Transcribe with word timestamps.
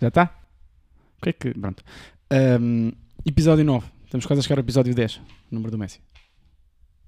Já 0.00 0.08
está? 0.08 0.34
O 1.18 1.22
que 1.22 1.28
é 1.30 1.32
que. 1.32 1.50
Pronto. 1.54 1.82
Ahm, 2.30 2.90
episódio 3.26 3.64
9. 3.64 3.86
Estamos 4.04 4.26
quase 4.26 4.40
a 4.40 4.42
chegar 4.42 4.56
ao 4.58 4.64
episódio 4.64 4.94
10. 4.94 5.20
Número 5.50 5.70
do 5.70 5.78
Messi. 5.78 6.00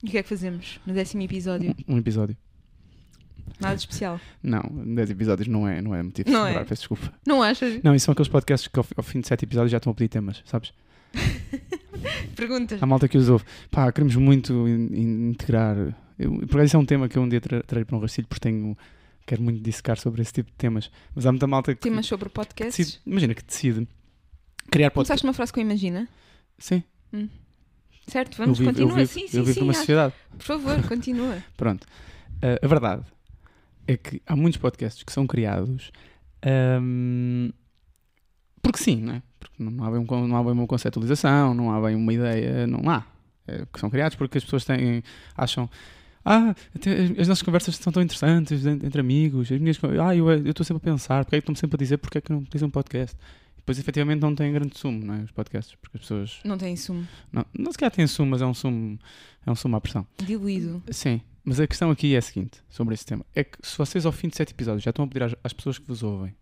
E 0.02 0.08
o 0.08 0.10
que 0.10 0.18
é 0.18 0.22
que 0.22 0.28
fazemos 0.28 0.80
no 0.86 0.92
décimo 0.92 1.22
episódio? 1.22 1.74
Um 1.88 1.96
episódio. 1.98 2.36
Nada 3.60 3.74
de 3.76 3.80
especial. 3.82 4.20
Não, 4.42 4.62
10 4.94 5.10
episódios 5.10 5.48
não 5.48 5.66
é, 5.66 5.80
não 5.80 5.94
é 5.94 6.02
motivo 6.02 6.26
de 6.26 6.32
Não 6.32 6.40
celebrar, 6.42 6.64
é. 6.64 6.68
peço 6.68 6.82
desculpa. 6.82 7.12
Não 7.26 7.42
achas? 7.42 7.80
Não, 7.82 7.94
isso 7.94 8.04
são 8.06 8.12
aqueles 8.12 8.28
podcasts 8.28 8.68
que 8.68 8.78
ao, 8.78 8.86
ao 8.96 9.02
fim 9.02 9.20
de 9.20 9.28
7 9.28 9.44
episódios 9.44 9.70
já 9.70 9.76
estão 9.78 9.92
a 9.92 9.94
pedir 9.94 10.08
temas, 10.08 10.42
sabes? 10.44 10.72
Perguntas. 12.34 12.82
Há 12.82 12.86
malta 12.86 13.08
que 13.08 13.16
os 13.18 13.28
ouve. 13.28 13.44
Pá, 13.70 13.90
queremos 13.92 14.16
muito 14.16 14.66
in- 14.68 14.88
in- 14.94 15.30
integrar. 15.30 15.76
Eu, 16.18 16.32
por 16.40 16.56
acaso 16.56 16.64
isso 16.64 16.76
é 16.76 16.80
um 16.80 16.84
tema 16.86 17.08
que 17.08 17.16
eu 17.16 17.22
um 17.22 17.28
dia 17.28 17.40
tra- 17.40 17.62
trarei 17.62 17.84
para 17.84 17.96
um 17.96 18.00
rastilho 18.00 18.26
porque 18.26 18.40
tenho. 18.40 18.76
Quero 19.26 19.42
muito 19.42 19.60
dissecar 19.60 19.98
sobre 19.98 20.22
esse 20.22 20.32
tipo 20.32 20.50
de 20.50 20.56
temas. 20.56 20.90
Mas 21.14 21.26
há 21.26 21.32
muita 21.32 21.46
malta 21.46 21.74
que. 21.74 21.80
Temas 21.80 22.06
sobre 22.06 22.24
decide, 22.28 22.34
podcasts. 22.34 23.00
imagina 23.06 23.34
que 23.34 23.44
decide 23.44 23.88
criar 24.70 24.90
podcast. 24.90 25.22
Começaste 25.22 25.26
uma 25.26 25.32
frase 25.32 25.52
com 25.52 25.60
Imagina? 25.60 26.08
Sim, 26.58 26.82
Certo, 28.06 28.36
vamos, 28.36 28.58
eu 28.58 28.66
vivo, 28.66 28.70
continua. 28.78 28.90
eu 29.00 29.06
vivo, 29.06 29.12
sim, 29.12 29.28
sim, 29.28 29.38
eu 29.38 29.44
vivo 29.44 29.54
sim. 29.54 29.60
numa 29.60 29.74
sociedade. 29.74 30.14
Por 30.36 30.42
favor, 30.44 30.88
continua. 30.88 31.42
Pronto. 31.56 31.86
Ah, 32.42 32.58
a 32.62 32.66
verdade 32.66 33.04
é 33.86 33.96
que 33.96 34.20
há 34.26 34.34
muitos 34.34 34.60
podcasts 34.60 35.02
que 35.02 35.12
são 35.12 35.26
criados 35.26 35.92
ahm, 36.44 37.50
porque 38.60 38.78
sim, 38.78 38.96
não 38.96 39.14
é? 39.14 39.22
Porque 39.38 39.62
não 39.62 39.84
há, 39.84 39.90
bem 39.90 40.00
um 40.00 40.28
não 40.28 40.36
há 40.36 40.42
bem 40.42 40.52
uma 40.52 40.66
conceptualização, 40.66 41.52
não 41.52 41.72
há 41.72 41.80
bem 41.80 41.96
uma 41.96 42.12
ideia, 42.12 42.66
não 42.66 42.88
há. 42.88 43.04
É, 43.46 43.66
que 43.72 43.80
são 43.80 43.90
criados 43.90 44.16
porque 44.16 44.38
as 44.38 44.44
pessoas 44.44 44.64
têm, 44.64 45.02
acham. 45.36 45.68
Ah, 46.24 46.54
as, 46.74 47.18
as 47.20 47.28
nossas 47.28 47.42
conversas 47.42 47.76
são 47.76 47.92
tão 47.92 48.02
interessantes 48.02 48.64
en- 48.64 48.78
entre 48.84 49.00
amigos. 49.00 49.50
As 49.50 49.60
minhas, 49.60 49.78
ah, 50.00 50.14
eu 50.14 50.30
estou 50.50 50.64
sempre 50.64 50.82
a 50.88 50.92
pensar, 50.92 51.24
porque 51.24 51.36
é 51.36 51.38
que 51.40 51.42
estão-me 51.42 51.58
sempre 51.58 51.76
a 51.76 51.78
dizer 51.78 51.98
porque 51.98 52.18
é 52.18 52.20
que 52.20 52.32
não 52.32 52.44
dizem 52.50 52.66
um 52.68 52.70
podcast? 52.70 53.16
Depois, 53.56 53.78
efetivamente, 53.78 54.20
não 54.20 54.34
têm 54.34 54.52
grande 54.52 54.76
sumo, 54.76 55.04
não 55.04 55.14
é? 55.14 55.18
Os 55.22 55.30
podcasts, 55.30 55.76
porque 55.80 55.96
as 55.96 56.00
pessoas. 56.02 56.40
Não 56.44 56.58
tem 56.58 56.74
sumo. 56.76 57.06
Não, 57.32 57.44
não 57.56 57.70
se 57.70 57.78
calhar 57.78 57.92
têm 57.92 58.06
sumo, 58.08 58.30
mas 58.32 58.42
é 58.42 58.46
um 58.46 58.54
sumo, 58.54 58.98
é 59.46 59.50
um 59.50 59.54
sumo 59.54 59.76
à 59.76 59.80
pressão. 59.80 60.04
Diluído. 60.18 60.82
Sim, 60.90 61.20
mas 61.44 61.60
a 61.60 61.66
questão 61.68 61.90
aqui 61.90 62.14
é 62.14 62.18
a 62.18 62.22
seguinte, 62.22 62.60
sobre 62.68 62.94
esse 62.94 63.06
tema. 63.06 63.24
É 63.34 63.44
que 63.44 63.58
se 63.62 63.78
vocês 63.78 64.04
ao 64.04 64.10
fim 64.12 64.28
de 64.28 64.36
sete 64.36 64.50
episódios 64.52 64.82
já 64.82 64.90
estão 64.90 65.04
a 65.04 65.08
pedir 65.08 65.22
às, 65.22 65.34
às 65.44 65.52
pessoas 65.52 65.78
que 65.78 65.86
vos 65.86 66.02
ouvem 66.02 66.34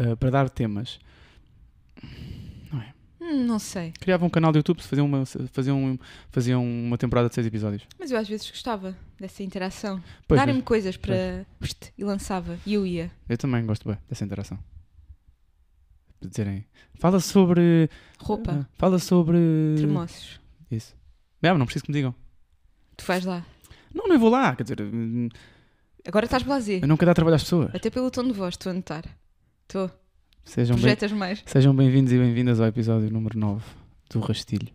uh, 0.00 0.16
para 0.16 0.30
dar 0.30 0.48
temas, 0.50 1.00
Hum, 3.22 3.44
não 3.46 3.60
sei. 3.60 3.92
criavam 4.00 4.26
um 4.26 4.30
canal 4.30 4.50
de 4.50 4.58
YouTube, 4.58 4.82
faziam 4.82 5.06
uma, 5.06 5.24
faziam, 5.24 5.78
um, 5.78 5.98
faziam 6.32 6.64
uma 6.64 6.98
temporada 6.98 7.28
de 7.28 7.34
seis 7.36 7.46
episódios. 7.46 7.86
Mas 7.96 8.10
eu 8.10 8.18
às 8.18 8.28
vezes 8.28 8.50
gostava 8.50 8.96
dessa 9.18 9.44
interação. 9.44 10.02
Darem-me 10.28 10.58
mas 10.58 10.66
coisas 10.66 10.96
para. 10.96 11.46
E 11.96 12.02
lançava. 12.02 12.58
E 12.66 12.74
eu 12.74 12.84
ia. 12.84 13.12
eu 13.28 13.38
também 13.38 13.64
gosto 13.64 13.88
bem 13.88 13.96
dessa 14.08 14.24
interação. 14.24 14.58
De 16.20 16.28
dizerem, 16.28 16.64
fala 16.94 17.20
sobre... 17.20 17.88
Roupa. 18.18 18.52
uh, 18.52 18.66
fala 18.74 18.98
sobre... 18.98 19.38
Termossos. 19.76 20.40
Isso. 20.70 20.94
Não, 21.40 21.58
não 21.58 21.66
preciso 21.66 21.84
que 21.84 21.90
me 21.90 21.96
digam. 21.98 22.14
Tu 22.96 23.04
vais 23.04 23.24
lá. 23.24 23.44
Não, 23.94 24.06
não 24.08 24.18
vou 24.18 24.30
lá, 24.30 24.54
quer 24.56 24.62
dizer, 24.62 24.80
hum, 24.80 25.28
Agora 26.06 26.24
estás 26.24 26.42
blasé. 26.42 26.80
eu 26.82 26.88
não 26.88 26.96
quero 26.96 27.10
dar 27.10 27.14
trabalho 27.14 27.36
às 27.36 27.42
pessoas. 27.42 27.74
Até 27.74 27.90
pelo 27.90 28.10
tom 28.10 28.24
de 28.24 28.32
voz, 28.32 28.54
estou 28.54 28.70
a 28.70 28.74
notar. 28.74 29.04
Estou. 29.62 29.90
Sejam 30.44 30.74
bem, 30.76 30.82
Projetas 30.82 31.12
mais. 31.12 31.42
Sejam 31.46 31.74
bem-vindos 31.74 32.12
e 32.12 32.18
bem-vindas 32.18 32.60
ao 32.60 32.66
episódio 32.66 33.10
número 33.10 33.38
9 33.38 33.64
do 34.10 34.20
Rastilho. 34.20 34.68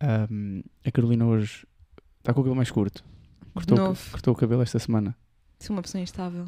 Ahm, 0.00 0.60
a 0.84 0.90
Carolina 0.90 1.24
hoje 1.26 1.66
está 2.18 2.34
com 2.34 2.40
o 2.40 2.42
cabelo 2.42 2.56
mais 2.56 2.70
curto. 2.70 3.04
Cortou, 3.54 3.76
Novo. 3.78 4.10
cortou 4.10 4.34
o 4.34 4.36
cabelo 4.36 4.62
esta 4.62 4.78
semana. 4.78 5.16
Sou 5.60 5.74
uma 5.76 5.82
pessoa 5.82 6.02
instável. 6.02 6.46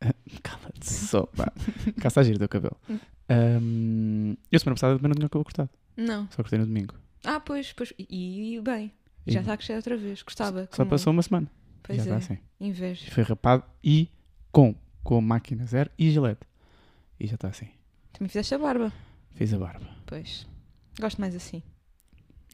Cala-te 0.42 0.86
só, 0.92 1.24
pá. 1.26 1.52
Cá 2.00 2.08
está 2.08 2.22
giro 2.22 2.36
o 2.36 2.38
teu 2.40 2.48
cabelo. 2.48 2.76
Ahm, 3.28 4.34
eu 4.50 4.58
semana 4.58 4.74
passada 4.74 4.96
também 4.96 5.08
não 5.10 5.14
tinha 5.16 5.26
o 5.26 5.30
cabelo 5.30 5.44
cortado. 5.44 5.70
Não. 5.96 6.26
Só 6.30 6.36
cortei 6.42 6.58
no 6.58 6.66
domingo. 6.66 6.94
Ah, 7.24 7.40
pois, 7.40 7.72
pois. 7.72 7.92
E, 7.98 8.56
e 8.56 8.60
bem. 8.60 8.92
E 9.26 9.32
Já 9.32 9.40
está 9.40 9.54
a 9.54 9.56
crescer 9.56 9.74
outra 9.76 9.96
vez. 9.96 10.22
Gostava. 10.22 10.68
Só 10.70 10.76
como- 10.78 10.90
passou 10.90 11.12
uma 11.12 11.22
semana. 11.22 11.50
Pois 11.82 11.98
Já 11.98 12.02
é. 12.02 12.18
está 12.18 12.34
assim. 12.34 12.40
Inveja. 12.60 13.10
Foi 13.12 13.22
rapado 13.22 13.62
e 13.82 14.08
com, 14.52 14.74
com 15.02 15.20
máquina 15.20 15.64
zero 15.66 15.90
e 15.98 16.10
gilete. 16.10 16.46
E 17.18 17.26
já 17.26 17.36
está 17.36 17.48
assim. 17.48 17.68
Também 18.16 18.28
fizeste 18.28 18.54
a 18.54 18.58
barba. 18.58 18.92
Fiz 19.34 19.52
a 19.52 19.58
barba. 19.58 19.86
Pois. 20.06 20.46
Gosto 20.98 21.20
mais 21.20 21.34
assim. 21.34 21.62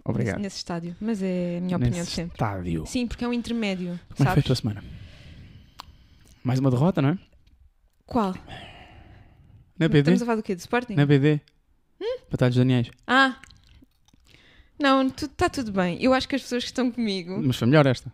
Obrigado. 0.04 0.34
Nesse, 0.36 0.42
nesse 0.42 0.56
estádio. 0.56 0.96
Mas 1.00 1.22
é 1.22 1.58
a 1.58 1.60
minha 1.60 1.76
opinião 1.76 1.92
de 1.92 1.98
Nesse 2.00 2.10
sempre. 2.10 2.34
estádio. 2.34 2.86
Sim, 2.86 3.06
porque 3.06 3.24
é 3.24 3.28
um 3.28 3.32
intermédio. 3.32 3.86
Como 3.88 3.94
é 3.94 4.08
que 4.08 4.16
foi 4.16 4.26
a 4.26 4.28
sabes? 4.30 4.44
tua 4.44 4.56
semana? 4.56 4.84
Mais 6.42 6.58
uma 6.58 6.70
derrota, 6.70 7.00
não 7.00 7.10
é? 7.10 7.18
Qual? 8.04 8.34
Na 9.78 9.86
BD? 9.88 9.98
Estamos 10.00 10.22
a 10.22 10.26
falar 10.26 10.36
do 10.36 10.42
quê? 10.42 10.54
Do 10.56 10.58
Sporting? 10.58 10.94
Na 10.94 11.06
BD? 11.06 11.40
Batalhas 12.30 12.56
Daniels. 12.56 12.90
Ah! 13.06 13.36
Não, 14.78 15.06
está 15.06 15.48
tudo 15.48 15.70
bem. 15.70 16.02
Eu 16.02 16.12
acho 16.12 16.26
que 16.28 16.34
as 16.34 16.42
pessoas 16.42 16.64
que 16.64 16.70
estão 16.70 16.90
comigo. 16.90 17.40
Mas 17.40 17.56
foi 17.56 17.68
melhor 17.68 17.86
esta. 17.86 18.12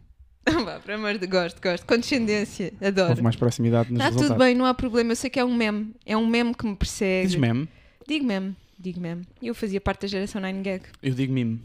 Vá, 0.64 0.80
por 0.80 0.90
amor 0.92 1.18
de 1.18 1.26
gosto, 1.26 1.60
gosto. 1.60 1.84
Condescendência, 1.86 2.72
adoro. 2.80 3.10
Houve 3.10 3.22
mais 3.22 3.36
proximidade 3.36 3.90
nos 3.90 3.98
Está 3.98 4.06
resultados. 4.06 4.28
tudo 4.36 4.38
bem, 4.44 4.54
não 4.54 4.64
há 4.64 4.74
problema. 4.74 5.12
Eu 5.12 5.16
sei 5.16 5.30
que 5.30 5.38
é 5.40 5.44
um 5.44 5.54
meme. 5.54 5.94
É 6.06 6.16
um 6.16 6.26
meme 6.26 6.54
que 6.54 6.66
me 6.66 6.74
persegue. 6.76 7.26
Dizes 7.26 7.40
meme? 7.40 7.68
Digo 8.06 8.24
meme, 8.26 8.56
digo 8.78 9.00
meme. 9.00 9.26
Eu 9.42 9.54
fazia 9.54 9.80
parte 9.80 10.02
da 10.02 10.08
geração 10.08 10.40
9gag. 10.40 10.82
Eu 11.02 11.14
digo 11.14 11.32
mime. 11.32 11.60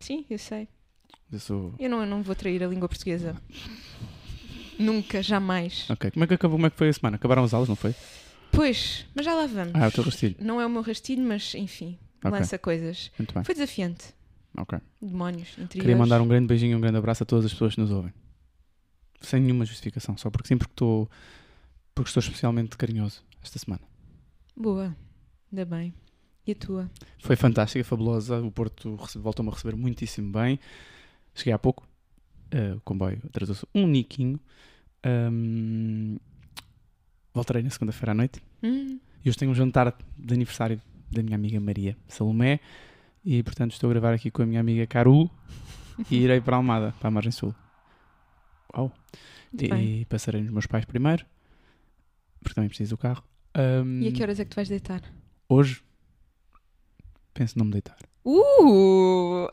Sim, 0.00 0.24
eu 0.28 0.38
sei. 0.38 0.66
Eu 1.32 1.38
sou... 1.38 1.74
Eu 1.78 1.88
não, 1.88 2.00
eu 2.00 2.06
não 2.06 2.22
vou 2.22 2.34
trair 2.34 2.62
a 2.62 2.66
língua 2.66 2.88
portuguesa. 2.88 3.36
Nunca, 4.78 5.22
jamais. 5.22 5.88
Ok, 5.88 6.10
como 6.10 6.24
é 6.24 6.26
que 6.26 6.34
acabou? 6.34 6.56
Como 6.58 6.66
é 6.66 6.70
que 6.70 6.76
foi 6.76 6.88
a 6.88 6.92
semana? 6.92 7.16
Acabaram 7.16 7.44
as 7.44 7.54
aulas, 7.54 7.68
não 7.68 7.76
foi? 7.76 7.94
Pois, 8.50 9.06
mas 9.14 9.24
já 9.24 9.34
lá 9.34 9.46
vamos. 9.46 9.72
Ah, 9.74 9.84
é 9.84 9.88
o 9.88 9.92
teu 9.92 10.04
rastilho. 10.04 10.36
Não 10.40 10.60
é 10.60 10.66
o 10.66 10.70
meu 10.70 10.82
rastilho, 10.82 11.22
mas 11.22 11.54
enfim, 11.54 11.96
Ok, 12.24 12.30
lança 12.38 12.58
coisas. 12.58 13.10
muito 13.18 13.32
bem. 13.32 13.44
Foi 13.44 13.54
desafiante. 13.54 14.06
Ok. 14.56 14.78
Demónios, 15.00 15.48
interiores. 15.52 15.80
Queria 15.80 15.96
mandar 15.96 16.20
um 16.20 16.28
grande 16.28 16.46
beijinho 16.46 16.72
e 16.72 16.74
um 16.74 16.80
grande 16.80 16.98
abraço 16.98 17.22
a 17.22 17.26
todas 17.26 17.44
as 17.46 17.52
pessoas 17.52 17.74
que 17.74 17.80
nos 17.80 17.90
ouvem. 17.90 18.12
Sem 19.20 19.40
nenhuma 19.40 19.64
justificação, 19.64 20.16
só 20.16 20.30
porque 20.30 20.48
sim, 20.48 20.58
porque 20.58 20.72
estou, 20.72 21.08
porque 21.94 22.08
estou 22.08 22.20
especialmente 22.20 22.76
carinhoso 22.76 23.22
esta 23.42 23.58
semana. 23.58 23.82
Boa, 24.56 24.94
ainda 25.50 25.64
bem. 25.64 25.94
E 26.46 26.52
a 26.52 26.54
tua? 26.56 26.90
Foi 27.20 27.36
fantástica, 27.36 27.84
fabulosa. 27.84 28.42
O 28.42 28.50
Porto 28.50 28.96
voltou-me 29.20 29.50
a 29.50 29.54
receber 29.54 29.76
muitíssimo 29.76 30.32
bem. 30.32 30.58
Cheguei 31.34 31.52
há 31.52 31.58
pouco. 31.58 31.86
eh, 32.50 32.74
o 32.74 32.80
comboio 32.82 33.20
atrasou-se 33.24 33.64
um 33.74 33.86
niquinho. 33.86 34.38
Ahm, 35.04 36.16
voltarei 37.32 37.62
na 37.62 37.70
segunda-feira 37.70 38.12
à 38.12 38.14
noite. 38.14 38.42
Hum, 38.62 38.98
E 39.24 39.28
hoje 39.28 39.38
tenho 39.38 39.50
um 39.52 39.54
jantar 39.54 39.96
de 40.18 40.34
aniversário 40.34 40.80
da 41.10 41.22
minha 41.22 41.36
amiga 41.36 41.58
Maria 41.60 41.96
Salomé. 42.08 42.58
E 43.24 43.42
portanto 43.42 43.72
estou 43.72 43.88
a 43.90 43.92
gravar 43.92 44.12
aqui 44.14 44.30
com 44.30 44.42
a 44.42 44.46
minha 44.46 44.60
amiga 44.60 44.86
Caru. 44.86 45.30
e 46.10 46.16
irei 46.16 46.40
para 46.40 46.56
Almada, 46.56 46.94
para 46.98 47.08
a 47.08 47.10
Margem 47.10 47.32
Sul. 47.32 47.54
Uau! 48.74 48.92
E, 49.52 49.68
bem. 49.68 50.04
passarei 50.06 50.40
nos 50.42 50.50
meus 50.50 50.66
pais 50.66 50.84
primeiro. 50.84 51.24
Porque 52.40 52.54
também 52.54 52.68
preciso 52.68 52.96
do 52.96 52.98
carro. 52.98 53.22
Ahm, 53.54 54.02
E 54.02 54.08
a 54.08 54.12
que 54.12 54.22
horas 54.22 54.40
é 54.40 54.44
que 54.44 54.50
tu 54.50 54.56
vais 54.56 54.68
deitar? 54.68 55.02
Hoje 55.48 55.82
penso 57.34 57.58
não 57.58 57.66
me 57.66 57.72
deitar. 57.72 57.96
Uh! 58.24 59.48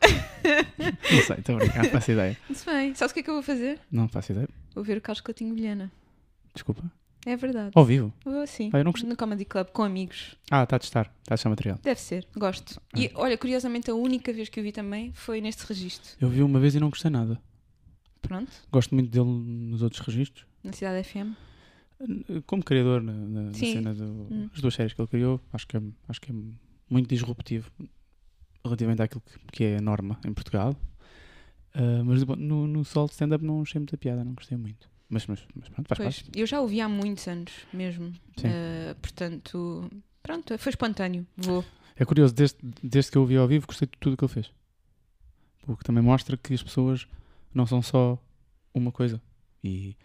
Não 1.12 1.22
sei, 1.26 1.36
estou 1.38 1.56
a 1.56 1.58
brincar, 1.58 1.82
não 1.82 1.90
faço 1.90 2.12
ideia. 2.12 2.36
Muito 2.48 2.64
bem. 2.64 2.94
Sabes 2.94 3.10
o 3.10 3.14
que 3.14 3.20
é 3.20 3.22
que 3.24 3.30
eu 3.30 3.34
vou 3.34 3.42
fazer? 3.42 3.78
Não 3.90 4.08
faço 4.08 4.32
ideia. 4.32 4.48
Vou 4.74 4.82
ver 4.84 4.96
o 4.96 5.00
Carlos 5.00 5.20
Coutinho 5.20 5.54
Vilhena. 5.54 5.90
Desculpa. 6.54 6.82
É 7.26 7.36
verdade. 7.36 7.70
Ao 7.74 7.84
vivo. 7.84 8.12
Vou 8.24 8.40
assim. 8.40 8.70
Ah, 8.72 8.78
eu 8.78 8.84
não 8.84 8.92
gostei. 8.92 9.08
No 9.08 9.16
Comedy 9.16 9.44
Club, 9.44 9.68
com 9.68 9.82
amigos. 9.82 10.36
Ah, 10.50 10.62
está 10.62 10.76
a 10.76 10.78
testar. 10.78 11.12
Está 11.20 11.34
a 11.34 11.36
testar 11.36 11.50
material. 11.50 11.78
Deve 11.82 12.00
ser. 12.00 12.26
Gosto. 12.36 12.80
E 12.96 13.10
olha, 13.14 13.36
curiosamente, 13.36 13.90
a 13.90 13.94
única 13.94 14.32
vez 14.32 14.48
que 14.48 14.58
eu 14.58 14.64
vi 14.64 14.72
também 14.72 15.12
foi 15.12 15.40
neste 15.40 15.64
registro. 15.66 16.12
Eu 16.20 16.28
vi 16.30 16.42
uma 16.42 16.58
vez 16.58 16.74
e 16.74 16.80
não 16.80 16.88
gostei 16.88 17.10
nada. 17.10 17.40
Pronto. 18.22 18.50
Gosto 18.72 18.94
muito 18.94 19.10
dele 19.10 19.24
nos 19.26 19.82
outros 19.82 20.00
registros. 20.06 20.46
Na 20.64 20.72
Cidade 20.72 21.06
FM. 21.06 21.34
Como 22.46 22.62
criador 22.64 23.02
na, 23.02 23.12
na- 23.12 23.42
na 23.42 23.52
Sim. 23.52 23.72
cena 23.74 23.92
das 23.94 24.08
Hum. 24.08 24.48
duas 24.58 24.74
séries 24.74 24.94
que 24.94 25.00
ele 25.02 25.08
criou, 25.08 25.40
acho 25.52 25.66
que, 25.66 25.76
é, 25.76 25.82
acho 26.08 26.20
que 26.20 26.30
é 26.30 26.34
muito 26.88 27.08
disruptivo 27.08 27.70
relativamente 28.64 29.02
àquilo 29.02 29.20
que, 29.22 29.38
que 29.52 29.64
é 29.64 29.76
a 29.76 29.80
norma 29.82 30.18
em 30.24 30.32
Portugal. 30.32 30.74
Ah, 31.74 32.02
mas 32.04 32.24
no, 32.24 32.66
no 32.66 32.84
solo 32.84 33.06
de 33.06 33.12
stand-up 33.12 33.44
não 33.44 33.60
achei 33.60 33.78
muita 33.78 33.96
piada, 33.98 34.24
não 34.24 34.32
gostei 34.32 34.56
muito. 34.56 34.88
Mas, 35.10 35.26
mas, 35.26 35.44
mas 35.56 35.68
pronto, 35.68 35.88
faz 35.88 35.98
Pois, 35.98 36.22
parte. 36.22 36.38
eu 36.38 36.46
já 36.46 36.60
ouvi 36.60 36.80
há 36.80 36.88
muitos 36.88 37.26
anos 37.26 37.52
mesmo. 37.72 38.12
Eh, 38.44 38.94
portanto, 39.02 39.90
pronto, 40.22 40.56
foi 40.56 40.70
espontâneo. 40.70 41.26
Vou. 41.36 41.64
É 41.96 42.04
curioso, 42.04 42.32
desde, 42.32 42.56
desde 42.82 43.10
que 43.10 43.18
eu 43.18 43.22
o 43.22 43.26
vi 43.26 43.36
ao 43.36 43.48
vivo, 43.48 43.66
gostei 43.66 43.86
de 43.88 43.98
tudo 43.98 44.14
o 44.14 44.16
que 44.16 44.24
ele 44.24 44.32
fez. 44.32 44.50
O 45.66 45.76
que 45.76 45.84
também 45.84 46.02
mostra 46.02 46.36
que 46.36 46.54
as 46.54 46.62
pessoas 46.62 47.06
não 47.52 47.66
são 47.66 47.82
só 47.82 48.18
uma 48.72 48.92
coisa. 48.92 49.20
E 49.62 49.96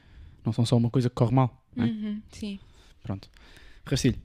não 0.44 0.52
são 0.52 0.66
só 0.66 0.75
uma 0.75 0.90
coisa 0.90 1.07
que 1.10 1.16
corre 1.16 1.34
mal. 1.34 1.63
Não 1.75 1.86
é? 1.86 1.88
Uhum, 1.88 2.22
sim. 2.31 2.60
Pronto. 3.04 3.30
Racilho, 3.86 4.19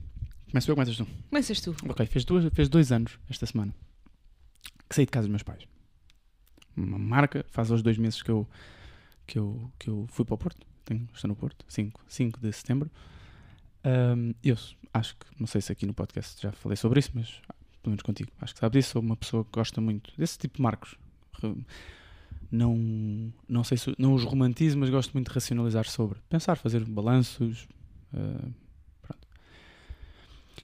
começo 0.49 0.69
eu, 0.71 0.75
começas 0.75 0.97
tu. 0.97 1.07
Começas 1.29 1.61
tu. 1.61 1.75
Ok, 1.87 2.05
fez, 2.07 2.25
duas, 2.25 2.51
fez 2.53 2.67
dois 2.67 2.91
anos 2.91 3.19
esta 3.29 3.45
semana 3.45 3.73
que 4.89 4.95
saí 4.95 5.05
de 5.05 5.11
casa 5.11 5.27
dos 5.27 5.31
meus 5.31 5.43
pais. 5.43 5.63
Uma 6.75 6.97
marca, 6.97 7.45
faz 7.49 7.71
hoje 7.71 7.81
dois 7.83 7.97
meses 7.97 8.21
que 8.21 8.29
eu, 8.31 8.45
que 9.25 9.39
eu, 9.39 9.71
que 9.79 9.87
eu 9.89 10.05
fui 10.09 10.25
para 10.25 10.35
o 10.35 10.37
Porto. 10.37 10.67
Tenho, 10.85 11.07
estou 11.13 11.27
no 11.27 11.35
Porto, 11.35 11.65
5, 11.67 12.01
5 12.07 12.39
de 12.39 12.51
setembro. 12.51 12.89
Ahm, 13.83 14.33
eu 14.43 14.55
acho 14.93 15.15
que, 15.15 15.25
não 15.39 15.47
sei 15.47 15.61
se 15.61 15.71
aqui 15.71 15.85
no 15.85 15.93
podcast 15.93 16.41
já 16.41 16.51
falei 16.51 16.75
sobre 16.75 16.99
isso, 16.99 17.11
mas 17.13 17.41
pelo 17.81 17.91
menos 17.91 18.03
contigo, 18.03 18.31
acho 18.39 18.53
que 18.53 18.59
sabes 18.59 18.79
disso. 18.79 18.93
Sou 18.93 19.01
uma 19.01 19.17
pessoa 19.17 19.43
que 19.43 19.51
gosta 19.51 19.81
muito 19.81 20.13
desse 20.17 20.37
tipo 20.37 20.57
de 20.57 20.61
marcos. 20.61 20.95
Não, 22.51 23.33
não 23.47 23.63
sei 23.63 23.77
se 23.77 23.95
não 23.97 24.13
os 24.13 24.23
romantizo, 24.23 24.77
mas 24.77 24.89
gosto 24.89 25.13
muito 25.13 25.29
de 25.29 25.33
racionalizar 25.33 25.87
sobre. 25.87 26.19
Pensar, 26.29 26.57
fazer 26.57 26.83
balanços. 26.85 27.67
ah, 28.13 28.47
pronto. 29.01 29.27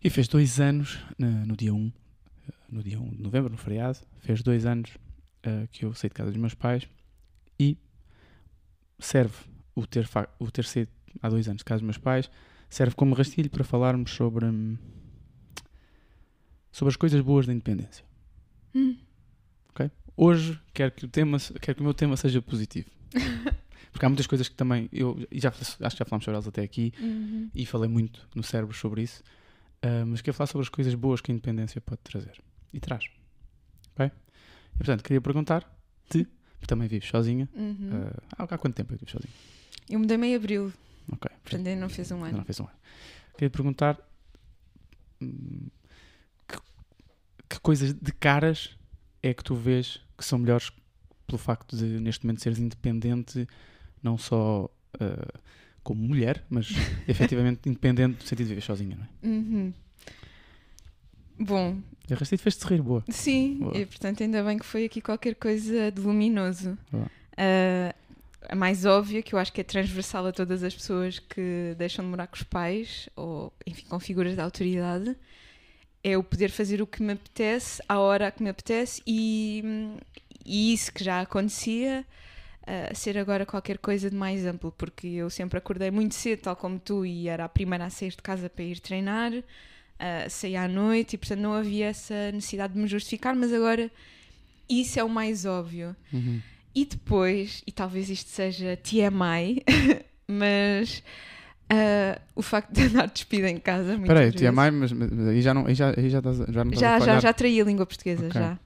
E 0.03 0.09
fez 0.09 0.27
dois 0.27 0.59
anos, 0.59 0.99
no 1.17 1.55
dia 1.55 1.73
1, 1.73 1.87
eh, 1.87 2.53
no 2.69 2.83
dia 2.83 2.99
1 2.99 3.09
de 3.09 3.21
novembro, 3.21 3.51
no 3.51 3.57
feriado, 3.57 3.99
fez 4.19 4.43
dois 4.43 4.65
anos 4.65 4.91
ah, 5.43 5.67
que 5.71 5.85
eu 5.85 5.93
saí 5.93 6.09
de 6.09 6.13
casa 6.13 6.29
dos 6.29 6.39
meus 6.39 6.53
pais 6.53 6.87
e 7.59 7.77
serve 8.99 9.35
o 9.79 9.85
ter, 9.87 10.07
o 10.39 10.51
ter 10.51 10.65
saído 10.65 10.91
há 11.21 11.29
dois 11.29 11.47
anos 11.47 11.59
de 11.59 11.65
casa 11.65 11.79
dos 11.79 11.85
meus 11.85 11.97
pais 11.97 12.29
serve 12.69 12.95
como 12.95 13.13
rastilho 13.15 13.49
para 13.49 13.63
falarmos 13.63 14.11
sobre 14.11 14.45
hum, 14.45 14.77
sobre 16.71 16.89
as 16.91 16.95
coisas 16.95 17.21
boas 17.21 17.45
da 17.45 17.53
independência. 17.53 18.03
Hum. 18.75 18.97
Hoje 20.19 20.59
quero 20.73 20.91
que 20.93 21.05
o 21.05 21.07
tema 21.07 21.37
quero 21.61 21.75
que 21.75 21.81
o 21.81 21.83
meu 21.83 21.93
tema 21.93 22.17
seja 22.17 22.41
positivo. 22.41 22.89
Porque 23.91 24.03
há 24.03 24.09
muitas 24.09 24.25
coisas 24.25 24.49
que 24.49 24.55
também 24.55 24.89
eu 24.91 25.15
já 25.31 25.49
acho 25.49 25.75
que 25.77 25.83
já 25.99 26.05
falámos 26.05 26.25
sobre 26.25 26.35
elas 26.37 26.47
até 26.47 26.63
aqui 26.63 26.91
Uhum. 26.99 27.51
e 27.53 27.67
falei 27.67 27.87
muito 27.87 28.27
no 28.33 28.41
cérebro 28.41 28.75
sobre 28.75 29.03
isso, 29.03 29.21
ah, 29.83 30.03
mas 30.07 30.21
quero 30.21 30.35
falar 30.35 30.47
sobre 30.47 30.63
as 30.63 30.69
coisas 30.69 30.95
boas 30.95 31.21
que 31.21 31.31
a 31.31 31.33
independência 31.33 31.79
pode 31.79 32.01
trazer 32.01 32.41
e 32.73 32.79
traz. 32.79 33.05
Ok? 33.93 34.07
E 34.73 34.77
portanto, 34.77 35.03
queria 35.03 35.21
perguntar-te, 35.21 36.23
porque 36.25 36.65
também 36.67 36.87
vives 36.87 37.07
sozinha. 37.09 37.47
Uhum. 37.53 37.89
ah, 37.93 38.23
há 38.39 38.43
há 38.43 38.57
quanto 38.57 38.73
tempo 38.73 38.95
é 38.95 38.97
que 38.97 39.05
vives 39.05 39.11
sozinha? 39.11 39.33
Eu 39.89 39.99
mudei-me 39.99 40.27
em 40.27 40.35
abril, 40.35 40.71
Ok. 41.11 41.29
portanto 41.43 41.67
ainda 41.67 41.75
não 41.81 41.89
fez 41.89 42.11
um 42.11 42.15
Ainda 42.17 42.27
ano. 42.29 42.37
não 42.39 42.45
fez 42.45 42.59
um 42.59 42.63
ano. 42.63 42.73
Queria 43.33 43.49
perguntar 43.49 43.97
hum, 45.21 45.67
que, 46.47 46.57
que 47.49 47.59
coisas 47.59 47.93
de 47.93 48.11
caras 48.11 48.75
é 49.23 49.33
que 49.33 49.43
tu 49.43 49.55
vês 49.55 50.01
que 50.17 50.25
são 50.25 50.39
melhores 50.39 50.71
pelo 51.25 51.37
facto 51.37 51.75
de 51.75 51.83
neste 51.99 52.25
momento 52.25 52.41
seres 52.41 52.57
independente, 52.59 53.47
não 54.01 54.17
só 54.17 54.69
ah, 54.99 55.39
como 55.83 56.01
mulher, 56.01 56.43
mas 56.49 56.69
efetivamente 57.07 57.67
independente 57.69 58.15
no 58.21 58.27
sentido 58.27 58.47
de 58.47 58.49
viver 58.55 58.61
sozinha, 58.61 58.95
não 58.97 59.03
é? 59.05 59.09
Uhum. 59.35 59.73
Bom, 61.39 61.79
E 62.09 62.13
resto 62.15 62.37
fez-te 62.37 62.65
rir, 62.65 62.81
boa. 62.81 63.03
sim, 63.09 63.57
Boa. 63.59 63.77
e 63.77 63.85
portanto 63.85 64.23
ainda 64.23 64.43
bem 64.43 64.57
que 64.57 64.65
foi 64.65 64.85
aqui 64.85 64.99
qualquer 65.01 65.35
coisa 65.35 65.91
de 65.91 66.01
luminoso. 66.01 66.77
Boa. 66.91 67.09
Ah, 67.37 67.93
a 68.49 68.55
mais 68.55 68.85
óbvia, 68.85 69.21
que 69.21 69.33
eu 69.33 69.39
acho 69.39 69.51
que 69.51 69.61
é 69.61 69.63
transversal 69.63 70.25
a 70.27 70.31
todas 70.31 70.63
as 70.63 70.73
pessoas 70.73 71.19
que 71.19 71.75
deixam 71.77 72.03
de 72.05 72.11
morar 72.11 72.27
com 72.27 72.35
os 72.35 72.43
pais, 72.43 73.09
ou 73.15 73.53
enfim, 73.65 73.85
com 73.87 73.99
figuras 73.99 74.35
de 74.35 74.41
autoridade, 74.41 75.15
é 76.03 76.17
o 76.17 76.23
poder 76.23 76.49
fazer 76.49 76.81
o 76.81 76.87
que 76.87 77.03
me 77.03 77.13
apetece, 77.13 77.81
à 77.87 77.99
hora 77.99 78.31
que 78.31 78.41
me 78.41 78.49
apetece, 78.49 79.01
e, 79.05 79.63
e 80.45 80.73
isso 80.73 80.93
que 80.93 81.03
já 81.03 81.21
acontecia, 81.21 82.05
ah, 82.65 82.93
ser 82.93 83.17
agora 83.17 83.45
qualquer 83.45 83.77
coisa 83.77 84.09
de 84.09 84.15
mais 84.15 84.45
amplo, 84.45 84.71
porque 84.71 85.07
eu 85.07 85.29
sempre 85.29 85.57
acordei 85.57 85.91
muito 85.91 86.15
cedo, 86.15 86.41
tal 86.43 86.55
como 86.55 86.79
tu, 86.79 87.05
e 87.05 87.27
era 87.27 87.45
a 87.45 87.49
primeira 87.49 87.85
a 87.85 87.89
sair 87.89 88.11
de 88.11 88.21
casa 88.21 88.49
para 88.49 88.63
ir 88.63 88.79
treinar, 88.79 89.33
ah, 89.99 90.29
saía 90.29 90.63
à 90.63 90.67
noite, 90.67 91.15
e 91.15 91.17
portanto 91.17 91.39
não 91.39 91.53
havia 91.53 91.87
essa 91.87 92.31
necessidade 92.31 92.73
de 92.73 92.79
me 92.79 92.87
justificar, 92.87 93.35
mas 93.35 93.51
agora 93.51 93.91
isso 94.69 94.99
é 94.99 95.03
o 95.03 95.09
mais 95.09 95.45
óbvio. 95.45 95.95
Uhum. 96.13 96.41
E 96.77 96.85
depois, 96.85 97.63
e 97.65 97.71
talvez 97.71 98.07
isto 98.07 98.29
seja 98.29 98.77
TMI, 98.77 99.63
mas 100.29 101.01
ah, 101.67 102.21
o 102.35 102.43
facto 102.43 102.71
de 102.71 102.83
andar 102.83 103.07
despida 103.07 103.49
em 103.49 103.57
casa. 103.57 103.95
Espera 103.95 104.19
aí, 104.19 104.51
mãe, 104.51 104.69
mas, 104.69 104.91
mas 104.91 105.27
aí 105.27 105.41
já 105.41 105.55
não, 105.55 105.65
aí 105.65 105.73
já, 105.73 105.89
aí 105.97 106.07
já, 106.07 106.19
estás, 106.19 106.37
já 106.37 106.63
não 106.63 106.73
Já, 106.73 106.99
já, 106.99 107.19
já 107.19 107.33
traí 107.33 107.59
a 107.59 107.63
língua 107.63 107.83
portuguesa, 107.83 108.27
Ok. 108.27 108.39
já. 108.39 108.59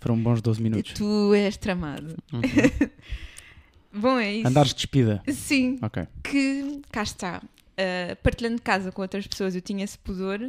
Foram 0.00 0.22
bons 0.22 0.40
12 0.40 0.62
minutos. 0.62 0.94
Tu 0.94 1.34
és 1.34 1.54
tramado. 1.58 2.16
Bom, 3.92 4.18
é 4.18 4.36
isso. 4.36 4.48
Andares 4.48 4.72
despida. 4.72 5.22
Sim, 5.28 5.78
que 6.22 6.80
cá 6.90 7.02
está. 7.02 7.42
Ah, 7.76 8.16
partilhando 8.22 8.62
casa 8.62 8.90
com 8.90 9.02
outras 9.02 9.26
pessoas, 9.26 9.54
eu 9.54 9.60
tinha 9.60 9.84
esse 9.84 9.98
pudor. 9.98 10.40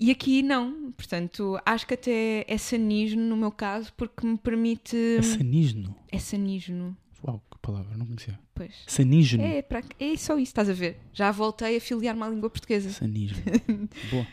E 0.00 0.10
aqui 0.10 0.42
não. 0.42 0.90
Portanto, 0.92 1.60
acho 1.64 1.86
que 1.86 1.94
até 1.94 2.44
é 2.48 2.56
sanismo 2.56 3.20
no 3.20 3.36
meu 3.36 3.52
caso, 3.52 3.92
porque 3.96 4.26
me 4.26 4.38
permite. 4.38 4.96
É 5.18 5.22
sanígeno. 5.22 5.94
É 6.10 6.18
sanismo. 6.18 6.96
Uau, 7.22 7.42
que 7.50 7.58
palavra, 7.58 7.94
não 7.98 8.06
conhecia. 8.06 8.38
Pois. 8.54 8.74
Sanígeno. 8.86 9.42
É, 9.44 9.60
pra- 9.60 9.82
é 9.98 10.16
só 10.16 10.34
isso, 10.34 10.44
estás 10.50 10.70
a 10.70 10.72
ver? 10.72 10.98
Já 11.12 11.30
voltei 11.30 11.76
a 11.76 11.80
filiar-me 11.80 12.22
à 12.22 12.28
língua 12.28 12.48
portuguesa. 12.48 12.88
Sanígeno. 12.90 13.42
Boa. 14.10 14.26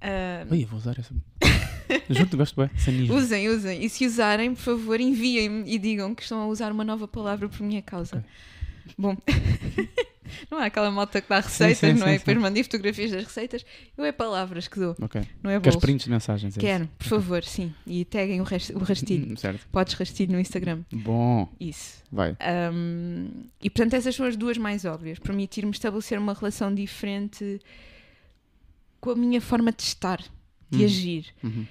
Ah, 0.00 0.46
Oi, 0.48 0.62
eu 0.62 0.68
vou 0.68 0.78
usar 0.78 0.96
essa. 0.98 1.12
Juro-te, 2.08 2.36
gosto 2.36 2.54
bem. 2.60 2.70
Sanígeno. 2.78 3.18
usem, 3.18 3.48
usem. 3.48 3.84
E 3.84 3.88
se 3.88 4.06
usarem, 4.06 4.54
por 4.54 4.60
favor, 4.60 5.00
enviem-me 5.00 5.68
e 5.68 5.78
digam 5.80 6.14
que 6.14 6.22
estão 6.22 6.40
a 6.40 6.46
usar 6.46 6.70
uma 6.70 6.84
nova 6.84 7.08
palavra 7.08 7.48
por 7.48 7.60
minha 7.62 7.82
causa. 7.82 8.18
Ok. 8.18 8.94
Bom, 8.96 9.16
não 10.50 10.60
é 10.62 10.66
aquela 10.66 10.90
malta 10.90 11.20
que 11.20 11.28
dá 11.28 11.40
receitas, 11.40 11.78
sim, 11.78 11.92
não 12.00 12.06
é? 12.06 12.12
sim, 12.12 12.18
Depois 12.18 12.36
sim. 12.36 12.42
mandei 12.42 12.62
fotografias 12.62 13.10
das 13.10 13.24
receitas. 13.24 13.64
Eu 13.96 14.04
é 14.04 14.12
palavras 14.12 14.68
que 14.68 14.78
dou, 14.78 14.96
Ok. 15.00 15.20
não 15.42 15.50
é 15.50 15.54
Queres 15.60 15.74
bolos. 15.76 15.80
prints 15.80 16.04
de 16.04 16.10
mensagens? 16.10 16.56
é 16.56 16.60
Quero, 16.60 16.88
por 16.98 17.06
favor, 17.06 17.44
sim. 17.44 17.74
E 17.86 18.04
taguem 18.04 18.40
o, 18.40 18.44
rast- 18.44 18.70
o 18.70 18.76
isso? 18.76 18.84
rastilho. 18.84 19.32
Hum, 19.32 19.36
Certo. 19.36 19.66
Podes 19.72 19.94
rastilho 19.94 20.32
no 20.32 20.40
Instagram. 20.40 20.82
Bom, 20.92 21.48
Isso. 21.60 22.02
vai. 22.12 22.36
Um, 22.72 23.28
e 23.62 23.68
portanto, 23.70 23.94
essas 23.94 24.14
são 24.14 24.26
as 24.26 24.36
duas 24.36 24.56
mais 24.58 24.84
óbvias. 24.84 25.18
Permitir-me 25.18 25.70
estabelecer 25.72 26.18
uma 26.18 26.34
relação 26.34 26.74
diferente 26.74 27.60
com 29.00 29.10
a 29.10 29.14
minha 29.16 29.40
forma 29.40 29.70
de 29.72 29.82
estar, 29.82 30.20
de 30.70 30.82
Hum. 30.82 30.84
agir. 30.84 31.26
Uhum. 31.42 31.66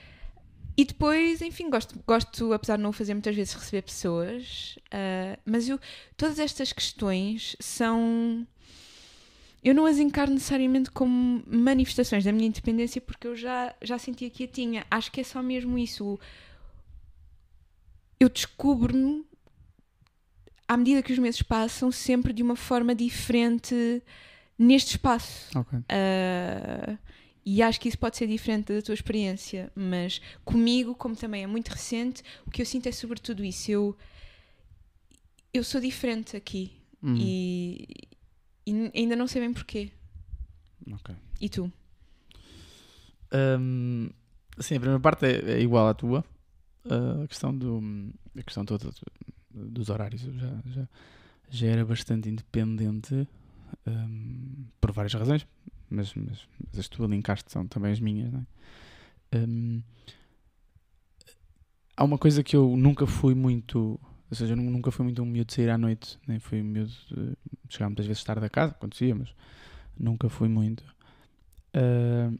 E 0.77 0.85
depois, 0.85 1.41
enfim, 1.41 1.71
gosto, 1.71 1.99
gosto, 2.05 2.53
apesar 2.53 2.77
de 2.77 2.83
não 2.83 2.91
o 2.91 2.93
fazer 2.93 3.15
muitas 3.15 3.35
vezes, 3.35 3.55
receber 3.55 3.81
pessoas, 3.81 4.77
ah, 4.91 5.39
mas 5.43 5.67
eu, 5.67 5.79
todas 6.15 6.37
estas 6.37 6.71
questões 6.71 7.55
são. 7.59 8.47
Eu 9.63 9.73
não 9.73 9.87
as 9.87 9.97
encaro 9.97 10.31
necessariamente 10.31 10.91
como 10.91 11.43
manifestações 11.47 12.23
da 12.23 12.31
minha 12.31 12.47
independência 12.47 13.01
porque 13.01 13.27
eu 13.27 13.35
já, 13.35 13.73
já 13.81 13.97
sentia 13.97 14.29
que 14.29 14.43
a 14.43 14.47
tinha. 14.47 14.85
Acho 14.89 15.11
que 15.11 15.19
é 15.19 15.23
só 15.23 15.41
mesmo 15.41 15.79
isso. 15.79 16.19
Eu 18.19 18.29
descubro-me, 18.29 19.25
à 20.67 20.77
medida 20.77 21.01
que 21.01 21.11
os 21.11 21.17
meses 21.17 21.41
passam, 21.41 21.91
sempre 21.91 22.31
de 22.31 22.43
uma 22.43 22.55
forma 22.55 22.93
diferente 22.93 24.01
neste 24.57 24.91
espaço. 24.91 25.49
Ok. 25.57 25.79
Uh, 25.79 26.97
e 27.49 27.61
acho 27.63 27.79
que 27.79 27.87
isso 27.87 27.97
pode 27.97 28.17
ser 28.17 28.27
diferente 28.27 28.73
da 28.73 28.81
tua 28.81 28.93
experiência, 28.93 29.71
mas 29.73 30.19
comigo, 30.43 30.93
como 30.93 31.15
também 31.15 31.43
é 31.43 31.47
muito 31.47 31.69
recente, 31.69 32.21
o 32.45 32.51
que 32.51 32.61
eu 32.61 32.65
sinto 32.65 32.87
é 32.87 32.91
sobretudo 32.91 33.41
isso. 33.41 33.71
Eu, 33.71 33.95
eu 35.53 35.63
sou 35.63 35.79
diferente 35.79 36.35
aqui 36.35 36.73
Hum, 37.01 37.15
e, 37.17 37.87
e 38.65 38.91
ainda 38.93 39.15
não 39.15 39.27
sei 39.27 39.39
bem 39.41 39.53
porquê. 39.53 39.91
ok. 40.91 41.15
E 41.39 41.47
tu? 41.47 41.71
Hum, 43.33 44.09
sim, 44.59 44.75
a 44.75 44.79
primeira 44.79 44.99
parte 44.99 45.25
é, 45.25 45.51
é 45.53 45.61
igual 45.61 45.87
à 45.87 45.93
tua. 45.93 46.23
Uh, 46.85 47.23
a 47.23 47.27
questão 47.27 47.55
do 47.57 47.81
a 48.37 48.43
questão 48.43 48.63
toda 48.65 48.85
do- 48.89 49.69
dos 49.69 49.89
horários 49.89 50.21
já, 50.21 50.61
já, 50.65 50.87
já 51.49 51.67
era 51.67 51.85
bastante 51.85 52.29
independente 52.29 53.27
hum, 53.85 54.65
por 54.79 54.91
várias 54.93 55.13
razões, 55.13 55.45
mas, 55.89 56.13
mas, 56.13 56.47
mas 56.67 56.79
as 56.79 56.87
que 56.87 56.95
tu 56.95 57.51
são 57.51 57.67
também 57.67 57.91
as 57.91 57.99
minhas. 57.99 58.31
Não 58.31 58.39
é? 58.39 59.37
Hum, 59.37 59.81
há 61.95 62.03
uma 62.03 62.17
coisa 62.17 62.43
que 62.43 62.55
eu 62.55 62.75
nunca 62.77 63.05
fui 63.07 63.33
muito, 63.33 63.99
ou 64.29 64.35
seja, 64.35 64.53
eu 64.53 64.57
nu- 64.57 64.69
nunca 64.71 64.91
fui 64.91 65.03
muito 65.03 65.21
um 65.21 65.25
miúdo 65.25 65.47
de 65.47 65.53
sair 65.53 65.69
à 65.69 65.77
noite, 65.77 66.19
nem 66.27 66.39
fui 66.39 66.61
um 66.61 66.65
miúdo 66.65 66.91
de 67.09 67.35
chegar 67.69 67.89
muitas 67.89 68.05
vezes 68.05 68.23
tarde 68.23 68.45
a 68.45 68.49
casa, 68.49 68.71
acontecia, 68.73 69.13
mas 69.15 69.33
nunca 69.97 70.29
fui 70.29 70.47
muito. 70.47 70.83
Ah, 71.73 72.31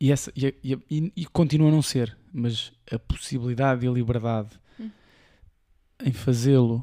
e, 0.00 0.10
essa, 0.10 0.32
e, 0.34 0.54
e, 0.90 1.12
e 1.14 1.26
continua 1.26 1.68
a 1.68 1.72
não 1.72 1.82
ser, 1.82 2.16
mas 2.32 2.72
a 2.90 2.98
possibilidade 2.98 3.84
e 3.84 3.88
a 3.88 3.92
liberdade 3.92 4.58
Hum. 4.78 4.90
em 6.02 6.12
fazê-lo 6.12 6.82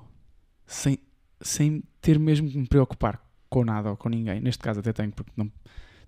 sem, 0.68 1.00
sem 1.42 1.82
ter 2.00 2.20
mesmo 2.20 2.48
que 2.50 2.58
me 2.58 2.68
preocupar 2.68 3.20
com 3.50 3.66
nada 3.66 3.90
ou 3.90 3.98
com 3.98 4.08
ninguém. 4.10 4.40
Neste 4.40 4.62
caso 4.62 4.80
até 4.82 4.94
tenho, 4.94 5.12
porque 5.12 5.32
não, 5.36 5.52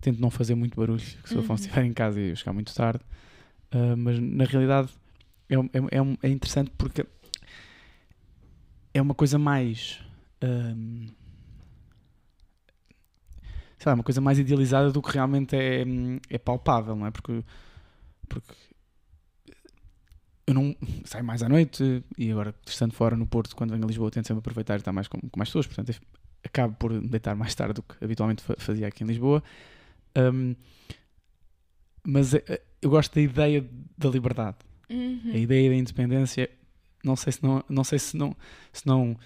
tento 0.02 0.20
não 0.20 0.30
fazer 0.30 0.56
muito 0.56 0.76
barulho, 0.80 1.00
que 1.02 1.28
se 1.30 1.36
o 1.36 1.40
Uhum. 1.40 1.44
Afonso 1.44 1.64
estiver 1.64 1.84
em 1.86 1.94
casa 1.94 2.20
e 2.20 2.30
eu 2.30 2.36
chegar 2.36 2.54
muito 2.54 2.74
tarde. 2.74 3.02
Ah, 3.72 3.96
mas 3.98 4.20
na 4.20 4.46
realidade 4.46 4.90
é, 5.50 5.58
um- 5.60 5.70
é, 5.74 5.82
um- 5.82 5.88
é, 5.92 6.02
um- 6.02 6.18
é 6.24 6.30
interessante 6.30 6.72
porque 6.78 7.06
é 8.94 9.02
uma 9.02 9.14
coisa 9.14 9.38
mais. 9.38 10.00
ahm, 10.42 11.08
sei 13.78 13.90
lá, 13.90 13.94
uma 13.94 14.04
coisa 14.04 14.20
mais 14.22 14.38
idealizada 14.40 14.92
do 14.92 15.02
que 15.02 15.12
realmente 15.12 15.56
é, 15.56 15.84
é 16.30 16.38
palpável, 16.38 16.96
não 16.96 17.06
é? 17.08 17.12
Porque, 17.12 17.44
porque 18.28 18.54
eu 20.48 20.54
não 20.54 20.76
saio 21.06 21.24
mais 21.24 21.44
à 21.44 21.48
noite 21.50 22.04
e 22.18 22.32
agora 22.32 22.54
estando 22.66 22.94
fora 22.94 23.16
no 23.16 23.26
Porto, 23.28 23.56
quando 23.56 23.72
venho 23.72 23.84
a 23.84 23.88
Lisboa, 23.88 24.10
tento 24.12 24.28
sempre 24.28 24.40
aproveitar 24.40 24.74
e 24.76 24.78
estar 24.78 24.92
mais 24.92 25.08
com, 25.08 25.20
com 25.20 25.38
mais 25.38 25.50
pessoas, 25.50 25.68
portanto 25.68 25.94
acabo 26.44 26.74
por 26.76 27.00
deitar 27.00 27.36
mais 27.36 27.54
tarde 27.54 27.76
do 27.76 27.84
que 27.84 28.04
habitualmente 28.04 28.42
fa- 28.42 28.56
fazia 28.58 28.88
aqui 28.88 29.04
em 29.04 29.08
Lisboa. 29.08 29.44
Um, 30.18 30.56
mas 32.04 32.34
é- 32.34 32.62
eu 32.82 32.90
gosto 32.90 33.14
da 33.16 33.22
ideia 33.22 33.68
da 33.98 34.10
liberdade. 34.10 34.58
Uhum. 34.90 35.32
A 35.34 35.38
ideia 35.38 35.70
da 35.70 35.76
independência, 35.76 36.50
não 37.04 37.16
sei 37.16 37.34
se 37.34 37.44
não, 37.44 37.64
não 37.70 37.84
sei 37.84 38.00
se 38.00 38.18
não, 38.18 38.36
se 38.74 38.88
não 38.88 39.18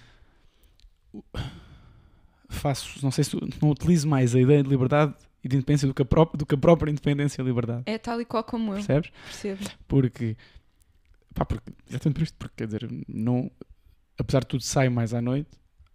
faço, 2.49 2.99
não 3.03 3.11
sei 3.11 3.23
se 3.23 3.35
não 3.61 3.69
utilizo 3.71 4.07
mais 4.07 4.35
a 4.35 4.39
ideia 4.41 4.63
de 4.63 4.69
liberdade 4.69 5.13
e 5.43 5.47
de 5.47 5.55
independência 5.55 5.87
do 5.87 5.93
que 5.93 6.01
a 6.01 6.05
própria, 6.05 6.37
do 6.37 6.45
que 6.45 6.55
a 6.55 6.57
própria 6.57 6.91
independência 6.91 7.41
e 7.41 7.45
liberdade. 7.45 7.83
É 7.85 7.97
tal 7.97 8.19
e 8.21 8.25
qual 8.25 8.43
como 8.43 8.71
eu, 8.71 8.75
Percebes? 8.75 9.11
percebo. 9.25 9.63
Porque, 9.87 10.37
pá, 11.33 11.45
porque, 11.45 11.71
exatamente 11.89 12.15
por 12.15 12.23
isto, 12.23 12.37
porque 12.37 12.53
quer 12.57 12.65
dizer, 12.65 12.89
não, 13.07 13.51
apesar 14.17 14.39
de 14.41 14.47
tudo, 14.47 14.63
saio 14.63 14.91
mais 14.91 15.13
à 15.13 15.21
noite, 15.21 15.49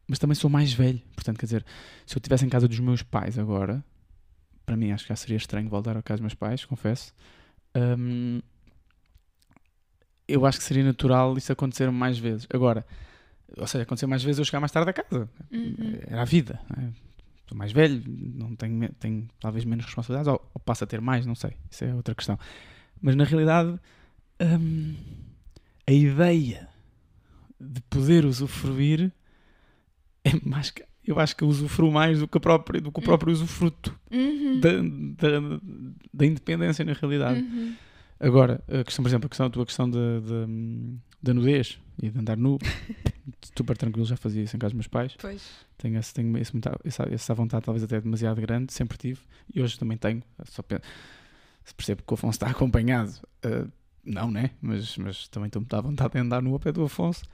mas 0.07 0.19
também 0.19 0.35
sou 0.35 0.51
mais 0.51 0.73
velho. 0.73 1.01
Portanto, 1.15 1.39
quer 1.39 1.47
dizer, 1.47 1.67
se 2.07 2.17
eu 2.17 2.19
estivesse 2.19 2.45
em 2.45 2.49
casa 2.49 2.67
dos 2.69 2.79
meus 2.81 3.03
pais 3.03 3.39
agora, 3.39 3.85
para 4.69 4.77
mim 4.77 4.93
acho 4.93 5.05
que 5.05 5.09
já 5.09 5.17
seria 5.17 5.39
estranho 5.39 5.67
voltar 5.67 5.97
à 5.97 6.03
casa 6.03 6.19
dos 6.19 6.21
meus 6.21 6.35
pais, 6.35 6.63
confesso. 6.67 7.15
Hum, 7.75 8.43
eu 10.29 10.45
acho 10.45 10.59
que 10.59 10.65
seria 10.65 10.85
natural 10.85 11.39
isso 11.39 11.51
acontecer 11.51 11.91
mais 11.91 12.19
vezes. 12.19 12.47
Agora, 12.53 12.85
ou 13.57 13.67
seja, 13.67 13.85
acontecer 13.85 14.07
mais 14.07 14.23
vezes 14.23 14.39
eu 14.39 14.45
chegar 14.45 14.61
mais 14.61 14.71
tarde 14.71 14.91
a 14.91 14.93
casa. 14.93 15.27
Uhum. 15.51 15.99
Era 16.07 16.21
a 16.21 16.25
vida. 16.27 16.61
não 16.69 16.85
é? 16.85 16.91
Estou 17.41 17.57
mais 17.57 17.73
velho, 17.73 18.03
não 18.07 18.55
tenho, 18.55 18.91
tenho 19.01 19.27
talvez 19.41 19.65
menos 19.65 19.87
responsabilidades, 19.87 20.29
ou, 20.29 20.51
ou 20.53 20.61
passo 20.61 20.85
a 20.85 20.87
ter 20.87 21.01
mais, 21.01 21.25
não 21.25 21.35
sei. 21.35 21.57
Isso 21.71 21.87
é 21.87 21.95
outra 21.95 22.15
questão. 22.15 22.39
Mas 23.01 23.17
na 23.17 23.25
realidade, 23.25 23.81
hum, 24.39 24.97
a 25.87 25.93
ideia 25.93 26.69
de 27.59 27.81
poder 27.89 28.27
usufruir 28.27 29.11
é 30.25 30.33
mais 30.47 30.71
que. 30.71 30.85
Eu 31.09 31.19
acho 31.19 31.35
que 31.35 31.43
eu 31.43 31.49
usufruo 31.49 31.91
mais 31.91 32.19
do 32.19 32.29
que, 32.29 32.37
a 32.37 32.41
própria, 32.41 32.81
do 32.81 32.93
que 32.93 33.01
o 33.01 33.03
próprio 33.03 33.33
usufruto 33.33 33.99
Uhum. 34.11 34.61
da, 34.61 34.71
da, 35.31 35.61
da 36.13 36.27
independência, 36.27 36.85
na 36.85 36.93
realidade. 36.93 37.41
Uhum. 37.41 37.75
Agora, 38.21 38.63
a 38.69 38.85
questão, 38.85 39.03
por 39.03 39.09
exemplo, 39.09 39.27
a, 39.27 39.29
questão, 39.31 39.47
a 39.47 39.51
tua 39.51 39.65
questão 39.65 39.89
da 39.89 39.99
da- 40.21 40.47
da 41.23 41.35
nudez 41.35 41.79
e 42.03 42.11
de 42.11 42.19
andar 42.19 42.37
nu, 42.37 42.59
super 43.57 43.77
tranquilo, 43.77 44.05
já 44.07 44.17
fazia 44.17 44.43
isso 44.43 44.55
em 44.55 44.59
casa 44.59 44.71
dos 44.71 44.77
meus 44.77 44.87
pais. 44.87 45.15
Pois. 45.19 45.43
Tenho, 45.79 45.99
esse, 45.99 46.13
tenho 46.13 46.37
esse, 46.39 46.53
muita- 46.53 46.79
essa, 46.85 47.09
essa 47.11 47.35
vontade, 47.35 47.65
talvez 47.65 47.83
até 47.83 48.01
demasiado 48.01 48.41
grande, 48.41 48.73
sempre 48.73 48.99
tive, 48.99 49.21
e 49.55 49.61
hoje 49.63 49.79
também 49.79 49.97
tenho. 49.97 50.23
Só 50.45 50.63
pe- 50.63 50.81
se 51.65 51.75
percebo 51.75 52.03
que 52.03 52.13
o 52.13 52.15
Afonso 52.15 52.37
está 52.37 52.49
acompanhado, 52.51 53.13
ah, 53.45 53.67
não, 54.05 54.31
né? 54.31 54.51
Mas, 54.61 54.97
mas 54.99 55.27
também 55.29 55.47
estou 55.47 55.61
muito 55.63 55.75
à 55.75 55.81
vontade 55.81 56.13
de 56.13 56.19
andar 56.19 56.43
no 56.43 56.53
ao 56.53 56.61
pé 56.61 56.71
do 56.71 56.85
Afonso. 56.85 57.25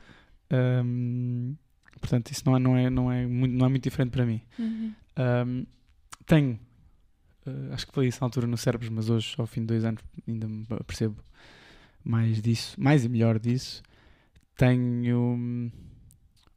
Ahm, 0.51 1.55
portanto, 2.01 2.31
isso 2.31 2.43
não 2.45 2.57
é, 2.57 2.59
não, 2.59 2.77
é, 2.77 2.91
não, 2.91 3.13
é 3.13 3.27
muito, 3.27 3.53
não 3.53 3.67
é 3.67 3.69
muito 3.69 3.85
diferente 3.85 4.11
para 4.11 4.27
mim. 4.27 4.41
Uhum. 4.59 4.95
Ahm, 5.17 5.65
tenho, 6.27 6.59
ah, 7.47 7.75
acho 7.75 7.87
que 7.87 7.93
falei 7.93 8.09
isso 8.09 8.21
na 8.21 8.27
altura 8.27 8.47
no 8.47 8.57
Cérebros, 8.57 8.91
mas 8.91 9.11
hoje, 9.11 9.35
ao 9.39 9.47
fim 9.47 9.61
de 9.61 9.69
dois 9.69 9.85
anos, 9.85 10.03
ainda 10.27 10.49
me 10.49 10.67
percebo 10.87 11.17
mais 12.03 12.41
disso, 12.43 12.81
mais 12.81 13.05
e 13.05 13.09
melhor 13.09 13.39
disso. 13.39 13.83
Tenho 14.57 15.19
hum, 15.19 15.71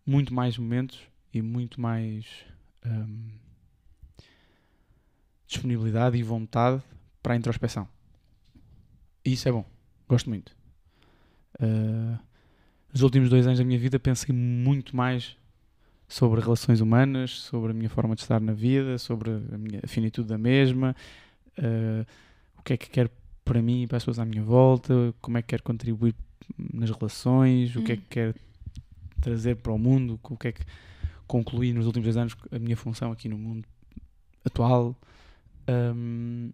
muito 0.05 0.33
mais 0.33 0.57
momentos 0.57 0.99
e 1.33 1.41
muito 1.41 1.79
mais 1.79 2.25
hum, 2.85 3.29
disponibilidade 5.47 6.17
e 6.17 6.23
vontade 6.23 6.81
para 7.21 7.33
a 7.33 7.37
introspeção. 7.37 7.87
E 9.23 9.33
isso 9.33 9.47
é 9.47 9.51
bom, 9.51 9.65
gosto 10.07 10.29
muito. 10.29 10.55
Ah, 11.59 12.19
nos 12.91 13.01
últimos 13.01 13.29
dois 13.29 13.45
anos 13.45 13.59
da 13.59 13.65
minha 13.65 13.79
vida 13.79 13.99
pensei 13.99 14.33
muito 14.33 14.95
mais 14.95 15.35
sobre 16.07 16.39
relações 16.39 16.79
humanas, 16.79 17.31
sobre 17.31 17.71
a 17.71 17.73
minha 17.73 17.89
forma 17.89 18.15
de 18.15 18.21
estar 18.21 18.39
na 18.39 18.53
vida, 18.53 18.97
sobre 18.97 19.29
a 19.31 19.57
minha 19.57 19.81
finitude 19.85 20.27
da 20.27 20.37
mesma, 20.37 20.95
ah, 21.57 22.05
o 22.57 22.63
que 22.63 22.73
é 22.73 22.77
que 22.77 22.89
quero 22.89 23.09
para 23.43 23.61
mim 23.61 23.83
e 23.83 23.87
para 23.87 23.97
as 23.97 24.03
pessoas 24.03 24.19
à 24.19 24.25
minha 24.25 24.43
volta, 24.43 25.13
como 25.21 25.37
é 25.37 25.41
que 25.41 25.49
quero 25.49 25.63
contribuir 25.63 26.15
nas 26.57 26.89
relações, 26.89 27.75
o 27.75 27.83
que 27.83 27.91
é 27.91 27.95
Hum. 27.95 27.97
que 27.97 28.05
quero 28.09 28.35
trazer 29.21 29.55
para 29.57 29.71
o 29.73 29.77
mundo, 29.77 30.19
o 30.23 30.37
que 30.37 30.47
é 30.49 30.51
que 30.51 30.63
concluí 31.27 31.73
nos 31.73 31.85
últimos 31.85 32.05
dois 32.05 32.17
anos 32.17 32.35
a 32.51 32.59
minha 32.59 32.77
função 32.77 33.11
aqui 33.11 33.27
no 33.27 33.37
mundo 33.37 33.67
atual. 34.45 34.95
Ahm, 35.67 36.51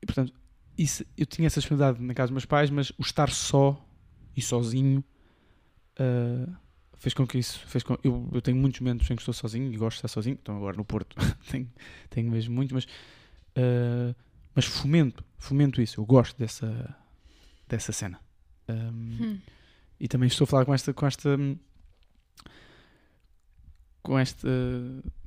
e 0.00 0.06
portanto, 0.06 0.32
isso, 0.78 1.04
eu 1.16 1.26
tinha 1.26 1.46
essa 1.46 1.60
disponibilidade 1.60 2.02
na 2.02 2.14
casa 2.14 2.28
dos 2.28 2.34
meus 2.34 2.44
pais, 2.46 2.70
mas 2.70 2.90
o 2.90 3.02
estar 3.02 3.30
só 3.30 3.84
e 4.36 4.42
sozinho 4.42 5.02
ah, 5.98 6.46
fez 6.94 7.14
com 7.14 7.26
que 7.26 7.38
isso. 7.38 7.58
Fez 7.66 7.82
com, 7.82 7.96
eu, 8.04 8.28
eu 8.32 8.42
tenho 8.42 8.56
muitos 8.56 8.80
momentos 8.80 9.10
em 9.10 9.16
que 9.16 9.22
estou 9.22 9.34
sozinho 9.34 9.72
e 9.72 9.76
gosto 9.76 9.96
de 9.96 9.98
estar 9.98 10.08
sozinho, 10.08 10.38
então 10.40 10.56
agora 10.56 10.76
no 10.76 10.84
Porto 10.84 11.16
tenho, 11.50 11.68
tenho 12.08 12.30
mesmo 12.30 12.54
muito, 12.54 12.74
mas, 12.74 12.86
ah, 13.56 14.14
mas 14.54 14.64
fomento, 14.64 15.24
fomento 15.38 15.80
isso, 15.80 16.00
eu 16.00 16.04
gosto 16.04 16.36
dessa, 16.38 16.96
dessa 17.68 17.92
cena. 17.92 18.18
Ahm, 18.68 19.16
Hum. 19.20 19.38
e 19.98 20.06
também 20.06 20.28
estou 20.28 20.44
a 20.44 20.46
falar 20.46 20.64
com 20.64 20.72
esta 20.72 20.92
com 20.94 21.06
esta 21.06 21.36
com 24.02 24.18
esta 24.18 24.48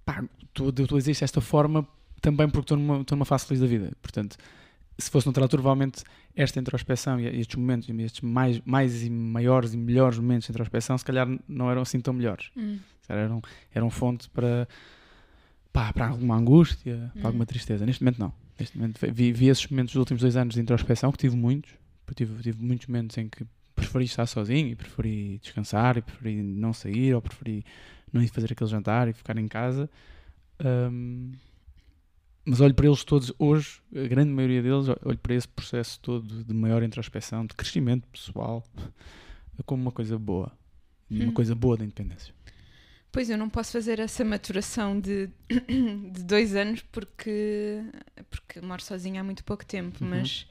pá, 0.06 0.24
estou 0.44 0.68
utilizei 0.68 1.12
isto 1.12 1.22
desta 1.22 1.42
forma 1.42 1.88
também 2.22 2.48
porque 2.50 2.62
estou 2.66 2.78
numa, 2.78 3.02
estou 3.02 3.16
numa 3.18 3.26
fase 3.26 3.46
feliz 3.46 3.60
da 3.62 3.68
vida 3.68 3.92
portanto 4.02 4.38
se 4.98 5.10
fosse 5.10 5.26
noutra 5.28 5.44
altura 5.44 5.62
provavelmente 5.62 6.04
esta 6.36 6.60
introspeção 6.60 7.20
e 7.20 7.26
estes 7.40 7.56
momentos 7.56 7.90
estes 7.90 8.22
mais, 8.22 8.60
mais 8.66 9.04
e 9.04 9.10
maiores 9.10 9.74
e 9.74 9.78
melhores 9.78 10.18
momentos 10.20 10.46
de 10.48 10.52
introspeção 10.52 10.98
se 10.98 11.06
calhar 11.06 11.28
não 11.48 11.70
eram 11.70 11.82
assim 11.82 12.00
tão 12.00 12.14
melhores 12.14 12.50
Hum. 12.56 12.80
Eram, 13.10 13.42
eram 13.74 13.90
fonte 13.90 14.30
para 14.30 14.68
pá, 15.72 15.92
para 15.94 16.08
alguma 16.08 16.36
angústia 16.38 17.12
para 17.14 17.22
Hum. 17.22 17.28
alguma 17.28 17.46
tristeza 17.46 17.86
neste 17.86 18.04
momento 18.04 18.20
não 18.20 18.34
neste 18.60 18.78
momento 18.78 19.00
vi, 19.12 19.32
vi 19.32 19.48
esses 19.48 19.68
momentos 19.68 19.94
dos 19.94 20.00
últimos 20.00 20.22
dois 20.22 20.36
anos 20.36 20.56
de 20.56 20.62
introspeção 20.62 21.12
que 21.12 21.18
tive 21.18 21.36
muitos 21.36 21.72
tive, 22.16 22.42
tive 22.44 22.64
muitos 22.64 22.88
momentos 22.88 23.18
em 23.18 23.28
que 23.28 23.46
preferi 23.76 24.06
estar 24.06 24.28
sozinho 24.28 24.68
e 24.68 24.76
preferi 24.76 25.40
descansar 25.42 25.98
e 25.98 26.02
preferi 26.02 26.44
não 26.44 26.72
sair 26.74 27.16
ou 27.16 27.22
preferi 27.22 27.66
não 28.12 28.22
ir 28.22 28.28
fazer 28.28 28.52
aquele 28.52 28.70
jantar 28.70 29.08
e 29.08 29.14
ficar 29.14 29.36
em 29.38 29.48
casa. 29.48 29.90
Ahm, 30.60 31.32
mas 32.46 32.60
olho 32.62 32.74
para 32.74 32.86
eles 32.88 33.04
todos 33.04 33.34
hoje, 33.40 33.82
a 33.96 34.08
grande 34.08 34.32
maioria 34.32 34.62
deles, 34.62 34.88
olho 35.04 35.18
para 35.18 35.34
esse 35.36 35.48
processo 35.48 36.00
todo 36.00 36.44
de 36.44 36.54
maior 36.54 36.84
introspeção, 36.84 37.46
de 37.46 37.54
crescimento 37.56 38.08
pessoal, 38.08 38.64
como 39.66 39.82
uma 39.82 39.92
coisa 39.92 40.18
boa. 40.18 40.52
Uma 41.10 41.26
Hum. 41.30 41.34
coisa 41.34 41.54
boa 41.54 41.78
da 41.78 41.84
independência. 41.84 42.34
Pois 43.12 43.30
eu 43.30 43.38
não 43.38 43.48
posso 43.48 43.72
fazer 43.72 44.00
essa 44.00 44.26
maturação 44.26 45.00
de, 45.00 45.30
de 46.12 46.24
dois 46.24 46.56
anos 46.56 46.82
porque, 46.92 47.82
porque 48.32 48.60
moro 48.62 48.82
sozinha 48.82 49.22
há 49.22 49.24
muito 49.24 49.44
pouco 49.44 49.64
tempo, 49.64 50.04
Uhum. 50.04 50.10
mas 50.10 50.48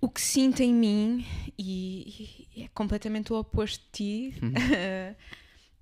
o 0.00 0.08
que 0.08 0.20
sinto 0.20 0.60
em 0.62 0.72
mim, 0.72 1.26
e, 1.58 2.46
e 2.56 2.62
é 2.62 2.68
completamente 2.68 3.32
o 3.32 3.36
oposto 3.36 3.82
de 3.86 3.90
ti, 4.32 4.34
Uhum. 4.42 4.52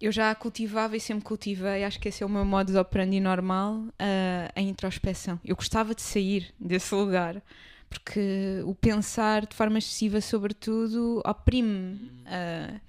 eu 0.00 0.12
já 0.12 0.30
a 0.30 0.34
cultivava 0.34 0.96
e 0.96 1.00
sempre 1.00 1.24
cultivei, 1.24 1.84
acho 1.84 1.98
que 1.98 2.08
esse 2.08 2.22
é 2.22 2.26
o 2.26 2.28
meu 2.28 2.44
modo 2.44 2.72
de 2.72 2.78
operandi 2.78 3.20
normal, 3.20 3.82
ah, 3.98 4.50
a 4.54 4.60
introspeção. 4.60 5.40
Eu 5.44 5.56
gostava 5.56 5.94
de 5.94 6.02
sair 6.02 6.52
desse 6.58 6.94
lugar, 6.94 7.42
porque 7.90 8.62
o 8.64 8.74
pensar 8.74 9.46
de 9.46 9.56
forma 9.56 9.78
excessiva 9.78 10.20
sobre 10.20 10.54
tudo 10.54 11.22
oprime-me. 11.24 12.10
ah, 12.26 12.80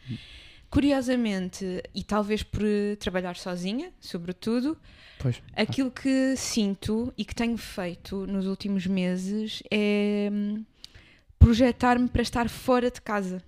curiosamente, 0.70 1.82
e 1.96 2.04
talvez 2.04 2.44
por 2.44 2.62
trabalhar 3.00 3.36
sozinha, 3.36 3.92
sobretudo, 4.00 4.78
Pois. 5.18 5.42
aquilo 5.56 5.90
que 5.90 6.36
sinto 6.36 7.12
e 7.18 7.26
que 7.26 7.34
tenho 7.34 7.58
feito 7.58 8.28
nos 8.28 8.46
últimos 8.46 8.86
meses 8.86 9.64
é 9.72 10.30
hum, 10.32 10.64
projetar-me 11.40 12.08
para 12.08 12.22
estar 12.22 12.48
fora 12.50 12.92
de 12.92 13.02
casa. 13.02 13.42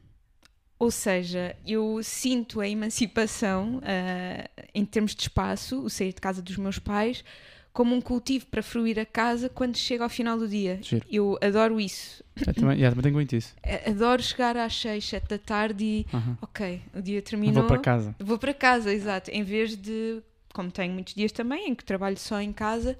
Ou 0.81 0.89
seja, 0.89 1.55
eu 1.63 1.99
sinto 2.01 2.59
a 2.59 2.67
emancipação 2.67 3.79
ah, 3.83 4.49
em 4.73 4.83
termos 4.83 5.13
de 5.13 5.21
espaço, 5.21 5.79
o 5.79 5.91
sair 5.91 6.11
de 6.11 6.19
casa 6.19 6.41
dos 6.41 6.57
meus 6.57 6.79
pais, 6.79 7.23
como 7.71 7.93
um 7.93 8.01
cultivo 8.01 8.47
para 8.47 8.63
fruir 8.63 8.97
a 8.97 9.05
casa 9.05 9.47
quando 9.47 9.77
chega 9.77 10.03
ao 10.03 10.09
final 10.09 10.39
do 10.39 10.47
dia. 10.47 10.79
Giro. 10.81 11.05
Eu 11.07 11.37
adoro 11.39 11.79
isso. 11.79 12.23
Eu 12.35 12.51
também, 12.55 12.77
yeah, 12.77 12.89
também 12.89 13.03
tenho 13.03 13.13
muito 13.13 13.35
isso. 13.35 13.53
Adoro 13.87 14.23
chegar 14.23 14.57
às 14.57 14.75
6, 14.75 15.07
7 15.07 15.27
da 15.29 15.37
tarde 15.37 15.83
e, 15.83 16.07
ok, 16.41 16.81
o 16.95 17.01
dia 17.03 17.21
terminou. 17.21 17.61
Vou 17.61 17.67
para 17.67 17.77
casa. 17.77 18.15
Vou 18.17 18.39
para 18.39 18.53
casa, 18.55 18.91
exato. 18.91 19.29
Em 19.29 19.43
vez 19.43 19.77
de, 19.77 20.19
como 20.51 20.71
tenho 20.71 20.95
muitos 20.95 21.13
dias 21.13 21.31
também, 21.31 21.69
em 21.69 21.75
que 21.75 21.85
trabalho 21.85 22.17
só 22.17 22.41
em 22.41 22.51
casa, 22.51 22.97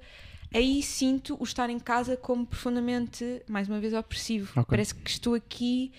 aí 0.54 0.84
sinto 0.84 1.36
o 1.40 1.42
estar 1.42 1.68
em 1.68 1.80
casa 1.80 2.16
como 2.16 2.46
profundamente, 2.46 3.42
mais 3.48 3.68
uma 3.68 3.80
vez, 3.80 3.92
opressivo. 3.92 4.52
Ok. 4.52 4.66
Parece 4.68 4.94
que 4.94 5.10
estou 5.10 5.34
aqui 5.34 5.90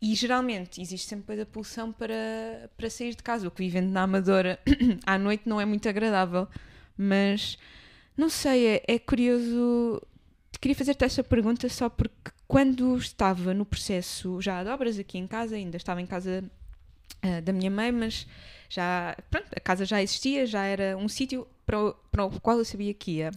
e 0.00 0.14
geralmente 0.14 0.80
existe 0.80 1.08
sempre 1.08 1.36
depois 1.36 1.40
a 1.40 1.46
pulsão 1.46 1.92
para, 1.92 2.70
para 2.76 2.88
sair 2.90 3.14
de 3.14 3.22
casa. 3.22 3.46
O 3.48 3.50
que 3.50 3.62
vivendo 3.62 3.90
na 3.90 4.02
Amadora 4.02 4.58
à 5.06 5.18
noite 5.18 5.42
não 5.46 5.60
é 5.60 5.64
muito 5.64 5.88
agradável, 5.88 6.46
mas 6.96 7.58
não 8.16 8.28
sei, 8.28 8.66
é, 8.66 8.82
é 8.86 8.98
curioso. 8.98 10.00
Queria 10.60 10.74
fazer-te 10.74 11.04
esta 11.04 11.22
pergunta 11.22 11.68
só 11.68 11.88
porque 11.88 12.30
quando 12.46 12.96
estava 12.96 13.52
no 13.54 13.64
processo 13.64 14.40
já 14.40 14.62
de 14.64 14.70
obras 14.70 14.98
aqui 14.98 15.18
em 15.18 15.26
casa, 15.26 15.54
ainda 15.56 15.76
estava 15.76 16.00
em 16.00 16.06
casa 16.06 16.42
ah, 17.22 17.40
da 17.40 17.52
minha 17.52 17.70
mãe, 17.70 17.92
mas 17.92 18.26
já 18.68 19.16
pronto, 19.30 19.46
a 19.56 19.60
casa 19.60 19.84
já 19.84 20.02
existia, 20.02 20.46
já 20.46 20.64
era 20.64 20.96
um 20.96 21.08
sítio 21.08 21.46
para, 21.64 21.80
o- 21.80 21.94
para 22.10 22.24
o 22.24 22.40
qual 22.40 22.58
eu 22.58 22.64
sabia 22.64 22.92
que 22.94 23.12
ia. 23.18 23.30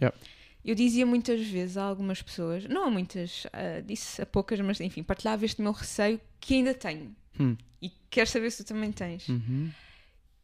Eu 0.63 0.75
dizia 0.75 1.05
muitas 1.05 1.45
vezes 1.47 1.77
a 1.77 1.83
algumas 1.83 2.21
pessoas, 2.21 2.65
não 2.65 2.85
a 2.85 2.91
muitas, 2.91 3.45
uh, 3.45 3.81
disse 3.85 4.21
a 4.21 4.25
poucas, 4.25 4.59
mas 4.59 4.79
enfim, 4.79 5.03
partilhava 5.03 5.43
este 5.43 5.61
meu 5.61 5.71
receio 5.71 6.19
que 6.39 6.55
ainda 6.55 6.73
tenho. 6.73 7.15
Hum. 7.39 7.57
E 7.81 7.91
quero 8.09 8.29
saber 8.29 8.51
se 8.51 8.63
tu 8.63 8.67
também 8.67 8.91
tens. 8.91 9.27
Uhum. 9.27 9.71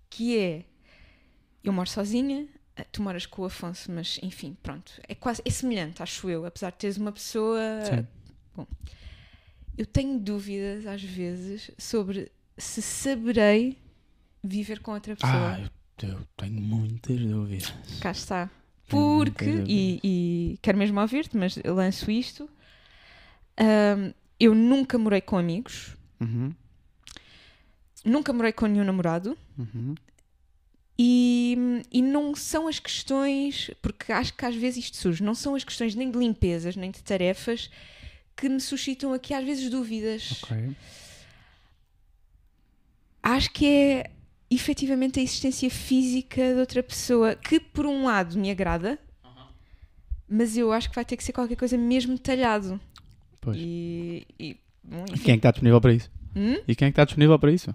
Que 0.10 0.38
é, 0.40 0.66
eu 1.64 1.72
moro 1.72 1.90
sozinha, 1.90 2.48
uh, 2.80 2.86
tu 2.92 3.02
moras 3.02 3.26
com 3.26 3.44
o 3.44 3.46
Afonso, 3.46 3.92
mas 3.92 4.20
enfim, 4.24 4.58
pronto. 4.64 4.92
É 5.08 5.14
quase, 5.14 5.42
é 5.46 5.50
semelhante, 5.50 6.02
acho 6.02 6.30
eu, 6.30 6.46
apesar 6.46 6.72
de 6.72 6.78
teres 6.78 6.98
uma 6.98 7.12
pessoa... 7.12 7.60
Sim. 7.84 8.08
Bom, 8.56 8.66
eu 9.78 9.86
tenho 9.86 10.20
dúvidas 10.20 10.88
às 10.88 11.04
vezes 11.04 11.70
sobre 11.78 12.32
se 12.58 12.82
saberei 12.82 13.78
viver 14.44 14.80
com 14.80 14.92
outra 14.92 15.16
pessoa. 15.16 15.56
Ah, 15.56 15.70
eu, 16.02 16.10
eu 16.10 16.28
tenho 16.36 16.60
muitas 16.60 17.20
dúvidas. 17.20 17.74
Cá 18.02 18.12
está. 18.12 18.50
Porque, 18.90 19.64
e, 19.68 20.00
e 20.04 20.58
quero 20.62 20.78
mesmo 20.78 21.00
ouvir-te, 21.02 21.36
mas 21.36 21.60
eu 21.64 21.76
lanço 21.76 22.10
isto. 22.10 22.50
Ahm, 23.58 24.14
eu 24.40 24.54
nunca 24.56 24.98
morei 24.98 25.20
com 25.22 25.38
amigos, 25.38 25.96
Uhum. 26.22 26.54
nunca 28.06 28.32
morei 28.32 28.52
com 28.52 28.66
nenhum 28.68 28.84
namorado 28.86 29.38
Uhum. 29.58 29.96
e, 30.98 31.58
e 31.92 32.02
não 32.02 32.36
são 32.36 32.68
as 32.68 32.80
questões, 32.80 33.72
porque 33.82 34.12
acho 34.12 34.34
que 34.36 34.46
às 34.46 34.56
vezes 34.56 34.86
isto 34.86 34.98
surge, 34.98 35.24
não 35.24 35.36
são 35.36 35.56
as 35.56 35.64
questões 35.64 35.96
nem 35.96 36.10
de 36.12 36.18
limpezas, 36.18 36.76
nem 36.76 36.92
de 36.92 37.04
tarefas 37.04 37.70
que 38.36 38.48
me 38.48 38.62
suscitam 38.62 39.12
aqui 39.14 39.34
às 39.34 39.44
vezes 39.44 39.70
dúvidas. 39.70 40.44
Ok. 40.44 40.76
Acho 43.24 43.52
que 43.52 43.66
é 43.66 44.12
efetivamente 44.50 45.20
a 45.20 45.24
existência 45.24 45.70
física 45.70 46.54
de 46.54 46.60
outra 46.60 46.82
pessoa 46.84 47.36
que, 47.36 47.60
por 47.60 47.86
um 47.86 48.06
lado, 48.06 48.38
me 48.38 48.50
agrada, 48.52 48.98
mas 50.28 50.58
eu 50.58 50.72
acho 50.72 50.90
que 50.90 50.96
vai 50.96 51.06
ter 51.06 51.16
que 51.18 51.24
ser 51.24 51.32
qualquer 51.34 51.56
coisa 51.56 51.78
mesmo 51.78 52.14
detalhado. 52.16 52.80
Pois. 53.40 53.58
E, 53.60 54.26
e, 54.40 54.58
E 55.14 55.20
quem 55.20 55.34
é 55.34 55.38
que 55.38 55.40
está 55.40 55.52
disponível 55.52 55.80
para 55.82 55.94
isso? 55.94 56.12
Hum? 56.36 56.56
E 56.68 56.76
quem 56.76 56.88
é 56.88 56.92
que 56.92 56.94
está 56.94 57.06
disponível 57.06 57.38
para 57.40 57.52
isso? 57.52 57.74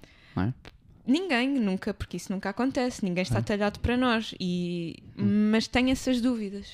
Ninguém, 1.07 1.49
nunca, 1.49 1.93
porque 1.93 2.17
isso 2.17 2.33
nunca 2.33 2.51
acontece. 2.51 3.05
Ninguém 3.05 3.23
está 3.23 3.39
Ah. 3.39 3.43
talhado 3.43 3.81
para 3.81 3.97
nós. 3.97 4.35
E, 4.39 5.03
Hum. 5.19 5.51
Mas 5.51 5.67
tenho 5.67 5.91
essas 5.91 6.21
dúvidas. 6.21 6.69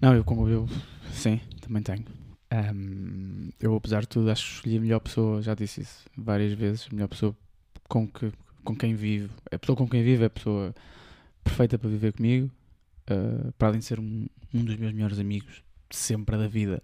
Não, 0.00 0.14
eu 0.14 0.22
como 0.22 0.46
eu 0.48 0.68
sim, 1.12 1.40
também 1.60 1.82
tenho. 1.82 2.04
Ahm, 2.50 3.48
eu, 3.58 3.74
apesar 3.74 4.02
de 4.02 4.08
tudo, 4.08 4.30
acho 4.30 4.44
que 4.44 4.54
escolhi 4.56 4.76
a 4.76 4.80
melhor 4.80 5.00
pessoa, 5.00 5.40
já 5.40 5.54
disse 5.54 5.80
isso 5.80 6.04
várias 6.16 6.52
vezes, 6.52 6.86
a 6.90 6.94
melhor 6.94 7.08
pessoa 7.08 7.34
com, 7.88 8.06
que, 8.06 8.30
com 8.64 8.74
quem 8.74 8.94
vivo. 8.94 9.32
A 9.50 9.58
pessoa 9.58 9.76
com 9.76 9.88
quem 9.88 10.02
vivo 10.02 10.22
é 10.22 10.26
a 10.26 10.30
pessoa 10.30 10.74
perfeita 11.42 11.78
para 11.78 11.88
viver 11.88 12.12
comigo, 12.12 12.50
ah, 13.08 13.52
para 13.58 13.68
além 13.68 13.80
de 13.80 13.86
ser 13.86 13.98
um, 13.98 14.26
um 14.54 14.64
dos 14.64 14.76
meus 14.76 14.92
melhores 14.92 15.18
amigos 15.18 15.62
de 15.88 15.96
sempre 15.96 16.36
da 16.36 16.48
vida. 16.48 16.82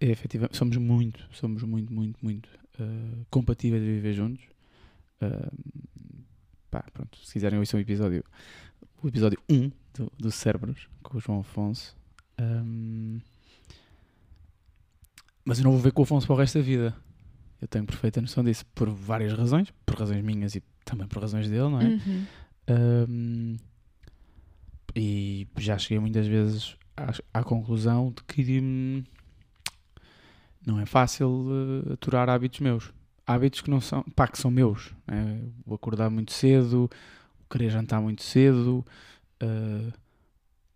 É, 0.00 0.06
efetivamente, 0.06 0.56
somos 0.56 0.76
muito, 0.76 1.26
somos 1.32 1.62
muito, 1.62 1.92
muito, 1.92 2.18
muito 2.22 2.48
ah, 2.78 3.24
compatíveis 3.30 3.82
a 3.82 3.86
viver 3.86 4.12
juntos. 4.12 4.44
Ahm, 5.20 6.24
pá, 6.70 6.84
pronto, 6.92 7.18
se 7.18 7.32
quiserem 7.32 7.58
ouvir 7.58 7.76
um 7.76 7.78
episódio, 7.78 8.24
o 9.02 9.08
episódio 9.08 9.38
1 9.48 9.70
do, 9.94 10.12
do 10.18 10.30
Cérebros 10.30 10.88
com 11.02 11.16
o 11.16 11.20
João 11.20 11.40
Afonso. 11.40 11.96
Ahm, 12.38 13.20
mas 15.44 15.58
eu 15.58 15.64
não 15.64 15.72
vou 15.72 15.80
ver 15.80 15.92
com 15.92 16.02
o 16.02 16.04
Afonso 16.04 16.26
para 16.26 16.34
o 16.34 16.38
resto 16.38 16.58
da 16.58 16.64
vida. 16.64 16.96
Eu 17.60 17.68
tenho 17.68 17.86
perfeita 17.86 18.20
noção 18.20 18.42
disso, 18.42 18.66
por 18.74 18.90
várias 18.90 19.32
razões, 19.32 19.72
por 19.86 19.98
razões 19.98 20.22
minhas 20.22 20.54
e 20.54 20.62
também 20.84 21.06
por 21.06 21.20
razões 21.20 21.48
dele, 21.48 21.68
não 21.68 21.80
é? 21.80 21.84
Uhum. 21.86 22.26
Ahm, 22.68 23.56
e 24.96 25.48
já 25.56 25.76
cheguei 25.76 25.98
muitas 25.98 26.26
vezes 26.26 26.76
à, 26.96 27.40
à 27.40 27.44
conclusão 27.44 28.12
de 28.16 28.22
que 28.24 28.60
hum, 28.60 29.02
não 30.64 30.80
é 30.80 30.86
fácil 30.86 31.46
eh, 31.88 31.92
aturar 31.94 32.28
hábitos 32.28 32.60
meus. 32.60 32.92
Hábitos 33.26 33.60
que 33.60 33.70
não 33.70 33.80
são, 33.80 34.02
pá, 34.14 34.28
que 34.28 34.38
são 34.38 34.50
meus. 34.50 34.92
né? 35.06 35.40
O 35.66 35.74
acordar 35.74 36.10
muito 36.10 36.32
cedo, 36.32 36.90
o 37.40 37.52
querer 37.52 37.70
jantar 37.70 38.00
muito 38.00 38.22
cedo, 38.22 38.84
eh, 39.40 39.92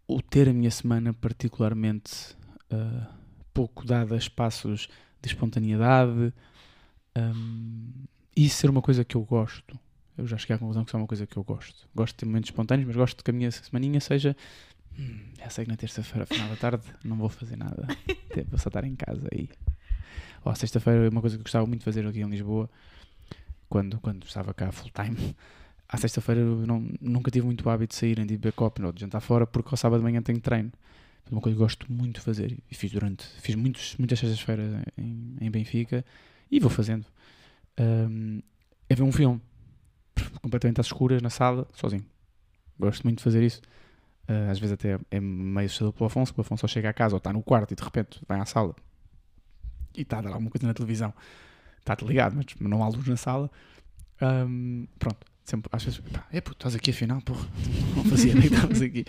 o 0.06 0.20
ter 0.20 0.48
a 0.48 0.52
minha 0.52 0.70
semana 0.70 1.12
particularmente 1.12 2.36
eh, 2.70 3.06
pouco 3.54 3.86
dada 3.86 4.14
a 4.14 4.18
espaços 4.18 4.88
de 5.20 5.28
espontaneidade. 5.28 6.32
e 8.36 8.46
isso 8.46 8.56
ser 8.56 8.70
uma 8.70 8.82
coisa 8.82 9.04
que 9.04 9.16
eu 9.16 9.22
gosto. 9.22 9.78
Eu 10.18 10.26
já 10.26 10.36
cheguei 10.36 10.56
à 10.56 10.58
conclusão 10.58 10.84
que 10.84 10.90
isso 10.90 10.96
é 10.96 11.00
uma 11.00 11.06
coisa 11.06 11.26
que 11.26 11.36
eu 11.36 11.44
gosto. 11.44 11.88
Gosto 11.94 12.14
de 12.14 12.18
ter 12.18 12.26
momentos 12.26 12.48
espontâneos, 12.50 12.86
mas 12.88 12.96
gosto 12.96 13.22
que 13.22 13.30
a 13.30 13.34
minha 13.34 13.50
semaninha 13.50 14.00
seja. 14.00 14.36
"Hum, 14.98 15.20
já 15.38 15.48
sei 15.48 15.64
que 15.64 15.70
na 15.70 15.76
terça-feira, 15.76 16.26
final 16.26 16.48
da 16.48 16.56
tarde, 16.56 16.82
não 17.04 17.16
vou 17.16 17.28
fazer 17.28 17.56
nada. 17.56 17.86
Vou 18.50 18.58
só 18.58 18.68
estar 18.68 18.84
em 18.84 18.94
casa 18.94 19.26
aí. 19.32 19.48
Ou 20.44 20.54
sexta-feira, 20.54 21.08
uma 21.08 21.20
coisa 21.20 21.36
que 21.36 21.40
eu 21.40 21.44
gostava 21.44 21.66
muito 21.66 21.80
de 21.80 21.84
fazer 21.84 22.06
aqui 22.06 22.20
em 22.20 22.28
Lisboa, 22.28 22.70
quando, 23.68 23.98
quando 24.00 24.24
estava 24.24 24.54
cá 24.54 24.70
full 24.70 24.90
time. 24.90 25.34
À 25.88 25.96
sexta-feira 25.96 26.40
eu 26.40 26.66
não, 26.66 26.86
nunca 27.00 27.30
tive 27.30 27.46
muito 27.46 27.68
hábito 27.68 27.92
de 27.94 27.96
sair, 27.96 28.16
nem 28.18 28.26
de 28.26 28.36
beber 28.36 28.52
copo, 28.52 28.84
ou 28.84 28.92
de 28.92 29.00
jantar 29.00 29.20
fora, 29.20 29.46
porque 29.46 29.70
ao 29.70 29.76
sábado 29.76 30.00
de 30.00 30.04
manhã 30.04 30.22
tenho 30.22 30.40
treino. 30.40 30.70
É 31.26 31.30
uma 31.30 31.40
coisa 31.40 31.56
que 31.56 31.58
gosto 31.62 31.90
muito 31.92 32.16
de 32.16 32.20
fazer. 32.20 32.58
E 32.70 32.74
fiz 32.74 32.90
durante. 32.92 33.24
Fiz 33.40 33.54
muitos, 33.54 33.96
muitas 33.98 34.18
sextas-feiras 34.18 34.82
em, 34.96 35.36
em 35.40 35.50
Benfica 35.50 36.04
e 36.50 36.60
vou 36.60 36.70
fazendo. 36.70 37.06
Hum, 37.78 38.40
é 38.88 38.94
ver 38.94 39.02
um 39.02 39.12
filme 39.12 39.40
completamente 40.42 40.80
às 40.80 40.86
escuras 40.86 41.22
na 41.22 41.30
sala, 41.30 41.66
sozinho. 41.72 42.04
Gosto 42.78 43.04
muito 43.04 43.18
de 43.18 43.24
fazer 43.24 43.42
isso. 43.42 43.60
Uh, 44.28 44.50
às 44.50 44.58
vezes 44.58 44.74
até 44.74 44.98
é 45.10 45.20
meio 45.20 45.66
assustador 45.66 45.92
pelo 45.92 46.06
Afonso, 46.06 46.32
porque 46.32 46.42
o 46.42 46.44
Afonso 46.44 46.60
só 46.60 46.68
chega 46.68 46.90
a 46.90 46.92
casa 46.92 47.14
ou 47.14 47.18
está 47.18 47.32
no 47.32 47.42
quarto 47.42 47.72
e 47.72 47.74
de 47.74 47.82
repente 47.82 48.20
vai 48.28 48.38
à 48.38 48.44
sala 48.44 48.74
e 49.96 50.02
está 50.02 50.18
a 50.18 50.20
dar 50.22 50.30
alguma 50.30 50.50
coisa 50.50 50.66
na 50.66 50.74
televisão. 50.74 51.12
Está-te 51.80 52.04
ligado, 52.04 52.36
mas 52.36 52.46
não 52.60 52.82
há 52.82 52.88
luz 52.88 53.06
na 53.06 53.16
sala. 53.16 53.50
Um, 54.20 54.86
pronto, 54.98 55.26
sempre, 55.44 55.68
às 55.72 55.82
vezes, 55.82 56.00
pá, 56.00 56.26
é 56.30 56.40
puto, 56.40 56.56
estás 56.56 56.74
aqui 56.74 56.90
afinal, 56.90 57.20
porra, 57.22 57.46
não 57.96 58.04
fazia 58.04 58.34
nem 58.34 58.48
que 58.48 58.84
aqui. 58.84 59.04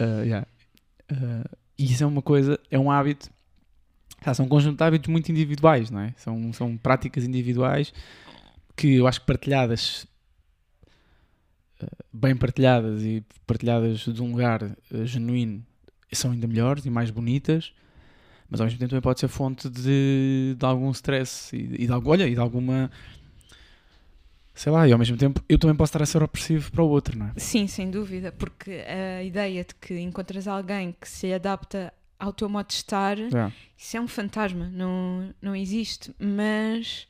Uh, 0.00 0.22
yeah. 0.22 0.46
Uh, 1.12 1.56
isso 1.78 2.02
é 2.02 2.06
uma 2.06 2.22
coisa, 2.22 2.58
é 2.70 2.78
um 2.78 2.90
hábito, 2.90 3.30
ah, 4.24 4.34
são 4.34 4.46
um 4.46 4.48
conjunto 4.48 4.78
de 4.78 4.84
hábitos 4.84 5.08
muito 5.08 5.30
individuais, 5.30 5.90
não 5.90 6.00
é? 6.00 6.14
São, 6.16 6.52
são 6.52 6.76
práticas 6.76 7.24
individuais 7.24 7.92
que 8.74 8.96
eu 8.96 9.06
acho 9.06 9.20
que 9.20 9.26
partilhadas 9.26 10.06
bem 12.12 12.34
partilhadas 12.36 13.02
e 13.02 13.22
partilhadas 13.46 14.00
de 14.00 14.22
um 14.22 14.30
lugar 14.30 14.62
eh, 14.62 15.04
genuíno 15.04 15.64
são 16.12 16.30
ainda 16.30 16.46
melhores 16.46 16.86
e 16.86 16.90
mais 16.90 17.10
bonitas, 17.10 17.72
mas 18.48 18.60
ao 18.60 18.64
mesmo 18.66 18.78
tempo 18.78 18.90
também 18.90 19.02
pode 19.02 19.20
ser 19.20 19.28
fonte 19.28 19.68
de, 19.68 20.54
de 20.58 20.64
algum 20.64 20.90
stress 20.92 21.54
e, 21.54 21.82
e 21.82 21.86
de, 21.86 21.92
algo- 21.92 22.10
olha, 22.10 22.26
e 22.26 22.32
de 22.34 22.40
alguma 22.40 22.90
sei 24.54 24.72
lá, 24.72 24.88
e 24.88 24.92
ao 24.92 24.98
mesmo 24.98 25.16
tempo 25.16 25.42
eu 25.48 25.58
também 25.58 25.76
posso 25.76 25.90
estar 25.90 26.02
a 26.02 26.06
ser 26.06 26.22
opressivo 26.22 26.70
para 26.72 26.82
o 26.82 26.88
outro, 26.88 27.18
não 27.18 27.26
é? 27.26 27.32
Sim, 27.36 27.66
sem 27.66 27.90
dúvida, 27.90 28.32
porque 28.32 28.82
a 29.18 29.22
ideia 29.22 29.64
de 29.64 29.74
que 29.74 29.98
encontras 29.98 30.48
alguém 30.48 30.94
que 30.98 31.08
se 31.08 31.32
adapta 31.32 31.92
ao 32.18 32.32
teu 32.32 32.48
modo 32.48 32.68
de 32.68 32.74
estar, 32.74 33.18
É. 33.18 33.52
isso 33.76 33.96
é 33.96 34.00
um 34.00 34.08
fantasma, 34.08 34.70
não, 34.72 35.34
não 35.42 35.54
existe. 35.54 36.14
Mas 36.18 37.06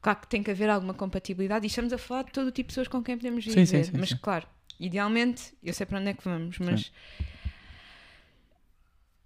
claro 0.00 0.18
que 0.20 0.28
tem 0.28 0.42
que 0.42 0.50
haver 0.50 0.68
alguma 0.70 0.94
compatibilidade 0.94 1.66
e 1.66 1.68
estamos 1.68 1.92
a 1.92 1.98
falar 1.98 2.24
de 2.24 2.32
todo 2.32 2.48
o 2.48 2.50
tipo 2.52 2.68
de 2.68 2.72
pessoas 2.72 2.88
com 2.88 3.02
quem 3.02 3.16
podemos 3.16 3.44
viver. 3.44 3.66
sim, 3.66 3.84
sim, 3.84 3.92
mas 3.98 4.10
sim. 4.10 4.18
claro, 4.20 4.46
idealmente, 4.78 5.52
eu 5.62 5.72
sei 5.74 5.86
para 5.86 5.98
onde 6.00 6.08
é 6.10 6.14
que 6.14 6.24
vamos, 6.24 6.58
mas 6.58 6.90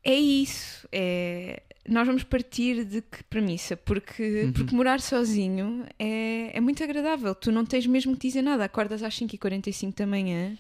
é 0.02 0.14
isso. 0.14 0.86
É... 0.92 1.62
Nós 1.86 2.06
vamos 2.06 2.22
partir 2.24 2.84
de 2.84 3.02
que 3.02 3.22
premissa? 3.24 3.76
Porque, 3.76 4.44
Uhum. 4.44 4.52
porque 4.52 4.74
morar 4.74 5.00
sozinho 5.00 5.84
é, 5.98 6.56
é 6.56 6.60
muito 6.60 6.82
agradável. 6.82 7.34
Tu 7.34 7.52
não 7.52 7.64
tens 7.66 7.86
mesmo 7.86 8.16
que 8.16 8.26
dizer 8.28 8.40
nada. 8.42 8.64
Acordas 8.64 9.02
às 9.02 9.14
5h45 9.18 9.94
da 9.94 10.06
manhã, 10.06 10.56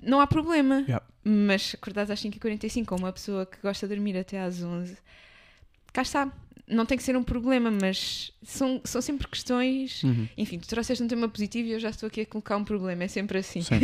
não 0.00 0.20
há 0.20 0.26
problema. 0.26 0.80
Yeah. 0.82 1.04
Mas 1.24 1.74
acordares 1.74 2.10
às 2.10 2.20
5h45 2.22 2.84
com 2.84 2.94
uma 2.96 3.12
pessoa 3.12 3.44
que 3.44 3.56
gosta 3.60 3.88
de 3.88 3.94
dormir 3.96 4.16
até 4.16 4.40
às 4.40 4.62
11 4.62 4.96
cá 5.92 6.02
está. 6.02 6.30
Não 6.68 6.84
tem 6.84 6.98
que 6.98 7.04
ser 7.04 7.16
um 7.16 7.22
problema, 7.22 7.70
mas 7.70 8.32
são, 8.42 8.80
são 8.84 9.00
sempre 9.00 9.28
questões. 9.28 10.02
Uhum. 10.02 10.28
Enfim, 10.36 10.58
tu 10.58 10.66
trouxeste 10.66 11.02
um 11.02 11.06
tema 11.08 11.28
positivo 11.28 11.68
e 11.68 11.72
eu 11.72 11.78
já 11.80 11.90
estou 11.90 12.06
aqui 12.08 12.22
a 12.22 12.26
colocar 12.26 12.56
um 12.56 12.64
problema. 12.64 13.04
É 13.04 13.08
sempre 13.08 13.38
assim. 13.38 13.60
Sim. 13.62 13.74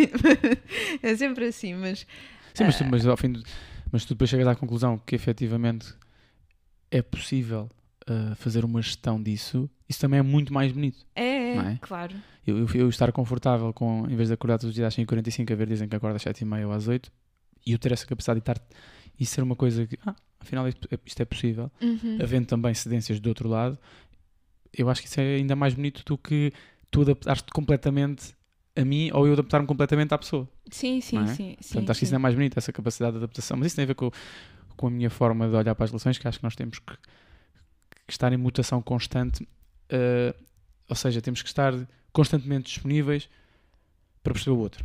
é 1.02 1.16
sempre 1.16 1.44
assim, 1.46 1.74
mas 1.74 2.06
Sim, 2.54 2.64
mas, 2.64 2.78
tu, 2.78 2.84
mas 2.84 3.06
ao 3.06 3.16
fim 3.16 3.32
de- 3.32 3.42
mas 3.90 4.04
tu 4.04 4.14
depois 4.14 4.28
chegas 4.28 4.46
à 4.48 4.54
conclusão 4.56 4.98
que 4.98 5.14
efetivamente 5.14 5.94
é 6.90 7.00
possível 7.02 7.68
uh, 8.08 8.34
fazer 8.36 8.64
uma 8.64 8.82
gestão 8.82 9.22
disso, 9.22 9.70
isso 9.88 10.00
também 10.00 10.18
é 10.18 10.22
muito 10.22 10.52
mais 10.52 10.72
bonito. 10.72 11.06
é, 11.14 11.54
Não 11.54 11.62
é? 11.68 11.78
claro. 11.80 12.14
Eu, 12.46 12.58
eu, 12.58 12.66
eu 12.74 12.88
estar 12.88 13.12
confortável 13.12 13.72
com, 13.72 14.06
em 14.10 14.16
vez 14.16 14.28
de 14.28 14.34
acordar 14.34 14.58
todos 14.58 14.70
os 14.70 14.74
dias 14.74 14.88
às 14.88 14.96
5h45, 14.96 15.52
a 15.52 15.54
ver 15.54 15.68
dizem 15.68 15.88
que 15.88 15.94
acorda 15.94 16.16
às 16.16 16.22
7h30 16.24 16.66
ou 16.66 16.72
às 16.72 16.88
8 16.88 17.10
e 17.64 17.72
eu 17.72 17.78
ter 17.78 17.92
essa 17.92 18.04
capacidade 18.04 18.40
de 18.40 18.50
estar 18.50 18.60
e 19.22 19.26
ser 19.26 19.42
uma 19.42 19.54
coisa 19.54 19.86
que, 19.86 19.96
ah, 20.04 20.14
afinal 20.40 20.66
isto 20.68 20.88
é, 20.90 20.98
isto 21.06 21.20
é 21.20 21.24
possível, 21.24 21.70
Uhum. 21.80 22.18
havendo 22.20 22.46
também 22.46 22.74
cedências 22.74 23.20
do 23.20 23.28
outro 23.28 23.48
lado, 23.48 23.78
eu 24.76 24.88
acho 24.90 25.00
que 25.00 25.06
isso 25.08 25.20
é 25.20 25.36
ainda 25.36 25.54
mais 25.54 25.74
bonito 25.74 26.02
do 26.04 26.18
que 26.18 26.52
tu 26.90 27.02
adaptares-te 27.02 27.50
completamente 27.52 28.34
a 28.74 28.84
mim 28.84 29.10
ou 29.12 29.26
eu 29.26 29.34
adaptar-me 29.34 29.66
completamente 29.66 30.12
à 30.14 30.18
pessoa. 30.18 30.48
Sim, 30.70 31.00
sim, 31.00 31.18
é? 31.18 31.26
sim. 31.26 31.56
sim, 31.60 31.74
Portanto, 31.74 31.90
acho 31.90 31.98
que 32.00 32.04
isso 32.04 32.10
sim. 32.10 32.16
ainda 32.16 32.16
é 32.16 32.18
mais 32.22 32.34
bonito, 32.34 32.58
essa 32.58 32.72
capacidade 32.72 33.12
de 33.12 33.18
adaptação. 33.18 33.56
Mas 33.56 33.66
isso 33.66 33.76
tem 33.76 33.82
a 33.84 33.86
ver 33.86 33.94
com, 33.94 34.10
com 34.76 34.86
a 34.86 34.90
minha 34.90 35.10
forma 35.10 35.48
de 35.48 35.54
olhar 35.54 35.74
para 35.74 35.84
as 35.84 35.90
relações, 35.90 36.16
que 36.18 36.26
acho 36.26 36.38
que 36.38 36.44
nós 36.44 36.56
temos 36.56 36.78
que, 36.78 36.92
que 38.06 38.12
estar 38.12 38.32
em 38.32 38.36
mutação 38.38 38.80
constante, 38.82 39.42
uh, 39.44 40.34
ou 40.88 40.96
seja, 40.96 41.20
temos 41.20 41.42
que 41.42 41.48
estar 41.48 41.72
constantemente 42.12 42.64
disponíveis 42.72 43.28
para 44.22 44.32
perceber 44.32 44.56
o 44.56 44.58
outro. 44.58 44.84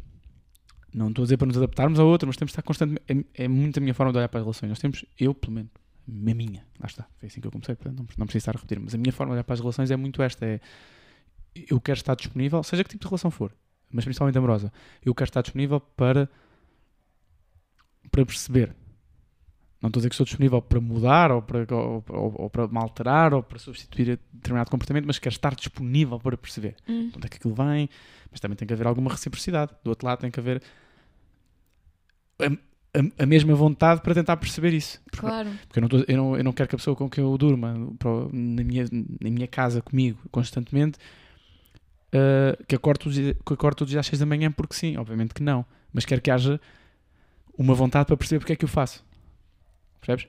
Não 0.93 1.09
estou 1.09 1.23
a 1.23 1.25
dizer 1.25 1.37
para 1.37 1.47
nos 1.47 1.57
adaptarmos 1.57 1.99
ao 1.99 2.07
outro, 2.07 2.27
mas 2.27 2.37
temos 2.37 2.51
que 2.51 2.59
estar 2.59 2.63
constantemente. 2.63 3.03
É, 3.35 3.43
é 3.43 3.47
muito 3.47 3.77
a 3.77 3.81
minha 3.81 3.93
forma 3.93 4.11
de 4.11 4.17
olhar 4.19 4.29
para 4.29 4.39
as 4.39 4.45
relações. 4.45 4.69
Nós 4.69 4.79
temos, 4.79 5.05
eu 5.19 5.33
pelo 5.33 5.53
menos, 5.53 5.71
a 6.07 6.11
minha, 6.35 6.65
lá 6.79 6.87
está, 6.87 7.05
foi 7.19 7.27
assim 7.27 7.41
que 7.41 7.47
eu 7.47 7.51
comecei, 7.51 7.75
portanto, 7.75 7.97
não, 7.97 8.05
não 8.17 8.25
preciso 8.25 8.37
estar 8.37 8.51
a 8.51 8.59
repetir, 8.59 8.79
mas 8.79 8.95
a 8.95 8.97
minha 8.97 9.11
forma 9.11 9.31
de 9.31 9.35
olhar 9.35 9.43
para 9.43 9.53
as 9.53 9.59
relações 9.59 9.91
é 9.91 9.95
muito 9.97 10.21
esta: 10.21 10.45
é 10.45 10.61
eu 11.69 11.81
quero 11.81 11.97
estar 11.97 12.15
disponível, 12.15 12.61
seja 12.63 12.83
que 12.83 12.89
tipo 12.89 13.03
de 13.03 13.09
relação 13.09 13.31
for, 13.31 13.53
mas 13.91 14.05
principalmente 14.05 14.37
amorosa, 14.37 14.71
eu 15.03 15.13
quero 15.15 15.29
estar 15.29 15.41
disponível 15.41 15.79
para, 15.79 16.29
para 18.11 18.25
perceber. 18.25 18.75
Não 19.81 19.89
estou 19.89 19.99
a 19.99 20.01
dizer 20.01 20.09
que 20.09 20.13
estou 20.15 20.25
disponível 20.25 20.59
para 20.61 20.81
mudar 20.81 21.31
ou 21.31 21.41
para, 21.41 21.65
ou, 21.75 22.03
ou, 22.09 22.33
ou 22.43 22.49
para 22.49 22.67
me 22.67 22.77
alterar 22.79 23.33
ou 23.33 23.43
para 23.43 23.59
substituir 23.59 24.19
determinado 24.33 24.71
comportamento, 24.71 25.05
mas 25.05 25.19
quero 25.19 25.33
estar 25.33 25.53
disponível 25.53 26.19
para 26.19 26.35
perceber 26.35 26.75
Hum. 26.89 27.09
de 27.09 27.17
onde 27.17 27.25
é 27.27 27.29
que 27.29 27.37
aquilo 27.37 27.53
vem, 27.53 27.87
mas 28.31 28.39
também 28.39 28.55
tem 28.55 28.67
que 28.67 28.73
haver 28.73 28.87
alguma 28.87 29.11
reciprocidade. 29.11 29.71
Do 29.83 29.89
outro 29.89 30.07
lado 30.07 30.19
tem 30.19 30.31
que 30.31 30.39
haver 30.39 30.63
a, 32.39 32.45
a- 32.45 33.23
a 33.23 33.25
mesma 33.25 33.53
vontade 33.55 34.01
para 34.01 34.13
tentar 34.15 34.37
perceber 34.37 34.73
isso. 34.73 34.99
Porque, 35.11 35.19
Claro. 35.27 35.49
porque 35.67 35.79
eu, 35.79 35.81
não 35.81 35.89
tô- 35.89 36.05
eu, 36.07 36.17
não, 36.17 36.37
eu 36.37 36.43
não 36.43 36.53
quero 36.53 36.69
que 36.69 36.75
a 36.75 36.77
pessoa 36.79 36.95
com 36.95 37.07
quem 37.09 37.23
eu 37.23 37.37
durma 37.37 37.75
para 37.99 38.09
na, 38.31 38.63
minha, 38.63 38.85
na 38.91 39.29
minha 39.29 39.47
casa 39.47 39.81
comigo 39.81 40.17
constantemente 40.31 40.97
uh, 42.13 42.63
que, 42.65 42.75
acorde 42.75 42.99
todos, 42.99 43.17
os 43.17 43.23
dias- 43.23 43.37
que 43.45 43.53
acorde 43.53 43.77
todos 43.77 43.89
os 43.89 43.91
dias 43.91 43.99
às 43.99 44.07
6 44.07 44.19
da 44.19 44.25
manhã, 44.25 44.51
porque 44.51 44.73
sim, 44.75 44.97
obviamente 44.97 45.33
que 45.33 45.43
não. 45.43 45.65
Mas 45.93 46.05
quero 46.05 46.21
que 46.21 46.31
haja 46.31 46.59
uma 47.57 47.73
vontade 47.73 48.05
para 48.07 48.17
perceber 48.17 48.39
porque 48.39 48.53
é 48.53 48.55
que 48.55 48.65
eu 48.65 48.69
faço. 48.69 49.05
Percebes? 50.01 50.27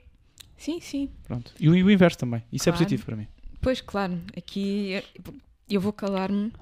Sim, 0.57 0.81
sim. 0.81 1.09
Pronto. 1.25 1.53
E 1.61 1.69
o, 1.69 1.75
e 1.77 1.83
o 1.83 1.91
inverso 1.91 2.19
também. 2.19 2.43
Isso 2.53 2.69
é 2.69 2.73
Claro. 2.73 2.85
positivo 2.85 3.05
para 3.07 3.17
mim. 3.17 3.27
Pois, 3.61 3.81
claro. 3.81 4.21
Aqui 4.37 4.91
eu- 5.25 5.35
eu 5.71 5.81
vou 5.81 5.93
calar-me 5.93 6.53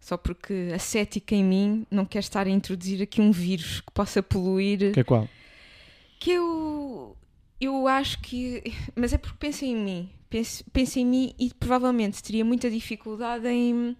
só 0.00 0.16
porque 0.16 0.70
a 0.74 0.78
cética 0.78 1.34
em 1.34 1.44
mim 1.44 1.86
não 1.90 2.04
quer 2.04 2.18
estar 2.20 2.46
a 2.46 2.50
introduzir 2.50 3.02
aqui 3.02 3.20
um 3.20 3.30
vírus 3.32 3.80
que 3.80 3.92
possa 3.92 4.22
poluir. 4.22 4.92
Que 4.92 5.00
é 5.00 5.04
qual? 5.04 5.28
Que 6.20 6.32
eu. 6.32 7.16
Eu 7.60 7.86
acho 7.88 8.20
que. 8.20 8.62
Mas 8.96 9.12
é 9.12 9.18
porque 9.18 9.36
penso 9.38 9.64
em 9.64 9.76
mim. 9.76 10.10
Penso 10.72 10.98
em 10.98 11.04
mim 11.06 11.34
e 11.38 11.52
provavelmente 11.52 12.22
teria 12.22 12.44
muita 12.44 12.70
dificuldade 12.70 13.46
em, 13.46 13.94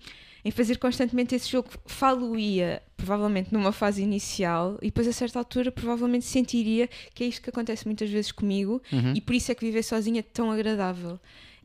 em 0.45 0.51
fazer 0.51 0.77
constantemente 0.79 1.35
esse 1.35 1.49
jogo. 1.49 1.69
Falo-ia, 1.87 2.83
provavelmente, 2.97 3.53
numa 3.53 3.73
fase 3.73 4.03
inicial 4.03 4.77
e 4.83 4.87
depois, 4.87 5.07
a 5.09 5.13
certa 5.13 5.39
altura, 5.39 5.71
provavelmente 5.71 6.25
sentiria 6.25 6.89
que 7.15 7.25
é 7.25 7.27
isto 7.27 7.41
que 7.43 7.51
acontece 7.51 7.87
muitas 7.87 8.11
vezes 8.11 8.33
comigo 8.33 8.83
Uhum. 8.93 9.13
e 9.15 9.21
por 9.21 9.35
isso 9.35 9.53
é 9.53 9.55
que 9.55 9.65
viver 9.65 9.83
sozinha 9.83 10.21
é 10.21 10.23
tão 10.23 10.51
agradável. 10.51 11.19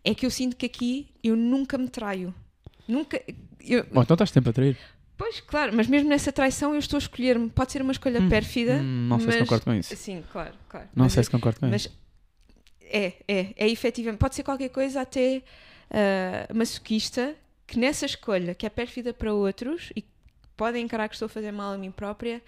É 0.03 0.13
que 0.15 0.25
eu 0.25 0.29
sinto 0.29 0.55
que 0.55 0.65
aqui 0.65 1.07
eu 1.23 1.35
nunca 1.35 1.77
me 1.77 1.87
traio. 1.89 2.33
Nunca. 2.87 3.21
eu- 3.59 3.85
Bom, 3.91 4.01
então 4.01 4.13
estás 4.15 4.29
sempre 4.31 4.51
a 4.51 4.53
trair. 4.53 4.77
Pois, 5.17 5.41
claro, 5.41 5.75
mas 5.75 5.87
mesmo 5.87 6.07
nessa 6.07 6.31
traição 6.31 6.73
eu 6.73 6.79
estou 6.79 6.95
a 6.97 6.99
escolher-me. 6.99 7.49
Pode 7.49 7.71
ser 7.71 7.81
uma 7.81 7.91
escolha 7.91 8.21
Hum, 8.21 8.29
pérfida. 8.29 8.75
Hum, 8.75 9.07
não 9.09 9.19
sei 9.19 9.31
se 9.31 9.39
mas- 9.39 9.49
concordo 9.49 9.65
com 9.65 9.73
isso. 9.73 9.95
Sim, 9.97 10.23
claro, 10.31 10.53
claro. 10.69 10.87
Não 10.95 11.05
Mas 11.05 11.13
sei 11.13 11.19
eu- 11.21 11.23
se 11.25 11.29
concordo 11.31 11.59
com 11.59 11.65
isso. 11.75 11.89
mas 11.89 11.97
é, 12.89 13.13
é, 13.27 13.53
é 13.57 13.67
efetivamente. 13.69 14.19
Pode 14.19 14.35
ser 14.35 14.43
qualquer 14.43 14.69
coisa 14.69 15.01
até 15.01 15.41
ah, 15.89 16.47
masoquista 16.53 17.35
que 17.67 17.77
nessa 17.77 18.05
escolha 18.05 18.55
que 18.55 18.65
é 18.65 18.69
pérfida 18.69 19.13
para 19.13 19.33
outros 19.33 19.91
e 19.95 20.01
que 20.01 20.09
podem 20.55 20.85
encarar 20.85 21.09
que 21.09 21.15
estou 21.15 21.27
a 21.27 21.29
fazer 21.29 21.51
mal 21.51 21.73
a 21.73 21.77
mim 21.77 21.91
própria 21.91 22.41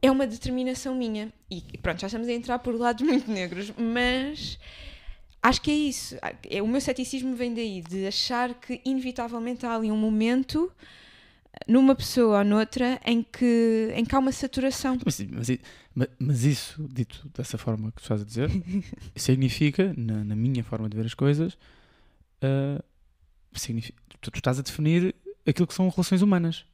é 0.00 0.10
uma 0.10 0.26
determinação 0.26 0.94
minha. 0.94 1.32
E 1.50 1.62
pronto, 1.80 2.00
já 2.00 2.06
estamos 2.08 2.26
a 2.28 2.32
entrar 2.32 2.58
por 2.58 2.74
lados 2.74 3.04
muito 3.06 3.30
negros, 3.30 3.72
mas 3.76 4.58
acho 5.42 5.60
que 5.60 5.70
é 5.70 5.74
isso. 5.74 6.16
É, 6.50 6.62
o 6.62 6.66
meu 6.66 6.80
ceticismo 6.80 7.36
vem 7.36 7.54
daí, 7.54 7.82
de 7.82 8.06
achar 8.06 8.54
que 8.54 8.80
inevitavelmente 8.84 9.64
há 9.64 9.74
ali 9.74 9.90
um 9.90 9.96
momento 9.96 10.72
numa 11.68 11.94
pessoa 11.94 12.38
ou 12.38 12.44
noutra 12.44 13.00
em 13.04 13.22
que, 13.22 13.92
em 13.94 14.04
que 14.04 14.14
há 14.14 14.18
uma 14.18 14.32
saturação. 14.32 14.98
Mas, 15.04 15.20
mas 15.20 15.48
mas 16.18 16.44
isso, 16.44 16.84
dito 16.92 17.30
dessa 17.36 17.56
forma 17.56 17.92
que 17.92 17.98
tu 17.98 18.02
estás 18.02 18.20
a 18.20 18.24
dizer, 18.24 18.50
significa, 19.14 19.94
na, 19.96 20.24
na 20.24 20.34
minha 20.34 20.64
forma 20.64 20.88
de 20.88 20.96
ver 20.96 21.06
as 21.06 21.14
coisas, 21.14 21.56
ah, 22.42 22.82
significa, 23.60 23.98
tu, 24.20 24.30
tu 24.30 24.36
estás 24.38 24.58
a 24.58 24.62
definir 24.62 25.14
aquilo 25.46 25.66
que 25.66 25.74
são 25.74 25.88
relações 25.88 26.22
humanas. 26.22 26.64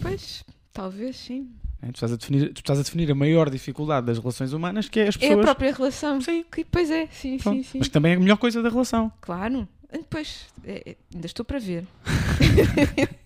Pois, 0.00 0.44
talvez 0.72 1.16
sim. 1.16 1.50
né? 1.82 1.88
Tu, 1.92 1.94
estás 1.96 2.12
a 2.12 2.16
definir, 2.16 2.52
tu 2.52 2.58
estás 2.58 2.78
a 2.78 2.82
definir 2.82 3.10
a 3.10 3.14
maior 3.14 3.50
dificuldade 3.50 4.06
das 4.06 4.18
relações 4.18 4.52
humanas, 4.52 4.88
que 4.88 5.00
é 5.00 5.08
as 5.08 5.16
É 5.16 5.18
a 5.18 5.20
pessoas. 5.20 5.44
própria 5.44 5.72
relação. 5.74 6.20
Sim. 6.20 6.44
Que, 6.50 6.64
pois 6.64 6.90
é, 6.90 7.06
sim, 7.08 7.38
Pronto. 7.38 7.56
sim, 7.56 7.62
sim. 7.64 7.78
Mas 7.78 7.88
também 7.88 8.12
é 8.12 8.16
a 8.16 8.20
melhor 8.20 8.36
coisa 8.36 8.62
da 8.62 8.68
relação. 8.68 9.12
Claro. 9.20 9.68
Depois, 9.90 10.46
é- 10.64 10.90
é- 10.90 10.96
ainda 11.14 11.26
estou 11.26 11.44
para 11.44 11.58
ver. 11.58 11.84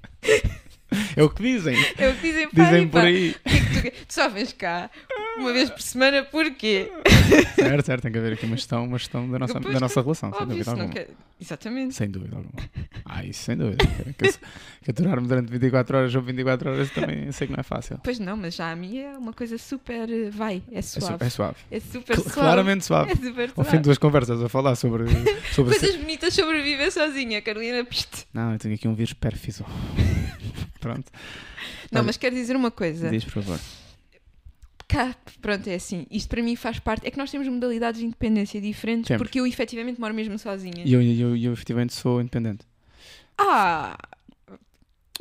É 1.17 1.23
o 1.23 1.31
que 1.31 1.43
dizem. 1.43 1.75
É 1.97 2.09
o 2.11 2.15
que 2.17 2.21
dizem, 2.21 2.51
pá, 2.51 2.65
Dizem 2.65 2.83
e 2.83 2.87
por 2.87 3.01
pá, 3.01 3.07
aí. 3.07 3.35
que 3.35 3.49
é 3.49 3.61
que 3.61 3.91
tu, 3.93 4.07
tu 4.07 4.13
só 4.13 4.29
vens 4.29 4.53
cá 4.53 4.91
uma 5.39 5.53
vez 5.53 5.71
por 5.71 5.81
semana, 5.83 6.23
porquê? 6.25 6.91
Certo, 7.55 7.87
certo, 7.87 8.03
tem 8.03 8.13
que 8.13 8.19
haver 8.19 8.33
aqui 8.35 8.47
uma 8.47 8.57
gestão, 8.57 8.85
uma 8.85 8.99
gestão 8.99 9.29
da 9.31 9.39
nossa, 9.39 9.59
da 9.61 9.81
nossa 9.81 10.01
relação, 10.03 10.31
sem 10.33 10.43
Óbvio, 10.43 10.47
dúvida 10.59 10.65
se 10.65 10.77
não 10.77 10.83
alguma. 10.85 10.95
quer... 10.95 11.09
Exatamente. 11.41 11.95
Sem 11.95 12.09
dúvida 12.09 12.37
alguma. 12.37 12.53
Ah, 13.05 13.25
isso 13.25 13.43
sem 13.43 13.57
dúvida. 13.57 13.85
Que, 14.85 14.91
aturar-me 14.91 15.27
durante 15.27 15.51
24 15.51 15.97
horas 15.99 16.15
ou 16.15 16.23
24 16.23 16.71
horas 16.71 16.91
também 16.91 17.33
sei 17.33 17.47
que 17.49 17.53
não 17.53 17.59
é 17.61 17.65
fácil. 17.65 17.99
Pois 18.05 18.19
não, 18.21 18.37
mas 18.37 18.55
já 18.55 18.71
a 18.71 18.77
minha 18.77 19.07
é 19.09 19.19
uma 19.19 19.33
coisa 19.33 19.59
super. 19.59 20.09
eh, 20.09 20.31
Vai, 20.31 20.63
é 20.71 20.79
É, 20.79 20.83
su- 20.83 21.01
suave. 21.01 21.25
é 21.25 21.29
suave. 21.31 21.57
É, 21.71 21.81
super 21.81 22.15
suave. 22.17 22.31
Claramente 22.31 22.85
suave. 22.85 23.11
É 23.13 23.17
super 23.17 23.51
Ao 23.57 23.65
fim 23.65 23.71
de 23.71 23.71
suave. 23.71 23.79
duas 23.81 23.99
conversas 23.99 24.41
a 24.43 24.49
falar 24.49 24.77
sobre. 24.77 25.05
sobre 25.53 25.77
Coisas 25.79 25.97
bonitas 25.97 26.33
sobre 26.33 26.63
viver 26.63 26.93
sozinha, 26.93 27.43
Carolina. 27.43 27.85
Pst. 27.85 28.27
Não, 28.33 28.53
eu 28.53 28.59
tenho 28.61 28.75
aqui 28.77 28.87
um 28.87 28.95
vírus 28.95 29.13
pérfido. 29.13 29.65
Pronto. 30.81 31.11
Não, 31.91 32.05
mas 32.05 32.17
quero 32.17 32.35
dizer 32.37 32.55
uma 32.55 32.71
coisa. 32.71 33.11
Diz, 33.11 33.25
por 33.25 33.43
favor. 33.43 33.59
Cá, 34.93 35.17
pronto, 35.41 35.67
é 35.69 35.75
assim. 35.75 36.07
Isto 36.11 36.29
para 36.29 36.43
mim 36.43 36.55
faz 36.55 36.79
parte. 36.79 37.07
É 37.07 37.11
que 37.11 37.17
nós 37.17 37.31
temos 37.31 37.49
modalidades 37.49 38.01
de 38.01 38.07
independência 38.07 38.61
diferentes 38.61 39.09
Temos. 39.09 39.23
porque 39.23 39.41
eu 39.41 39.47
efetivamente 39.47 39.99
moro 39.99 40.13
mesmo 40.13 40.39
sozinha. 40.39 40.83
E 40.85 40.93
eu, 40.93 41.01
eu, 41.03 41.37
eu 41.37 41.53
efetivamente 41.55 41.95
sou 41.95 42.21
independente. 42.21 42.67
Ah! 43.39 43.97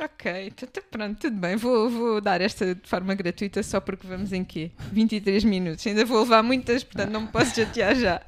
Ok, 0.00 0.50
t- 0.50 0.66
t- 0.66 0.80
pronto, 0.90 1.18
tudo 1.20 1.36
bem. 1.36 1.56
Vou, 1.56 1.88
vou 1.88 2.20
dar 2.20 2.40
esta 2.40 2.74
de 2.74 2.86
forma 2.88 3.14
gratuita 3.14 3.62
só 3.62 3.80
porque 3.80 4.06
vamos 4.06 4.32
em 4.32 4.42
quê? 4.44 4.70
23 4.92 5.44
minutos. 5.44 5.86
Ainda 5.86 6.04
vou 6.04 6.20
levar 6.22 6.42
muitas, 6.42 6.82
portanto 6.82 7.10
não 7.10 7.22
me 7.22 7.28
posso 7.28 7.54
chatear 7.54 7.94
já. 7.94 8.20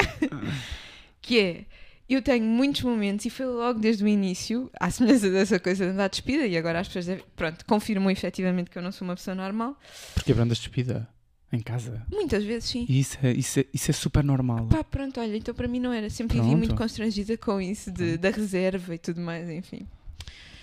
que 1.20 1.38
é, 1.40 1.64
eu 2.08 2.22
tenho 2.22 2.44
muitos 2.44 2.82
momentos 2.82 3.26
e 3.26 3.30
foi 3.30 3.46
logo 3.46 3.80
desde 3.80 4.04
o 4.04 4.08
início, 4.08 4.70
à 4.78 4.90
semelhança 4.90 5.28
dessa 5.30 5.58
coisa 5.58 5.84
de 5.86 5.90
andar 5.90 6.08
despida, 6.08 6.46
e 6.46 6.56
agora 6.56 6.80
as 6.80 6.86
pessoas, 6.86 7.06
devem- 7.06 7.24
pronto, 7.34 7.64
confirmam 7.66 8.10
efetivamente 8.10 8.70
que 8.70 8.78
eu 8.78 8.82
não 8.82 8.92
sou 8.92 9.06
uma 9.08 9.16
pessoa 9.16 9.34
normal. 9.34 9.76
Porque 10.14 10.32
andas 10.32 10.58
despida 10.58 11.08
em 11.54 11.60
casa. 11.62 12.04
Muitas 12.10 12.44
vezes 12.44 12.68
sim. 12.68 12.86
E 12.88 13.00
isso 13.00 13.18
é, 13.22 13.32
isso 13.32 13.60
é, 13.60 13.66
isso 13.72 13.90
é 13.90 13.94
super 13.94 14.22
normal. 14.24 14.66
Pá, 14.66 14.82
pronto, 14.84 15.20
olha, 15.20 15.36
então 15.36 15.54
para 15.54 15.68
mim 15.68 15.80
não 15.80 15.92
era. 15.92 16.08
Sempre 16.10 16.40
vivi 16.40 16.54
muito 16.56 16.74
constrangida 16.74 17.36
com 17.36 17.60
isso, 17.60 17.90
de, 17.90 18.16
da 18.18 18.30
reserva 18.30 18.94
e 18.94 18.98
tudo 18.98 19.20
mais, 19.20 19.48
enfim. 19.48 19.86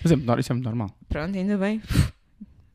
Mas 0.02 0.12
é, 0.12 0.40
isso 0.40 0.52
é 0.52 0.54
muito 0.54 0.64
normal. 0.64 0.90
Pronto, 1.08 1.36
ainda 1.36 1.56
bem. 1.58 1.80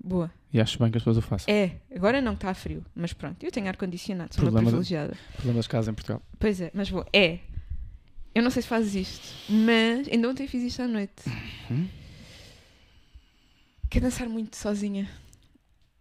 Boa. 0.03 0.32
E 0.53 0.62
acho 0.62 0.80
bem 0.80 0.89
que 0.89 0.97
as 0.97 1.03
pessoas 1.03 1.17
o 1.17 1.21
façam. 1.21 1.53
É, 1.53 1.75
agora 1.93 2.21
não 2.21 2.34
está 2.34 2.53
frio, 2.53 2.84
mas 2.95 3.12
pronto, 3.12 3.43
eu 3.43 3.51
tenho 3.51 3.67
ar-condicionado, 3.67 4.34
sou 4.34 4.43
uma 4.45 4.51
Problema 4.51 4.71
do- 4.71 4.77
privilegiada. 4.77 5.17
Problema 5.34 5.58
das 5.58 5.67
casas 5.67 5.89
em 5.89 5.93
Portugal. 5.93 6.21
Pois 6.39 6.62
é, 6.62 6.71
mas 6.73 6.89
bom, 6.89 7.03
é. 7.12 7.39
Eu 8.34 8.41
não 8.43 8.49
sei 8.51 8.62
se 8.62 8.67
fazes 8.67 8.95
isto, 8.95 9.27
mas 9.49 10.08
ainda 10.08 10.30
ontem 10.30 10.47
fiz 10.47 10.63
isto 10.63 10.82
à 10.82 10.88
noite. 10.88 11.23
Uhum. 11.69 11.88
Quer 13.89 14.01
dançar 14.01 14.30
muito 14.30 14.56
sozinha, 14.56 15.10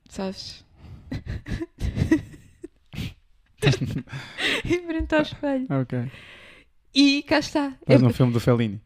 sabes? 0.09 0.65
em 4.65 4.87
frente 4.87 5.15
ao 5.15 5.23
espelho. 5.23 5.67
Ok. 5.71 6.11
E 6.95 7.23
cá 7.25 7.39
está. 7.39 7.75
Eu- 7.87 7.99
num 7.99 8.13
filme 8.13 8.33
do 8.33 8.41
Fellini. 8.41 8.81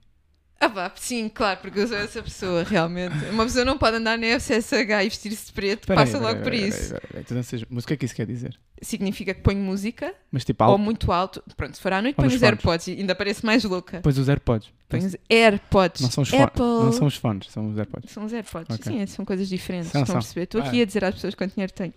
Ah 0.63 0.69
pá, 0.69 0.93
sim, 0.95 1.27
claro, 1.31 1.59
porque 1.63 1.79
eu 1.81 1.89
sou 1.89 1.97
essa 1.97 2.23
pessoa, 2.23 2.63
realmente. 2.63 3.15
Uma 3.31 3.45
pessoa 3.45 3.65
não 3.65 3.79
pode 3.79 3.97
andar 3.97 4.19
na 4.19 4.27
FCSH 4.39 4.73
e 5.05 5.09
vestir-se 5.09 5.47
de 5.47 5.53
preto, 5.53 5.81
Espera 5.85 6.01
aí, 6.01 6.07
passa 6.07 6.19
logo 6.19 6.37
aí, 6.37 6.43
por 6.43 6.53
isso. 6.53 6.95
Tu 7.27 7.33
danças- 7.35 7.65
Mas 7.71 7.85
o 7.85 7.87
que 7.87 7.95
é 7.95 7.97
que 7.97 8.05
isso 8.05 8.15
quer 8.15 8.27
dizer? 8.27 8.59
Significa 8.83 9.33
que 9.33 9.41
ponho 9.41 9.59
música, 9.59 10.15
Mas 10.31 10.45
tipo 10.45 10.63
ou 10.63 10.73
alto. 10.73 10.83
muito 10.83 11.11
alto. 11.11 11.43
Pronto, 11.57 11.75
se 11.77 11.81
for 11.83 11.95
à 11.95 12.03
noite, 12.03 12.17
Ou 12.19 12.25
ponho 12.27 12.37
os. 12.37 12.43
AirPods 12.43 12.89
e 12.89 12.93
ainda 12.93 13.15
parece 13.15 13.45
mais 13.45 13.65
louca. 13.65 13.97
Depois 13.99 14.19
os 14.19 14.29
AirPods. 14.29 14.69
Ponho 14.87 15.07
os 15.07 15.17
AirPods. 15.31 16.03
Não 16.03 16.11
são 16.11 16.23
os 16.23 16.29
fones. 16.29 16.45
Apple. 16.45 16.63
Não 16.63 16.93
são 16.93 17.07
os 17.07 17.17
fones, 17.17 17.47
são 17.51 17.71
os 17.71 17.79
AirPods. 17.79 18.11
São 18.13 18.25
os 18.27 18.33
AirPods. 18.35 18.79
Ok. 18.79 18.93
Sim, 18.93 19.07
são 19.07 19.25
coisas 19.25 19.49
diferentes. 19.49 19.91
São, 19.91 20.03
estão 20.03 20.17
a 20.17 20.21
são. 20.21 20.23
perceber? 20.29 20.43
Estou 20.45 20.61
Ah. 20.61 20.67
aqui 20.67 20.83
a 20.83 20.85
dizer 20.85 21.05
às 21.05 21.15
pessoas 21.15 21.35
quanto 21.35 21.55
dinheiro 21.55 21.73
tenho. 21.73 21.95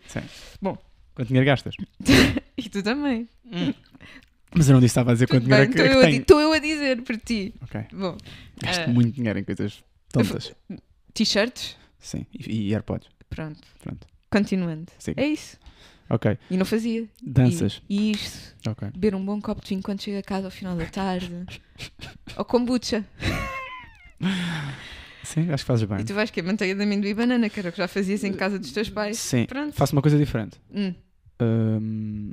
Quanto 1.13 1.28
dinheiro 1.28 1.45
gastas? 1.45 1.76
E 2.58 2.69
tu 2.69 2.82
também. 2.82 3.28
Mas 4.55 4.67
eu 4.69 4.73
não 4.73 4.79
disse 4.79 4.91
estava 4.91 5.11
a 5.11 5.13
dizer 5.13 5.27
Tudo 5.27 5.41
quanto 5.41 5.43
dinheiro 5.45 5.71
é 5.71 5.73
que, 5.73 5.81
é 5.81 5.85
estou 5.85 5.89
que 5.89 5.95
eu, 5.95 5.99
a 5.99 6.05
di- 6.05 6.11
tenho. 6.11 6.21
estou 6.21 6.39
eu 6.41 6.53
a 6.53 6.59
dizer 6.59 7.01
por 7.01 7.17
ti. 7.17 7.53
Ok. 7.61 7.81
Bom, 7.93 8.17
Gasto 8.61 8.81
Ah. 8.81 8.87
muito 8.87 9.15
dinheiro 9.15 9.39
em 9.39 9.43
coisas 9.43 9.83
tontas. 10.11 10.53
t-shirts? 11.13 11.75
Sim. 11.99 12.25
E, 12.33 12.69
e 12.69 12.73
AirPods. 12.73 13.07
Pronto. 13.29 13.61
Pronto. 13.81 14.07
Continuando. 14.29 14.91
Sim. 14.99 15.13
É 15.17 15.25
isso. 15.27 15.57
Ok. 16.09 16.37
E 16.51 16.57
não 16.57 16.65
fazia. 16.65 17.07
Danças. 17.23 17.81
E, 17.89 18.09
e 18.09 18.11
isto, 18.11 18.55
Ok. 18.67 18.89
beber 18.91 19.15
um 19.15 19.25
bom 19.25 19.41
copo 19.41 19.61
de 19.63 19.69
vinho 19.69 19.81
quando 19.81 20.01
chega 20.01 20.19
a 20.19 20.23
casa 20.23 20.47
ao 20.47 20.51
final 20.51 20.75
da 20.75 20.85
tarde. 20.85 21.31
Ou 22.37 22.45
kombucha. 22.45 23.05
Sim, 25.23 25.49
acho 25.51 25.63
que 25.63 25.67
fazes 25.67 25.87
bem. 25.87 25.99
E 26.01 26.03
tu 26.03 26.13
vais 26.13 26.29
que 26.29 26.41
manteiga 26.41 26.75
de 26.75 26.83
amendoim 26.83 27.09
e 27.09 27.13
banana, 27.13 27.49
que 27.49 27.59
era 27.59 27.69
o 27.69 27.71
que 27.71 27.77
já 27.77 27.87
fazias 27.87 28.23
em 28.23 28.33
casa 28.33 28.59
dos 28.59 28.71
teus 28.71 28.89
pais. 28.89 29.17
Sim. 29.17 29.45
Pronto. 29.45 29.73
Faço 29.73 29.93
uma 29.95 30.01
coisa 30.01 30.17
diferente. 30.17 30.59
Hum. 30.73 30.93
Hum, 31.41 32.31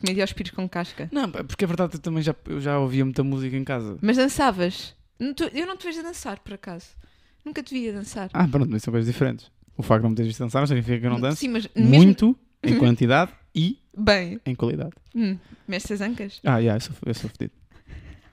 Comida 0.00 0.22
aos 0.22 0.32
pires 0.32 0.52
com 0.52 0.68
casca. 0.68 1.08
Não, 1.12 1.28
porque 1.30 1.64
é 1.64 1.66
verdade, 1.66 1.94
eu 1.96 1.98
também 2.00 2.22
já, 2.22 2.34
eu 2.46 2.60
já 2.60 2.78
ouvia 2.78 3.04
muita 3.04 3.24
música 3.24 3.56
em 3.56 3.64
casa. 3.64 3.98
Mas 4.00 4.16
dançavas? 4.16 4.94
Eu 5.18 5.66
não 5.66 5.76
te 5.76 5.86
vejo 5.86 6.00
a 6.00 6.02
dançar, 6.04 6.38
por 6.38 6.54
acaso. 6.54 6.86
Nunca 7.44 7.62
te 7.62 7.74
via 7.74 7.92
dançar. 7.92 8.30
Ah, 8.32 8.46
pronto, 8.46 8.68
mas 8.70 8.82
são 8.82 8.92
coisas 8.92 9.12
diferentes. 9.12 9.50
O 9.76 9.82
facto 9.82 10.00
de 10.00 10.04
não 10.04 10.10
me 10.10 10.16
teres 10.16 10.28
visto 10.28 10.40
dançar 10.40 10.60
não 10.62 10.66
significa 10.66 11.00
que 11.00 11.06
eu 11.06 11.10
não 11.10 11.20
danço. 11.20 11.36
Sim, 11.38 11.48
mas 11.48 11.68
mesmo 11.74 11.88
Muito 12.04 12.38
em 12.62 12.78
quantidade 12.78 13.32
e 13.54 13.78
bem. 13.96 14.40
em 14.46 14.54
qualidade. 14.54 14.92
Hum. 15.14 15.36
Mestre 15.66 16.02
ancas? 16.04 16.40
Ah, 16.44 16.58
yeah, 16.58 16.76
eu 16.76 16.80
sou, 16.80 16.94
eu 17.04 17.14
sou 17.14 17.30
fedido. 17.30 17.52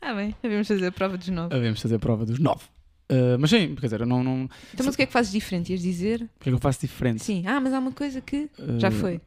Ah, 0.00 0.14
bem. 0.14 0.32
Devemos 0.40 0.68
fazer 0.68 0.86
a 0.86 0.92
prova 0.92 1.18
dos 1.18 1.28
nove. 1.28 1.54
Havemos 1.54 1.82
fazer 1.82 1.96
a 1.96 1.98
prova 1.98 2.24
dos 2.24 2.38
nove. 2.38 2.62
Ah, 3.10 3.36
mas 3.38 3.50
sim, 3.50 3.74
quer 3.74 3.86
dizer, 3.86 4.00
eu 4.00 4.06
não, 4.06 4.22
não. 4.22 4.48
Então, 4.72 4.86
mas 4.86 4.94
o 4.94 4.96
que 4.96 5.02
é 5.02 5.06
que 5.06 5.12
fazes 5.12 5.32
diferente? 5.32 5.72
Ias 5.72 5.82
dizer? 5.82 6.22
O 6.22 6.28
que 6.40 6.48
é 6.48 6.52
que 6.52 6.54
eu 6.54 6.58
faço 6.58 6.80
diferente? 6.80 7.22
Sim. 7.24 7.42
Ah, 7.46 7.60
mas 7.60 7.72
há 7.74 7.78
uma 7.80 7.90
coisa 7.92 8.20
que 8.20 8.48
Ah, 8.58 8.78
já 8.78 8.90
foi. 8.92 9.20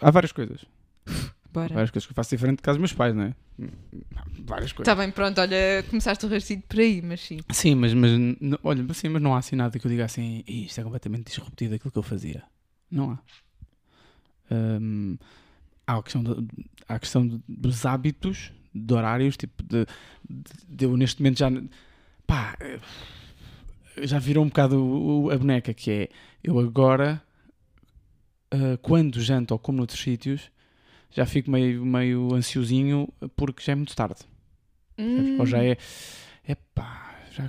Há 0.00 0.10
várias 0.10 0.32
coisas. 0.32 0.64
Bora. 1.52 1.74
Várias 1.74 1.90
coisas 1.90 2.06
que 2.06 2.12
eu 2.12 2.14
faço 2.14 2.30
diferente 2.30 2.58
de 2.58 2.62
casa 2.62 2.78
dos 2.78 2.80
meus 2.90 2.92
pais, 2.92 3.14
não 3.14 3.24
é? 3.24 3.34
Várias 4.44 4.72
coisas. 4.72 4.90
Está 4.92 4.94
bem, 4.94 5.10
pronto. 5.10 5.40
Olha, 5.40 5.84
começaste 5.88 6.24
o 6.24 6.28
racido 6.28 6.62
por 6.68 6.78
aí, 6.78 7.02
mas 7.02 7.20
sim. 7.20 7.40
Sim, 7.50 7.74
mas, 7.74 7.92
mas 7.92 8.12
n- 8.12 8.36
olha, 8.62 8.84
mas 8.86 8.96
sim, 8.96 9.08
mas 9.08 9.20
não 9.20 9.34
há 9.34 9.38
assim 9.38 9.56
nada 9.56 9.76
que 9.78 9.84
eu 9.84 9.90
diga 9.90 10.04
assim, 10.04 10.44
"Ih, 10.46 10.66
isto 10.66 10.80
é 10.80 10.84
completamente 10.84 11.24
disruptivo 11.26 11.72
daquilo 11.72 11.90
que 11.90 11.98
eu 11.98 12.02
fazia. 12.04 12.44
Não 12.90 13.10
há. 13.12 13.18
Hum, 14.50 15.16
há 15.86 15.96
a 15.96 16.02
questão, 16.02 16.22
de- 16.22 16.46
há 16.88 16.94
a 16.94 16.98
questão 16.98 17.26
de- 17.26 17.40
dos 17.48 17.84
hábitos, 17.86 18.52
de 18.74 18.94
horários, 18.94 19.36
tipo, 19.36 19.62
de, 19.62 19.86
de- 20.28 20.66
de 20.68 20.84
eu 20.84 20.96
neste 20.96 21.20
momento 21.20 21.38
já. 21.38 21.50
pá, 22.26 22.56
eh, 22.60 22.78
já 24.06 24.18
virou 24.20 24.44
um 24.44 24.48
bocado 24.48 24.76
o- 24.80 25.24
o- 25.24 25.30
a 25.30 25.36
boneca, 25.38 25.74
que 25.74 25.90
é 25.90 26.08
eu 26.44 26.58
agora, 26.60 27.20
ah, 28.50 28.78
quando 28.82 29.20
janto 29.20 29.52
ou 29.52 29.58
como 29.58 29.78
noutros 29.78 30.00
sítios, 30.00 30.50
já 31.10 31.26
fico 31.26 31.50
meio, 31.50 31.84
meio 31.84 32.34
ansiosinho 32.34 33.08
porque 33.36 33.62
já 33.62 33.72
é 33.72 33.74
muito 33.74 33.94
tarde. 33.96 34.20
Hum, 34.98 35.38
Ou 35.40 35.46
já 35.46 35.64
é. 35.64 35.76
Epá, 36.46 37.16
já, 37.32 37.48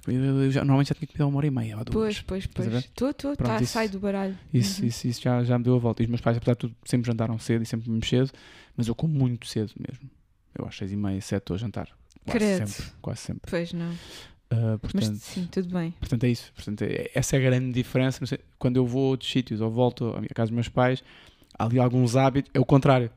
já, 0.50 0.60
normalmente 0.62 0.90
já 0.90 0.96
tinha 0.96 1.08
comido 1.08 1.24
há 1.24 1.28
uma 1.28 1.38
hora 1.38 1.48
e 1.48 1.52
meia 1.52 1.78
ou 1.78 1.84
duas. 1.84 2.22
Pois, 2.22 2.46
pois, 2.46 2.68
pois. 2.70 2.86
Estou, 2.86 3.10
estou. 3.10 3.36
Pronto, 3.36 3.50
Tá, 3.58 3.62
isso- 3.64 3.74
sai 3.74 3.88
do 3.90 4.00
baralho. 4.00 4.38
Isso, 4.54 4.82
Uhum. 4.82 4.88
isso, 4.88 5.08
isso 5.08 5.22
já, 5.22 5.44
já 5.44 5.58
me 5.58 5.64
deu 5.64 5.76
a 5.76 5.80
volta. 5.80 6.02
E 6.02 6.06
os 6.06 6.10
meus 6.10 6.22
pais, 6.22 6.38
apesar 6.38 6.54
de 6.54 6.60
tudo, 6.60 6.76
sempre 6.86 7.08
jantaram 7.08 7.38
cedo 7.40 7.62
e 7.62 7.66
sempre 7.66 7.90
muito 7.90 8.06
cedo, 8.08 8.32
mas 8.78 8.88
eu 8.88 8.96
como 8.96 9.14
muito 9.14 9.48
cedo 9.48 9.74
mesmo. 9.80 10.10
Eu 10.58 10.66
às 10.66 10.76
seis 10.76 10.92
e 10.92 10.96
meia, 10.96 11.20
sete 11.22 11.42
estou 11.44 11.56
a 11.56 11.58
jantar. 11.58 11.88
Quase 12.26 12.38
Credo. 12.40 12.68
sempre. 12.68 12.92
Quase 13.02 13.20
sempre. 13.22 13.50
Pois 13.50 13.74
não. 13.74 13.94
Ah, 14.52 14.78
Mas 14.84 14.92
portanto, 14.92 15.18
sim, 15.20 15.48
tudo 15.50 15.70
bem. 15.70 15.92
portanto, 16.00 16.24
é 16.26 16.30
isso. 16.30 16.52
Portanto, 16.54 16.82
é- 16.82 17.10
essa 17.16 17.38
é 17.38 17.40
a 17.40 17.42
grande 17.42 17.72
diferença. 17.72 18.26
Sei, 18.26 18.40
quando 18.60 18.76
eu 18.78 18.86
vou 18.86 19.06
a 19.08 19.10
outros 19.12 19.32
sítios 19.32 19.62
ou 19.62 19.72
volto 19.72 20.10
à 20.14 20.34
casa 20.34 20.50
dos 20.50 20.56
meus 20.56 20.68
pais, 20.68 21.02
há 21.58 21.64
ali 21.66 21.80
alguns 21.80 22.16
hábitos. 22.18 22.52
É 22.54 22.60
o 22.60 22.66
contrário. 22.66 23.10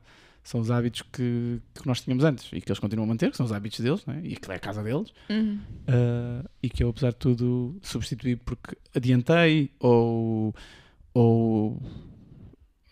São 0.43 0.61
os 0.61 0.69
hábitos 0.69 1.01
que, 1.01 1.59
que 1.73 1.87
nós 1.87 2.01
tínhamos 2.01 2.23
antes 2.23 2.45
e 2.53 2.61
que 2.61 2.69
eles 2.71 2.77
continuam 2.79 3.05
a 3.05 3.07
manter, 3.07 3.31
que 3.31 3.35
são 3.37 3.45
os 3.45 3.51
hábitos 3.51 3.79
deles, 3.79 4.05
né? 4.05 4.21
e 4.23 4.35
que 4.35 4.49
é 4.51 4.55
a 4.55 4.59
casa 4.59 4.83
deles. 4.83 5.11
Uhum. 5.29 5.59
Uh, 5.89 6.47
e 6.61 6.69
que 6.69 6.83
eu, 6.83 6.89
apesar 6.89 7.09
de 7.09 7.15
tudo, 7.15 7.75
substituí 7.81 8.35
porque 8.35 8.77
adiantei 8.95 9.71
ou, 9.79 10.53
ou, 11.15 11.81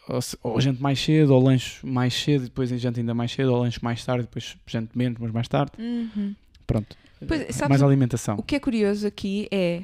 ou, 0.09 0.19
ou 0.41 0.59
janto 0.61 0.81
mais 0.81 0.99
cedo, 0.99 1.33
ou 1.35 1.43
lancho 1.43 1.85
mais 1.85 2.13
cedo, 2.15 2.41
e 2.41 2.45
depois 2.45 2.69
janto 2.71 2.99
ainda 2.99 3.13
mais 3.13 3.31
cedo, 3.31 3.53
ou 3.53 3.61
lancho 3.61 3.79
mais 3.83 4.03
tarde, 4.03 4.23
depois 4.23 4.57
janto 4.65 4.97
menos, 4.97 5.19
mas 5.19 5.31
mais 5.31 5.47
tarde. 5.47 5.71
Uhum. 5.77 6.35
Pronto. 6.67 6.95
Pois, 7.27 7.41
Uh, 7.41 7.53
sabes 7.53 7.69
mais 7.69 7.83
alimentação. 7.83 8.35
O 8.37 8.43
que 8.43 8.55
é 8.55 8.59
curioso 8.59 9.07
aqui 9.07 9.47
é 9.51 9.83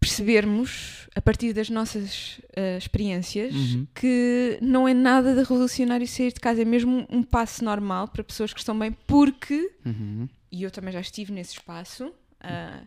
percebermos, 0.00 1.08
a 1.14 1.20
partir 1.20 1.52
das 1.52 1.70
nossas 1.70 2.40
eh, 2.56 2.76
experiências, 2.76 3.54
Uhum. 3.54 3.86
que 3.94 4.58
não 4.60 4.88
é 4.88 4.92
nada 4.94 5.32
de 5.34 5.40
revolucionário 5.40 6.06
sair 6.08 6.32
de 6.32 6.40
casa, 6.40 6.62
é 6.62 6.64
mesmo 6.64 7.06
um 7.08 7.22
passo 7.22 7.64
normal 7.64 8.08
para 8.08 8.24
pessoas 8.24 8.52
que 8.52 8.58
estão 8.58 8.76
bem, 8.76 8.90
porque, 9.06 9.70
Uhum. 9.86 10.28
e 10.50 10.64
eu 10.64 10.70
também 10.72 10.92
já 10.92 11.00
estive 11.00 11.32
nesse 11.32 11.52
espaço, 11.52 12.12
ah, 12.40 12.80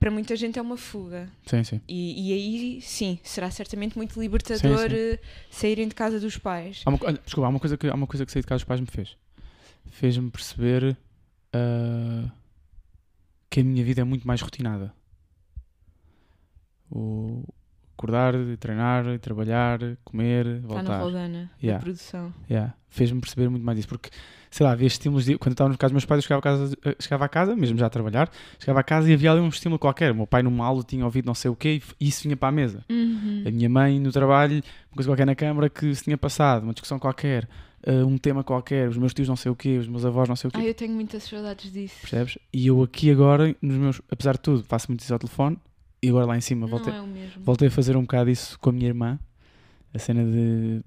para 0.00 0.10
muita 0.10 0.34
gente 0.34 0.58
é 0.58 0.62
uma 0.62 0.76
fuga. 0.76 1.28
Sim, 1.46 1.62
sim. 1.62 1.80
E, 1.86 2.30
e 2.30 2.32
aí, 2.32 2.80
sim, 2.82 3.20
será 3.22 3.48
certamente 3.52 3.96
muito 3.96 4.20
libertador 4.20 4.90
sim. 4.90 4.96
eh, 4.96 5.18
saírem 5.52 5.86
de 5.86 5.94
casa 5.94 6.18
dos 6.18 6.36
pais. 6.36 6.82
Há 6.84 6.90
uma, 6.90 6.98
desculpa, 7.24 7.46
há 7.46 7.48
uma 7.50 7.60
coisa 7.60 7.76
que, 7.76 7.86
há 7.86 7.94
uma 7.94 8.08
coisa 8.08 8.26
que 8.26 8.32
sair 8.32 8.42
de 8.42 8.48
casa 8.48 8.58
dos 8.58 8.64
pais 8.64 8.80
me 8.80 8.86
fez. 8.88 9.16
Fez-me 9.92 10.28
perceber 10.32 10.96
uh, 11.54 12.30
que 13.50 13.60
a 13.60 13.64
minha 13.64 13.84
vida 13.84 14.00
é 14.00 14.04
muito 14.04 14.26
mais 14.26 14.40
rotinada. 14.40 14.92
O 16.90 17.44
acordar, 17.96 18.34
treinar, 18.58 19.18
trabalhar, 19.20 19.78
comer, 20.04 20.46
Está 20.46 20.60
na 20.60 20.74
voltar. 20.74 20.98
roldana 21.00 21.50
Yeah. 21.62 21.80
produção. 21.82 22.32
Yeah. 22.50 22.74
Fez-me 22.90 23.20
perceber 23.20 23.48
muito 23.48 23.64
mais 23.64 23.78
isso, 23.78 23.88
porque, 23.88 24.10
sei 24.50 24.66
lá, 24.66 24.72
havia 24.72 24.86
estímulos. 24.88 25.24
De... 25.24 25.38
Quando 25.38 25.52
estava 25.52 25.68
nos 25.68 25.76
casa 25.78 25.90
dos 25.90 25.94
meus 25.94 26.04
pais, 26.04 26.18
eu 26.18 26.22
chegava 26.22 26.40
a 26.40 26.42
casa, 26.42 26.76
eh, 26.84 26.96
chegava 27.00 27.24
a 27.24 27.28
casa, 27.28 27.56
mesmo 27.56 27.78
já 27.78 27.86
a 27.86 27.90
trabalhar, 27.90 28.28
chegava 28.58 28.80
a 28.80 28.82
casa 28.82 29.08
e 29.08 29.14
havia 29.14 29.30
ali 29.30 29.40
um 29.40 29.48
estímulo 29.48 29.78
qualquer. 29.78 30.10
O 30.12 30.14
meu 30.16 30.26
pai 30.26 30.42
numa 30.42 30.66
aula 30.66 30.82
tinha 30.82 31.04
ouvido 31.04 31.24
não 31.26 31.34
sei 31.34 31.50
o 31.50 31.56
quê 31.56 31.76
e 31.76 31.82
e 32.04 32.08
isso 32.08 32.24
vinha 32.24 32.36
para 32.36 32.48
a 32.48 32.52
mesa. 32.52 32.84
Uhum. 32.90 33.44
A 33.46 33.50
minha 33.50 33.68
mãe 33.70 33.98
no 34.00 34.10
trabalho, 34.10 34.56
uma 34.56 34.96
coisa 34.96 35.08
qualquer 35.08 35.24
na 35.26 35.34
câmara 35.34 35.70
que 35.70 35.94
se 35.94 36.04
tinha 36.04 36.18
passado, 36.18 36.64
uma 36.64 36.72
discussão 36.72 36.98
qualquer, 36.98 37.48
eh, 37.84 38.04
um 38.04 38.16
tema 38.18 38.42
qualquer, 38.44 38.88
os 38.88 38.96
meus 38.96 39.12
tios 39.14 39.28
não 39.28 39.36
sei 39.36 39.50
o 39.52 39.56
quê, 39.56 39.78
os 39.78 39.88
meus 39.88 40.04
avós 40.04 40.28
não 40.28 40.36
sei 40.36 40.48
o 40.48 40.50
quê. 40.52 40.58
Ai, 40.60 40.68
eu 40.68 40.74
tenho 40.74 40.92
muitas 40.94 41.22
saudades 41.24 41.72
disso. 41.72 41.96
Percebes? 42.00 42.38
E 42.52 42.66
eu 42.66 42.82
aqui 42.82 43.10
agora, 43.10 43.54
nos 43.60 43.76
meus, 43.76 44.02
apesar 44.10 44.32
de 44.34 44.40
tudo, 44.40 44.64
faço 44.64 44.88
muito 44.90 45.00
isso 45.00 45.12
ao 45.12 45.18
telefone 45.18 45.58
e 46.02 46.08
agora 46.08 46.26
lá 46.26 46.36
em 46.36 46.40
cima 46.40 46.66
voltei, 46.66 46.92
é 46.92 46.96
voltei 47.40 47.68
a 47.68 47.70
fazer 47.70 47.96
um 47.96 48.02
bocado 48.02 48.30
isso 48.30 48.58
com 48.58 48.70
a 48.70 48.72
minha 48.72 48.86
irmã. 48.88 49.18
A 49.94 49.98
cena 49.98 50.24
de. 50.24 50.82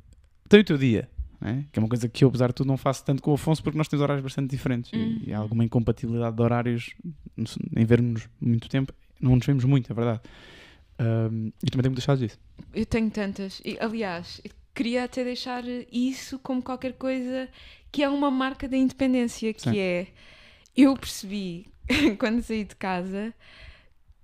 Tem 0.49 0.59
o 0.61 0.63
teu 0.63 0.77
dia, 0.77 1.07
né? 1.39 1.65
que 1.71 1.77
é 1.77 1.81
uma 1.81 1.87
coisa 1.89 2.07
que 2.09 2.23
eu, 2.23 2.29
apesar 2.29 2.47
de 2.47 2.53
tudo, 2.55 2.67
não 2.67 2.77
faço 2.77 3.03
tanto 3.05 3.21
com 3.21 3.31
o 3.31 3.35
Afonso 3.35 3.61
porque 3.63 3.77
nós 3.77 3.87
temos 3.87 4.01
horários 4.03 4.23
bastante 4.23 4.49
diferentes 4.49 4.91
e- 4.93 5.29
e, 5.29 5.33
há 5.33 5.37
alguma 5.37 5.63
incompatibilidade 5.63 6.35
de 6.35 6.41
horários 6.41 6.95
em 7.75 7.85
vermos 7.85 8.27
muito 8.41 8.67
tempo. 8.67 8.93
Não 9.21 9.35
nos 9.35 9.45
vemos 9.45 9.63
muito, 9.63 9.91
é 9.91 9.95
verdade. 9.95 10.21
Ahm, 10.97 11.51
e 11.63 11.69
também 11.69 11.83
tenho 11.83 11.91
muitas 11.91 12.03
saudades 12.03 12.29
disso. 12.31 12.39
Eu 12.73 12.85
tenho 12.85 13.09
tantas. 13.11 13.61
E, 13.65 13.77
aliás, 13.79 14.41
queria 14.75 15.05
até 15.05 15.23
deixar 15.23 15.63
isso 15.91 16.37
como 16.39 16.61
qualquer 16.61 16.93
coisa 16.93 17.47
que 17.91 18.03
é 18.03 18.09
uma 18.09 18.29
marca 18.29 18.67
da 18.67 18.75
independência, 18.77 19.53
que 19.53 19.61
Sim. 19.61 19.77
é 19.79 20.07
eu 20.75 20.95
percebi 20.97 21.67
quando 22.19 22.41
saí 22.43 22.63
de 22.65 22.75
casa 22.75 23.33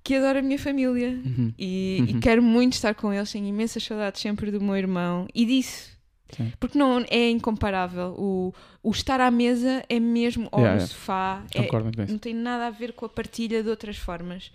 que 0.03 0.15
adoro 0.15 0.39
a 0.39 0.41
minha 0.41 0.59
família 0.59 1.09
Uhum. 1.09 1.53
e, 1.57 2.03
e 2.09 2.13
Uhum. 2.13 2.19
quero 2.19 2.41
muito 2.41 2.73
estar 2.73 2.93
com 2.95 3.13
eles, 3.13 3.31
tenho 3.31 3.45
imensas 3.45 3.83
saudades 3.83 4.19
sempre 4.21 4.51
do 4.51 4.59
meu 4.59 4.75
irmão 4.75 5.27
e 5.33 5.45
disso. 5.45 5.91
Sim. 6.35 6.51
Porque 6.59 6.77
não 6.77 7.05
é 7.09 7.29
incomparável. 7.29 8.15
O, 8.17 8.53
o 8.81 8.91
estar 8.91 9.19
à 9.19 9.29
mesa 9.29 9.83
é 9.89 9.99
mesmo, 9.99 10.47
ou 10.51 10.59
Yeah, 10.59 10.75
no 10.75 10.81
yeah. 10.81 10.87
sofá, 10.87 11.43
é, 11.53 12.07
não 12.11 12.17
tem 12.17 12.33
nada 12.33 12.67
a 12.67 12.69
ver 12.69 12.93
com 12.93 13.05
a 13.05 13.09
partilha 13.09 13.61
de 13.61 13.69
outras 13.69 13.97
formas. 13.97 14.49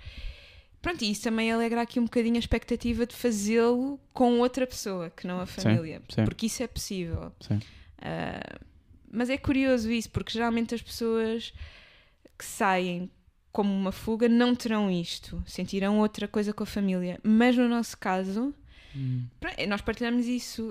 Pronto, 0.87 1.03
e 1.05 1.11
isso 1.11 1.23
também 1.23 1.51
alegra 1.51 1.83
aqui 1.83 1.99
um 1.99 2.05
bocadinho 2.05 2.37
a 2.37 2.39
expectativa 2.39 3.05
de 3.05 3.15
fazê-lo 3.17 3.99
com 4.13 4.39
outra 4.39 4.65
pessoa, 4.67 5.11
que 5.11 5.27
não 5.27 5.41
a 5.41 5.47
família. 5.47 6.01
sim. 6.09 6.25
Porque 6.25 6.47
isso 6.47 6.63
é 6.63 6.67
possível. 6.69 7.33
Sim. 7.41 7.59
Ah, 8.01 8.59
mas 9.11 9.29
é 9.29 9.37
curioso 9.37 9.91
isso, 9.91 10.09
porque 10.11 10.33
geralmente 10.33 10.75
as 10.77 10.83
pessoas 10.83 11.53
que 12.39 12.45
saem 12.45 13.11
como 13.51 13.73
uma 13.75 13.91
fuga 13.91 14.29
não 14.29 14.55
terão 14.55 14.89
isto, 14.91 15.43
sentirão 15.45 15.99
outra 15.99 16.29
coisa 16.29 16.53
com 16.53 16.63
a 16.63 16.67
família. 16.67 17.19
Mas 17.25 17.57
no 17.57 17.69
nosso 17.69 17.99
caso, 17.99 18.55
pronto, 19.41 19.67
nós 19.69 19.81
partilhamos 19.81 20.27
isso. 20.27 20.71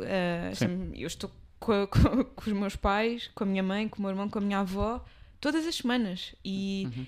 Sim. 0.53 0.55
sempre- 0.67 1.01
eu 1.01 1.07
estou 1.07 1.29
com, 1.59 1.71
a- 1.73 1.87
com- 1.91 2.23
com 2.23 2.41
os 2.49 2.53
meus 2.57 2.75
pais, 2.77 3.29
com 3.35 3.43
a 3.43 3.47
minha 3.47 3.63
mãe, 3.63 3.89
com 3.89 3.99
o 3.99 4.01
meu 4.01 4.11
irmão, 4.11 4.29
com 4.29 4.39
a 4.39 4.41
minha 4.41 4.59
avó, 4.59 5.03
todas 5.41 5.65
as 5.67 5.75
semanas. 5.75 6.33
E, 6.45 6.87
Uhum. 6.95 7.05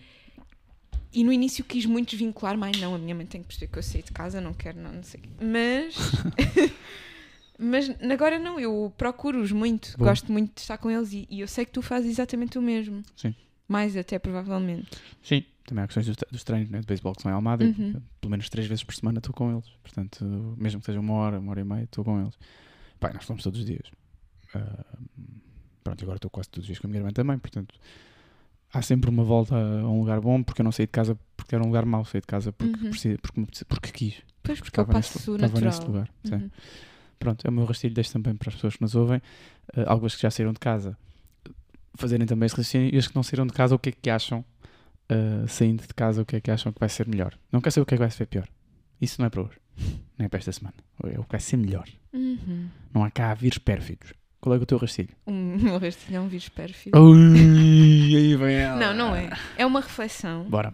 E 1.13 1.23
no 1.23 1.31
início 1.31 1.63
quis 1.63 1.85
muito 1.85 2.11
desvincular, 2.11 2.57
mas 2.57 2.79
não, 2.79 2.93
a 2.95 2.97
minha 2.97 3.15
mãe 3.15 3.25
tem 3.25 3.41
que 3.41 3.47
perceber 3.47 3.71
que 3.71 3.79
eu 3.79 3.83
saí 3.83 4.03
de 4.03 4.11
casa, 4.11 4.41
não 4.41 4.53
quero, 4.53 4.79
não, 4.79 4.93
não 4.93 5.03
sei. 5.03 5.21
Mas. 5.41 5.95
Mas 7.59 7.89
agora 8.11 8.37
não, 8.37 8.59
eu 8.59 8.93
procuro-os 8.97 9.51
muito, 9.51 9.97
Boa. 9.97 10.11
gosto 10.11 10.31
muito 10.31 10.53
de 10.53 10.61
estar 10.61 10.77
com 10.77 10.91
eles 10.91 11.11
e, 11.11 11.27
e 11.27 11.39
eu 11.39 11.47
sei 11.47 11.65
que 11.65 11.71
tu 11.71 11.81
fazes 11.81 12.11
exatamente 12.11 12.57
o 12.59 12.61
mesmo. 12.61 13.01
Sim. 13.15 13.33
Mais 13.67 13.97
até, 13.97 14.19
provavelmente. 14.19 14.87
Sim, 15.23 15.43
também 15.65 15.83
há 15.83 15.87
questões 15.87 16.05
dos, 16.05 16.15
dos 16.31 16.43
treinos 16.43 16.69
né, 16.69 16.79
de 16.79 16.85
beisebol 16.85 17.15
que 17.15 17.23
são 17.23 17.31
em 17.31 17.33
Almada. 17.33 17.65
Uhum. 17.65 17.93
eu, 17.95 18.01
pelo 18.21 18.31
menos 18.31 18.47
três 18.47 18.67
vezes 18.67 18.83
por 18.83 18.93
semana 18.93 19.17
estou 19.17 19.33
com 19.33 19.51
eles. 19.51 19.67
Portanto, 19.81 20.23
mesmo 20.55 20.79
que 20.79 20.85
seja 20.85 20.99
uma 20.99 21.13
hora, 21.15 21.39
uma 21.39 21.49
hora 21.51 21.61
e 21.61 21.63
meia, 21.63 21.83
estou 21.83 22.05
com 22.05 22.21
eles. 22.21 22.37
Pai, 22.99 23.11
nós 23.13 23.25
falamos 23.25 23.43
todos 23.43 23.59
os 23.59 23.65
dias. 23.65 23.91
Ah, 24.53 24.85
pronto, 25.83 26.03
agora 26.03 26.17
estou 26.17 26.29
quase 26.29 26.49
todos 26.49 26.63
os 26.63 26.67
dias 26.67 26.79
com 26.79 26.85
a 26.85 26.89
minha 26.89 26.99
irmã 26.99 27.11
também. 27.11 27.39
Portanto, 27.39 27.73
há 28.77 28.81
sempre 28.81 29.09
uma 29.09 29.23
volta 29.23 29.55
a 29.55 29.89
um 29.89 29.99
lugar 29.99 30.19
bom 30.21 30.41
porque 30.43 30.61
eu 30.61 30.63
não 30.63 30.71
saí 30.71 30.85
de 30.85 30.91
casa 30.91 31.17
porque 31.35 31.55
era 31.55 31.63
um 31.63 31.67
lugar 31.67 31.85
mau. 31.85 32.05
Saí 32.05 32.21
de 32.21 32.27
casa 32.27 32.51
porque, 32.51 32.73
Uhum. 32.83 32.89
precisa, 32.91 33.17
porque, 33.21 33.45
porque 33.67 33.91
quis. 33.91 34.15
Pois, 34.43 34.59
porque 34.59 34.79
é 34.79 34.83
Estava 34.83 34.97
nesse, 34.97 35.13
passo 35.13 35.35
estava 35.35 35.53
natural. 35.53 35.63
nesse 35.71 35.81
lugar. 35.85 36.09
sim. 36.23 36.33
Uhum. 36.35 36.49
Pronto, 37.19 37.45
é 37.45 37.49
o 37.49 37.53
meu 37.53 37.65
rastilho, 37.65 37.93
deixo 37.95 38.13
também 38.13 38.35
para 38.35 38.49
as 38.49 38.55
pessoas 38.55 38.75
que 38.75 38.81
nos 38.81 38.93
ouvem, 38.93 39.17
uh, 39.17 39.81
algumas 39.87 40.15
que 40.15 40.21
já 40.21 40.29
saíram 40.29 40.53
de 40.53 40.59
casa, 40.59 40.95
fazerem 41.95 42.27
também 42.27 42.45
esse 42.45 42.55
raciocínio 42.55 42.93
e 42.93 42.97
as 42.97 43.07
que 43.07 43.15
não 43.15 43.23
saíram 43.23 43.47
de 43.47 43.53
casa, 43.53 43.73
o 43.73 43.79
que 43.79 43.89
é 43.89 43.91
que 43.91 44.09
acham, 44.09 44.45
uh, 45.11 45.47
saindo 45.47 45.81
de 45.81 45.93
casa, 45.95 46.21
o 46.21 46.25
que 46.25 46.35
é 46.35 46.39
que 46.41 46.51
acham 46.51 46.71
que 46.71 46.79
vai 46.79 46.87
ser 46.89 47.07
melhor. 47.07 47.33
Não 47.51 47.59
quer 47.59 47.71
saber 47.71 47.81
o 47.83 47.85
que 47.87 47.95
é 47.95 47.97
que 47.97 48.03
vai 48.03 48.11
ser 48.11 48.27
pior. 48.27 48.47
Isso 49.01 49.19
não 49.19 49.25
é 49.25 49.29
para 49.31 49.41
hoje, 49.41 49.57
não 50.17 50.25
é 50.27 50.29
para 50.29 50.37
esta 50.37 50.51
semana. 50.51 50.75
É 51.05 51.19
o 51.19 51.23
que 51.23 51.31
vai 51.31 51.39
ser 51.39 51.57
melhor. 51.57 51.87
Uhum. 52.13 52.69
Não 52.93 53.03
há 53.03 53.09
cá 53.09 53.33
vírus 53.33 53.57
pérfidos. 53.57 54.13
Qual 54.47 54.55
é, 54.59 54.61
o 54.61 54.65
teu 54.65 54.77
rastilho? 54.77 55.09
O 55.25 55.31
meu 55.31 55.77
rastilho 55.77 56.17
é 56.17 56.19
um 56.19 56.27
vírus 56.27 56.49
pérfido. 56.49 56.97
Ui, 56.99 58.15
aí 58.15 58.35
vem 58.35 58.55
ela. 58.55 58.75
Não, 58.77 58.93
não 58.93 59.15
é. 59.15 59.29
É 59.57 59.65
uma 59.65 59.81
reflexão 59.81 60.43
Bora. 60.45 60.73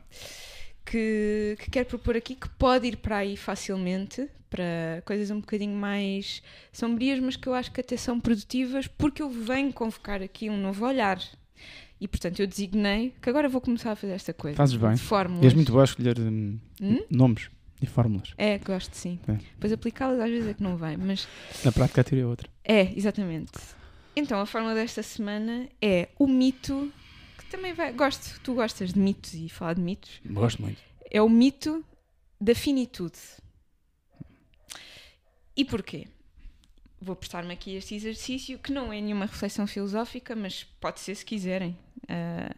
que, 0.85 1.55
que 1.59 1.69
quero 1.71 1.85
propor 1.87 2.15
aqui 2.17 2.35
que 2.35 2.49
pode 2.49 2.87
ir 2.87 2.97
para 2.97 3.17
aí 3.17 3.35
facilmente, 3.37 4.27
para 4.49 5.01
coisas 5.05 5.31
um 5.31 5.39
bocadinho 5.39 5.75
mais 5.75 6.41
sombrias, 6.71 7.19
mas 7.19 7.35
que 7.35 7.47
eu 7.47 7.53
acho 7.53 7.71
que 7.71 7.81
até 7.81 7.97
são 7.97 8.19
produtivas, 8.19 8.87
porque 8.87 9.21
eu 9.21 9.29
venho 9.29 9.73
convocar 9.73 10.21
aqui 10.21 10.49
um 10.49 10.57
novo 10.57 10.85
olhar. 10.85 11.19
E 11.99 12.07
portanto 12.07 12.39
eu 12.41 12.47
designei 12.47 13.13
que 13.21 13.29
agora 13.29 13.47
vou 13.47 13.61
começar 13.61 13.91
a 13.91 13.95
fazer 13.95 14.13
esta 14.13 14.33
coisa. 14.33 14.57
Fazes 14.57 14.75
bem. 14.75 14.93
De 14.93 15.01
fórmulas. 15.01 15.43
E 15.43 15.47
és 15.47 15.53
muito 15.53 15.71
boa 15.71 15.83
a 15.83 15.85
escolher 15.85 16.19
hum, 16.19 16.59
Hum? 16.81 16.99
nomes 17.09 17.49
e 17.83 17.87
fórmulas. 17.87 18.33
É, 18.37 18.57
gosto 18.57 18.95
sim. 18.95 19.19
É. 19.27 19.33
Depois 19.33 19.73
aplicá-las 19.73 20.19
às 20.19 20.29
vezes 20.29 20.49
é 20.49 20.53
que 20.53 20.63
não 20.63 20.77
vai, 20.77 20.95
mas 20.95 21.27
Na 21.63 21.71
prática, 21.71 22.01
a 22.01 22.03
teoria 22.03 22.23
é 22.23 22.27
outra. 22.27 22.49
É, 22.63 22.93
exatamente. 22.97 23.51
Então, 24.15 24.39
a 24.39 24.45
fórmula 24.45 24.73
desta 24.73 25.03
semana 25.03 25.67
é 25.81 26.09
o 26.17 26.27
mito, 26.27 26.91
que 27.37 27.45
também 27.47 27.73
vai. 27.73 27.91
Gosto, 27.91 28.39
tu 28.41 28.53
gostas 28.53 28.93
de 28.93 28.99
mitos 28.99 29.33
e 29.33 29.49
falar 29.49 29.73
de 29.73 29.81
mitos. 29.81 30.21
Gosto 30.25 30.61
muito. 30.61 30.81
É 31.11 31.21
o 31.21 31.29
mito 31.29 31.83
da 32.39 32.55
finitude. 32.55 33.17
E 35.55 35.65
porquê? 35.65 36.07
Vou 37.01 37.15
prestar-me 37.15 37.53
aqui 37.53 37.75
este 37.75 37.95
exercício, 37.95 38.57
que 38.57 38.71
não 38.71 38.93
é 38.93 39.01
nenhuma 39.01 39.25
reflexão 39.25 39.67
filosófica, 39.67 40.35
mas 40.35 40.63
pode 40.79 40.99
ser 41.01 41.15
se 41.15 41.25
quiserem. 41.25 41.77
Ah, 42.07 42.49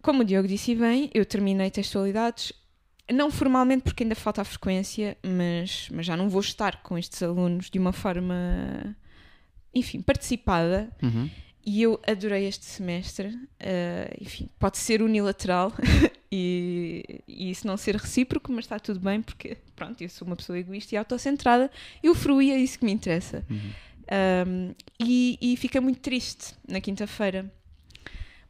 como 0.00 0.22
o 0.22 0.24
Diogo 0.24 0.48
disse 0.48 0.74
bem, 0.74 1.10
eu 1.14 1.24
terminei 1.24 1.70
textualidades, 1.70 2.52
não 3.12 3.30
formalmente 3.30 3.82
porque 3.82 4.02
ainda 4.02 4.14
falta 4.14 4.42
a 4.42 4.44
frequência, 4.44 5.16
mas, 5.22 5.88
mas 5.92 6.06
já 6.06 6.16
não 6.16 6.28
vou 6.28 6.40
estar 6.40 6.82
com 6.82 6.96
estes 6.96 7.22
alunos 7.22 7.70
de 7.70 7.78
uma 7.78 7.92
forma, 7.92 8.96
enfim, 9.74 10.00
participada. 10.00 10.90
Uhum. 11.02 11.28
E 11.64 11.82
eu 11.82 12.00
adorei 12.06 12.46
este 12.46 12.64
semestre. 12.64 13.38
ah, 13.60 14.14
enfim, 14.20 14.48
pode 14.58 14.78
ser 14.78 15.00
unilateral 15.00 15.72
e, 16.30 17.22
e 17.28 17.50
isso 17.50 17.66
não 17.66 17.76
ser 17.76 17.96
recíproco, 17.96 18.50
mas 18.52 18.64
está 18.64 18.78
tudo 18.78 18.98
bem 18.98 19.22
porque, 19.22 19.56
pronto, 19.76 20.02
eu 20.02 20.08
sou 20.08 20.26
uma 20.26 20.36
pessoa 20.36 20.58
egoísta 20.58 20.94
e 20.94 20.98
autocentrada. 20.98 21.70
Eu 22.02 22.14
fruí, 22.14 22.50
é 22.50 22.58
isso 22.58 22.78
que 22.78 22.84
me 22.84 22.92
interessa. 22.92 23.44
Uhum. 23.48 23.70
Um, 24.12 24.74
e, 25.00 25.38
e 25.40 25.56
fiquei 25.56 25.80
muito 25.80 26.00
triste 26.00 26.54
na 26.68 26.80
quinta-feira. 26.80 27.50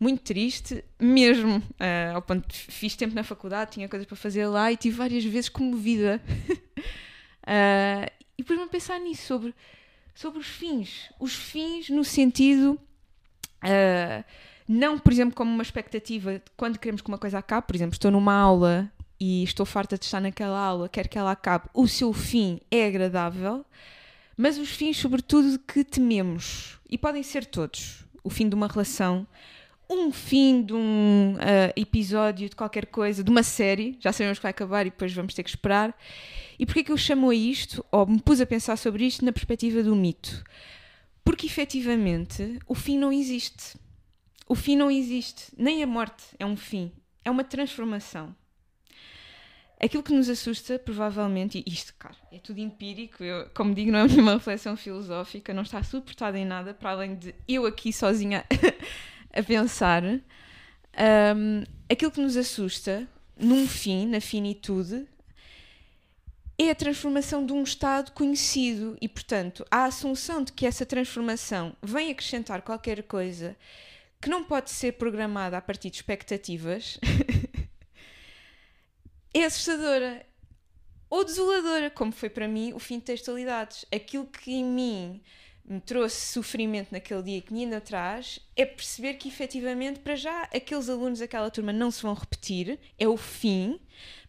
Muito 0.02 0.22
triste, 0.22 0.84
mesmo. 0.98 1.62
ah, 1.78 2.14
ao 2.14 2.22
ponto 2.22 2.48
de 2.48 2.56
fiz 2.56 2.96
tempo 2.96 3.14
na 3.14 3.22
faculdade, 3.22 3.72
tinha 3.72 3.88
coisas 3.88 4.06
para 4.06 4.16
fazer 4.16 4.46
lá 4.46 4.72
e 4.72 4.76
tive 4.76 4.96
várias 4.96 5.24
vezes 5.24 5.48
comovida. 5.48 6.20
Ah, 7.44 8.08
e 8.38 8.44
pus-me 8.44 8.62
a 8.62 8.68
pensar 8.68 9.00
nisso, 9.00 9.26
sobre, 9.26 9.52
sobre 10.14 10.38
os 10.38 10.46
fins. 10.46 11.10
Os 11.18 11.34
fins 11.34 11.90
no 11.90 12.04
sentido. 12.04 12.78
ah, 13.60 14.24
não, 14.68 14.96
por 14.96 15.12
exemplo, 15.12 15.34
como 15.34 15.50
uma 15.50 15.62
expectativa 15.62 16.40
quando 16.56 16.78
queremos 16.78 17.02
que 17.02 17.08
uma 17.08 17.18
coisa 17.18 17.40
acabe. 17.40 17.66
Por 17.66 17.74
exemplo, 17.74 17.94
estou 17.94 18.12
numa 18.12 18.32
aula 18.32 18.88
e 19.18 19.42
estou 19.42 19.66
farta 19.66 19.98
de 19.98 20.04
estar 20.04 20.20
naquela 20.20 20.56
aula, 20.56 20.88
quero 20.88 21.08
que 21.08 21.18
ela 21.18 21.32
acabe. 21.32 21.68
O 21.74 21.88
seu 21.88 22.12
fim 22.12 22.60
é 22.70 22.86
agradável 22.86 23.66
mas 24.36 24.58
os 24.58 24.70
fins, 24.70 24.96
sobretudo, 24.96 25.58
que 25.58 25.84
tememos. 25.84 26.78
E 26.88 26.96
podem 26.96 27.22
ser 27.22 27.44
todos. 27.44 28.04
O 28.24 28.30
fim 28.30 28.48
de 28.48 28.54
uma 28.54 28.66
relação, 28.66 29.26
um 29.92 30.12
fim 30.12 30.62
de 30.62 30.72
um 30.72 31.36
ah, 31.38 31.72
episódio 31.76 32.48
de 32.48 32.56
qualquer 32.56 32.86
coisa, 32.86 33.22
de 33.22 33.30
uma 33.30 33.42
série, 33.42 33.96
já 34.00 34.12
sabemos 34.12 34.38
que 34.38 34.42
vai 34.42 34.50
acabar 34.50 34.86
e 34.86 34.90
depois 34.90 35.12
vamos 35.12 35.34
ter 35.34 35.42
que 35.42 35.50
esperar. 35.50 35.96
E 36.58 36.66
porquê 36.66 36.84
que 36.84 36.92
eu 36.92 36.96
chamo 36.96 37.30
a 37.30 37.34
isto, 37.34 37.84
ou 37.90 38.06
me 38.06 38.20
pus 38.20 38.40
a 38.40 38.46
pensar 38.46 38.76
sobre 38.76 39.04
isto 39.04 39.24
na 39.24 39.32
perspectiva 39.32 39.82
do 39.82 39.94
mito? 39.96 40.44
Porque 41.24 41.46
efetivamente 41.46 42.58
o 42.66 42.74
fim 42.74 42.98
não 42.98 43.12
existe. 43.12 43.76
O 44.48 44.54
fim 44.54 44.76
não 44.76 44.90
existe. 44.90 45.52
Nem 45.56 45.82
a 45.82 45.86
morte 45.86 46.24
é 46.38 46.44
um 46.44 46.56
fim. 46.56 46.92
É 47.24 47.30
uma 47.30 47.44
transformação. 47.44 48.34
Aquilo 49.80 50.02
que 50.02 50.12
nos 50.12 50.28
assusta, 50.28 50.78
provavelmente, 50.78 51.64
e 51.66 51.72
isto, 51.72 51.92
cara, 51.98 52.14
é 52.30 52.38
tudo 52.38 52.60
empírico, 52.60 53.24
eu, 53.24 53.50
como 53.52 53.74
digo, 53.74 53.90
não 53.90 53.98
é 53.98 54.06
nenhuma 54.06 54.34
reflexão 54.38 54.76
filosófica, 54.76 55.52
não 55.52 55.62
está 55.62 55.82
suportada 55.82 56.38
em 56.38 56.44
nada, 56.44 56.72
para 56.72 56.90
além 56.90 57.16
de 57.16 57.34
eu 57.48 57.66
aqui 57.66 57.92
sozinha 57.92 58.44
a 59.32 59.42
pensar. 59.42 60.02
Ahm, 60.04 61.64
aquilo 61.90 62.10
que 62.10 62.20
nos 62.20 62.36
assusta, 62.36 63.08
num 63.36 63.66
fim, 63.66 64.06
na 64.06 64.20
finitude, 64.20 65.06
é 66.58 66.70
a 66.70 66.74
transformação 66.74 67.44
de 67.44 67.52
um 67.52 67.62
estado 67.62 68.12
conhecido 68.12 68.96
e, 69.00 69.08
portanto, 69.08 69.64
a 69.70 69.84
assunção 69.84 70.44
de 70.44 70.52
que 70.52 70.66
essa 70.66 70.86
transformação 70.86 71.74
vem 71.82 72.10
acrescentar 72.10 72.62
qualquer 72.62 73.02
coisa 73.04 73.56
que 74.20 74.28
não 74.28 74.44
pode 74.44 74.70
ser 74.70 74.92
programada 74.92 75.56
a 75.56 75.60
partir 75.60 75.90
de 75.90 75.96
expectativas 75.96 76.98
é 79.34 79.44
assustadora 79.44 80.24
ou 81.10 81.24
desoladora, 81.24 81.90
como 81.90 82.12
foi 82.12 82.30
para 82.30 82.48
mim 82.48 82.72
o 82.72 82.78
fim 82.78 82.98
de 82.98 83.04
textualidades. 83.04 83.84
Aquilo 83.92 84.26
que 84.26 84.52
em 84.52 84.64
mim 84.64 85.22
me 85.64 85.80
trouxe 85.80 86.32
sofrimento 86.32 86.90
naquele 86.90 87.22
dia 87.22 87.40
que 87.40 87.52
me 87.52 87.64
ainda 87.64 87.80
traz 87.80 88.40
é 88.56 88.66
perceber 88.66 89.14
que 89.14 89.28
efetivamente, 89.28 90.00
para 90.00 90.16
já, 90.16 90.42
aqueles 90.44 90.88
alunos 90.88 91.20
daquela 91.20 91.50
turma 91.50 91.72
não 91.72 91.90
se 91.90 92.02
vão 92.02 92.14
repetir, 92.14 92.78
é 92.98 93.06
o 93.06 93.16
fim, 93.16 93.80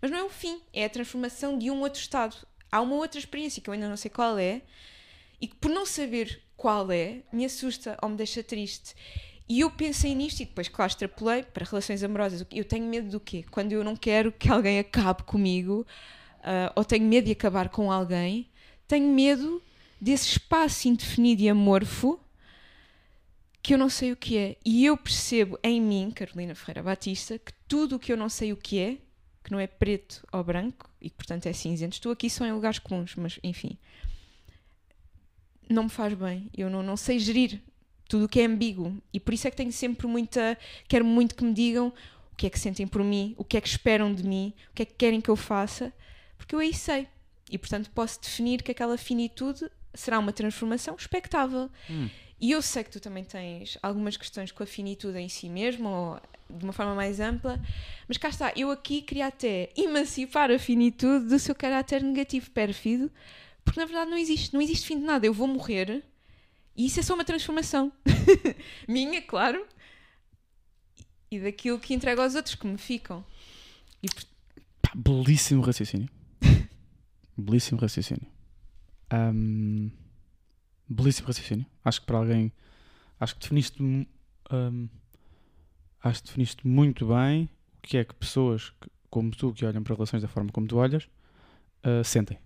mas 0.02 0.12
não 0.12 0.18
é 0.20 0.24
o 0.24 0.30
fim, 0.30 0.62
é 0.72 0.86
a 0.86 0.90
transformação 0.90 1.58
de 1.58 1.72
um 1.72 1.82
outro 1.82 2.00
estado. 2.00 2.36
Há 2.72 2.82
uma 2.82 2.96
outra 2.96 3.20
experiência 3.20 3.62
que 3.62 3.70
eu 3.70 3.74
ainda 3.74 3.90
não 3.90 3.98
sei 3.98 4.10
qual 4.10 4.38
é 4.38 4.62
e 5.42 5.48
que, 5.48 5.56
por 5.56 5.70
não 5.70 5.86
saber 5.86 6.42
qual 6.56 6.92
é, 6.92 7.22
me 7.32 7.46
assusta 7.46 7.98
ou 8.02 8.10
me 8.10 8.16
deixa 8.16 8.44
triste. 8.44 8.96
E 9.50 9.60
eu 9.60 9.70
pensei 9.70 10.16
nisto 10.16 10.40
e 10.40 10.46
depois, 10.46 10.70
claro, 10.70 10.90
extrapolei 10.90 11.44
para 11.44 11.66
relações 11.66 12.02
amorosas. 12.02 12.46
Eu 12.52 12.64
tenho 12.64 12.86
medo 12.86 13.10
do 13.10 13.20
quê? 13.20 13.44
Quando 13.52 13.74
eu 13.74 13.84
não 13.84 13.96
quero 13.96 14.32
que 14.32 14.50
alguém 14.50 14.80
acabe 14.80 15.24
comigo, 15.24 15.86
ah, 16.42 16.72
ou 16.76 16.86
tenho 16.86 17.06
medo 17.06 17.26
de 17.26 17.32
acabar 17.34 17.70
com 17.70 17.92
alguém, 17.92 18.50
tenho 18.88 19.14
medo 19.14 19.62
desse 20.04 20.32
espaço 20.32 20.90
indefinido 20.90 21.42
e 21.42 21.50
amorfo 21.50 22.20
que 23.62 23.74
eu 23.74 23.78
não 23.78 23.88
sei 23.88 24.12
o 24.12 24.18
que 24.18 24.38
é. 24.38 24.58
E 24.66 24.86
eu 24.86 24.98
percebo 24.98 25.58
em 25.64 25.82
mim, 25.82 26.12
Carolina 26.14 26.54
Ferreira 26.54 26.84
Batista, 26.84 27.40
que 27.40 27.54
tudo 27.70 27.96
o 27.96 28.00
que 28.00 28.12
eu 28.12 28.18
não 28.18 28.28
sei 28.28 28.52
o 28.52 28.58
que 28.58 28.80
é, 28.80 28.98
que 29.42 29.50
não 29.50 29.60
é 29.62 29.66
preto 29.66 30.22
ou 30.34 30.44
branco, 30.44 30.90
e 31.00 31.10
que 31.10 31.16
portanto 31.16 31.46
é 31.46 31.54
cinzento, 31.54 31.94
estou 31.94 32.12
aqui 32.12 32.30
só 32.30 32.46
em 32.46 32.52
lugares 32.52 32.80
comuns, 32.80 33.16
mas 33.16 33.40
enfim, 33.42 33.78
não 35.70 35.84
me 35.84 35.90
faz 35.90 36.14
bem. 36.14 36.50
Eu 36.56 36.70
não, 36.70 36.84
não 36.84 36.98
sei 36.98 37.18
gerir 37.18 37.62
tudo 38.10 38.26
o 38.26 38.30
que 38.30 38.42
é 38.42 38.46
ambíguo. 38.46 39.02
E 39.14 39.22
por 39.22 39.34
isso 39.34 39.48
é 39.48 39.52
que 39.52 39.56
tenho 39.56 39.72
sempre 39.72 40.06
muita. 40.06 40.58
Quero 40.90 41.06
muito 41.06 41.34
que 41.34 41.46
me 41.46 41.54
digam 41.54 41.94
o 42.34 42.36
que 42.36 42.46
é 42.46 42.50
que 42.50 42.60
sentem 42.60 42.86
por 42.86 43.02
mim, 43.02 43.36
o 43.38 43.44
que 43.46 43.56
é 43.56 43.62
que 43.62 43.70
esperam 43.70 44.14
de 44.14 44.24
mim, 44.24 44.54
o 44.70 44.74
que 44.74 44.82
é 44.82 44.86
que 44.86 44.96
querem 44.96 45.22
que 45.22 45.30
eu 45.30 45.38
faça, 45.38 45.94
porque 46.38 46.54
eu 46.54 46.60
aí 46.60 46.74
sei. 46.74 47.08
E 47.50 47.58
portanto 47.58 47.90
posso 47.92 48.20
definir 48.22 48.62
que 48.62 48.72
aquela 48.72 48.98
finitude 48.98 49.70
será 49.94 50.20
uma 50.20 50.34
transformação 50.34 50.96
expectável. 50.96 51.70
Hum. 51.90 52.10
E 52.40 52.52
eu 52.52 52.62
sei 52.62 52.84
que 52.84 52.90
tu 52.90 53.00
também 53.00 53.24
tens 53.24 53.78
algumas 53.82 54.18
questões 54.18 54.52
com 54.52 54.64
a 54.64 54.66
finitude 54.66 55.18
em 55.18 55.30
si 55.30 55.48
mesmo, 55.48 55.88
ou 55.88 56.22
de 56.50 56.64
uma 56.64 56.74
forma 56.74 56.94
mais 56.94 57.20
ampla, 57.20 57.60
mas 58.08 58.18
cá 58.18 58.30
está, 58.30 58.52
eu 58.56 58.70
aqui 58.70 59.02
queria 59.02 59.28
até 59.28 59.72
emancipar 59.78 60.52
a 60.52 60.60
finitude 60.60 61.28
do 61.28 61.40
seu 61.40 61.56
caráter 61.56 62.04
negativo 62.04 62.52
pérfido, 62.52 63.10
porque 63.64 63.80
na 63.80 63.86
verdade 63.86 64.12
não 64.12 64.18
existe, 64.18 64.54
não 64.54 64.62
existe 64.62 64.86
fim 64.86 65.00
de 65.00 65.06
nada. 65.06 65.26
Eu 65.26 65.34
vou 65.34 65.48
morrer 65.48 66.04
e 66.76 66.86
isso 66.86 67.00
é 67.00 67.04
só 67.04 67.14
uma 67.14 67.24
transformação. 67.24 67.92
Minha, 68.88 69.22
claro, 69.22 69.66
e 71.32 71.40
daquilo 71.40 71.80
que 71.80 71.94
entrego 71.94 72.22
aos 72.22 72.36
outros 72.36 72.56
que 72.56 72.68
me 72.68 72.78
ficam. 72.78 73.24
E 74.02 74.08
Pá, 74.82 74.92
belíssimo 74.96 75.62
raciocínio. 75.62 76.10
belíssimo 77.38 77.80
raciocínio. 77.80 78.28
Ahm, 79.14 79.92
belíssimo 80.90 81.28
raciocínio. 81.28 81.66
Acho 81.86 82.02
que 82.02 82.08
para 82.08 82.18
alguém. 82.18 82.52
Acho 83.20 83.36
que 83.36 83.42
definiste. 83.42 83.82
ahm, 84.50 84.88
acho 86.02 86.22
que 86.22 86.28
definiste 86.28 86.68
muito 86.68 87.08
bem 87.08 87.50
o 87.78 87.82
que 87.82 87.98
é 87.98 88.04
que 88.04 88.16
pessoas 88.16 88.74
como 89.10 89.30
tu, 89.30 89.54
que 89.54 89.64
olham 89.64 89.84
para 89.84 89.94
relações 89.94 90.24
da 90.24 90.28
forma 90.28 90.52
como 90.52 90.66
tu 90.66 90.78
olhas, 90.78 91.08
ah, 91.84 92.04
sentem. 92.04 92.40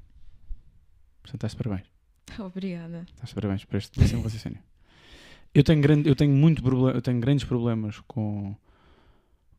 Portanto, 1.21 1.45
estás 1.45 1.51
de 1.53 1.57
parabéns. 1.57 1.87
Obrigada. 2.39 3.05
Estás 3.09 3.29
de 3.29 3.35
parabéns 3.35 3.63
por 3.63 3.77
este 3.77 3.97
belíssimo 3.97 4.23
raciocínio. 4.23 4.59
Eu 5.53 5.63
tenho, 5.63 5.81
grande, 5.81 6.09
eu 6.09 6.15
tenho, 6.15 6.35
muito 6.35 6.61
eu 6.89 7.01
tenho 7.01 7.19
grandes 7.21 7.45
problemas 7.45 7.99
com, 8.01 8.55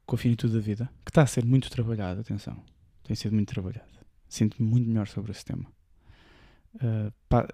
com 0.05 0.15
a 0.15 0.19
finitude 0.19 0.53
da 0.53 0.61
vida, 0.61 0.91
que 1.05 1.11
está 1.11 1.23
a 1.23 1.27
ser 1.27 1.45
muito 1.45 1.71
trabalhado, 1.71 2.21
atenção. 2.21 2.63
Tem 3.03 3.17
sido 3.17 3.35
muito 3.35 3.49
trabalhado. 3.49 3.89
Sinto-me 4.29 4.69
muito 4.69 4.87
melhor 4.87 5.09
sobre 5.09 5.33
esse 5.33 5.45
tema. 5.45 5.67
Uh, 6.77 7.13
pá, 7.29 7.49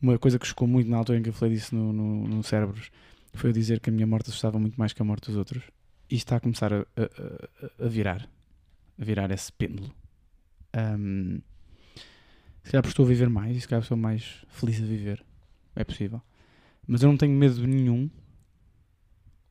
uma 0.00 0.18
coisa 0.18 0.38
que 0.38 0.46
chocou 0.46 0.68
muito 0.68 0.88
na 0.88 0.96
altura 0.96 1.18
em 1.18 1.22
que 1.22 1.28
eu 1.28 1.32
falei 1.32 1.54
disso 1.54 1.74
no, 1.74 1.92
no, 1.92 2.28
no 2.28 2.42
Cérebros 2.42 2.90
foi 3.34 3.50
eu 3.50 3.54
dizer 3.54 3.80
que 3.80 3.90
a 3.90 3.92
minha 3.92 4.06
morte 4.06 4.30
assustava 4.30 4.58
muito 4.58 4.76
mais 4.76 4.92
que 4.92 5.02
a 5.02 5.04
morte 5.04 5.26
dos 5.26 5.36
outros. 5.36 5.62
E 6.10 6.14
está 6.14 6.36
a 6.36 6.40
começar 6.40 6.72
a, 6.72 6.80
a, 6.80 7.84
a 7.84 7.88
virar. 7.88 8.28
A 8.98 9.04
virar 9.04 9.30
esse 9.30 9.52
pêndulo. 9.52 9.92
Um, 10.76 11.40
se 12.62 12.72
calhar 12.72 12.86
estou 12.86 13.04
a 13.04 13.08
viver 13.08 13.28
mais 13.28 13.56
e 13.56 13.60
se 13.60 13.68
calhar 13.68 13.82
estou 13.82 13.96
mais 13.96 14.44
feliz 14.48 14.80
a 14.82 14.84
viver. 14.84 15.24
É 15.76 15.84
possível. 15.84 16.20
Mas 16.86 17.02
eu 17.02 17.08
não 17.08 17.16
tenho 17.16 17.32
medo 17.32 17.66
nenhum. 17.66 18.10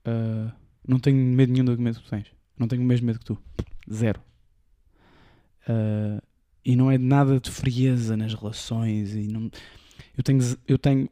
Uh, 0.06 0.52
não 0.88 1.00
tenho 1.00 1.18
medo 1.18 1.52
nenhum 1.52 1.66
do 1.66 1.78
medo 1.80 2.00
que 2.00 2.06
tu 2.06 2.10
tens. 2.10 2.32
Não 2.58 2.68
tenho 2.68 2.82
o 2.82 2.86
mesmo 2.86 3.06
medo 3.06 3.20
que 3.20 3.26
tu. 3.26 3.38
Zero. 3.92 4.22
Uh, 5.70 6.22
e 6.68 6.76
não 6.76 6.92
é 6.92 6.98
nada 6.98 7.40
de 7.40 7.50
frieza 7.50 8.18
nas 8.18 8.34
relações. 8.34 9.16
E 9.16 9.26
não, 9.26 9.50
eu 10.18 10.22
tenho. 10.22 10.58
Eu 10.68 10.78
tenho 10.78 11.06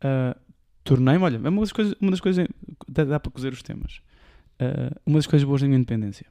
uh, 0.00 0.38
Tornei-me, 0.82 1.22
olha, 1.22 1.36
é 1.36 1.48
uma 1.48 1.60
das 1.60 1.70
coisas. 1.70 1.94
Uma 2.00 2.10
das 2.10 2.20
coisas 2.20 2.48
dá, 2.88 3.04
dá 3.04 3.20
para 3.20 3.30
cozer 3.30 3.52
os 3.52 3.62
temas. 3.62 4.02
Uh, 4.60 5.00
uma 5.06 5.20
das 5.20 5.28
coisas 5.28 5.46
boas 5.46 5.60
da 5.60 5.68
minha 5.68 5.78
independência. 5.78 6.26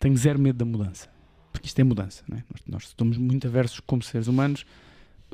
Tenho 0.00 0.16
zero 0.16 0.40
medo 0.40 0.56
da 0.56 0.64
mudança. 0.64 1.08
Porque 1.52 1.68
isto 1.68 1.78
é 1.78 1.84
mudança, 1.84 2.24
não 2.26 2.38
é? 2.38 2.44
Nós, 2.50 2.62
nós 2.66 2.82
estamos 2.86 3.16
muito 3.16 3.46
aversos 3.46 3.78
como 3.78 4.02
seres 4.02 4.26
humanos. 4.26 4.66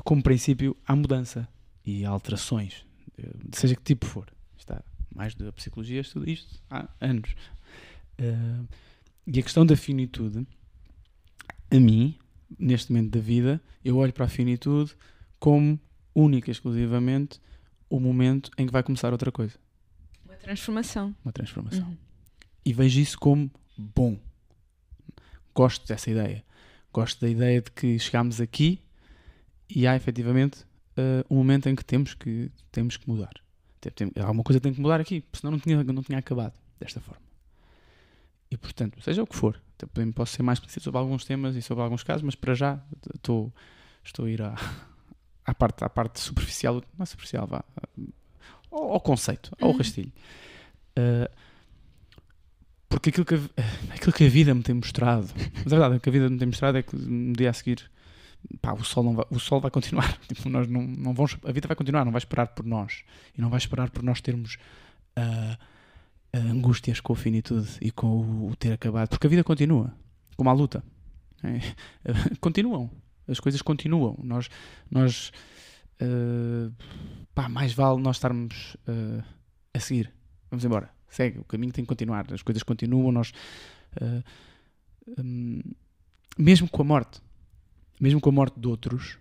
Como 0.03 0.21
princípio, 0.21 0.77
há 0.85 0.95
mudança 0.95 1.49
e 1.83 2.05
há 2.05 2.09
alterações, 2.09 2.85
seja 3.51 3.75
que 3.75 3.81
tipo 3.81 4.05
for. 4.05 4.31
Está 4.57 4.81
mais 5.13 5.33
da 5.33 5.51
psicologia, 5.51 6.01
estudo 6.01 6.29
isto 6.29 6.61
há 6.69 6.87
anos. 7.01 7.31
Uh, 8.19 8.67
e 9.25 9.39
a 9.39 9.43
questão 9.43 9.65
da 9.65 9.75
finitude, 9.75 10.45
a 11.71 11.79
mim, 11.79 12.17
neste 12.57 12.91
momento 12.91 13.11
da 13.11 13.19
vida, 13.19 13.61
eu 13.83 13.97
olho 13.97 14.13
para 14.13 14.25
a 14.25 14.29
finitude 14.29 14.95
como 15.39 15.79
única 16.13 16.49
e 16.49 16.51
exclusivamente 16.51 17.39
o 17.89 17.99
momento 17.99 18.51
em 18.57 18.65
que 18.65 18.73
vai 18.73 18.83
começar 18.83 19.11
outra 19.11 19.31
coisa. 19.31 19.57
Uma 20.25 20.35
transformação. 20.35 21.15
Uma 21.23 21.31
transformação. 21.31 21.87
Uhum. 21.87 21.97
E 22.65 22.73
vejo 22.73 22.99
isso 22.99 23.17
como 23.17 23.49
bom. 23.77 24.19
Gosto 25.55 25.87
dessa 25.87 26.09
ideia. 26.09 26.43
Gosto 26.93 27.21
da 27.21 27.29
ideia 27.29 27.61
de 27.61 27.71
que 27.71 27.97
chegámos 27.99 28.41
aqui 28.41 28.81
e 29.69 29.85
há 29.87 29.95
efetivamente 29.95 30.63
uh, 30.97 31.25
um 31.29 31.37
momento 31.37 31.69
em 31.69 31.75
que 31.75 31.85
temos 31.85 32.13
que, 32.13 32.51
temos 32.71 32.97
que 32.97 33.07
mudar. 33.07 33.33
Tem, 33.79 33.91
tem, 33.91 34.23
alguma 34.23 34.43
coisa 34.43 34.59
tem 34.59 34.73
que 34.73 34.81
mudar 34.81 34.99
aqui, 34.99 35.23
senão 35.33 35.51
não 35.51 35.59
tinha, 35.59 35.83
não 35.83 36.03
tinha 36.03 36.17
acabado 36.17 36.53
desta 36.79 36.99
forma. 36.99 37.28
E 38.51 38.57
portanto, 38.57 39.01
seja 39.01 39.21
o 39.21 39.27
que 39.27 39.35
for, 39.35 39.61
posso 40.15 40.33
ser 40.33 40.43
mais 40.43 40.57
explícito 40.57 40.83
sobre 40.83 40.99
alguns 40.99 41.23
temas 41.23 41.55
e 41.55 41.61
sobre 41.61 41.83
alguns 41.83 42.03
casos, 42.03 42.23
mas 42.23 42.35
para 42.35 42.55
já 42.55 42.79
estou, 43.15 43.53
estou 44.03 44.25
a 44.25 44.29
ir 44.29 44.41
à, 44.41 44.55
à, 45.45 45.53
parte, 45.53 45.83
à 45.83 45.89
parte 45.89 46.19
superficial, 46.19 46.81
não 46.97 47.03
é 47.03 47.05
superficial, 47.05 47.45
vá, 47.45 47.63
ao, 48.71 48.93
ao 48.93 49.01
conceito, 49.01 49.55
ao 49.61 49.69
uhum. 49.69 49.77
rastilho. 49.77 50.11
Uh, 50.97 51.29
porque 52.89 53.09
aquilo 53.09 53.25
que, 53.25 53.35
a, 53.35 53.93
aquilo 53.93 54.11
que 54.11 54.25
a 54.25 54.29
vida 54.29 54.53
me 54.55 54.63
tem 54.63 54.73
mostrado, 54.73 55.27
mas 55.63 55.67
a 55.67 55.69
verdade, 55.69 55.95
o 55.97 55.99
que 55.99 56.09
a 56.09 56.11
vida 56.11 56.27
me 56.27 56.39
tem 56.39 56.47
mostrado 56.47 56.77
é 56.77 56.81
que 56.81 56.95
no 56.95 57.33
dia 57.33 57.51
a 57.51 57.53
seguir 57.53 57.89
pá, 58.61 58.73
o 58.73 58.83
sol 58.83 59.03
não 59.03 59.15
vai, 59.15 59.25
o 59.29 59.39
sol 59.39 59.59
vai 59.59 59.71
continuar. 59.71 60.17
Tipo, 60.27 60.49
nós 60.49 60.67
não, 60.67 60.81
não 60.81 61.13
vamos, 61.13 61.37
a 61.43 61.51
vida 61.51 61.67
vai 61.67 61.75
continuar, 61.75 62.05
não 62.05 62.11
vai 62.11 62.19
esperar 62.19 62.47
por 62.47 62.65
nós. 62.65 63.03
E 63.37 63.41
não 63.41 63.49
vai 63.49 63.57
esperar 63.57 63.89
por 63.89 64.03
nós 64.03 64.21
termos 64.21 64.57
uh, 65.17 65.57
angústias 66.33 66.99
com 66.99 67.13
a 67.13 67.15
finitude 67.15 67.69
e 67.81 67.91
com 67.91 68.47
o, 68.47 68.55
ter 68.55 68.73
acabado. 68.73 69.09
Porque 69.09 69.27
a 69.27 69.29
vida 69.29 69.43
continua, 69.43 69.93
como 70.35 70.49
a 70.49 70.53
luta. 70.53 70.83
É, 71.43 71.59
continuam. 72.39 72.89
As 73.27 73.39
coisas 73.39 73.61
continuam. 73.61 74.17
Nós, 74.23 74.49
nós 74.89 75.31
uh, 76.01 76.73
pá, 77.33 77.47
mais 77.47 77.73
vale 77.73 78.01
nós 78.01 78.17
estarmos 78.17 78.75
uh, 78.87 79.23
a 79.73 79.79
seguir. 79.79 80.11
Vamos 80.49 80.65
embora. 80.65 80.89
Segue, 81.07 81.39
o 81.39 81.43
caminho 81.43 81.73
tem 81.73 81.83
que 81.83 81.89
continuar. 81.89 82.31
As 82.31 82.41
coisas 82.41 82.63
continuam. 82.63 83.11
Nós, 83.11 83.31
uh, 84.01 84.23
um, 85.19 85.61
mesmo 86.37 86.69
com 86.69 86.81
a 86.81 86.85
morte, 86.85 87.21
mesmo 87.99 88.19
com 88.21 88.29
a 88.29 88.33
morte 88.33 88.59
de 88.59 88.67
outros, 88.67 89.17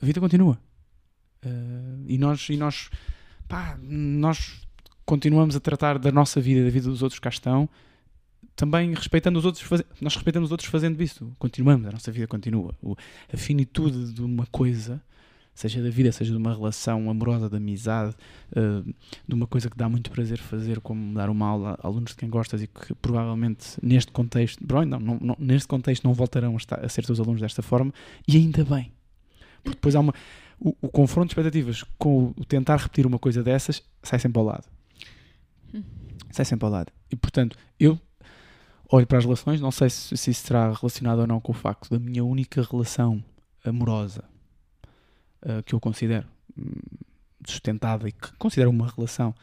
a 0.00 0.06
vida 0.06 0.20
continua. 0.20 0.58
E 2.06 2.18
nós, 2.18 2.48
e 2.50 2.56
nós, 2.56 2.90
pá, 3.46 3.78
nós 3.80 4.67
continuamos 5.08 5.56
a 5.56 5.60
tratar 5.60 5.98
da 5.98 6.12
nossa 6.12 6.38
vida, 6.38 6.62
da 6.62 6.68
vida 6.68 6.86
dos 6.86 7.02
outros 7.02 7.18
que 7.18 7.22
cá 7.22 7.30
estão, 7.30 7.66
também 8.54 8.92
respeitando 8.92 9.38
os 9.38 9.46
outros, 9.46 9.66
nós 10.02 10.14
respeitamos 10.14 10.48
os 10.48 10.52
outros 10.52 10.68
fazendo 10.68 11.02
isso. 11.02 11.32
Continuamos, 11.38 11.86
a 11.86 11.92
nossa 11.92 12.12
vida 12.12 12.26
continua. 12.26 12.74
A 13.32 13.36
finitude 13.38 14.12
de 14.12 14.22
uma 14.22 14.44
coisa, 14.48 15.00
seja 15.54 15.82
da 15.82 15.88
vida, 15.88 16.12
seja 16.12 16.32
de 16.32 16.36
uma 16.36 16.52
relação 16.52 17.08
amorosa, 17.08 17.48
de 17.48 17.56
amizade, 17.56 18.14
uh, 18.54 18.94
de 19.26 19.34
uma 19.34 19.46
coisa 19.46 19.70
que 19.70 19.78
dá 19.78 19.88
muito 19.88 20.10
prazer 20.10 20.36
fazer, 20.36 20.78
como 20.80 21.14
dar 21.14 21.30
uma 21.30 21.46
aula 21.46 21.78
a 21.82 21.86
alunos 21.86 22.10
de 22.10 22.16
quem 22.18 22.28
gostas 22.28 22.60
e 22.60 22.66
que 22.66 22.94
provavelmente 22.96 23.78
neste 23.82 24.12
contexto, 24.12 24.62
bro, 24.62 24.84
não, 24.84 25.00
não, 25.00 25.18
não, 25.22 25.36
neste 25.38 25.68
contexto 25.68 26.04
não 26.04 26.12
voltarão 26.12 26.52
a, 26.52 26.56
estar, 26.58 26.84
a 26.84 26.88
ser 26.90 27.06
teus 27.06 27.18
alunos 27.18 27.40
desta 27.40 27.62
forma, 27.62 27.94
e 28.26 28.36
ainda 28.36 28.62
bem. 28.62 28.92
Porque 29.62 29.76
depois 29.76 29.96
há 29.96 30.00
uma. 30.00 30.12
O, 30.60 30.76
o 30.82 30.88
confronto 30.88 31.28
de 31.28 31.32
expectativas 31.32 31.82
com 31.96 32.34
o 32.36 32.44
tentar 32.44 32.76
repetir 32.76 33.06
uma 33.06 33.18
coisa 33.18 33.42
dessas 33.42 33.82
sai 34.02 34.18
sempre 34.18 34.38
ao 34.38 34.44
lado. 34.44 34.77
Hum. 35.74 35.82
Sai 36.30 36.44
sempre 36.44 36.66
ao 36.66 36.72
lado. 36.72 36.92
E 37.10 37.16
portanto, 37.16 37.56
eu 37.78 37.98
olho 38.90 39.06
para 39.06 39.18
as 39.18 39.24
relações, 39.24 39.60
não 39.60 39.70
sei 39.70 39.90
se, 39.90 40.16
se 40.16 40.30
isso 40.30 40.42
estará 40.42 40.72
relacionado 40.72 41.20
ou 41.20 41.26
não 41.26 41.40
com 41.40 41.52
o 41.52 41.54
facto 41.54 41.90
da 41.90 41.98
minha 41.98 42.24
única 42.24 42.62
relação 42.62 43.22
amorosa 43.64 44.24
uh, 45.42 45.62
que 45.62 45.74
eu 45.74 45.80
considero 45.80 46.26
um, 46.56 46.72
sustentada 47.46 48.08
e 48.08 48.12
que 48.12 48.32
considero 48.36 48.70
uma 48.70 48.88
relação 48.88 49.34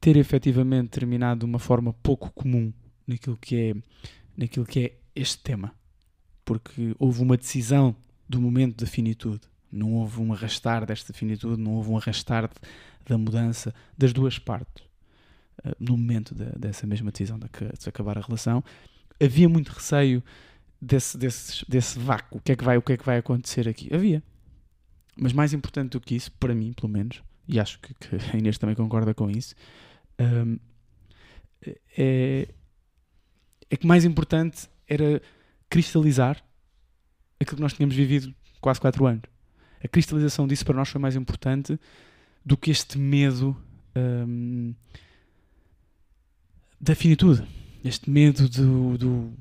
ter 0.00 0.16
efetivamente 0.16 0.90
terminado 0.90 1.40
de 1.40 1.46
uma 1.46 1.58
forma 1.58 1.92
pouco 2.02 2.30
comum 2.32 2.72
naquilo 3.06 3.36
que 3.36 3.56
é, 3.56 3.74
naquilo 4.36 4.66
que 4.66 4.80
é 4.80 4.92
este 5.14 5.38
tema. 5.38 5.72
Porque 6.44 6.94
houve 6.98 7.22
uma 7.22 7.36
decisão 7.36 7.96
do 8.28 8.40
momento 8.40 8.84
da 8.84 8.86
finitude. 8.86 9.40
Não 9.72 9.94
houve 9.94 10.20
um 10.20 10.32
arrastar 10.32 10.84
desta 10.84 11.12
finitude, 11.12 11.60
não 11.60 11.72
houve 11.72 11.90
um 11.90 11.96
arrastar 11.96 12.50
da 13.06 13.16
mudança 13.16 13.74
das 13.96 14.12
duas 14.12 14.38
partes. 14.38 14.84
Uh, 15.62 15.72
no 15.78 15.96
momento 15.96 16.34
de, 16.34 16.46
dessa 16.58 16.86
mesma 16.86 17.10
decisão 17.10 17.38
de, 17.38 17.46
de, 17.46 17.88
acabar 17.88 18.18
a 18.18 18.20
relação, 18.20 18.62
havia 19.22 19.48
muito 19.48 19.68
receio 19.68 20.22
desse, 20.80 21.16
desse, 21.16 21.64
desse 21.68 21.98
vácuo. 21.98 22.38
O 22.38 22.40
que, 22.40 22.52
é 22.52 22.56
que 22.56 22.64
vai, 22.64 22.76
o 22.76 22.82
que 22.82 22.92
é 22.94 22.96
que 22.96 23.04
vai 23.04 23.18
acontecer 23.18 23.68
aqui? 23.68 23.94
Havia. 23.94 24.22
Mas 25.16 25.32
mais 25.32 25.52
importante 25.52 25.92
do 25.92 26.00
que 26.00 26.16
isso, 26.16 26.32
para 26.32 26.54
mim, 26.54 26.72
pelo 26.72 26.88
menos, 26.88 27.22
e 27.46 27.60
acho 27.60 27.78
que, 27.78 27.94
que 27.94 28.16
a 28.32 28.36
Inês 28.36 28.58
também 28.58 28.74
concorda 28.74 29.14
com 29.14 29.30
isso, 29.30 29.54
um, 30.18 30.58
é, 31.96 32.48
é 33.70 33.76
que 33.76 33.86
mais 33.86 34.04
importante 34.04 34.68
era 34.88 35.22
cristalizar 35.68 36.42
aquilo 37.40 37.56
que 37.56 37.62
nós 37.62 37.72
tínhamos 37.72 37.94
vivido 37.94 38.34
quase 38.60 38.80
4 38.80 39.06
anos. 39.06 39.22
A 39.82 39.88
cristalização 39.88 40.46
disso 40.46 40.64
para 40.64 40.76
nós 40.76 40.88
foi 40.88 41.00
mais 41.00 41.14
importante 41.14 41.78
do 42.44 42.56
que 42.56 42.70
este 42.70 42.98
medo 42.98 43.56
um, 43.96 44.74
da 46.84 46.94
finitude, 46.94 47.42
este 47.82 48.10
medo 48.10 48.46
do, 48.48 48.98
do 48.98 49.32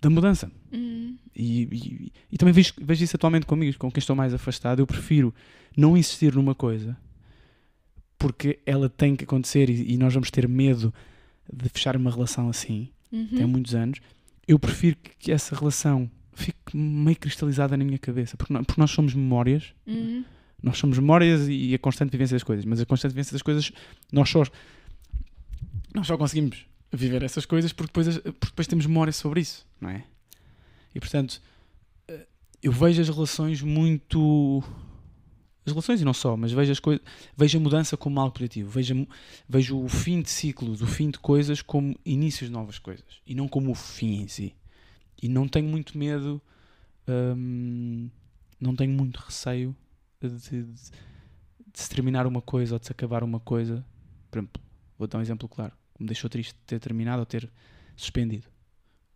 da 0.00 0.08
mudança. 0.08 0.50
Uhum. 0.72 1.16
E, 1.34 1.62
e, 1.62 2.12
e, 2.32 2.38
também 2.38 2.52
vejo, 2.52 2.74
vejo 2.80 3.02
isso 3.02 3.16
atualmente 3.16 3.44
comigo, 3.44 3.76
com 3.76 3.90
quem 3.90 3.98
estou 3.98 4.14
mais 4.14 4.32
afastado. 4.32 4.80
Eu 4.80 4.86
prefiro 4.86 5.34
não 5.76 5.96
insistir 5.96 6.34
numa 6.34 6.54
coisa 6.54 6.96
porque 8.18 8.60
ela 8.64 8.88
tem 8.88 9.16
que 9.16 9.24
acontecer 9.24 9.68
e, 9.68 9.94
e 9.94 9.96
nós 9.96 10.14
vamos 10.14 10.30
ter 10.30 10.46
medo 10.46 10.94
de 11.52 11.68
fechar 11.68 11.96
uma 11.96 12.10
relação 12.10 12.48
assim, 12.48 12.88
uhum. 13.10 13.26
tem 13.36 13.46
muitos 13.46 13.74
anos. 13.74 14.00
Eu 14.46 14.58
prefiro 14.58 14.96
que, 15.18 15.32
essa 15.32 15.56
relação 15.56 16.08
fique 16.32 16.76
meio 16.76 17.16
cristalizada 17.16 17.76
na 17.76 17.84
minha 17.84 17.98
cabeça, 17.98 18.36
porque, 18.36 18.54
porque 18.54 18.80
nós 18.80 18.92
somos 18.92 19.12
memórias. 19.12 19.74
Uhum. 19.86 20.24
Nós 20.62 20.78
somos 20.78 20.98
memórias 20.98 21.48
e 21.48 21.74
a 21.74 21.78
constante 21.78 22.12
vivência 22.12 22.36
das 22.36 22.44
coisas, 22.44 22.64
mas 22.64 22.80
a 22.80 22.86
constante 22.86 23.10
vivência 23.10 23.32
das 23.32 23.42
coisas 23.42 23.72
nós 24.12 24.28
só, 24.28 24.44
nós 25.92 26.06
só 26.06 26.16
conseguimos 26.16 26.64
viver 26.92 27.22
essas 27.22 27.46
coisas 27.46 27.72
porque 27.72 27.88
depois, 27.92 28.18
porque 28.18 28.46
depois 28.46 28.66
temos 28.66 28.86
memória 28.86 29.12
sobre 29.12 29.40
isso, 29.40 29.66
não 29.80 29.88
é? 29.88 30.04
E 30.94 31.00
portanto, 31.00 31.40
eh, 32.06 32.26
eu 32.62 32.70
vejo 32.70 33.00
as 33.00 33.08
relações 33.08 33.62
muito. 33.62 34.62
As 35.64 35.72
relações 35.72 36.00
e 36.00 36.04
não 36.04 36.12
só, 36.12 36.36
mas 36.36 36.50
vejo, 36.52 36.72
as 36.72 36.80
coisas, 36.80 37.02
vejo 37.36 37.56
a 37.56 37.60
mudança 37.60 37.96
como 37.96 38.18
algo 38.20 38.34
positivo. 38.34 38.68
Vejo, 38.68 39.06
vejo 39.48 39.78
o 39.78 39.88
fim 39.88 40.20
de 40.20 40.28
ciclos, 40.28 40.82
o 40.82 40.86
fim 40.86 41.08
de 41.08 41.18
coisas 41.18 41.62
como 41.62 41.96
inícios 42.04 42.50
de 42.50 42.52
novas 42.52 42.78
coisas 42.80 43.22
e 43.24 43.34
não 43.34 43.46
como 43.46 43.70
o 43.70 43.74
fim 43.74 44.22
em 44.22 44.28
si. 44.28 44.54
E 45.22 45.28
não 45.28 45.46
tenho 45.46 45.68
muito 45.68 45.96
medo, 45.96 46.42
hum, 47.08 48.10
não 48.60 48.74
tenho 48.74 48.92
muito 48.92 49.18
receio 49.18 49.74
de, 50.20 50.30
de, 50.30 50.62
de, 50.64 50.80
se 51.72 51.88
terminar 51.88 52.26
uma 52.26 52.42
coisa 52.42 52.74
ou 52.74 52.78
de 52.80 52.86
se 52.86 52.92
acabar 52.92 53.22
uma 53.22 53.38
coisa. 53.38 53.84
Por 54.32 54.38
exemplo, 54.38 54.62
vou 54.98 55.06
dar 55.06 55.18
um 55.18 55.22
exemplo 55.22 55.48
claro 55.48 55.72
me 56.02 56.08
deixou 56.08 56.28
triste 56.30 56.54
ter 56.66 56.78
terminado 56.78 57.20
ou 57.20 57.26
ter 57.26 57.50
suspendido 57.96 58.46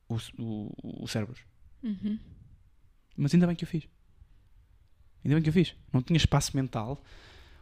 o, 0.08 0.16
o, 0.38 1.04
o 1.04 1.08
cérebro. 1.08 1.36
Uhum. 1.82 2.18
Mas 3.16 3.32
ainda 3.34 3.46
bem 3.46 3.56
que 3.56 3.64
eu 3.64 3.68
fiz. 3.68 3.88
Ainda 5.24 5.36
bem 5.36 5.42
que 5.42 5.48
eu 5.48 5.52
fiz. 5.52 5.74
Não 5.92 6.02
tinha 6.02 6.16
espaço 6.16 6.56
mental. 6.56 7.02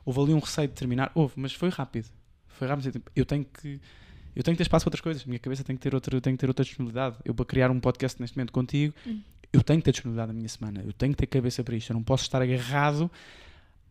Houve 0.04 0.20
ali 0.20 0.34
um 0.34 0.38
receio 0.38 0.68
de 0.68 0.74
terminar. 0.74 1.10
Houve, 1.14 1.34
mas 1.36 1.52
foi 1.52 1.68
rápido. 1.68 2.08
Foi 2.48 2.68
rápido. 2.68 3.02
Eu 3.14 3.24
tenho 3.24 3.44
que. 3.44 3.80
Eu 4.36 4.42
tenho 4.42 4.54
que 4.54 4.58
ter 4.58 4.62
espaço 4.64 4.84
para 4.84 4.88
outras 4.88 5.00
coisas. 5.00 5.22
A 5.22 5.26
minha 5.26 5.38
cabeça 5.38 5.62
tem 5.62 5.76
que 5.76 5.82
ter 5.82 5.94
outra, 5.94 6.20
tem 6.20 6.34
que 6.34 6.40
ter 6.40 6.48
outra 6.48 6.64
disponibilidade. 6.64 7.16
Eu, 7.24 7.34
para 7.34 7.46
criar 7.46 7.70
um 7.70 7.78
podcast 7.80 8.20
neste 8.20 8.36
momento 8.36 8.52
contigo, 8.52 8.92
Hum. 9.06 9.22
eu 9.52 9.62
tenho 9.62 9.78
que 9.80 9.84
ter 9.84 9.92
disponibilidade 9.92 10.28
na 10.32 10.34
minha 10.34 10.48
semana. 10.48 10.82
Eu 10.84 10.92
tenho 10.92 11.12
que 11.12 11.18
ter 11.18 11.26
cabeça 11.28 11.62
para 11.62 11.76
isto. 11.76 11.90
Eu 11.90 11.94
não 11.94 12.02
posso 12.02 12.24
estar 12.24 12.42
agarrado 12.42 13.10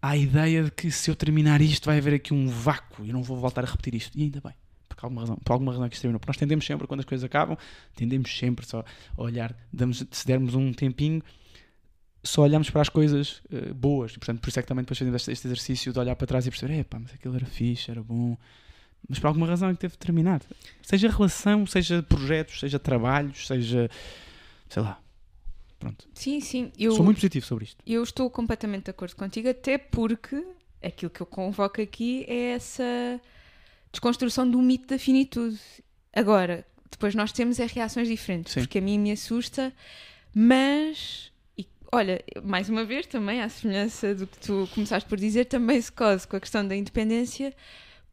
à 0.02 0.18
ideia 0.18 0.66
de 0.66 0.72
que 0.72 0.92
se 0.92 1.10
eu 1.10 1.16
terminar 1.16 1.62
isto 1.62 1.86
vai 1.86 1.98
haver 1.98 2.14
aqui 2.16 2.34
um 2.34 2.48
vácuo 2.48 3.06
e 3.06 3.10
eu 3.10 3.14
não 3.14 3.24
vou 3.24 3.38
voltar 3.38 3.64
a 3.64 3.68
repetir 3.68 3.96
isto. 3.96 4.18
E 4.18 4.24
ainda 4.24 4.42
bem. 4.42 4.54
Por 4.96 5.06
alguma 5.06 5.22
razão, 5.22 5.36
por 5.38 5.54
alguma 5.54 5.72
razão 5.72 5.90
que 5.90 5.96
isto 5.96 6.02
terminou. 6.02 6.20
Porque 6.20 6.30
nós 6.30 6.38
tendemos 6.38 6.66
sempre, 6.66 6.88
quando 6.88 7.00
as 7.02 7.06
coisas 7.06 7.24
acabam, 7.24 7.58
tendemos 7.96 8.38
sempre 8.38 8.66
só 8.66 8.84
a 9.18 9.22
olhar, 9.22 9.56
damos, 9.72 10.04
se 10.10 10.28
dermos 10.28 10.56
um 10.56 10.74
tempinho, 10.74 11.22
só 12.24 12.42
olhamos 12.44 12.70
para 12.70 12.82
as 12.82 12.90
coisas 12.90 13.42
eh, 13.52 13.74
boas. 13.74 14.14
E, 14.14 14.20
portanto, 14.20 14.40
por 14.40 14.50
isso 14.50 14.60
é 14.60 14.62
que 14.62 14.68
também 14.68 14.84
depois 14.84 14.98
fazemos 14.98 15.22
este, 15.22 15.32
este 15.32 15.48
exercício 15.48 15.92
de 15.92 16.00
olhar 16.00 16.16
para 16.16 16.26
trás 16.28 16.48
e 16.48 16.50
perceber, 16.50 16.80
epá, 16.80 17.00
mas 17.00 17.14
aquilo 17.14 17.36
era 17.36 17.46
fixe, 17.46 17.92
era 17.92 18.02
bom. 18.02 18.38
Mas 19.08 19.20
por 19.20 19.28
alguma 19.28 19.46
razão 19.46 19.70
é 19.70 19.74
que 19.74 19.80
teve 19.80 19.94
de 19.94 20.00
terminar. 20.00 20.42
Seja 20.82 21.10
relação, 21.10 21.66
seja 21.68 22.02
projetos, 22.02 22.60
seja 22.60 22.80
trabalhos, 22.80 23.46
seja. 23.48 23.90
sei 24.70 24.82
lá. 24.82 25.00
Pronto. 25.78 26.08
Sim, 26.14 26.40
sim. 26.40 26.72
Eu, 26.80 26.94
Sou 26.94 27.04
muito 27.04 27.18
positivo 27.18 27.46
sobre 27.46 27.66
isto. 27.66 27.84
eu 27.86 28.02
estou 28.02 28.30
completamente 28.30 28.86
de 28.86 28.92
acordo 28.92 29.16
contigo, 29.18 29.50
até 29.50 29.78
porque 29.78 30.42
aquilo 30.82 31.12
que 31.12 31.20
eu 31.20 31.26
convoco 31.26 31.82
aqui 31.82 32.24
é 32.28 32.52
essa 32.52 33.20
desconstrução 33.94 34.50
do 34.50 34.62
mito 34.62 34.88
da 34.88 35.00
finitude. 35.00 35.58
Agora, 36.14 36.66
depois 36.92 37.16
nós 37.16 37.32
temos 37.32 37.60
é 37.60 37.66
reações 37.66 38.08
diferentes, 38.08 38.54
Sim. 38.54 38.62
porque 38.62 38.80
a 38.80 38.82
mim 38.82 39.00
me 39.00 39.12
assusta, 39.12 39.72
mas. 40.34 41.32
e, 41.58 41.66
olha, 41.92 42.24
mais 42.44 42.68
uma 42.70 42.84
vez 42.84 43.06
também, 43.06 43.42
à 43.42 43.48
semelhança 43.50 44.14
do 44.14 44.28
que 44.28 44.38
tu 44.40 44.68
começaste 44.74 45.08
por 45.08 45.18
dizer, 45.18 45.46
também 45.46 45.80
se 45.80 45.92
cose 45.92 46.28
com 46.28 46.36
a 46.36 46.40
questão 46.40 46.68
da 46.68 46.76
independência, 46.76 47.54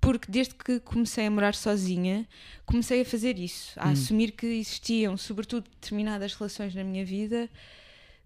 porque 0.01 0.31
desde 0.31 0.55
que 0.55 0.81
comecei 0.81 1.26
a 1.26 1.31
morar 1.31 1.55
sozinha, 1.55 2.26
comecei 2.64 3.01
a 3.03 3.05
fazer 3.05 3.39
isso, 3.39 3.72
a 3.78 3.89
Hum. 3.89 3.93
assumir 3.93 4.33
que 4.33 4.47
existiam, 4.47 5.16
sobretudo, 5.16 5.68
determinadas 5.70 6.35
relações 6.35 6.74
na 6.74 6.85
minha 6.85 7.05
vida 7.05 7.49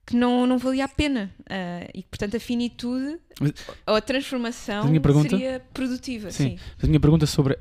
que 0.07 0.15
não, 0.17 0.47
não 0.47 0.59
valia 0.59 0.85
a 0.85 0.89
pena. 0.89 1.31
Ah, 1.49 1.89
e 1.95 2.03
que, 2.03 2.09
portanto, 2.09 2.37
a 2.37 2.41
finitude 2.41 3.19
Mas- 3.41 3.53
ou 3.87 3.95
a 3.95 4.01
transformação 4.01 4.85
A 4.95 5.01
pergunta- 5.01 5.31
seria 5.31 5.61
produtiva. 5.73 6.31
Sim. 6.31 6.57
Sim. 6.57 6.59
A 6.83 6.87
minha 6.87 7.01
pergunta 7.01 7.27
sobre. 7.27 7.59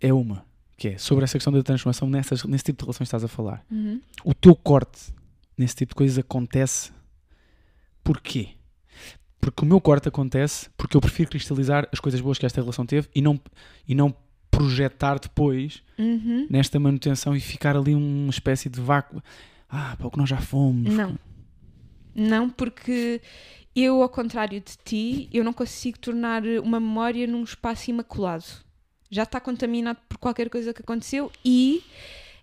é 0.00 0.12
uma, 0.12 0.44
que 0.76 0.88
é 0.88 0.98
sobre 0.98 1.24
essa 1.24 1.34
questão 1.34 1.52
da 1.52 1.62
transformação 1.62 2.08
nessas, 2.10 2.42
nesse 2.44 2.64
tipo 2.64 2.78
de 2.78 2.84
relações 2.84 3.08
que 3.08 3.14
estás 3.16 3.24
a 3.24 3.28
falar. 3.28 3.64
Uhum. 3.70 4.00
O 4.24 4.34
teu 4.34 4.54
corte 4.56 5.12
nesse 5.56 5.76
tipo 5.76 5.90
de 5.90 5.94
coisas 5.96 6.18
acontece 6.18 6.90
porquê? 8.02 8.48
Porque 9.40 9.62
o 9.64 9.66
meu 9.66 9.80
corte 9.80 10.08
acontece 10.08 10.68
porque 10.76 10.96
eu 10.96 11.00
prefiro 11.00 11.30
cristalizar 11.30 11.88
as 11.92 11.98
coisas 12.00 12.20
boas 12.20 12.38
que 12.38 12.46
esta 12.46 12.60
relação 12.60 12.86
teve 12.86 13.08
e 13.14 13.20
não, 13.20 13.40
e 13.86 13.94
não 13.94 14.14
projetar 14.50 15.18
depois 15.18 15.82
Uhum. 15.98 16.46
nesta 16.50 16.78
manutenção 16.78 17.34
e 17.34 17.40
ficar 17.40 17.76
ali 17.76 17.94
uma 17.94 18.30
espécie 18.30 18.68
de 18.68 18.80
vácuo. 18.80 19.22
Ah, 19.74 19.96
para 19.96 20.06
o 20.06 20.10
que 20.10 20.18
nós 20.18 20.28
já 20.28 20.36
fomos. 20.36 20.92
Não. 20.92 21.18
Não, 22.14 22.50
porque 22.50 23.22
eu, 23.74 24.02
ao 24.02 24.08
contrário 24.08 24.60
de 24.60 24.76
ti, 24.84 25.30
eu 25.32 25.42
não 25.42 25.52
consigo 25.54 25.98
tornar 25.98 26.42
uma 26.62 26.78
memória 26.78 27.26
num 27.26 27.42
espaço 27.42 27.88
imaculado. 27.90 28.44
Já 29.10 29.22
está 29.22 29.40
contaminado 29.40 29.98
por 30.08 30.18
qualquer 30.18 30.50
coisa 30.50 30.74
que 30.74 30.82
aconteceu 30.82 31.32
e 31.42 31.82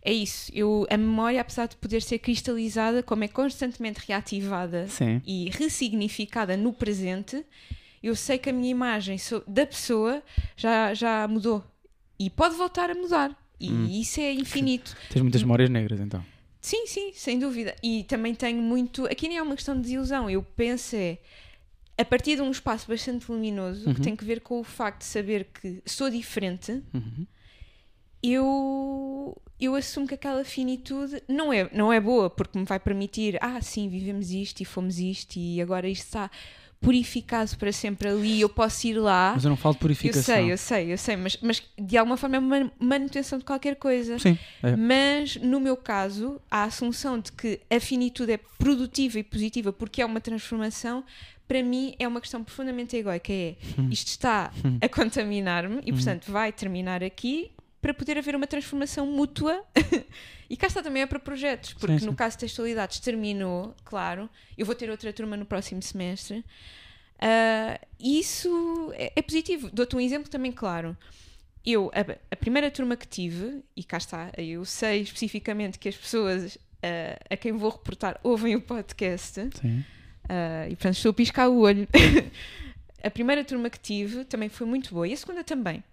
é 0.02 0.12
isso. 0.12 0.52
Eu, 0.56 0.88
a 0.90 0.98
memória, 0.98 1.40
apesar 1.40 1.68
de 1.68 1.76
poder 1.76 2.02
ser 2.02 2.18
cristalizada, 2.18 3.04
como 3.04 3.24
é 3.24 3.28
constantemente 3.28 4.00
reativada 4.08 4.88
Sim. 4.88 5.22
e 5.24 5.52
ressignificada 5.52 6.58
no 6.58 6.74
presente, 6.74 7.46
eu 8.02 8.16
sei 8.16 8.40
que 8.40 8.50
a 8.50 8.54
minha 8.54 8.72
imagem 8.72 9.18
da 9.48 9.68
pessoa 9.68 10.24
já, 10.58 10.96
já 10.96 11.28
mudou 11.28 11.64
e 12.20 12.28
pode 12.30 12.56
voltar 12.56 12.90
a 12.90 12.96
mudar. 12.96 13.36
E 13.60 13.70
Hum. 13.70 13.88
isso 13.88 14.20
é 14.20 14.34
infinito. 14.34 14.96
Tens 15.12 15.22
muitas 15.22 15.44
memórias 15.44 15.70
negras 15.70 16.00
então. 16.00 16.24
Sim, 16.62 16.86
sim, 16.88 17.12
sem 17.14 17.40
dúvida. 17.40 17.76
E 17.82 18.04
também 18.04 18.36
tenho 18.36 18.62
muito. 18.62 19.06
Aqui 19.06 19.28
nem 19.30 19.38
é 19.38 19.42
uma 19.42 19.56
questão 19.56 19.76
de 19.76 19.82
desilusão. 19.82 20.30
Eu 20.30 20.44
penso 20.44 20.96
é. 20.96 21.18
A 21.98 22.06
partir 22.06 22.36
de 22.38 22.42
um 22.42 22.52
espaço 22.52 22.88
bastante 22.88 23.30
luminoso, 23.32 23.88
Uhum. 23.88 23.94
que 23.94 24.02
tem 24.02 24.16
que 24.16 24.24
ver 24.26 24.40
com 24.42 24.60
o 24.60 24.64
facto 24.64 25.00
de 25.00 25.06
saber 25.06 25.46
que 25.54 25.82
sou 25.86 26.10
diferente, 26.10 26.82
Uhum. 26.94 27.26
eu, 28.22 29.42
eu 29.60 29.76
assumo 29.76 30.08
que 30.08 30.14
aquela 30.14 30.44
finitude 30.44 31.22
não 31.28 31.52
é, 31.52 31.70
não 31.74 31.92
é 31.92 32.00
boa, 32.00 32.30
porque 32.30 32.58
me 32.58 32.66
vai 32.66 32.80
permitir, 32.80 33.38
ah, 33.42 33.62
sim, 33.62 33.88
vivemos 33.90 34.32
isto 34.32 34.62
e 34.62 34.66
fomos 34.66 35.00
isto 35.00 35.38
e 35.38 35.62
agora 35.62 35.88
isto 35.88 36.06
está 36.06 36.30
purificado 36.82 37.58
para 37.58 37.72
sempre 37.72 38.08
ali, 38.08 38.40
eu 38.42 38.50
posso 38.50 38.88
ir 38.88 38.94
lá. 38.94 39.34
Mas 39.36 39.44
eu 39.44 39.50
não 39.50 39.58
falo 39.58 39.74
de 39.74 39.78
Eu 39.78 39.82
purificação. 39.82 40.24
sei, 40.36 40.52
eu 40.52 40.58
sei, 40.58 40.94
eu 40.94 40.98
sei, 40.98 41.16
mas, 41.18 41.38
mas 41.42 41.62
de 41.78 41.98
alguma 41.98 42.16
forma 42.18 42.38
é 42.38 42.40
uma 42.40 42.72
manutenção 42.80 43.38
de 43.38 43.46
qualquer 43.46 43.76
coisa. 43.76 44.18
Sim. 44.18 44.38
é. 44.64 44.76
Mas 44.76 45.36
no 45.36 45.60
meu 45.60 45.76
caso, 45.76 46.42
a 46.50 46.64
assunção 46.64 47.20
de 47.20 47.32
que 47.32 47.60
a 47.70 47.80
finitude 47.80 48.32
é 48.32 48.38
produtiva 48.58 49.20
e 49.20 49.24
positiva 49.24 49.74
porque 49.74 50.02
é 50.02 50.06
uma 50.06 50.22
transformação, 50.22 51.04
para 51.48 51.62
mim 51.64 51.96
é 52.00 52.08
uma 52.08 52.22
questão 52.22 52.44
profundamente 52.44 52.96
egoica. 52.96 53.34
É 53.34 53.56
isto 53.90 54.08
está 54.08 54.52
a 54.82 54.88
contaminar-me 54.88 55.82
e, 55.86 55.92
portanto, 55.92 56.32
vai 56.32 56.52
terminar 56.52 57.04
aqui 57.04 57.52
para 57.82 57.94
poder 57.94 58.18
haver 58.18 58.36
uma 58.36 58.48
transformação 58.48 59.06
mútua. 59.06 59.64
e 60.50 60.58
cá 60.58 60.68
está 60.68 60.82
também 60.82 61.02
é 61.02 61.06
para 61.06 61.20
projetos, 61.20 61.74
porque 61.74 61.94
Sim, 61.94 62.00
sim. 62.00 62.06
no 62.06 62.16
caso 62.16 62.36
de 62.36 62.42
textualidades 62.42 63.00
terminou, 63.00 63.76
claro. 63.84 64.30
Eu 64.58 64.66
vou 64.66 64.76
ter 64.76 64.90
outra 64.90 65.12
turma 65.14 65.38
no 65.38 65.46
próximo 65.46 65.82
semestre. 65.82 66.44
Ah, 67.20 67.80
isso 68.00 68.92
é, 68.96 69.14
é 69.16 69.22
positivo. 69.22 69.70
Dou-te 69.72 69.96
um 69.96 70.00
exemplo 70.00 70.30
também 70.30 70.52
claro. 70.52 70.96
Eu, 71.66 71.92
a, 71.94 72.34
a 72.34 72.36
primeira 72.36 72.72
turma 72.72 72.96
que 72.96 73.08
tive, 73.08 73.62
e 73.76 73.84
cá 73.84 73.98
está, 73.98 74.32
eu 74.38 74.64
sei 74.64 75.02
especificamente 75.02 75.78
que 75.78 75.90
as 75.90 75.96
pessoas 75.96 76.58
ah, 76.82 77.20
a 77.30 77.38
quem 77.38 77.52
vou 77.52 77.70
reportar 77.70 78.20
ouvem 78.24 78.56
o 78.56 78.62
podcast, 78.62 79.42
Sim. 79.60 79.84
ah, 80.28 80.66
e 80.68 80.76
portanto 80.76 80.96
estou 80.96 81.12
a 81.12 81.14
piscar 81.14 81.50
o 81.50 81.60
olho. 81.60 81.88
a 83.04 83.10
primeira 83.10 83.44
turma 83.44 83.70
que 83.70 83.80
tive 83.80 84.24
também 84.26 84.50
foi 84.50 84.66
muito 84.66 84.94
boa, 84.94 85.08
e 85.08 85.14
a 85.14 85.18
segunda 85.18 85.44
também. 85.44 85.84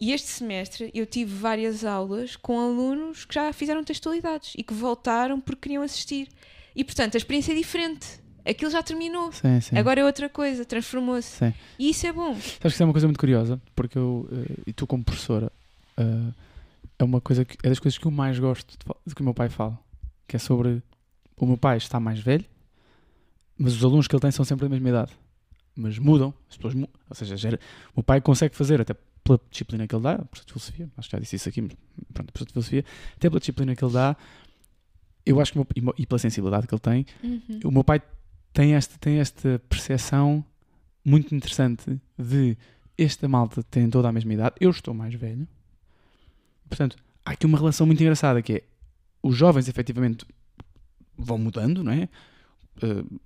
E 0.00 0.12
este 0.12 0.28
semestre 0.28 0.90
eu 0.94 1.06
tive 1.06 1.32
várias 1.34 1.84
aulas 1.84 2.36
com 2.36 2.58
alunos 2.58 3.24
que 3.24 3.34
já 3.34 3.52
fizeram 3.52 3.82
textualidades 3.84 4.52
e 4.56 4.62
que 4.62 4.74
voltaram 4.74 5.40
porque 5.40 5.62
queriam 5.62 5.82
assistir. 5.82 6.28
E 6.74 6.82
portanto 6.84 7.14
a 7.14 7.18
experiência 7.18 7.52
é 7.52 7.54
diferente. 7.56 8.06
Aquilo 8.44 8.70
já 8.70 8.82
terminou. 8.82 9.32
Sim, 9.32 9.60
sim. 9.60 9.78
Agora 9.78 10.00
é 10.00 10.04
outra 10.04 10.28
coisa, 10.28 10.64
transformou-se. 10.64 11.36
E 11.78 11.88
isso 11.90 12.06
é 12.06 12.12
bom. 12.12 12.34
Sabes 12.34 12.58
que 12.60 12.66
isso 12.68 12.82
é 12.82 12.86
uma 12.86 12.92
coisa 12.92 13.06
muito 13.06 13.18
curiosa, 13.18 13.58
porque 13.74 13.96
eu, 13.96 14.28
eh, 14.30 14.54
e 14.66 14.72
tu 14.72 14.86
como 14.86 15.02
professora, 15.02 15.50
eh, 15.96 16.32
é 16.98 17.04
uma 17.04 17.20
coisa 17.22 17.44
que 17.44 17.56
é 17.62 17.70
das 17.70 17.78
coisas 17.78 17.96
que 17.96 18.04
eu 18.06 18.10
mais 18.10 18.38
gosto 18.38 18.76
do 19.06 19.14
que 19.14 19.20
o 19.22 19.24
meu 19.24 19.32
pai 19.32 19.48
fala, 19.48 19.78
que 20.28 20.36
é 20.36 20.38
sobre 20.38 20.82
o 21.38 21.46
meu 21.46 21.56
pai 21.56 21.78
está 21.78 21.98
mais 21.98 22.18
velho, 22.20 22.44
mas 23.56 23.74
os 23.76 23.82
alunos 23.84 24.06
que 24.06 24.14
ele 24.14 24.20
tem 24.20 24.30
são 24.30 24.44
sempre 24.44 24.66
da 24.66 24.68
mesma 24.68 24.88
idade, 24.90 25.12
mas 25.74 25.98
mudam, 25.98 26.34
as 26.50 26.56
pessoas 26.56 26.74
mu- 26.74 26.88
ou 27.08 27.16
seja, 27.16 27.36
gera- 27.36 27.58
o 27.94 28.00
meu 28.00 28.04
pai 28.04 28.20
consegue 28.20 28.54
fazer 28.54 28.78
até 28.80 28.94
pela 29.24 29.40
disciplina 29.50 29.86
que 29.88 29.94
ele 29.94 30.02
dá, 30.02 30.18
professor 30.18 30.44
de 30.46 30.52
filosofia, 30.52 30.90
acho 30.96 31.08
que 31.08 31.16
já 31.16 31.20
disse 31.20 31.36
isso 31.36 31.48
aqui, 31.48 31.62
mas 31.62 31.72
pronto, 32.12 32.32
professor 32.32 32.46
de 32.46 32.52
filosofia, 32.52 32.84
até 33.16 33.28
pela 33.30 33.40
disciplina 33.40 33.74
que 33.74 33.84
ele 33.84 33.92
dá, 33.92 34.16
eu 35.26 35.40
acho 35.40 35.52
que 35.52 35.58
meu- 35.58 35.66
e 35.98 36.02
e 36.02 36.06
pela 36.06 36.18
sensibilidade 36.18 36.66
que 36.66 36.74
ele 36.74 36.80
tem, 36.80 37.06
Uhum. 37.22 37.60
o 37.64 37.70
meu 37.70 37.82
pai 37.82 38.02
tem 38.52 38.74
esta, 38.74 38.98
tem 38.98 39.18
esta 39.18 39.58
percepção 39.68 40.44
muito 41.04 41.34
interessante 41.34 41.98
de 42.18 42.56
esta 42.96 43.26
malta 43.26 43.62
tem 43.64 43.88
toda 43.90 44.08
a 44.08 44.12
mesma 44.12 44.32
idade, 44.34 44.54
eu 44.60 44.70
estou 44.70 44.94
mais 44.94 45.14
velho. 45.14 45.48
Portanto, 46.68 46.96
há 47.24 47.30
aqui 47.32 47.46
uma 47.46 47.58
relação 47.58 47.86
muito 47.86 48.00
engraçada 48.02 48.40
que 48.42 48.52
é 48.52 48.62
os 49.22 49.36
jovens 49.36 49.68
efetivamente 49.68 50.24
vão 51.16 51.38
mudando, 51.38 51.82
não 51.82 51.92
é? 51.92 52.08
Uh, 52.82 53.20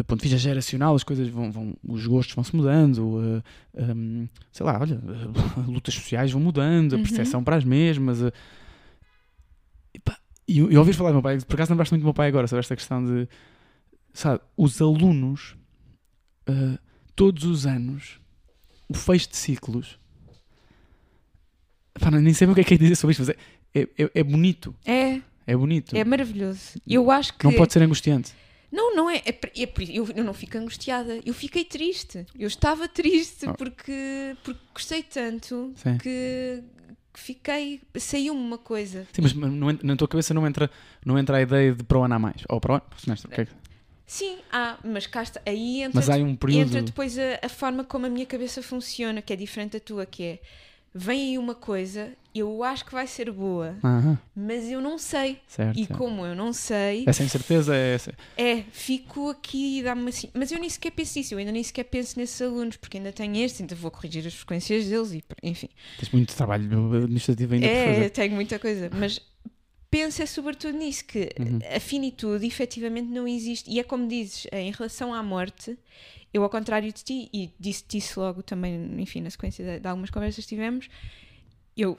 do 0.00 0.04
ponto 0.04 0.20
de 0.22 0.28
vista 0.28 0.38
geracional, 0.38 0.94
as 0.94 1.04
coisas 1.04 1.28
vão, 1.28 1.52
vão 1.52 1.74
os 1.86 2.06
gostos 2.06 2.34
vão 2.34 2.42
se 2.42 2.56
mudando, 2.56 2.98
uh, 3.18 3.42
um, 3.94 4.26
sei 4.50 4.64
lá, 4.64 4.78
olha, 4.80 4.96
uh, 4.96 5.60
lutas 5.70 5.92
sociais 5.92 6.32
vão 6.32 6.40
mudando, 6.40 6.94
a 6.94 6.96
Uhum. 6.96 7.02
percepção 7.02 7.44
para 7.44 7.56
as 7.56 7.64
mesmas. 7.64 8.22
uh, 8.22 8.32
e, 9.94 9.98
pá, 9.98 10.18
e, 10.48 10.56
e 10.58 10.76
ouvir 10.78 10.94
falar 10.94 11.10
do 11.10 11.14
meu 11.16 11.22
pai, 11.22 11.38
por 11.40 11.54
acaso 11.54 11.70
lembraste 11.72 11.92
muito 11.92 12.02
do 12.02 12.06
meu 12.06 12.14
pai 12.14 12.28
agora 12.28 12.46
sobre 12.46 12.60
esta 12.60 12.74
questão 12.74 13.04
de, 13.04 13.28
sabe, 14.14 14.40
os 14.56 14.80
alunos, 14.80 15.54
uh, 16.48 16.78
todos 17.14 17.44
os 17.44 17.66
anos, 17.66 18.18
o 18.88 18.94
fecho 18.94 19.28
de 19.28 19.36
ciclos, 19.36 19.98
pá, 22.00 22.10
nem 22.10 22.32
sei 22.32 22.46
bem 22.46 22.52
o 22.52 22.54
que 22.54 22.62
é 22.62 22.64
que 22.64 22.74
é 22.74 22.78
dizer 22.78 22.96
sobre 22.96 23.12
isto, 23.12 23.20
mas 23.20 23.28
é, 23.28 23.36
é, 23.74 23.82
é, 24.04 24.10
é 24.14 24.22
bonito, 24.24 24.74
É, 24.86 25.20
é 25.46 25.54
bonito. 25.56 25.94
é 25.94 26.04
maravilhoso. 26.04 26.80
Eu 26.86 27.10
acho 27.10 27.34
que. 27.36 27.44
Não 27.44 27.52
pode 27.52 27.72
ser 27.72 27.82
angustiante. 27.82 28.32
Não, 28.72 28.94
não 28.94 29.10
é. 29.10 29.16
é, 29.18 29.30
é 29.30 29.72
eu, 29.88 30.08
eu 30.14 30.24
não 30.24 30.32
fico 30.34 30.56
angustiada. 30.58 31.20
Eu 31.24 31.34
fiquei 31.34 31.64
triste. 31.64 32.24
Eu 32.38 32.46
estava 32.46 32.86
triste 32.88 33.46
Ah. 33.48 33.54
porque, 33.54 34.36
porque 34.44 34.60
gostei 34.72 35.02
tanto 35.02 35.72
Sim. 35.76 35.98
que, 35.98 36.62
que 37.12 37.20
fiquei. 37.20 37.80
Saiu-me 37.98 38.40
uma 38.40 38.58
coisa. 38.58 39.06
Sim, 39.12 39.22
mas 39.22 39.34
não 39.34 39.76
na 39.82 39.96
tua 39.96 40.06
cabeça 40.08 40.32
não 40.32 40.46
entra, 40.46 40.70
não 41.04 41.18
entra 41.18 41.38
a 41.38 41.42
ideia 41.42 41.74
de 41.74 41.82
para 41.82 41.98
o 41.98 42.02
ano 42.04 42.14
a 42.14 42.18
mais. 42.18 42.42
Ou 42.48 42.60
para 42.60 42.72
o 42.72 42.74
ano, 42.76 42.84
semestre. 42.96 43.28
o 43.30 43.34
que 43.34 43.40
é 43.42 43.46
Sim, 44.06 44.38
ah, 44.50 44.76
mas 44.84 45.06
cá 45.06 45.22
está, 45.22 45.40
aí 45.46 45.82
entra, 45.82 45.92
Mas 45.94 46.10
há 46.10 46.16
um 46.16 46.34
período. 46.34 46.66
entra 46.66 46.82
depois 46.82 47.16
a, 47.16 47.38
a 47.42 47.48
forma 47.48 47.84
como 47.84 48.06
a 48.06 48.08
minha 48.08 48.26
cabeça 48.26 48.60
funciona, 48.60 49.22
que 49.22 49.32
é 49.32 49.36
diferente 49.36 49.74
da 49.74 49.80
tua, 49.80 50.04
que 50.04 50.24
é 50.24 50.38
vem 50.92 51.28
aí 51.30 51.38
uma 51.38 51.54
coisa, 51.54 52.12
eu 52.34 52.62
acho 52.62 52.84
que 52.84 52.92
vai 52.92 53.06
ser 53.06 53.30
boa, 53.30 53.76
mas 54.34 54.70
eu 54.70 54.80
não 54.80 54.96
sei. 54.98 55.38
certo. 55.48 55.76
E 55.78 55.84
certo. 55.86 55.98
como 55.98 56.24
eu 56.24 56.34
não 56.34 56.52
sei, 56.52 57.04
É 57.06 57.12
sem 57.12 57.26
certeza, 57.28 57.74
é. 57.74 57.94
essa- 57.94 58.14
é, 58.36 58.62
fico 58.70 59.30
aqui 59.30 59.78
e 59.78 59.82
dá-me 59.82 60.08
assim. 60.08 60.28
Mas 60.34 60.50
eu 60.52 60.58
nem 60.58 60.68
sequer 60.68 60.90
penso 60.92 61.18
nisso, 61.18 61.34
eu 61.34 61.38
ainda 61.38 61.52
nem 61.52 61.62
sequer 61.62 61.84
penso 61.84 62.18
nesses 62.18 62.40
alunos, 62.40 62.76
porque 62.76 62.96
ainda 62.98 63.12
tenho 63.12 63.36
estes, 63.36 63.60
ainda 63.60 63.74
vou 63.74 63.90
corrigir 63.90 64.26
as 64.26 64.34
frequências 64.34 64.86
deles 64.86 65.12
e 65.12 65.22
enfim. 65.42 65.68
Tens 65.98 66.10
muito 66.10 66.34
trabalho 66.34 66.64
administrativo 66.94 67.54
ainda 67.54 67.68
por 67.68 67.74
É, 67.74 67.84
fazer. 67.94 68.10
tenho 68.10 68.34
muita 68.34 68.58
coisa, 68.58 68.90
mas 68.94 69.20
pensa 69.90 70.24
sobretudo 70.26 70.78
nisso, 70.78 71.04
que 71.04 71.30
Uhum. 71.38 71.58
a 71.76 71.80
finitude 71.80 72.46
efetivamente 72.46 73.08
não 73.08 73.26
existe. 73.26 73.68
E 73.70 73.80
é 73.80 73.82
como 73.82 74.06
dizes, 74.06 74.46
em 74.52 74.70
relação 74.70 75.12
à 75.12 75.20
morte, 75.22 75.76
eu 76.32 76.44
ao 76.44 76.48
contrário 76.48 76.92
de 76.92 77.02
ti, 77.02 77.28
e 77.34 77.50
disse-te 77.58 77.98
isso 77.98 78.20
logo 78.20 78.40
também, 78.40 79.00
enfim, 79.00 79.20
na 79.20 79.30
sequência 79.30 79.64
de, 79.64 79.80
de 79.80 79.88
algumas 79.88 80.10
conversas 80.10 80.44
que 80.44 80.48
tivemos, 80.50 80.88
eu, 81.76 81.98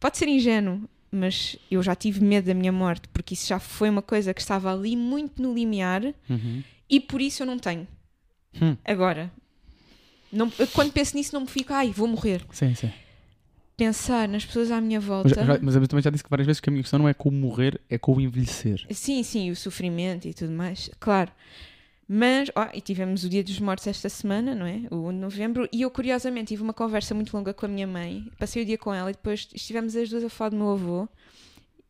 pode 0.00 0.16
ser 0.18 0.26
ingênuo, 0.28 0.82
mas 1.12 1.56
eu 1.70 1.82
já 1.82 1.94
tive 1.94 2.24
medo 2.24 2.46
da 2.46 2.54
minha 2.54 2.72
morte, 2.72 3.06
porque 3.12 3.34
isso 3.34 3.46
já 3.46 3.58
foi 3.60 3.88
uma 3.90 4.02
coisa 4.02 4.32
que 4.34 4.40
estava 4.40 4.72
ali 4.72 4.96
muito 4.96 5.40
no 5.40 5.52
limiar, 5.54 6.02
Uhum. 6.28 6.62
e 6.88 6.98
por 6.98 7.20
isso 7.20 7.42
eu 7.42 7.46
não 7.46 7.58
tenho. 7.58 7.86
Hum. 8.60 8.76
Agora, 8.84 9.30
não, 10.32 10.50
quando 10.72 10.92
penso 10.92 11.16
nisso 11.16 11.32
não 11.34 11.42
me 11.42 11.46
fico, 11.46 11.72
ai, 11.72 11.90
vou 11.90 12.08
morrer. 12.08 12.44
Sim, 12.50 12.74
sim. 12.74 12.90
Pensar 13.76 14.28
nas 14.28 14.44
pessoas 14.44 14.70
à 14.70 14.80
minha 14.80 15.00
Mas, 15.00 15.06
volta... 15.08 15.44
já- 15.44 15.58
mas 15.62 15.74
eu 15.74 15.88
também 15.88 16.02
já 16.02 16.10
disse 16.10 16.22
que 16.22 16.28
várias 16.30 16.46
vezes 16.46 16.60
que 16.60 16.68
a 16.68 16.72
minha 16.72 16.82
questão 16.82 16.98
não 16.98 17.08
é 17.08 17.14
com 17.14 17.28
o 17.28 17.32
morrer, 17.32 17.80
é 17.88 17.96
com 17.96 18.14
o 18.14 18.20
envelhecer. 18.20 18.86
Sim, 18.90 19.22
sim, 19.22 19.50
o 19.50 19.56
sofrimento 19.56 20.28
e 20.28 20.34
tudo 20.34 20.52
mais, 20.52 20.90
claro. 21.00 21.30
Mas, 22.12 22.50
ó, 22.56 22.68
e 22.74 22.80
tivemos 22.80 23.22
o 23.22 23.28
Dia 23.28 23.44
dos 23.44 23.60
Mortos 23.60 23.86
esta 23.86 24.08
semana, 24.08 24.52
não 24.52 24.66
é? 24.66 24.80
O 24.90 25.08
1 25.08 25.12
de 25.12 25.18
novembro, 25.18 25.68
e 25.72 25.82
eu 25.82 25.90
curiosamente 25.92 26.48
tive 26.48 26.60
uma 26.60 26.72
conversa 26.74 27.14
muito 27.14 27.32
longa 27.32 27.54
com 27.54 27.66
a 27.66 27.68
minha 27.68 27.86
mãe, 27.86 28.26
passei 28.36 28.64
o 28.64 28.66
dia 28.66 28.76
com 28.76 28.92
ela 28.92 29.10
e 29.10 29.12
depois 29.12 29.46
estivemos 29.54 29.94
as 29.94 30.10
duas 30.10 30.24
a 30.24 30.28
falar 30.28 30.48
do 30.48 30.56
meu 30.56 30.70
avô. 30.72 31.08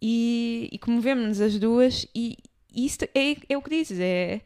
E, 0.02 0.68
e 0.70 0.78
comovemos-nos 0.78 1.40
as 1.40 1.58
duas, 1.58 2.06
e, 2.14 2.36
e 2.74 2.84
isso 2.84 2.98
é, 3.14 3.36
é 3.48 3.56
o 3.56 3.62
que 3.62 3.70
dizes, 3.70 3.98
é 3.98 4.42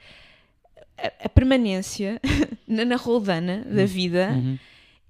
a, 0.96 1.26
a 1.26 1.28
permanência 1.28 2.20
na, 2.68 2.84
na 2.84 2.94
roldana 2.96 3.64
da 3.64 3.84
vida 3.84 4.30
Uhum. 4.32 4.56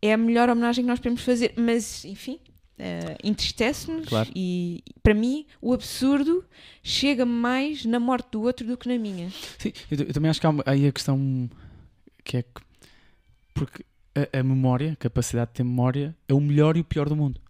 é 0.01 0.15
a 0.15 0.17
melhor 0.17 0.49
homenagem 0.49 0.83
que 0.83 0.89
nós 0.89 0.99
podemos 0.99 1.23
fazer, 1.23 1.53
mas 1.59 2.07
enfim, 2.07 2.39
eh, 2.79 3.17
entristece-nos 3.23 4.09
Claro. 4.09 4.31
e 4.35 4.83
para 5.03 5.15
mim 5.15 5.47
o 5.61 5.73
absurdo 5.73 6.45
chega 6.83 7.25
mais 7.25 7.85
na 7.85 8.01
morte 8.01 8.29
do 8.33 8.43
outro 8.43 8.67
do 8.67 8.77
que 8.77 8.89
na 8.89 8.99
minha. 8.99 9.31
Sim, 9.59 9.73
eu, 9.91 9.99
eu 9.99 10.13
também 10.13 10.31
acho 10.31 10.41
que 10.41 10.47
há 10.47 10.53
aí 10.67 10.87
a 10.87 10.93
questão 10.93 11.49
que 12.25 12.39
é 12.39 12.43
que. 12.43 12.63
Porque 13.53 13.85
a, 14.15 14.41
a 14.41 14.43
memória, 14.43 14.93
a 14.93 14.97
capacidade 14.97 15.51
de 15.51 15.55
ter 15.55 15.65
memória, 15.65 16.17
é 16.29 16.35
o 16.35 16.41
melhor 16.41 16.77
e 16.77 16.81
o 16.81 16.85
pior 16.85 17.09
do 17.09 17.15
mundo. 17.15 17.41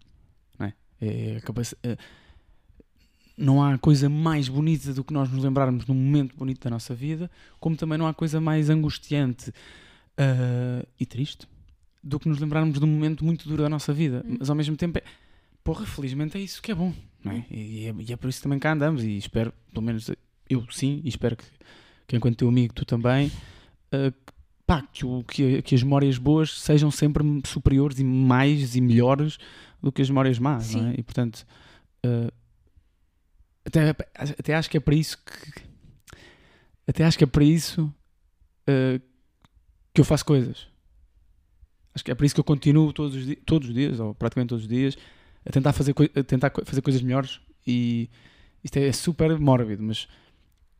Não 0.59 0.67
é? 0.67 0.73
É 1.01 1.41
a 1.43 1.89
é- 1.89 1.97
não 3.37 3.61
há 3.61 3.77
coisa 3.77 4.07
mais 4.07 4.47
bonita 4.47 4.93
do 4.93 5.03
que 5.03 5.11
nós 5.13 5.29
nos 5.29 5.43
lembrarmos 5.43 5.85
num 5.85 5.93
momento 5.95 6.35
bonito 6.37 6.63
da 6.63 6.69
nossa 6.69 6.95
vida, 6.95 7.29
como 7.59 7.75
também 7.75 7.97
não 7.97 8.07
há 8.07 8.13
coisa 8.13 8.39
mais 8.39 8.69
angustiante 8.69 9.51
ah, 10.17 10.85
e 10.97 11.05
triste 11.05 11.45
do 12.07 12.19
que 12.19 12.29
nos 12.29 12.37
lembrarmos 12.39 12.77
de 12.77 12.85
um 12.85 12.87
momento 12.87 13.25
muito 13.25 13.49
duro 13.49 13.63
da 13.63 13.69
nossa 13.69 13.91
vida. 13.91 14.23
Hum. 14.27 14.37
Mas 14.39 14.49
ao 14.49 14.55
mesmo 14.55 14.77
tempo, 14.77 14.99
é, 14.99 15.03
porra, 15.63 15.85
felizmente 15.85 16.37
é 16.37 16.39
isso 16.41 16.61
que 16.61 16.71
é 16.71 16.75
bom. 16.75 16.93
Não 17.23 17.31
é? 17.31 17.45
E, 17.49 17.87
é, 17.87 17.95
e 17.97 18.13
é 18.13 18.15
por 18.15 18.29
isso 18.29 18.41
também 18.43 18.59
que 18.59 18.63
cá 18.63 18.73
andamos 18.73 19.03
e 19.03 19.17
espero, 19.17 19.51
pelo 19.73 19.83
menos 19.83 20.09
eu 20.47 20.63
sim, 20.71 21.01
e 21.03 21.09
espero 21.09 21.35
que, 21.35 21.43
que 22.07 22.15
enquanto 22.15 22.37
teu 22.37 22.47
amigo 22.47 22.71
tu 22.75 22.85
também, 22.85 23.31
ah, 23.91 24.13
pá, 24.67 24.83
que, 24.93 25.03
o- 25.03 25.23
que, 25.23 25.61
que 25.63 25.73
as 25.73 25.81
memórias 25.81 26.19
boas 26.19 26.61
sejam 26.61 26.91
sempre 26.91 27.23
superiores 27.47 27.97
e 27.99 28.03
mais 28.03 28.75
e 28.75 28.81
melhores 28.81 29.39
do 29.81 29.91
que 29.91 30.03
as 30.03 30.09
memórias 30.09 30.37
más, 30.37 30.75
não 30.75 30.87
é? 30.87 30.91
Sim. 30.91 30.95
E 30.99 31.03
portanto, 31.03 31.43
ah, 32.05 32.31
até, 33.65 33.89
até 34.13 34.53
acho 34.53 34.69
que 34.69 34.77
é 34.77 34.79
para 34.79 34.93
isso 34.95 35.17
que 35.17 35.63
até 36.87 37.03
acho 37.03 37.17
que 37.17 37.23
é 37.23 37.27
para 37.27 37.43
isso 37.43 37.91
ah, 38.67 39.01
que 39.91 39.99
eu 40.01 40.05
faço 40.05 40.23
coisas. 40.23 40.67
Acho 41.95 42.03
que 42.03 42.11
é 42.11 42.15
para 42.15 42.25
isso 42.25 42.35
que 42.35 42.41
eu 42.41 42.43
continuo 42.45 42.91
todos 42.91 43.15
os, 43.15 43.35
todos 43.45 43.69
os 43.69 43.73
dias, 43.73 43.99
ou 43.99 44.13
praticamente 44.13 44.49
todos 44.49 44.63
os 44.65 44.69
dias, 44.69 44.97
a 45.45 45.49
tentar 45.51 45.71
fazer, 45.73 45.95
a 46.15 46.23
tentar 46.23 46.51
fazer 46.65 46.81
coisas 46.81 47.01
melhores 47.01 47.39
e 47.65 48.09
isto 48.63 48.77
é 48.77 48.91
super 48.91 49.39
mórbido, 49.39 49.81
mas 49.81 50.07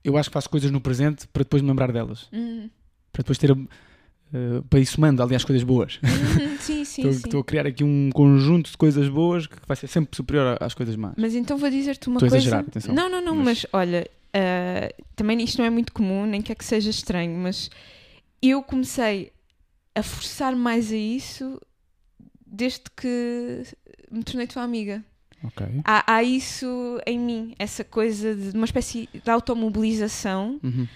eu 0.03 0.17
acho 0.17 0.29
que 0.29 0.33
faço 0.33 0.49
coisas 0.49 0.69
no 0.71 0.81
presente 0.81 1.27
para 1.29 1.43
depois 1.43 1.61
me 1.61 1.69
lembrar 1.69 1.91
delas. 1.91 2.27
Hum. 2.33 2.69
Para 3.13 3.21
depois 3.23 3.37
ter. 3.37 3.51
eh, 3.51 4.61
para 4.69 4.79
isso 4.79 4.99
mando, 4.99 5.23
aliás, 5.23 5.43
coisas 5.45 5.63
boas. 5.63 5.99
Hum, 6.03 6.57
sim, 6.59 6.83
sim, 6.85 7.01
Estou, 7.03 7.13
sim. 7.13 7.21
estou 7.25 7.39
a 7.41 7.43
criar 7.45 7.65
aqui 7.65 7.83
um 7.83 8.09
conjunto 8.13 8.69
de 8.71 8.77
coisas 8.77 9.07
boas 9.07 9.47
que 9.47 9.55
vai 9.67 9.77
ser 9.77 9.87
sempre 9.87 10.15
superior 10.15 10.57
às 10.61 10.73
coisas 10.73 10.95
más. 10.95 11.13
Mas 11.17 11.33
então 11.33 11.57
vou 11.57 11.69
dizer-te 11.69 12.07
uma 12.09 12.17
Estou 12.17 12.27
a 12.27 12.29
coisa. 12.29 12.37
exagerar, 12.37 12.65
atenção. 12.67 12.93
Não, 12.93 13.09
não, 13.09 13.21
não, 13.21 13.35
Mas- 13.37 13.45
mas, 13.63 13.65
olha, 13.71 14.09
ah, 14.33 14.93
também 15.15 15.41
isto 15.43 15.59
não 15.59 15.65
é 15.65 15.69
muito 15.69 15.93
comum, 15.93 16.25
nem 16.25 16.41
quer 16.41 16.55
que 16.55 16.65
seja 16.65 16.89
estranho, 16.89 17.37
mas 17.37 17.69
eu 18.41 18.61
comecei 18.61 19.31
a 19.95 20.03
forçar 20.03 20.55
mais 20.55 20.91
a 20.91 20.95
isso 20.95 21.59
desde 22.45 22.83
que 22.95 23.63
me 24.11 24.23
tornei 24.23 24.45
tua 24.47 24.63
amiga. 24.63 25.03
Ok. 25.43 25.65
Há, 25.83 26.15
há 26.15 26.23
isso 26.23 26.99
em 27.05 27.19
mim, 27.19 27.55
essa 27.59 27.83
coisa 27.83 28.35
de 28.35 28.55
uma 28.55 28.65
espécie 28.65 29.09
de 29.13 29.29
automobilização 29.29 30.59
Uhum. 30.63 30.87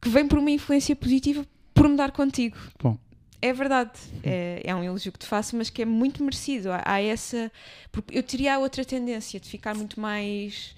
que 0.00 0.08
vem 0.08 0.26
por 0.26 0.38
uma 0.38 0.50
influência 0.50 0.94
positiva 0.96 1.46
por 1.72 1.88
me 1.88 1.96
dar 1.96 2.12
contigo. 2.12 2.56
Bom. 2.82 2.98
É 3.42 3.52
verdade, 3.52 3.92
é, 4.22 4.62
é 4.64 4.74
um 4.74 4.82
elogio 4.82 5.12
que 5.12 5.18
te 5.18 5.26
faço, 5.26 5.54
mas 5.56 5.68
que 5.68 5.82
é 5.82 5.84
muito 5.84 6.22
merecido. 6.22 6.72
Há, 6.72 6.82
há 6.84 7.00
essa. 7.02 7.52
Porque 7.92 8.16
eu 8.16 8.22
teria 8.22 8.54
a 8.54 8.58
outra 8.58 8.84
tendência 8.86 9.38
de 9.38 9.46
ficar 9.48 9.74
muito 9.74 10.00
mais 10.00 10.74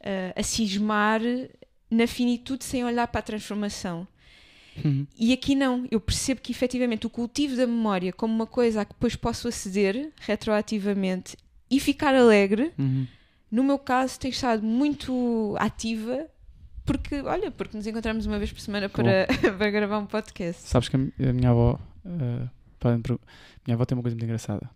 ah, 0.00 0.32
a 0.34 0.42
cismar 0.42 1.20
na 1.88 2.06
finitude 2.08 2.64
sem 2.64 2.84
olhar 2.84 3.06
para 3.06 3.20
a 3.20 3.22
transformação. 3.22 4.06
Uhum. 4.84 5.06
E 5.18 5.32
aqui 5.32 5.54
não, 5.54 5.86
eu 5.90 6.00
percebo 6.00 6.40
que 6.40 6.52
efetivamente 6.52 7.06
o 7.06 7.10
cultivo 7.10 7.56
da 7.56 7.66
memória 7.66 8.12
como 8.12 8.32
uma 8.34 8.46
coisa 8.46 8.80
a 8.80 8.84
que 8.84 8.92
depois 8.94 9.16
posso 9.16 9.48
aceder 9.48 10.10
retroativamente 10.20 11.36
e 11.70 11.78
ficar 11.80 12.14
alegre, 12.14 12.72
Uhum. 12.78 13.06
no 13.50 13.62
meu 13.64 13.78
caso 13.78 14.18
tem 14.18 14.30
estado 14.30 14.62
muito 14.64 15.54
ativa 15.58 16.26
porque, 16.84 17.20
olha, 17.20 17.50
porque 17.50 17.76
nos 17.76 17.86
encontramos 17.86 18.24
uma 18.26 18.38
vez 18.38 18.50
por 18.52 18.60
semana 18.60 18.88
para, 18.88 19.26
para 19.58 19.70
gravar 19.70 19.98
um 19.98 20.06
podcast. 20.06 20.62
Sabes 20.68 20.88
que 20.88 20.96
a 20.96 20.98
mi- 20.98 21.12
a 21.20 21.32
minha 21.34 21.50
avó. 21.50 21.78
eh, 22.06 22.48
per- 22.78 23.18
minha 23.66 23.74
avó 23.74 23.84
tem 23.84 23.94
uma 23.96 24.02
coisa 24.02 24.14
muito 24.14 24.24
engraçada. 24.24 24.70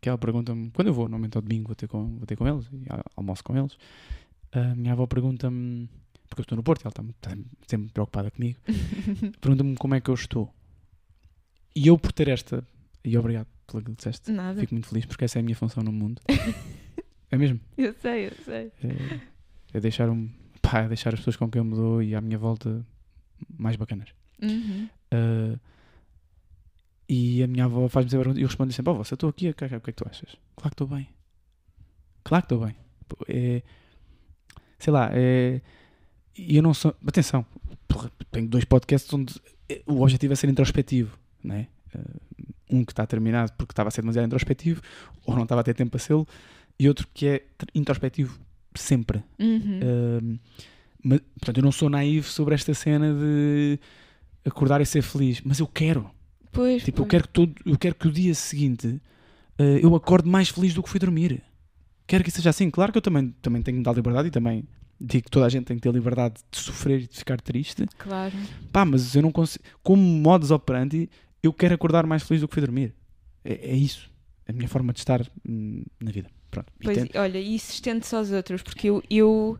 Que 0.00 0.08
ela 0.08 0.16
pergunta-me. 0.18 0.70
Quando 0.70 0.88
eu 0.88 0.94
vou, 0.94 1.04
normalmente 1.04 1.36
ao 1.36 1.42
domingo, 1.42 1.68
vou 1.68 1.74
ter 1.74 1.86
com, 1.88 2.16
vou 2.16 2.26
ter 2.26 2.36
com 2.36 2.46
eles 2.48 2.66
e 2.72 2.86
al- 2.90 3.04
almoço 3.16 3.44
com 3.44 3.54
eles. 3.56 3.76
A 4.52 4.74
minha 4.74 4.92
avó 4.92 5.06
pergunta-me. 5.06 5.88
Porque 6.34 6.40
eu 6.40 6.42
estou 6.42 6.56
no 6.56 6.64
Porto 6.64 6.82
e 6.82 6.86
ela 6.88 7.10
está, 7.10 7.30
sempre 7.68 7.92
preocupada 7.92 8.28
comigo. 8.28 8.58
pergunta-me 9.40 9.76
como 9.76 9.94
é 9.94 10.00
que 10.00 10.10
eu 10.10 10.14
estou. 10.14 10.52
E 11.76 11.86
eu, 11.86 11.96
por 11.96 12.10
ter 12.10 12.26
esta. 12.26 12.66
E 13.04 13.16
obrigado 13.16 13.46
pelo 13.68 13.84
que 13.84 13.92
disseste. 13.92 14.32
Nada. 14.32 14.60
Fico 14.60 14.74
muito 14.74 14.88
feliz 14.88 15.06
porque 15.06 15.24
essa 15.26 15.38
é 15.38 15.40
a 15.40 15.42
minha 15.44 15.54
função 15.54 15.84
no 15.84 15.92
mundo. 15.92 16.20
é 17.30 17.36
mesmo. 17.36 17.60
Eu 17.78 17.94
sei, 17.94 18.26
eu 18.26 18.32
sei. 18.44 18.72
É, 18.82 19.20
é 19.74 19.80
deixar, 19.80 20.10
um, 20.10 20.28
pá, 20.60 20.80
é 20.80 20.88
deixar 20.88 21.14
as 21.14 21.20
pessoas 21.20 21.36
com 21.36 21.48
quem 21.48 21.60
eu 21.60 21.64
me 21.64 21.76
dou 21.76 22.02
e 22.02 22.16
à 22.16 22.20
minha 22.20 22.36
volta 22.36 22.84
mais 23.56 23.76
bacanas. 23.76 24.08
Uhum. 24.42 24.88
Uh, 25.12 25.60
e 27.08 27.44
a 27.44 27.46
minha 27.46 27.66
avó 27.66 27.88
faz-me 27.88 28.10
sempre 28.10 28.22
a 28.22 28.24
pergunta 28.24 28.40
e 28.40 28.42
eu 28.42 28.48
respondo 28.48 28.72
sempre: 28.72 28.92
oh, 28.92 29.04
se 29.04 29.12
eu 29.12 29.16
estou 29.16 29.30
aqui, 29.30 29.50
o 29.50 29.54
que, 29.54 29.64
é 29.66 29.68
que 29.68 29.92
tu 29.92 30.04
achas? 30.04 30.36
Claro 30.56 30.70
que 30.70 30.82
estou 30.82 30.88
bem. 30.88 31.08
Claro 32.24 32.44
que 32.44 32.52
estou 32.52 32.66
bem. 32.66 32.76
É, 33.28 33.62
sei 34.80 34.92
lá, 34.92 35.10
é, 35.12 35.60
e 36.36 36.56
eu 36.56 36.62
não 36.62 36.74
sou. 36.74 36.94
Atenção, 37.06 37.44
porra, 37.88 38.10
tenho 38.30 38.46
dois 38.48 38.64
podcasts 38.64 39.12
onde 39.12 39.34
eh, 39.68 39.82
o 39.86 40.02
objetivo 40.02 40.32
é 40.32 40.36
ser 40.36 40.48
introspectivo, 40.48 41.16
né? 41.42 41.68
Uh, 41.94 42.44
um 42.70 42.84
que 42.84 42.92
está 42.92 43.06
terminado 43.06 43.52
porque 43.56 43.72
estava 43.72 43.88
a 43.88 43.90
ser 43.90 44.00
demasiado 44.00 44.26
introspectivo 44.26 44.80
ou 45.24 45.34
não 45.36 45.44
estava 45.44 45.60
a 45.60 45.64
ter 45.64 45.74
tempo 45.74 45.90
para 45.92 46.00
ser, 46.00 46.14
e 46.78 46.88
outro 46.88 47.06
que 47.14 47.26
é 47.26 47.38
tr- 47.56 47.66
introspectivo 47.74 48.36
sempre. 48.74 49.22
Uhum. 49.38 49.80
Um, 50.22 50.38
mas, 51.04 51.20
portanto, 51.38 51.58
eu 51.58 51.62
não 51.62 51.70
sou 51.70 51.88
naivo 51.88 52.26
sobre 52.26 52.54
esta 52.54 52.72
cena 52.74 53.12
de 53.14 53.78
acordar 54.44 54.80
e 54.80 54.86
ser 54.86 55.02
feliz, 55.02 55.40
mas 55.44 55.60
eu 55.60 55.66
quero. 55.68 56.10
pois, 56.50 56.82
Tipo, 56.82 57.02
eu 57.02 57.04
pois. 57.04 57.10
quero 57.10 57.22
que, 57.24 57.28
todo, 57.34 57.54
eu 57.64 57.78
quero 57.78 57.94
que 57.94 58.08
o 58.08 58.12
dia 58.12 58.34
seguinte 58.34 58.86
uh, 59.58 59.62
eu 59.80 59.94
acorde 59.94 60.28
mais 60.28 60.48
feliz 60.48 60.74
do 60.74 60.82
que 60.82 60.88
fui 60.88 60.98
dormir. 60.98 61.42
Quero 62.06 62.24
que 62.24 62.30
isso 62.30 62.36
seja 62.38 62.50
assim. 62.50 62.70
Claro 62.70 62.90
que 62.90 62.98
eu 62.98 63.02
também, 63.02 63.32
também 63.40 63.62
tenho 63.62 63.78
que 63.78 63.84
dar 63.84 63.92
liberdade 63.92 64.28
e 64.28 64.30
também 64.30 64.64
digo 65.04 65.24
que 65.24 65.30
toda 65.30 65.46
a 65.46 65.48
gente 65.48 65.64
tem 65.64 65.76
que 65.76 65.82
ter 65.82 65.92
liberdade 65.92 66.36
de 66.50 66.58
sofrer 66.58 67.00
e 67.02 67.06
de 67.06 67.16
ficar 67.16 67.40
triste. 67.40 67.84
Claro. 67.98 68.34
Pá, 68.72 68.84
mas 68.84 69.14
eu 69.14 69.22
não 69.22 69.30
consigo. 69.32 69.64
Como 69.82 70.00
modus 70.02 70.50
operandi, 70.50 71.08
eu 71.42 71.52
quero 71.52 71.74
acordar 71.74 72.06
mais 72.06 72.22
feliz 72.22 72.40
do 72.40 72.48
que 72.48 72.54
fui 72.54 72.62
dormir. 72.62 72.94
É, 73.44 73.70
é 73.70 73.74
isso. 73.74 74.10
É 74.46 74.52
a 74.52 74.54
minha 74.54 74.68
forma 74.68 74.92
de 74.92 74.98
estar 75.00 75.20
hum, 75.48 75.82
na 76.00 76.10
vida. 76.10 76.28
Pronto. 76.50 76.72
E 76.80 76.84
Pois, 76.84 76.96
tento- 76.98 77.18
olha, 77.18 77.38
e 77.38 77.54
isso 77.54 77.72
estende-se 77.72 78.14
aos 78.14 78.30
outros, 78.30 78.62
porque 78.62 78.88
eu, 78.88 79.02
eu, 79.10 79.58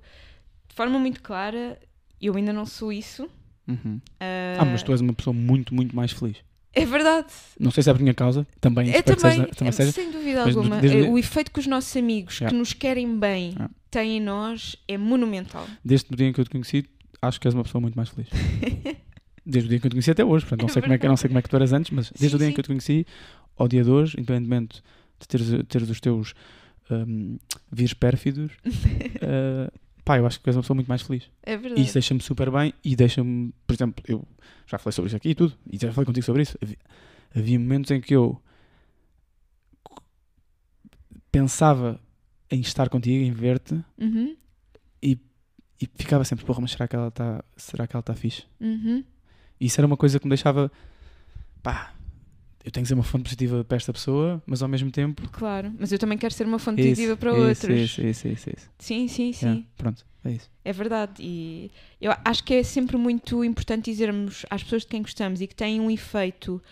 de 0.69 0.75
forma 0.75 0.99
muito 0.99 1.23
clara, 1.23 1.79
Eu 2.21 2.37
ainda 2.37 2.53
não 2.53 2.65
sou 2.65 2.91
isso. 2.93 3.29
Uhum. 3.69 4.01
Ah, 4.21 4.57
Ah, 4.61 4.65
mas 4.65 4.83
tu 4.83 4.93
és 4.93 5.01
uma 5.01 5.13
pessoa 5.13 5.35
muito, 5.35 5.75
muito 5.75 5.95
mais 5.95 6.11
feliz. 6.13 6.37
É 6.73 6.87
verdade. 6.87 7.29
Não 7.61 7.71
sei 7.71 7.83
se 7.83 7.91
é 7.91 7.93
por 7.93 8.01
minha 8.01 8.15
causa, 8.15 8.47
também 8.61 8.91
É 8.91 9.03
também, 9.03 9.19
seja, 9.43 9.47
também 9.49 9.69
é, 9.69 9.73
seja. 9.73 9.93
sem 9.93 10.11
dúvida 10.11 10.45
mas 10.47 10.57
alguma. 10.57 10.81
desde- 10.81 11.05
eh, 11.07 11.09
O 11.11 11.19
efeito 11.19 11.51
que 11.51 11.61
os 11.61 11.67
nossos 11.67 11.95
amigos 11.97 12.37
Yeah. 12.41 12.51
que 12.51 12.59
nos 12.59 12.73
querem 12.73 13.19
bem 13.19 13.51
Yeah. 13.51 13.71
Têm 13.95 14.19
em 14.19 14.21
nós 14.21 14.77
é 14.87 14.99
monumental. 14.99 15.67
Desde 15.85 16.13
o 16.13 16.17
dia 16.17 16.29
em 16.29 16.33
que 16.33 16.41
eu 16.41 16.45
te 16.45 16.51
conheci, 16.51 16.85
acho 17.23 17.41
que 17.41 17.49
és 17.49 17.55
uma 17.55 17.63
pessoa 17.65 17.81
muito 17.81 17.95
mais 17.95 18.11
feliz. 18.11 18.29
Desde 19.47 19.67
o 19.67 19.69
dia 19.69 19.77
em 19.77 19.81
que 19.81 19.87
eu 19.87 19.91
te 19.91 19.95
conheci 19.95 20.11
até 20.11 20.25
hoje, 20.25 20.45
portanto, 20.45 20.61
não 20.63 20.69
É 20.69 20.73
sei, 20.73 20.83
como 20.83 20.95
é 20.95 20.99
que, 20.99 21.09
não 21.09 21.17
sei 21.17 21.29
como 21.29 21.39
é 21.39 21.43
que 21.43 21.49
tu 21.49 21.57
eras 21.57 21.73
antes, 21.73 21.91
mas 21.91 22.11
desde 22.11 22.31
Sim, 22.31 22.35
o 22.37 22.39
dia 22.39 22.47
em 22.47 22.51
sim. 22.51 22.55
que 22.55 22.61
eu 22.61 22.65
te 22.65 22.69
conheci 22.69 23.07
ao 23.57 23.69
dia 23.69 23.85
de 23.85 23.91
hoje, 23.91 24.17
independentemente 24.19 24.83
de 25.21 25.29
teres, 25.29 25.49
teres 25.69 25.91
os 25.91 26.01
teus 26.01 26.35
um, 26.91 27.39
vires 27.71 27.93
pérfidos, 27.95 28.53
uh, 28.67 29.71
pá, 30.05 30.19
eu 30.19 30.27
acho 30.27 30.41
que 30.41 30.49
és 30.49 30.57
uma 30.57 30.63
pessoa 30.63 30.75
muito 30.75 30.89
mais 30.89 31.03
feliz. 31.03 31.31
É 31.43 31.57
verdade. 31.59 31.81
isso 31.81 31.93
deixa-me 31.93 32.21
super 32.23 32.51
bem 32.51 32.73
e 32.83 32.97
deixa-me, 32.97 33.53
por 33.67 33.75
exemplo, 33.75 34.03
eu 34.09 34.27
já 34.67 34.79
falei 34.79 34.93
sobre 34.95 35.09
isso 35.09 35.17
aqui 35.17 35.29
e 35.31 35.35
tudo, 35.35 35.55
e 35.71 35.77
já 35.79 35.93
falei 35.93 36.07
contigo 36.07 36.25
sobre 36.25 36.43
isso. 36.43 36.57
Havia, 36.63 36.79
havia 37.37 37.59
momentos 37.59 37.91
em 37.91 38.01
que 38.01 38.15
eu 38.15 38.41
pensava 41.31 42.01
em 42.51 42.61
estar 42.61 42.89
contigo, 42.89 43.25
em 43.25 43.33
ver-te, 43.33 43.75
Uhum, 43.99 44.37
e 45.03 45.19
ficava 45.99 46.25
sempre, 46.25 46.45
porra, 46.45 46.61
mas 46.61 46.71
será 46.71 46.87
que 46.87 46.95
ela 46.95 47.09
está 47.09 47.45
será 47.57 47.87
que 47.87 47.95
ela 47.97 48.01
está 48.01 48.15
fixe? 48.15 48.45
uhum. 48.61 49.03
E 49.61 49.67
isso 49.67 49.81
era 49.81 49.87
uma 49.87 49.97
coisa 49.97 50.19
que 50.19 50.25
me 50.27 50.31
deixava, 50.31 50.71
pá, 51.63 51.93
eu 52.65 52.71
tenho 52.71 52.85
que 52.85 52.89
ser 52.89 52.95
uma 52.95 53.03
fonte 53.03 53.25
positiva 53.25 53.63
para 53.65 53.77
esta 53.77 53.93
pessoa, 53.93 54.43
mas 54.47 54.63
ao 54.63 54.69
mesmo 54.69 54.91
tempo. 54.91 55.29
Claro, 55.31 55.73
mas 55.79 55.91
eu 55.93 55.99
também 55.99 56.17
quero 56.17 56.33
ser 56.33 56.47
uma 56.47 56.59
fonte 56.59 56.81
Isso, 56.81 56.91
positiva 56.91 57.17
para 57.17 57.31
isso, 57.33 57.41
outros. 57.41 57.71
Isso, 57.81 58.03
isso, 58.03 58.29
isso, 58.29 58.51
isso. 58.51 58.71
Sim, 58.79 59.09
sim, 59.09 59.33
sim. 59.33 59.47
Yeah, 59.47 59.67
pronto, 59.77 60.07
é 60.25 60.31
isso. 60.33 60.51
É 60.65 60.73
verdade. 60.73 61.15
E 61.23 61.71
eu 62.01 62.13
acho 62.25 62.43
que 62.45 62.55
é 62.55 62.63
sempre 62.63 62.97
muito 62.97 63.45
importante 63.45 63.91
dizermos 63.91 64.47
às 64.51 64.63
pessoas 64.63 64.83
de 64.83 64.89
quem 64.89 65.03
gostamos 65.03 65.41
e 65.41 65.47
que 65.47 65.55
têm 65.55 65.81
um 65.81 65.91
efeito 65.91 66.63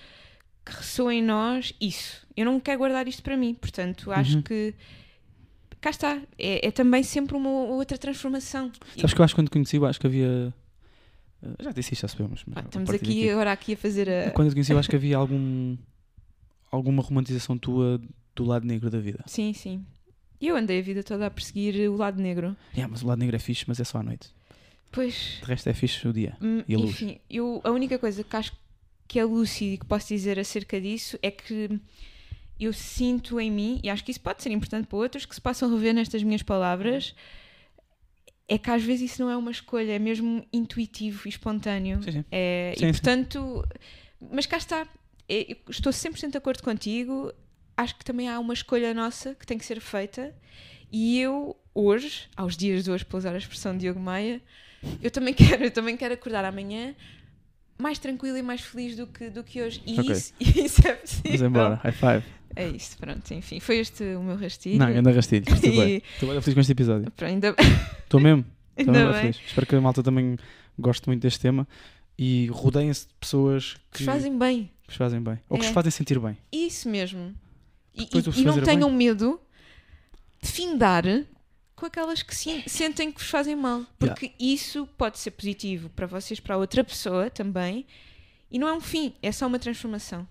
que 0.65 0.73
ressoa 0.73 1.13
em 1.15 1.23
nós 1.23 1.73
isso. 1.81 2.27
Eu 2.37 2.45
não 2.47 2.59
quero 2.61 2.79
guardar 2.79 3.07
isto 3.09 3.23
para 3.23 3.37
mim, 3.37 3.53
portanto, 3.55 4.11
acho 4.13 4.37
Uhum. 4.37 4.43
que 4.43 4.75
cá 5.83 5.91
está. 5.91 6.23
É, 6.39 6.67
é 6.69 6.71
também 6.71 7.03
sempre 7.03 7.37
uma 7.37 7.51
outra 7.51 7.99
transformação. 7.99 8.73
E- 8.97 9.01
Sabes 9.01 9.13
que 9.13 9.21
eu 9.21 9.25
acho 9.25 9.35
que 9.35 9.41
quando 9.41 9.51
conheci, 9.51 9.77
eu 9.77 9.85
acho 9.85 10.01
que 10.01 10.07
havia. 10.07 10.55
eh, 11.43 11.49
Já 11.61 11.73
disse 11.73 11.93
isto, 11.93 12.03
já 12.03 12.09
sabemos. 12.09 12.45
Ah, 12.55 12.61
estamos 12.61 12.89
aqui, 12.91 13.29
agora 13.29 13.53
aqui 13.53 13.75
a 13.75 13.77
fazer 13.77 14.09
a. 14.09 14.31
Quando 14.31 14.49
eu 14.49 14.53
conheci, 14.55 14.73
eu 14.73 14.79
acho 14.79 14.89
que 14.89 14.97
havia 14.97 15.17
algum. 15.19 15.77
alguma 16.71 17.03
romantização 17.03 17.59
tua 17.59 18.01
do 18.35 18.45
lado 18.45 18.67
negro 18.67 18.89
da 18.89 18.99
vida. 18.99 19.23
Sim, 19.27 19.53
sim. 19.53 19.85
E 20.41 20.49
eu 20.49 20.57
andei 20.57 20.79
a 20.79 20.83
vida 20.83 21.03
toda 21.05 21.27
a 21.27 21.31
perseguir 21.31 21.89
o 21.91 21.97
lado 21.97 22.21
negro. 22.21 22.57
Yeah, 22.75 22.91
mas 22.91 23.03
o 23.03 23.07
lado 23.07 23.19
negro 23.19 23.37
é 23.37 23.39
fixe, 23.39 23.65
mas 23.69 23.79
é 23.79 23.85
só 23.85 23.99
à 23.99 24.03
noite. 24.03 24.31
Pois, 24.91 25.39
De 25.41 25.47
resto 25.47 25.69
é 25.69 25.73
fixe 25.75 26.07
o 26.09 26.13
dia. 26.13 26.37
hum, 26.41 26.63
E 26.69 26.75
a 26.75 26.79
luz? 26.79 26.91
enfim, 26.91 27.19
eu, 27.31 27.61
a 27.65 27.71
única 27.71 27.99
coisa 27.99 28.23
que 28.25 28.37
acho 28.37 28.53
que 29.09 29.19
é 29.19 29.25
lúcido 29.25 29.75
e 29.75 29.79
que 29.79 29.87
posso 29.87 30.09
dizer 30.09 30.39
acerca 30.39 30.81
disso 30.81 31.19
é 31.23 31.31
que 31.31 31.79
eu 32.59 32.73
sinto 32.73 33.41
em 33.41 33.51
mim, 33.51 33.81
e 33.83 33.91
acho 33.91 34.05
que 34.05 34.11
isso 34.11 34.21
pode 34.21 34.43
ser 34.43 34.51
importante 34.51 34.87
para 34.87 34.99
outros 34.99 35.27
que 35.27 35.35
se 35.35 35.41
possam 35.41 35.71
rever 35.73 35.95
nestas 35.95 36.23
minhas 36.23 36.43
palavras, 36.43 37.15
é 38.49 38.59
que 38.59 38.71
às 38.71 38.83
vezes 38.83 39.13
isso 39.13 39.23
não 39.23 39.31
é 39.31 39.37
uma 39.37 39.51
escolha, 39.51 39.93
é 39.93 39.99
mesmo 39.99 40.45
intuitivo 40.53 41.23
e 41.27 41.29
espontâneo. 41.29 42.03
Sim, 42.03 42.13
sim. 42.13 42.25
É, 42.31 42.75
Sim, 42.77 42.89
e 42.89 42.93
portanto, 42.93 43.65
mas 44.21 44.47
cá 44.47 44.57
está, 44.59 44.87
É, 45.29 45.53
eu 45.53 45.57
estou 45.71 45.93
100% 45.93 46.33
de 46.33 46.37
acordo 46.39 46.63
contigo. 46.63 47.33
Acho 47.77 47.97
que 47.97 48.05
também 48.05 48.29
há 48.29 48.39
uma 48.39 48.53
escolha 48.53 48.93
nossa 48.93 49.35
que 49.35 49.47
tem 49.47 49.57
que 49.57 49.65
ser 49.65 49.81
feita. 49.81 50.35
E 50.91 51.19
eu, 51.21 51.57
hoje, 51.75 52.29
aos 52.37 52.57
dias 52.57 52.85
de 52.85 52.91
hoje, 52.91 53.05
para 53.05 53.17
usar 53.19 53.35
a 53.35 53.39
expressão 53.39 53.73
de 53.73 53.81
Diogo 53.81 53.99
Maia, 54.01 54.43
eu 55.01 55.11
também 55.11 55.33
quero, 55.35 55.65
eu 55.65 55.71
também 55.71 55.97
quero 55.97 56.13
acordar 56.15 56.45
amanhã 56.45 56.95
mais 57.81 57.99
tranquila 57.99 58.39
e 58.39 58.43
mais 58.43 58.61
feliz 58.61 58.95
do 58.97 59.07
que, 59.07 59.31
do 59.31 59.43
que 59.43 59.63
hoje. 59.63 59.81
E 59.87 59.99
Ok. 60.01 60.13
isso, 60.13 60.35
isso 60.41 60.87
é 60.87 60.93
possível. 60.93 61.31
Vamos 61.31 61.43
embora. 61.43 61.75
High 61.77 61.93
five. 61.93 62.25
É 62.55 62.69
isso, 62.69 62.97
pronto, 62.99 63.33
enfim. 63.35 63.61
Foi 63.61 63.79
este 63.79 64.03
o 64.15 64.23
meu 64.23 64.37
rastilho. 64.37 64.79
Não, 64.79 64.87
anda 64.89 65.11
rastilho. 65.13 65.45
Estou 65.49 65.71
bem. 65.71 66.03
Estou 66.15 66.29
bem 66.31 66.41
feliz 66.41 66.55
com 66.55 66.61
este 66.61 66.73
episódio. 66.73 67.11
Pronto, 67.13 67.31
ainda, 67.31 67.55
Estou 68.05 68.21
mesmo. 68.21 68.45
Estou 68.77 68.93
ainda 68.95 69.07
mesmo 69.07 69.13
bem. 69.13 69.21
feliz. 69.33 69.41
Espero 69.49 69.67
que 69.67 69.75
a 69.77 69.81
malta 69.81 70.03
também 70.03 70.37
goste 70.79 71.07
muito 71.09 71.23
deste 71.23 71.41
tema 71.41 71.67
e 72.19 72.47
rodeiem-se 72.49 73.07
de 73.09 73.15
pessoas 73.21 73.75
Que 73.91 73.99
que, 73.99 74.05
fazem 74.05 74.39
bem. 74.39 74.71
que 74.87 74.95
fazem 74.97 75.21
bem. 75.23 75.39
Ou 75.49 75.59
que 75.59 75.65
É. 75.65 75.69
vos 75.69 75.75
fazem 75.75 75.91
sentir 75.91 76.19
bem. 76.19 76.37
Isso 76.53 76.89
mesmo. 76.89 77.35
E, 77.95 78.03
e- 78.05 78.41
e 78.41 78.45
não 78.45 78.61
tenham 78.63 78.91
medo 78.91 79.41
de 80.43 80.51
findar 80.51 81.05
com 81.77 81.87
aquelas 81.87 82.23
que 82.23 82.35
se- 82.35 82.63
sentem 82.67 83.11
que 83.13 83.21
vos 83.21 83.29
fazem 83.31 83.57
mal. 83.57 83.85
Porque 83.99 84.33
isso 84.39 84.87
pode 84.97 85.19
ser 85.19 85.33
positivo 85.33 85.89
para 85.91 86.07
vocês, 86.07 86.39
para 86.41 86.55
a 86.55 86.59
outra 86.59 86.83
pessoa 86.85 87.29
também. 87.31 87.85
E 88.51 88.59
não 88.59 88.69
é 88.69 88.73
um 88.73 88.81
fim, 88.81 89.15
é 89.23 89.33
só 89.33 89.47
uma 89.47 89.59
transformação. 89.59 90.27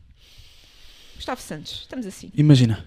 Gustavo 1.22 1.39
Santos, 1.39 1.82
estamos 1.82 2.07
assim. 2.07 2.32
Imagina. 2.36 2.84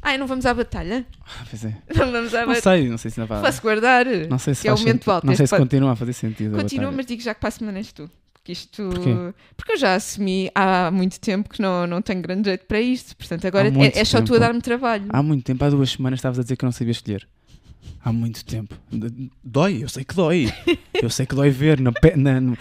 Ah, 0.00 0.16
não 0.16 0.26
vamos 0.26 0.46
à 0.46 0.54
batalha? 0.54 1.04
Ah, 1.20 1.44
pois 1.50 1.62
é. 1.64 1.76
Não 1.94 2.10
vamos 2.10 2.34
à 2.34 2.40
Não 2.40 2.54
batalha. 2.54 2.80
sei, 2.80 2.88
não 2.88 2.98
sei 2.98 3.10
se 3.10 3.20
ainda 3.20 3.32
vai. 3.32 3.42
Posso 3.42 3.62
guardar? 3.62 4.06
Não 4.28 4.38
sei 4.38 4.54
se 4.54 4.62
que 4.62 4.68
é 4.68 4.72
o 4.72 4.78
momento 4.78 5.08
alto 5.10 5.26
Não 5.26 5.36
sei 5.36 5.46
se 5.46 5.56
continua 5.56 5.92
a 5.92 5.96
fazer 5.96 6.12
sentido. 6.14 6.56
Continua, 6.56 6.90
mas 6.90 7.06
digo 7.06 7.22
já 7.22 7.34
que 7.34 7.40
para 7.40 7.48
a 7.48 7.52
semana 7.52 7.78
és 7.78 7.92
tu. 7.92 8.10
Porque 8.32 8.50
isto. 8.50 8.88
Porquê? 8.88 9.10
Porque 9.56 9.72
eu 9.72 9.76
já 9.76 9.94
assumi 9.94 10.50
há 10.54 10.90
muito 10.90 11.20
tempo 11.20 11.50
que 11.50 11.62
não, 11.62 11.86
não 11.86 12.02
tenho 12.02 12.20
grande 12.20 12.48
jeito 12.48 12.64
para 12.66 12.80
isto. 12.80 13.14
Portanto, 13.16 13.46
agora 13.46 13.68
é, 13.68 14.00
é 14.00 14.04
só 14.04 14.20
tu 14.20 14.34
a 14.34 14.38
dar-me 14.38 14.60
trabalho. 14.60 15.04
Há 15.10 15.22
muito 15.22 15.44
tempo, 15.44 15.62
há 15.64 15.70
duas 15.70 15.90
semanas, 15.90 16.18
estavas 16.18 16.38
a 16.40 16.42
dizer 16.42 16.56
que 16.56 16.64
não 16.64 16.72
sabia 16.72 16.90
escolher. 16.90 17.28
Há 18.04 18.12
muito 18.12 18.44
tempo. 18.44 18.74
Dói, 19.44 19.82
eu 19.84 19.88
sei 19.88 20.04
que 20.04 20.14
dói. 20.14 20.52
Eu 21.00 21.08
sei 21.10 21.24
que 21.26 21.34
dói 21.34 21.50
ver. 21.50 21.80
Na, 21.80 21.92
pe- 21.92 22.16
na- 22.16 22.40
no- 22.40 22.56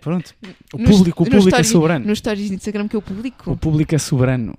Pronto. 0.00 0.34
O 0.72 0.78
público, 0.78 1.22
o 1.22 1.26
público 1.26 1.56
é 1.56 1.60
story- 1.60 1.64
soberano. 1.64 2.06
Nos 2.06 2.18
stories 2.18 2.48
de 2.48 2.54
Instagram 2.54 2.86
que 2.88 2.94
eu 2.96 3.02
publico? 3.02 3.50
O 3.50 3.56
público 3.56 3.94
é 3.94 3.98
soberano. 3.98 4.56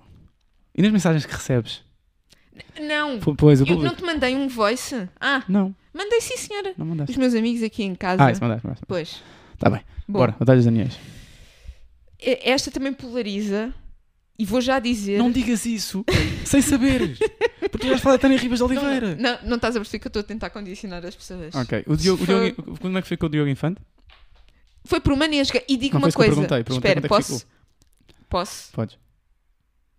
E 0.76 0.82
nas 0.82 0.92
mensagens 0.92 1.26
que 1.26 1.34
recebes? 1.34 1.82
Não. 2.82 3.20
Pois, 3.20 3.62
o 3.62 3.64
Eu 3.64 3.68
não 3.68 3.76
público. 3.76 3.96
te 3.96 4.04
mandei 4.04 4.36
um 4.36 4.48
voice? 4.48 5.08
Ah, 5.20 5.44
Não, 5.48 5.74
mandei 5.94 6.20
sim, 6.22 6.38
senhora. 6.38 6.74
não 6.78 6.86
mandaste. 6.86 7.12
Os 7.12 7.18
meus 7.18 7.34
amigos 7.34 7.64
aqui 7.64 7.84
em 7.84 7.96
casa. 7.96 8.24
Ah, 8.26 8.32
isso 8.32 8.42
mandaste. 8.42 8.66
mandaste. 8.66 8.86
Pois. 8.88 9.22
Tá 9.58 9.70
bem. 9.70 9.82
Bom, 10.08 10.20
Bora, 10.20 10.36
batalhas 10.40 10.66
Daniels. 10.66 10.98
esta 12.20 12.70
também 12.72 12.94
polariza. 12.94 13.74
E 14.38 14.46
vou 14.46 14.60
já 14.62 14.80
dizer. 14.80 15.18
Não 15.20 15.32
digas 15.32 15.66
isso 15.66 16.04
sem 16.46 16.62
saber. 16.62 17.18
Porque 17.72 17.88
já 17.88 17.98
falar 18.00 18.16
de 18.16 18.22
Tânia 18.24 18.38
Ribas 18.38 18.60
de 18.60 18.64
Não, 18.64 18.70
Oliveira. 18.72 19.16
não, 19.16 19.50
não 19.50 19.56
estás 19.58 19.76
a 19.76 19.80
perceber 19.80 20.00
que 20.00 20.08
eu 20.08 20.10
estou 20.10 20.20
a 20.22 20.24
tentar 20.24 20.50
condicionar 20.50 21.06
as 21.06 21.16
pessoas. 21.16 21.54
Ok. 21.56 21.84
O 21.88 21.96
Diogo, 21.96 22.24
o 22.24 22.26
Foi- 22.26 22.52
Diogo, 22.52 22.80
como 22.80 22.98
é 22.98 23.02
que 23.02 23.08
foi 23.08 23.18
com 23.18 23.26
o 23.28 23.30
Diogo 23.30 23.50
Infante? 23.50 23.80
Foi 24.86 25.00
por 25.00 25.14
uma 25.14 25.28
nesga. 25.28 25.64
E 25.68 25.78
digo 25.78 25.94
Não 25.94 26.02
uma 26.02 26.08
que 26.10 26.14
eu 26.16 26.18
coisa. 26.18 26.32
perguntei, 26.34 26.64
perguntei 26.64 26.92
Espera, 26.92 27.06
é 27.06 27.08
posso? 27.10 27.46
Posso? 28.28 28.72
Podes. 28.74 28.98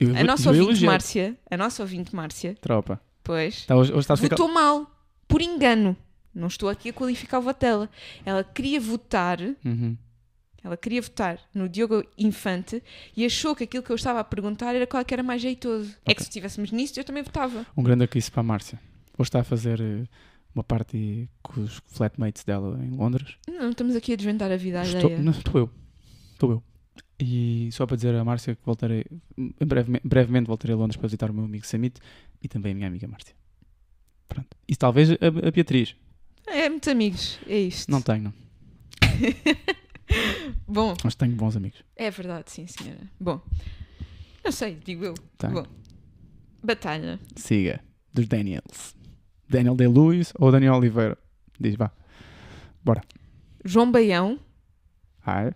Eu, 0.01 0.17
A 0.17 0.25
nossa 0.25 0.49
ouvinte 0.49 0.67
elogiei. 0.67 0.87
Márcia, 0.89 1.39
a 1.51 1.57
nossa 1.57 1.83
ouvinte 1.83 2.15
Márcia, 2.15 2.57
Tropa. 2.61 3.01
pois, 3.23 3.65
Tá, 3.65 3.77
hoje, 3.77 3.93
hoje 3.93 4.01
estás 4.01 4.19
a 4.19 4.23
ficar... 4.23 4.37
votou 4.37 4.53
mal, 4.53 4.91
por 5.29 5.41
engano. 5.41 5.97
Não 6.35 6.49
estou 6.49 6.69
aqui 6.69 6.89
a 6.89 6.93
qualificar 6.93 7.39
o 7.39 7.43
voto 7.43 7.61
dela. 7.61 7.89
Ela 8.27 8.43
queria 8.43 8.81
votar, 8.81 9.39
Uhum. 9.65 9.97
Ela 10.65 10.79
queria 10.79 11.03
votar 11.03 11.39
no 11.55 11.69
Diogo 11.69 12.03
Infante 12.17 12.83
e 13.15 13.23
achou 13.27 13.55
que 13.55 13.65
aquilo 13.65 13.83
que 13.83 13.91
eu 13.93 13.97
estava 13.97 14.19
a 14.21 14.25
perguntar 14.25 14.75
era 14.75 14.87
qual 14.87 15.03
é 15.03 15.05
que 15.05 15.13
era 15.13 15.23
mais 15.23 15.43
jeitoso. 15.43 15.95
É 16.07 16.15
que 16.15 16.23
se 16.23 16.29
estivéssemos 16.31 16.73
nisto, 16.73 16.97
eu 16.97 17.05
também 17.05 17.23
votava. 17.23 17.67
Um 17.77 17.83
grande 17.83 18.03
aqui 18.05 18.19
para 18.31 18.41
a 18.41 18.43
Márcia. 18.43 18.81
Hoje 19.19 19.29
está 19.29 19.41
a 19.41 19.45
fazer 19.45 19.79
eh, 19.79 20.05
uma 20.55 20.65
party 20.65 21.29
com 21.43 21.61
os 21.61 21.83
flatmates 21.89 22.45
dela 22.45 22.83
em 22.83 22.91
Londres. 22.91 23.37
Não, 23.47 23.71
estamos 23.71 23.95
aqui 23.95 24.15
a 24.15 24.17
desvendar 24.17 24.51
a 24.51 24.57
vida 24.57 24.83
Estou, 24.83 25.11
alheia. 25.11 25.23
não, 25.23 25.33
estou 25.33 25.61
eu. 25.61 25.71
Estou 26.33 26.51
eu. 26.51 26.63
E 27.21 27.69
só 27.71 27.87
para 27.87 27.97
dizer 27.97 28.15
à 28.15 28.25
Márcia 28.25 28.55
que 28.55 28.65
voltarei, 28.65 29.05
em 29.37 29.67
breve, 29.67 30.01
brevemente 30.03 30.47
voltarei 30.47 30.75
a 30.75 30.79
Londres 30.79 30.97
para 30.97 31.07
visitar 31.07 31.31
o 31.31 31.35
meu 31.35 31.45
amigo 31.45 31.67
Samit 31.67 32.01
e 32.43 32.49
também 32.49 32.73
a 32.73 32.75
minha 32.75 32.89
amiga 32.89 33.07
Márcia. 33.07 33.37
Pronto. 34.27 34.49
E 34.67 34.75
talvez 34.75 35.11
a, 35.11 35.15
a 35.47 35.51
Beatriz. 35.51 35.95
É, 36.47 36.71
muitos 36.71 36.89
amigos, 36.89 37.39
é 37.47 37.59
isto. 37.59 37.91
Não 37.91 38.01
tenho, 38.01 38.25
não. 38.25 38.33
Bom, 40.67 40.95
Mas 41.05 41.15
tenho 41.15 41.35
bons 41.35 41.57
amigos. 41.57 41.83
é 41.97 42.11
verdade, 42.11 42.51
sim, 42.51 42.67
senhora. 42.67 43.01
Bom, 43.21 43.41
não 44.45 44.53
sei, 44.53 44.75
digo 44.85 45.05
eu. 45.05 45.15
Tenho. 45.39 45.53
Bom, 45.55 45.67
batalha. 46.63 47.19
Siga. 47.37 47.81
Dos 48.13 48.27
Daniels. 48.29 48.95
Daniel 49.49 49.75
De 49.77 49.87
Lewis 49.89 50.33
ou 50.39 50.51
Daniel 50.53 50.75
Oliveira? 50.75 51.17
Diz, 51.61 51.75
vá. 51.77 51.91
João 53.65 53.91
Baião, 53.91 54.39
Ah, 55.25 55.45
é? 55.45 55.55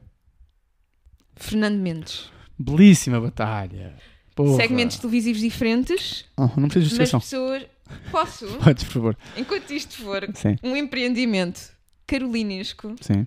Fernando 1.36 1.78
Mendes. 1.78 2.30
Belíssima 2.58 3.20
batalha. 3.20 3.94
Porra. 4.34 4.56
Segmentos 4.56 4.98
televisivos 4.98 5.40
diferentes, 5.42 6.24
Oh, 6.36 6.48
não 6.58 6.68
preciso 6.68 6.94
de 6.94 6.98
mas 6.98 7.10
justificação. 7.10 7.20
pessoas. 7.20 7.66
Posso? 8.10 8.46
Podes, 8.64 8.84
por 8.84 8.92
favor. 8.92 9.16
Enquanto 9.36 9.70
isto 9.72 9.96
for 10.02 10.26
Sim, 10.34 10.56
um 10.62 10.74
empreendimento 10.76 11.60
carolinesco, 12.06 12.94
sim. 13.00 13.26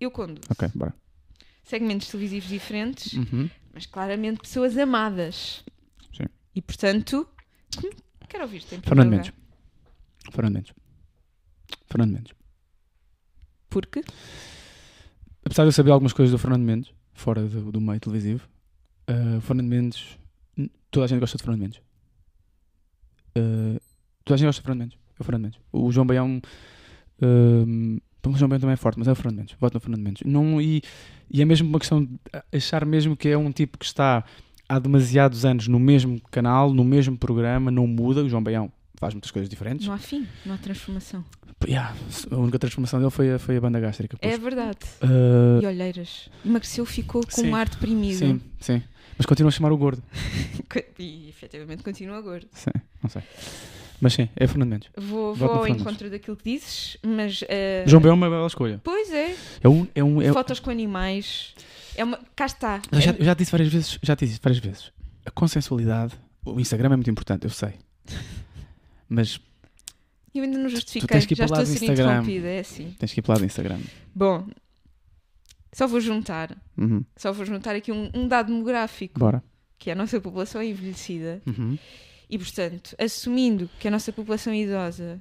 Eu 0.00 0.10
conduzo. 0.10 0.40
Ok, 0.50 0.68
bora. 0.74 0.94
Segmentos 1.64 2.08
televisivos 2.08 2.48
diferentes, 2.48 3.12
Uhum. 3.14 3.48
mas 3.74 3.86
claramente 3.86 4.40
pessoas 4.40 4.76
amadas. 4.78 5.64
Sim. 6.16 6.24
E 6.54 6.62
portanto, 6.62 7.28
como- 7.76 7.92
quero 8.28 8.44
ouvir-te 8.44 8.74
em 8.74 8.80
Fernando 8.80 9.10
Mendes. 9.10 9.32
Fernando 10.32 10.54
Mendes. 10.54 10.72
Fernando 11.86 12.12
Mendes. 12.12 12.32
Porque? 13.68 14.02
Apesar 15.44 15.64
de 15.64 15.68
eu 15.68 15.72
saber 15.72 15.90
algumas 15.90 16.12
coisas 16.12 16.30
do 16.32 16.38
Fernando 16.38 16.62
Mendes, 16.62 16.92
fora 17.12 17.46
do, 17.46 17.72
do 17.72 17.80
meio 17.80 18.00
televisivo, 18.00 18.46
uh, 19.10 19.40
Fernando 19.40 19.68
Mendes. 19.68 20.18
Toda 20.90 21.04
a 21.04 21.08
gente 21.08 21.20
gosta 21.20 21.36
de 21.36 21.42
Fernando 21.44 21.60
Mendes. 21.60 21.80
Uh, 23.36 23.78
toda 24.24 24.34
a 24.34 24.36
gente 24.38 24.46
gosta 24.46 24.60
de 24.62 24.66
Fernando 24.66 24.80
Mendes. 24.80 24.98
É 25.18 25.22
o 25.22 25.24
Fernando 25.24 25.42
Mendes. 25.42 25.60
O 25.72 25.92
João 25.92 26.06
Baião. 26.06 26.40
Um, 27.20 27.98
o 28.26 28.36
João 28.36 28.48
Baião 28.48 28.60
também 28.60 28.74
é 28.74 28.76
forte, 28.76 28.98
mas 28.98 29.08
é 29.08 29.12
o 29.12 29.14
Fernando 29.14 29.38
Mendes. 29.38 29.56
Voto 29.58 29.74
no 29.74 29.80
Fernando 29.80 30.02
Mendes. 30.02 30.22
Não, 30.24 30.60
e, 30.60 30.82
e 31.30 31.40
é 31.42 31.44
mesmo 31.44 31.68
uma 31.68 31.78
questão 31.78 32.04
de 32.04 32.10
achar 32.52 32.84
mesmo 32.84 33.16
que 33.16 33.28
é 33.28 33.38
um 33.38 33.50
tipo 33.52 33.78
que 33.78 33.84
está 33.84 34.24
há 34.68 34.78
demasiados 34.78 35.44
anos 35.44 35.66
no 35.68 35.78
mesmo 35.78 36.20
canal, 36.30 36.72
no 36.74 36.84
mesmo 36.84 37.16
programa, 37.16 37.70
não 37.70 37.86
muda. 37.86 38.22
O 38.22 38.28
João 38.28 38.42
Baião 38.42 38.70
faz 38.96 39.14
muitas 39.14 39.30
coisas 39.30 39.48
diferentes. 39.48 39.86
Não 39.86 39.94
há 39.94 39.98
fim, 39.98 40.26
não 40.44 40.54
há 40.54 40.58
transformação. 40.58 41.24
Yeah, 41.66 41.92
a 42.30 42.36
única 42.36 42.56
transformação 42.58 43.00
dele 43.00 43.10
foi 43.10 43.32
a, 43.32 43.38
foi 43.38 43.56
a 43.56 43.60
banda 43.60 43.80
gástrica. 43.80 44.16
É 44.20 44.28
pois. 44.28 44.40
verdade. 44.40 44.78
Uh, 45.02 45.60
E 45.60 45.66
olheiras. 45.66 46.28
Emagreceu, 46.44 46.86
ficou 46.86 47.22
com 47.24 47.30
Sim. 47.32 47.50
um 47.50 47.56
ar 47.56 47.68
deprimido. 47.68 48.16
sim, 48.18 48.40
sim. 48.60 48.82
Mas 49.16 49.26
continua 49.26 49.48
a 49.48 49.52
chamar 49.52 49.72
o 49.72 49.76
gordo. 49.76 50.02
E 51.00 51.28
efetivamente 51.28 51.82
continua 51.82 52.20
gordo. 52.20 52.46
Sim, 52.52 52.70
não 53.02 53.08
sei. 53.08 53.22
Mas 54.00 54.12
sim, 54.14 54.28
é 54.36 54.46
Fernando 54.46 54.68
Mendes. 54.70 54.90
Vou, 54.96 55.34
vou 55.34 55.48
ao 55.50 55.62
Fernandes. 55.62 55.82
encontro 55.82 56.10
daquilo 56.10 56.36
que 56.36 56.44
dizes, 56.52 56.96
mas. 57.04 57.42
eh, 57.48 57.84
João 57.86 58.00
Baião 58.00 58.12
é 58.12 58.16
uma 58.16 58.30
bela 58.30 58.46
escolha. 58.46 58.80
Pois 58.84 59.12
é. 59.12 59.34
É 59.62 59.68
um. 59.68 59.86
É 59.94 60.04
um 60.04 60.22
é, 60.22 60.32
Fotos 60.32 60.60
com 60.60 60.70
animais. 60.70 61.54
É 61.96 62.04
uma. 62.04 62.18
Cá 62.36 62.46
está. 62.46 62.80
eu, 62.92 63.00
já, 63.00 63.10
eu 63.12 63.24
já 63.24 63.34
disse 63.34 63.50
várias 63.50 63.72
vezes, 63.72 63.98
já 64.02 64.14
te 64.14 64.24
disse 64.26 64.38
várias 64.42 64.60
vezes. 64.60 64.92
A 65.26 65.30
consensualidade, 65.30 66.14
o 66.44 66.60
Instagram 66.60 66.92
é 66.92 66.96
muito 66.96 67.10
importante, 67.10 67.44
eu 67.44 67.50
sei. 67.50 67.74
Mas 69.08 69.40
Eu 70.34 70.44
ainda 70.44 70.58
não 70.58 70.68
justifiquei. 70.68 71.20
Já 71.20 71.44
estou 71.46 71.58
a 71.58 71.66
ser 71.66 71.72
Instagram. 71.74 72.04
interrompida, 72.04 72.46
é 72.48 72.60
assim. 72.60 72.94
tens 72.98 73.12
que 73.12 73.20
ir 73.20 73.22
para 73.22 73.34
lá 73.34 73.40
do 73.40 73.46
Instagram. 73.46 73.78
Bom, 74.14 74.46
só 75.72 75.86
vou 75.86 76.00
juntar. 76.00 76.56
Uhum. 76.76 77.04
Só 77.16 77.32
vou 77.32 77.44
juntar 77.44 77.74
aqui 77.74 77.90
um, 77.90 78.10
um 78.14 78.28
dado 78.28 78.46
demográfico, 78.52 79.18
Bora. 79.18 79.42
que 79.78 79.90
é 79.90 79.92
a 79.92 79.96
nossa 79.96 80.20
população 80.20 80.62
envelhecida. 80.62 81.42
Uhum. 81.46 81.76
E, 82.30 82.36
portanto, 82.38 82.94
assumindo 82.98 83.68
que 83.78 83.88
a 83.88 83.90
nossa 83.90 84.12
população 84.12 84.52
idosa 84.54 85.20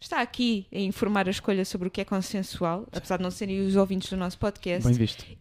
está 0.00 0.20
aqui 0.20 0.66
a 0.72 0.78
informar 0.78 1.26
a 1.26 1.30
escolha 1.30 1.64
sobre 1.64 1.88
o 1.88 1.90
que 1.90 2.00
é 2.00 2.04
consensual, 2.04 2.86
apesar 2.92 3.16
de 3.16 3.22
não 3.24 3.30
serem 3.32 3.66
os 3.66 3.74
ouvintes 3.74 4.08
do 4.10 4.16
nosso 4.16 4.38
podcast, 4.38 4.88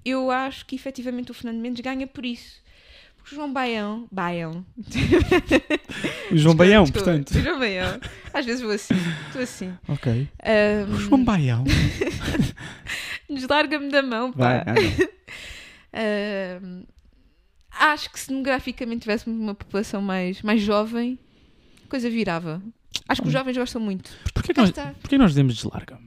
eu 0.03 0.31
acho 0.31 0.65
que 0.65 0.75
efetivamente 0.75 1.29
o 1.29 1.33
Fernando 1.33 1.61
Mendes 1.61 1.81
ganha 1.81 2.07
por 2.07 2.25
isso. 2.25 2.65
Porque 3.17 3.35
o 3.35 3.35
João 3.35 3.51
Baião. 3.53 4.07
Baião. 4.11 4.65
O 6.31 6.35
João 6.35 6.55
Baião, 6.55 6.85
portanto. 6.85 7.31
O 7.31 7.41
João 7.41 7.57
Baião. 7.59 7.99
Às 8.33 8.45
vezes 8.45 8.61
vou 8.61 8.71
assim. 8.71 8.93
Estou 9.27 9.41
assim. 9.41 9.73
Ok. 9.87 10.27
Ahm, 10.43 10.93
O 10.93 10.99
João 10.99 11.23
Baião. 11.23 11.63
Deslarga-me 13.29 13.89
da 13.89 14.01
mão, 14.01 14.31
Vai. 14.33 14.65
pá. 14.65 14.73
ah, 15.93 16.59
não. 16.61 16.83
Acho 17.71 18.11
que 18.11 18.19
se 18.19 18.29
demograficamente 18.29 19.01
tivéssemos 19.01 19.39
uma 19.39 19.53
população 19.53 20.01
mais, 20.01 20.41
mais 20.41 20.61
jovem, 20.61 21.19
a 21.85 21.89
coisa 21.89 22.09
virava. 22.09 22.61
Acho 23.07 23.21
que 23.21 23.27
os 23.27 23.33
jovens 23.33 23.57
gostam 23.57 23.81
muito. 23.81 24.11
Porquê 24.33 24.53
que 24.53 24.59
nós, 24.59 24.69
está. 24.69 24.93
porquê 24.99 25.17
nós 25.17 25.31
dizemos 25.31 25.55
deslarga? 25.55 25.99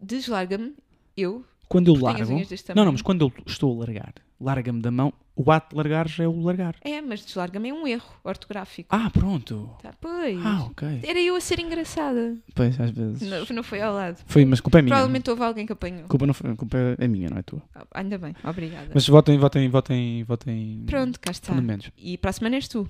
Deslarga-me, 0.00 0.74
eu. 1.16 1.44
Quando 1.68 1.88
eu 1.88 2.00
largo. 2.00 2.32
Não, 2.74 2.84
não, 2.84 2.92
mas 2.92 3.02
quando 3.02 3.22
eu 3.22 3.32
estou 3.46 3.74
a 3.74 3.84
largar, 3.84 4.14
larga-me 4.40 4.80
da 4.80 4.90
mão, 4.90 5.12
o 5.36 5.50
ato 5.50 5.70
de 5.70 5.76
largar 5.76 6.08
já 6.08 6.24
é 6.24 6.28
o 6.28 6.40
largar. 6.40 6.76
É, 6.80 7.00
mas 7.00 7.24
deslarga-me 7.24 7.68
é 7.68 7.74
um 7.74 7.86
erro 7.86 8.08
ortográfico. 8.22 8.88
Ah, 8.94 9.10
pronto. 9.10 9.70
Tá, 9.82 9.92
pois. 10.00 10.38
Ah, 10.44 10.64
ok. 10.64 11.00
Era 11.02 11.20
eu 11.20 11.34
a 11.34 11.40
ser 11.40 11.58
engraçada. 11.58 12.36
Pois, 12.54 12.78
às 12.80 12.90
vezes. 12.90 13.28
Não, 13.28 13.44
não 13.56 13.62
foi 13.62 13.82
ao 13.82 13.92
lado. 13.92 14.20
Foi, 14.26 14.44
mas 14.44 14.60
culpa 14.60 14.78
é 14.78 14.82
minha. 14.82 14.94
Provavelmente 14.94 15.30
houve 15.30 15.42
alguém 15.42 15.66
que 15.66 15.72
apanhou. 15.72 16.06
Culpa, 16.06 16.26
não 16.26 16.34
foi, 16.34 16.54
culpa 16.54 16.78
é 16.98 17.08
minha, 17.08 17.28
não 17.28 17.38
é 17.38 17.42
tua. 17.42 17.62
Ah, 17.74 17.84
Ainda 17.94 18.16
bem, 18.16 18.34
obrigada. 18.44 18.90
Mas 18.94 19.08
votem, 19.08 19.36
votem, 19.38 19.68
votem, 19.68 20.22
votem. 20.24 20.84
Pronto, 20.86 21.18
cá 21.18 21.32
está. 21.32 21.52
Fundamentos. 21.52 21.90
E 21.98 22.16
para 22.16 22.30
a 22.30 22.32
semana 22.32 22.54
és 22.56 22.68
tu. 22.68 22.88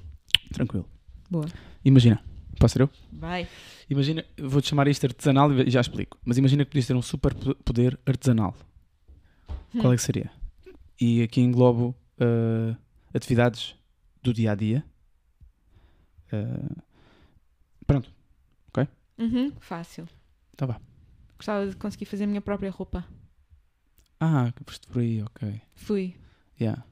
Tranquilo. 0.53 0.87
Boa. 1.31 1.47
Imagina. 1.85 2.23
Posso 2.59 2.75
ser 2.75 2.83
eu? 2.83 2.91
Vai. 3.13 3.49
Imagina, 3.91 4.25
vou-te 4.39 4.69
chamar 4.69 4.87
isto 4.87 5.05
artesanal 5.07 5.53
e 5.53 5.71
já 5.71 5.81
explico. 5.81 6.19
Mas 6.25 6.39
imagina 6.39 6.65
que 6.65 6.71
podias 6.71 6.87
ter 6.87 6.95
um 6.95 7.03
super 7.03 7.35
poder 7.65 7.99
artesanal. 8.07 8.55
Qual 9.81 9.93
é 9.93 9.97
que 9.97 10.03
seria? 10.03 10.31
E 11.01 11.23
aqui 11.23 11.41
englobo 11.41 11.95
uh, 12.21 12.77
atividades 13.15 13.75
do 14.23 14.33
dia 14.33 14.53
a 14.53 14.55
dia. 14.55 14.85
Uh, 16.33 16.83
pronto, 17.87 18.13
Uhum, 19.17 19.53
fácil. 19.61 20.09
então 20.53 20.67
vá. 20.67 20.81
Gostava 21.37 21.69
de 21.69 21.77
conseguir 21.77 22.05
fazer 22.05 22.25
a 22.25 22.27
minha 22.27 22.41
própria 22.41 22.69
roupa. 22.69 23.07
Ah, 24.19 24.53
que 24.57 24.65
foste 24.65 24.89
por 24.89 25.01
aí, 25.01 25.23
ok. 25.23 25.61
Fui. 25.77 26.17
Yeah. 26.61 26.85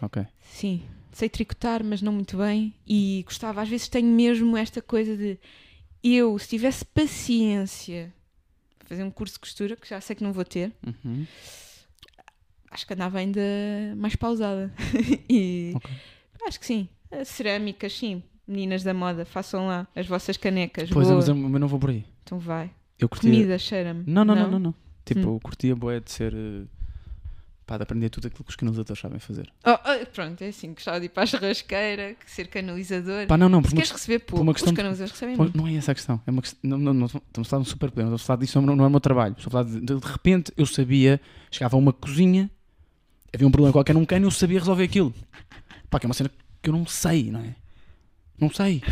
Ok. 0.00 0.24
Sim. 0.42 0.84
Sei 1.10 1.28
tricotar, 1.28 1.82
mas 1.82 2.00
não 2.02 2.12
muito 2.12 2.36
bem. 2.36 2.72
E 2.86 3.24
gostava, 3.26 3.62
às 3.62 3.68
vezes 3.68 3.88
tenho 3.88 4.06
mesmo 4.06 4.56
esta 4.56 4.80
coisa 4.80 5.16
de 5.16 5.40
eu, 6.04 6.38
se 6.38 6.48
tivesse 6.50 6.84
paciência, 6.84 8.14
fazer 8.84 9.02
um 9.02 9.10
curso 9.10 9.34
de 9.34 9.40
costura, 9.40 9.74
que 9.74 9.88
já 9.88 10.00
sei 10.00 10.14
que 10.14 10.22
não 10.22 10.32
vou 10.32 10.44
ter, 10.44 10.72
Uhum. 10.86 11.26
Acho 12.70 12.86
que 12.86 12.92
andava 12.94 13.18
ainda 13.18 13.40
mais 13.96 14.16
pausada. 14.16 14.72
e 15.28 15.72
Ok. 15.76 15.90
acho 16.46 16.60
que 16.60 16.66
sim. 16.66 16.88
As 17.10 17.28
cerâmicas, 17.28 17.92
sim. 17.96 18.22
Meninas 18.46 18.82
da 18.82 18.94
moda, 18.94 19.24
façam 19.24 19.66
lá 19.66 19.86
as 19.94 20.06
vossas 20.06 20.36
canecas. 20.36 20.88
Pois 20.90 21.06
Boa. 21.08 21.16
mas 21.18 21.28
eu, 21.28 21.34
não 21.34 21.66
vou 21.68 21.78
por 21.80 21.90
aí. 21.90 22.04
Então 22.22 22.38
vai. 22.38 22.70
Eu 22.98 23.08
curtia. 23.08 23.30
Comida, 23.30 23.58
cheira-me. 23.58 24.04
Não, 24.06 24.24
não, 24.24 24.34
não, 24.36 24.50
não, 24.52 24.58
não. 24.58 24.74
Tipo, 25.04 25.20
Hum. 25.20 25.34
eu 25.34 25.40
curtia 25.40 25.74
boé 25.76 26.00
de 26.00 26.10
ser. 26.10 26.32
uh, 26.34 26.66
pá, 27.66 27.76
de 27.76 27.82
aprender 27.82 28.08
tudo 28.08 28.26
aquilo 28.28 28.44
que 28.44 28.50
os 28.50 28.56
canalizadores 28.56 29.00
sabem 29.00 29.18
fazer. 29.18 29.52
Oh, 29.66 29.70
oh, 29.72 30.06
pronto, 30.06 30.42
é 30.42 30.48
assim. 30.48 30.72
Gostava 30.72 31.00
de 31.00 31.06
ir 31.06 31.08
para 31.08 31.24
a 31.24 31.26
churrasqueira, 31.26 32.14
que 32.14 32.30
ser 32.30 32.46
canalizador. 32.48 33.26
Pá, 33.26 33.36
não, 33.36 33.48
não, 33.48 33.58
Se 33.60 33.64
por 33.68 33.72
uma 33.72 33.76
queres 33.82 33.90
receber 33.90 34.18
pouco, 34.20 34.42
uma 34.42 34.52
questão 34.52 34.70
os 34.70 34.74
de- 34.74 34.76
canalizadores 34.76 35.12
recebem 35.12 35.36
muito. 35.36 35.56
Não 35.56 35.66
é 35.66 35.74
essa 35.74 35.92
a 35.92 35.94
questão. 35.94 36.20
É 36.26 36.30
uma 36.30 36.42
questão 36.42 36.58
não, 36.62 36.78
não, 36.78 36.94
não, 36.94 37.06
estamos 37.06 37.46
a 37.48 37.50
falar 37.50 37.62
de 37.62 37.68
um 37.68 37.70
super 37.70 37.90
poder. 37.90 38.02
Não 38.04 38.08
estamos 38.14 38.22
a 38.22 38.26
falar 38.26 38.38
disso, 38.40 38.60
não, 38.62 38.76
não 38.76 38.84
é 38.84 38.86
o 38.86 38.90
meu 38.90 39.00
trabalho. 39.00 39.34
Estou 39.36 39.48
a 39.48 39.50
falar 39.50 39.64
de, 39.64 39.80
de 39.80 39.94
repente 40.06 40.52
eu 40.56 40.64
sabia, 40.66 41.20
chegava 41.50 41.76
a 41.76 41.78
uma 41.78 41.92
cozinha, 41.92 42.48
havia 43.36 43.46
um 43.46 43.50
problema 43.50 43.72
qualquer 43.72 43.94
num 43.94 44.04
cano 44.04 44.24
e 44.24 44.26
eu 44.26 44.30
sabia 44.30 44.58
resolver 44.58 44.84
aquilo. 44.84 45.14
Pá, 45.90 46.00
que 46.00 46.06
é 46.06 46.08
uma 46.08 46.14
cena 46.14 46.30
que 46.62 46.68
eu 46.70 46.72
não 46.72 46.86
sei, 46.86 47.30
não 47.30 47.40
é? 47.40 47.54
Não 48.40 48.50
sei. 48.50 48.82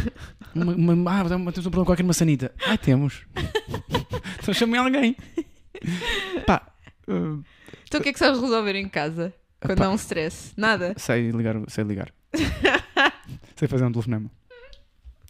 Uma, 0.55 0.73
uma, 0.95 1.21
ah, 1.21 1.25
temos 1.25 1.67
um 1.67 1.71
problema 1.71 1.85
qualquer 1.87 2.03
numa 2.03 2.13
sanita. 2.13 2.55
Ah, 2.65 2.77
temos. 2.79 3.27
então 4.41 4.55
chamei 4.55 4.79
alguém. 4.79 5.17
Pá, 6.47 6.63
uh, 7.09 7.43
Então 7.87 8.01
o 8.01 8.03
que 8.03 8.11
é 8.11 8.13
que 8.13 8.19
sabes 8.19 8.41
resolver 8.41 8.75
em 8.77 8.89
casa? 8.89 9.35
Quando 9.61 9.79
Epá. 9.79 9.87
há 9.87 9.91
um 9.91 9.97
stress? 9.97 10.53
Nada. 10.57 10.95
sei 10.97 11.31
ligar. 11.31 11.57
Sei 11.69 11.85
ligar. 11.85 12.13
sei 13.57 13.67
fazer 13.67 13.85
um 13.85 13.93
telefonema. 13.93 14.31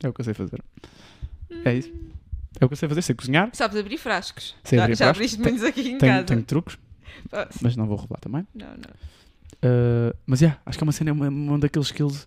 É 0.02 0.08
o 0.08 0.12
que 0.12 0.20
eu 0.20 0.24
sei 0.24 0.34
fazer. 0.34 0.60
É 1.64 1.74
isso. 1.74 1.92
É 2.60 2.64
o 2.64 2.68
que 2.68 2.72
eu 2.74 2.76
sei 2.76 2.88
fazer. 2.88 3.02
Sei 3.02 3.14
cozinhar. 3.14 3.48
Sabes 3.52 3.76
abrir 3.76 3.96
frascos. 3.96 4.54
Sei 4.64 4.76
já 4.76 4.84
abrir 4.84 4.96
já 4.96 5.06
frascos. 5.06 5.16
abriste 5.18 5.40
muitos 5.40 5.62
aqui 5.62 5.80
em 5.88 5.98
Tenho, 5.98 6.12
casa. 6.12 6.24
tenho 6.24 6.42
truques. 6.42 6.76
Mas 7.62 7.76
não 7.76 7.86
vou 7.86 7.96
revelar 7.96 8.20
também. 8.20 8.46
Não, 8.54 8.66
não. 8.68 8.94
Uh, 9.70 10.14
mas 10.26 10.40
yeah, 10.40 10.60
acho 10.66 10.76
que 10.78 10.84
é 10.84 10.86
uma 10.86 10.92
cena, 10.92 11.10
é 11.10 11.12
uma, 11.12 11.28
um 11.28 11.58
daqueles 11.58 11.88
skills. 11.88 12.26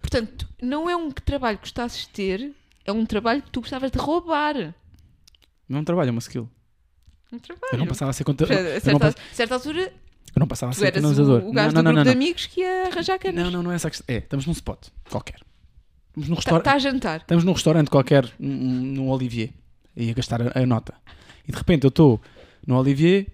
Portanto, 0.00 0.48
não 0.62 0.88
é 0.88 0.96
um 0.96 1.10
trabalho 1.10 1.58
que 1.58 1.64
gostasses 1.64 2.02
de 2.02 2.08
ter, 2.10 2.52
é 2.84 2.92
um 2.92 3.04
trabalho 3.04 3.42
que 3.42 3.50
tu 3.50 3.60
gostavas 3.60 3.90
de 3.90 3.98
roubar. 3.98 4.74
Não 5.68 5.78
é 5.78 5.80
um 5.80 5.84
trabalho, 5.84 6.08
é 6.08 6.10
uma 6.10 6.20
skill. 6.20 6.48
Um 7.32 7.38
trabalho. 7.38 7.68
Eu 7.72 7.78
não 7.78 7.86
passava 7.86 8.10
a 8.10 8.14
ser 8.14 8.24
conta. 8.24 8.44
A 8.44 8.80
certa, 8.80 8.98
pass- 8.98 9.14
certa 9.32 9.54
altura, 9.54 9.80
eu 9.82 10.40
não 10.40 10.46
passava 10.46 10.72
a 10.72 10.74
ser 10.74 10.92
canalizador. 10.92 11.44
o, 11.44 11.52
gajo 11.52 11.74
não, 11.74 11.82
do 11.82 11.84
não, 11.84 11.92
grupo 11.92 11.96
não, 11.96 12.02
de 12.04 12.10
amigos 12.10 12.46
que 12.46 12.60
ia 12.60 12.86
arranjar 12.86 13.18
canas. 13.18 13.44
Não, 13.44 13.50
não, 13.50 13.62
não 13.64 13.72
é 13.72 13.74
essa 13.74 13.90
questão. 13.90 14.04
É, 14.08 14.18
estamos 14.18 14.46
num 14.46 14.52
spot 14.52 14.88
qualquer. 15.08 15.40
Estamos 16.08 16.28
num, 16.28 16.34
Está 16.34 16.50
restaurante 16.52 16.64
tá 16.64 16.72
a 16.74 16.78
jantar. 16.78 17.20
estamos 17.20 17.44
num 17.44 17.52
restaurante 17.52 17.88
qualquer, 17.90 18.32
num, 18.38 18.50
num 18.50 19.10
Olivier, 19.10 19.50
e 19.96 20.10
a 20.10 20.14
gastar 20.14 20.42
a, 20.42 20.58
a 20.60 20.66
nota. 20.66 20.94
E 21.46 21.52
de 21.52 21.58
repente 21.58 21.84
eu 21.84 21.88
estou 21.88 22.20
no 22.66 22.76
Olivier. 22.78 23.26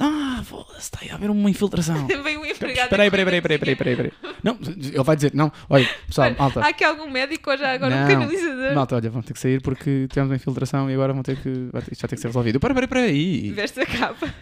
Ah, 0.00 0.40
foda-se, 0.44 0.78
está 0.80 0.98
aí 1.02 1.10
a 1.10 1.14
haver 1.16 1.28
uma 1.30 1.50
infiltração. 1.50 2.06
Veio 2.22 2.40
um 2.40 2.46
empregado. 2.46 2.84
Espera 2.84 3.02
aí, 3.02 3.08
espera 3.08 3.32
aí, 3.32 3.38
espera 3.38 3.54
aí, 3.54 3.56
espera 3.56 3.70
aí, 3.70 3.72
espera 3.74 3.90
aí, 3.90 3.94
espera 4.10 4.32
aí. 4.32 4.34
Não, 4.44 4.58
ele 4.62 5.02
vai 5.02 5.16
dizer, 5.16 5.32
não, 5.34 5.50
olha, 5.68 5.88
pessoal, 6.06 6.32
malta, 6.38 6.60
Há 6.60 6.68
aqui 6.68 6.84
algum 6.84 7.10
médico 7.10 7.50
ou 7.50 7.56
já 7.56 7.72
agora 7.72 7.94
um 7.94 7.98
Não. 8.00 8.08
canalizador? 8.08 8.74
malta, 8.74 8.94
olha, 8.96 9.10
vão 9.10 9.22
ter 9.22 9.32
que 9.32 9.40
sair 9.40 9.60
porque 9.60 10.06
tivemos 10.08 10.30
uma 10.30 10.36
infiltração 10.36 10.88
e 10.90 10.94
agora 10.94 11.12
vão 11.12 11.22
ter 11.22 11.36
que, 11.40 11.48
isto 11.50 11.72
vai 11.72 11.82
ter 11.82 12.14
que 12.14 12.16
ser 12.16 12.28
resolvido. 12.28 12.56
Espera, 12.56 12.72
espera, 12.72 12.84
espera 12.86 13.00
aí. 13.06 13.50
Veste 13.50 13.80
a 13.80 13.86
capa. 13.86 14.32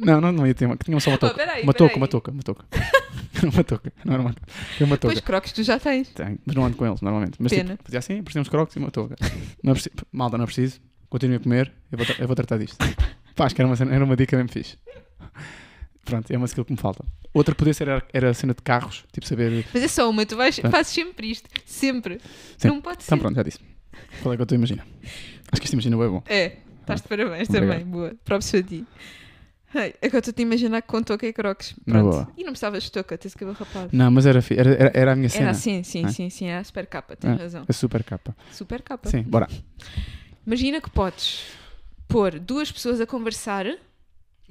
Não, 0.00 0.20
não, 0.20 0.30
não 0.32 0.46
ia 0.46 0.54
ter 0.54 0.66
uma, 0.66 0.76
tinha 0.76 1.00
só 1.00 1.10
uma 1.10 1.16
Oh, 1.16 1.18
touca. 1.18 1.34
peraí, 1.34 1.62
uma 1.62 1.72
touca, 1.72 1.96
uma 1.96 2.08
touca, 2.08 2.30
uma 2.32 2.42
touca. 2.42 2.64
uma 3.42 3.64
touca, 3.64 3.92
não 4.04 4.12
era 4.14 4.22
uma 4.22 4.32
touca. 4.34 4.52
Era 4.76 4.84
uma 4.84 4.96
touca. 4.98 5.14
Pois 5.14 5.20
croques 5.24 5.52
tu 5.52 5.62
já 5.62 5.78
tens. 5.78 6.08
Tenho, 6.10 6.38
mas 6.44 6.54
não 6.54 6.64
ando 6.66 6.76
com 6.76 6.86
eles 6.86 7.00
normalmente. 7.00 7.36
Mas 7.40 7.50
Pena. 7.52 7.70
tipo, 7.72 7.84
fazia 7.84 7.98
assim, 7.98 8.22
uns 8.36 8.48
crocs 8.48 8.76
e 8.76 8.78
uma 8.78 8.90
touca. 8.90 9.16
Não 9.62 9.70
é 9.72 9.74
preciso, 9.74 9.94
malta, 10.12 10.36
não 10.36 10.44
é 10.44 10.46
preciso. 10.46 10.80
Continuem 11.08 11.38
a 11.38 11.40
comer, 11.40 11.72
eu 11.90 11.96
vou, 11.98 12.06
eu 12.18 12.26
vou 12.26 12.36
tratar 12.36 12.58
disto. 12.58 12.76
Pá, 13.34 13.46
acho 13.46 13.54
que 13.54 13.62
era 13.62 13.68
uma, 13.72 13.94
era 13.94 14.04
uma 14.04 14.16
dica 14.16 14.36
mesmo 14.36 14.50
fixe. 14.52 14.76
Pronto, 16.04 16.30
é 16.30 16.36
uma 16.36 16.46
skill 16.46 16.64
que 16.64 16.72
me 16.72 16.78
falta. 16.78 17.04
Outra 17.34 17.54
poder 17.54 17.74
ser 17.74 17.88
era, 17.88 18.02
era 18.12 18.30
a 18.30 18.34
cena 18.34 18.54
de 18.54 18.62
carros, 18.62 19.04
tipo 19.12 19.26
saber. 19.26 19.66
Mas 19.72 19.82
é 19.82 19.88
só 19.88 20.08
uma, 20.08 20.24
tu 20.24 20.36
vais, 20.36 20.58
Pronto. 20.58 20.72
fazes 20.72 20.92
sempre 20.92 21.30
isto. 21.30 21.48
Sempre. 21.66 22.20
Sim. 22.56 22.68
Não 22.68 22.80
pode 22.80 23.02
ser. 23.02 23.08
Então 23.14 23.18
pronto, 23.18 23.36
já 23.36 23.42
disse. 23.42 23.58
Qual 24.22 24.32
é 24.32 24.36
que 24.36 24.40
eu 24.40 24.44
estou 24.44 24.56
a 24.56 24.58
imaginar? 24.58 24.86
Acho 25.52 25.60
que 25.60 25.66
isto 25.66 25.74
imagina 25.74 25.96
é 26.02 26.08
bom. 26.08 26.22
É. 26.26 26.56
Estás 26.80 27.02
de 27.02 27.08
parabéns 27.08 27.48
Obrigado. 27.50 27.68
também, 27.70 27.84
boa. 27.86 28.14
Próprio 28.24 28.60
a 28.60 28.62
ti. 28.62 28.86
Ai, 29.74 29.94
agora 30.02 30.18
estou-te 30.20 30.40
a 30.40 30.42
imaginar 30.42 30.80
com 30.80 31.02
touca 31.02 31.26
e. 31.26 31.34
Na 31.86 32.00
Pronto. 32.00 32.32
E 32.38 32.42
não 32.42 32.52
precisavas 32.52 32.84
de 32.84 32.90
touca, 32.92 33.18
tens 33.18 33.34
cabelo 33.34 33.54
rapado. 33.58 33.90
Não, 33.92 34.10
mas 34.10 34.24
era, 34.24 34.42
era, 34.56 34.70
era, 34.70 34.92
era 34.94 35.12
a 35.12 35.16
minha 35.16 35.28
cena. 35.28 35.42
Era 35.44 35.50
assim, 35.50 35.82
sim, 35.82 36.06
É. 36.06 36.08
sim, 36.08 36.30
sim, 36.30 36.46
era 36.46 36.60
a 36.60 36.64
super 36.64 36.86
capa, 36.86 37.14
tens 37.14 37.38
É. 37.38 37.42
razão. 37.42 37.64
A 37.68 37.72
super 37.74 38.02
capa. 38.02 38.34
Super 38.50 38.80
capa. 38.80 39.10
Sim, 39.10 39.22
bora. 39.24 39.46
Imagina 40.46 40.80
que 40.80 40.88
podes 40.88 41.42
pôr 42.08 42.38
duas 42.38 42.72
pessoas 42.72 42.98
a 42.98 43.06
conversar 43.06 43.66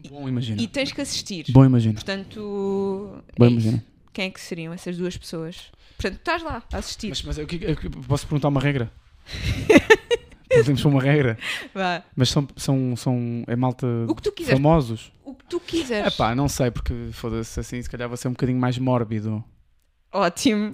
Bom 0.10 0.28
imagina. 0.30 0.62
e 0.62 0.68
tens 0.68 0.92
que 0.92 1.02
assistir. 1.02 1.46
Bom 1.52 1.66
imagina. 1.66 1.94
Portanto, 1.96 3.22
Bom 3.38 3.46
é 3.46 3.50
imagina. 3.50 3.84
quem 4.14 4.26
é 4.26 4.30
que 4.30 4.40
seriam 4.40 4.74
essas 4.74 4.98
duas 4.98 5.18
pessoas? 5.18 5.72
Portanto, 5.98 6.20
estás 6.20 6.44
lá 6.44 6.64
a 6.72 6.78
assistir. 6.78 7.10
Mas, 7.10 7.24
mas 7.24 7.38
eu, 7.38 7.48
eu- 7.50 7.70
eu- 7.84 7.92
posso 8.08 8.26
perguntar 8.28 8.48
uma 8.50 8.62
regra? 8.62 8.92
Podemos 10.50 10.82
pôr 10.82 10.90
uma 10.90 11.02
regra. 11.02 11.38
Vá. 11.74 12.04
Mas 12.16 12.30
são, 12.30 12.48
são, 12.56 12.96
são 12.96 13.44
é 13.48 13.56
malta 13.56 13.86
O 14.08 14.16
que 14.16 14.22
tu 14.22 14.32
quiseres. 14.32 14.58
famosos? 14.60 15.12
O 15.26 15.34
que 15.36 15.46
tu 15.46 15.60
quiseres. 15.60 16.14
Epá, 16.14 16.34
não 16.34 16.48
sei, 16.48 16.72
porque 16.72 16.94
foda-se 17.12 17.60
assim, 17.60 17.82
se 17.82 17.90
calhar 17.90 18.08
vai 18.08 18.18
ser 18.18 18.28
um 18.28 18.32
bocadinho 18.32 18.60
mais 18.60 18.78
mórbido. 18.78 19.44
Ótimo. 20.12 20.74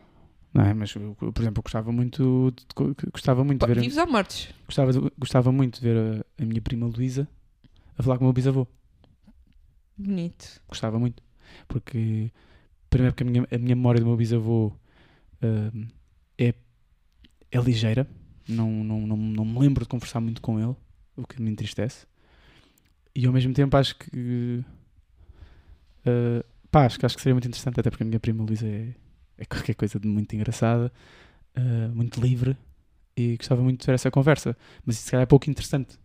Não 0.54 0.64
é? 0.64 0.74
Mas, 0.74 0.94
eu, 0.96 1.16
por 1.16 1.42
exemplo, 1.42 1.60
eu 1.60 1.64
gostava 1.64 1.92
muito 1.92 2.54
de, 2.56 2.64
gostava 3.12 3.44
muito 3.44 3.60
Pô, 3.62 3.66
de 3.66 3.74
ver, 3.74 3.82
Vivos 3.82 3.98
ou 3.98 4.08
mortos? 4.08 4.48
gostava, 4.68 4.94
de- 4.94 5.12
gostava 5.18 5.52
muito 5.52 5.82
de 5.82 5.88
ver 5.88 5.98
a, 5.98 6.44
a 6.44 6.46
minha 6.46 6.62
prima 6.62 6.86
Luísa 6.86 7.28
a 7.98 8.04
falar 8.04 8.18
com 8.20 8.26
o 8.26 8.28
meu 8.28 8.34
bisavô. 8.34 8.68
Bonito. 10.04 10.62
Gostava 10.68 11.00
muito. 11.00 11.24
Porque, 11.68 12.32
primeiro, 12.90 13.14
porque 13.14 13.24
a 13.24 13.26
minha, 13.26 13.48
a 13.50 13.58
minha 13.58 13.76
memória 13.76 14.02
do 14.02 14.06
meu 14.06 14.18
bisavô 14.18 14.74
hum, 15.42 15.88
é, 16.38 16.54
é 17.52 17.58
ligeira. 17.60 18.08
Não, 18.48 18.70
não, 18.70 19.08
não, 19.08 19.16
não 19.18 19.46
me 19.46 19.60
lembro 19.60 19.86
de 19.86 19.90
conversar 19.90 20.20
muito 20.20 20.42
com 20.42 20.60
ele, 20.60 20.76
o 21.16 21.26
que 21.26 21.42
me 21.42 21.50
entristece. 21.50 22.06
E 23.16 23.26
ao 23.26 23.32
mesmo 23.32 23.54
tempo 23.54 23.78
acho 23.78 23.96
que. 23.96 24.64
uh, 26.06 26.44
pá, 26.70 26.86
acho 26.86 27.00
que, 27.00 27.06
acho 27.06 27.16
que 27.16 27.22
seria 27.22 27.36
muito 27.36 27.48
interessante, 27.48 27.80
até 27.80 27.90
porque 27.90 28.04
a 28.04 28.06
minha 28.06 28.20
prima 28.20 28.44
Luísa 28.44 28.68
é, 28.68 28.94
é 29.38 29.46
qualquer 29.46 29.76
coisa 29.76 30.00
de 30.00 30.08
muito 30.08 30.36
engraçada, 30.36 30.92
uh, 31.58 31.96
muito 31.96 32.20
livre. 32.20 32.58
E 33.16 33.38
gostava 33.38 33.62
muito 33.62 33.80
de 33.82 33.86
ver 33.86 33.94
essa 33.94 34.12
conversa. 34.12 34.58
Mas 34.84 34.96
isso 34.96 35.06
se 35.06 35.12
calhar 35.12 35.24
é 35.24 35.28
pouco 35.28 35.50
interessante. 35.50 35.98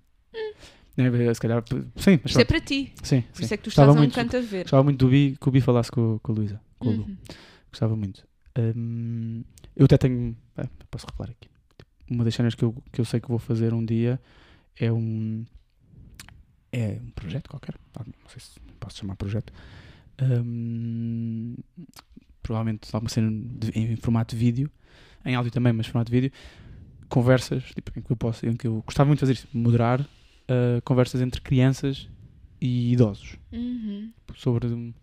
É, 0.99 1.34
se 1.34 1.40
calhar, 1.40 1.62
sim, 1.96 2.18
mas 2.22 2.32
Isto 2.32 2.40
é 2.40 2.44
para 2.44 2.61
ti. 2.61 2.92
Sim, 3.03 3.20
Por 3.22 3.36
sim. 3.38 3.44
isso 3.44 3.55
é 3.55 3.57
que 3.57 3.62
tu 3.62 3.68
estás 3.68 3.88
a 3.88 3.92
um 3.92 3.96
muito- 3.96 4.14
canto 4.14 4.36
a 4.36 4.40
ver. 4.40 4.62
Gostava 4.62 4.82
muito 4.82 4.99
do 5.05 5.11
Bi, 5.11 5.36
que 5.40 5.49
o 5.49 5.53
Bi 5.53 5.61
falasse 5.61 5.90
com, 5.92 6.18
com 6.22 6.32
a 6.32 6.34
Luísa. 6.34 6.61
Com 6.78 6.88
a. 6.88 6.92
Uhum. 6.92 7.16
Gostava 7.70 7.94
muito. 7.96 8.26
Hum, 8.59 9.44
eu 9.76 9.84
até 9.84 9.96
tenho. 9.96 10.36
posso 10.90 11.07
revelar 11.11 11.30
aqui. 11.30 11.49
Uma 12.11 12.24
das 12.24 12.34
cenas 12.34 12.55
que 12.57 12.64
eu, 12.64 12.74
que 12.92 13.01
eu 13.01 13.05
sei 13.05 13.20
que 13.20 13.28
vou 13.28 13.38
fazer 13.38 13.72
um 13.72 13.84
dia 13.84 14.20
é 14.76 14.90
um. 14.92 15.44
É 16.72 16.99
um 17.03 17.11
projeto 17.11 17.49
qualquer. 17.49 17.74
Ah, 17.96 18.03
Não 18.05 18.28
sei 18.30 18.40
se 18.40 18.59
posso 18.80 18.99
chamar 18.99 19.14
projeto. 19.16 19.53
Hum, 20.20 21.55
provavelmente 22.42 22.88
alguma 22.92 23.09
cena 23.11 23.30
de- 23.30 23.70
em 23.78 23.96
formato 23.96 24.34
de 24.34 24.40
vídeo. 24.44 24.70
Em 25.24 25.34
áudio 25.34 25.53
também, 25.53 25.72
mas 25.72 25.86
formato 25.86 26.11
de 26.11 26.20
vídeo. 26.20 26.32
Conversas 27.09 27.62
tipo, 27.74 27.92
em 27.99 28.03
que 28.03 28.11
eu 28.11 28.16
posso. 28.16 28.44
Em 28.46 28.57
que 28.57 28.66
eu 28.66 28.82
gostava 28.84 29.07
muito 29.07 29.18
de 29.18 29.20
fazer 29.20 29.32
isso. 29.34 29.49
Moderar 29.53 30.05
ah, 30.49 30.80
conversas 30.84 31.20
entre 31.20 31.40
crianças 31.40 32.09
e 32.61 32.92
idosos 32.92 33.36
Uhum. 33.53 34.12
sobre 34.34 34.94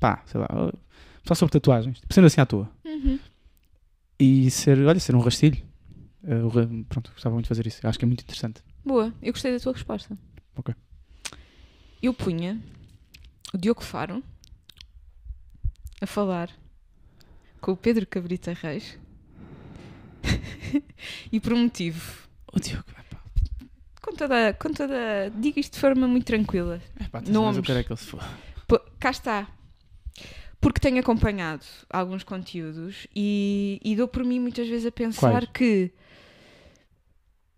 pá, 0.00 0.22
sei 0.26 0.40
lá, 0.40 0.46
uh, 0.46 0.78
só 1.24 1.34
sobre 1.34 1.52
tatuagens, 1.52 2.00
tipo, 2.00 2.12
sendo 2.14 2.26
assim 2.26 2.40
à 2.40 2.46
toa. 2.46 2.70
Uhum. 2.84 3.18
E 4.18 4.50
ser, 4.50 4.78
olha, 4.84 4.98
ser 4.98 5.14
um 5.14 5.20
rastilho. 5.20 5.62
Uh, 6.22 6.84
pronto, 6.88 7.10
gostava 7.12 7.34
muito 7.34 7.44
de 7.44 7.48
fazer 7.48 7.66
isso. 7.66 7.86
Acho 7.86 7.98
que 7.98 8.04
é 8.04 8.08
muito 8.08 8.22
interessante. 8.22 8.62
Boa, 8.84 9.14
eu 9.22 9.32
gostei 9.32 9.52
da 9.52 9.60
tua 9.60 9.72
resposta. 9.72 10.18
Ok. 10.56 10.74
Eu 12.02 12.12
punha 12.14 12.58
o 13.54 13.58
Diogo 13.58 13.82
Faro 13.82 14.22
a 16.00 16.06
falar 16.06 16.50
com 17.60 17.72
o 17.72 17.76
Pedro 17.76 18.06
Cabrita 18.06 18.52
Reis 18.54 18.98
e 21.30 21.38
por 21.40 21.52
um 21.52 21.64
motivo. 21.64 22.28
O 22.52 22.58
Diogo, 22.58 22.84
Com 24.02 24.12
toda, 24.14 24.54
com 24.54 24.72
toda. 24.72 25.30
Digo 25.36 25.58
isto 25.60 25.74
de 25.74 25.78
forma 25.80 26.06
muito 26.08 26.24
tranquila. 26.26 26.80
epá, 27.00 27.20
tens 27.20 27.30
Nomes. 27.32 27.56
eu 27.58 27.62
quero 27.62 27.78
é 27.80 27.84
que 27.84 27.92
ele 27.92 28.00
se 28.00 28.06
for. 28.06 28.22
Cá 28.98 29.10
está. 29.10 29.48
Porque 30.60 30.78
tenho 30.80 30.98
acompanhado 31.00 31.64
alguns 31.88 32.22
conteúdos 32.22 33.06
e, 33.16 33.80
e 33.82 33.96
dou 33.96 34.06
por 34.06 34.24
mim 34.24 34.38
muitas 34.38 34.68
vezes 34.68 34.86
a 34.86 34.92
pensar 34.92 35.30
Quais? 35.46 35.48
que 35.54 35.90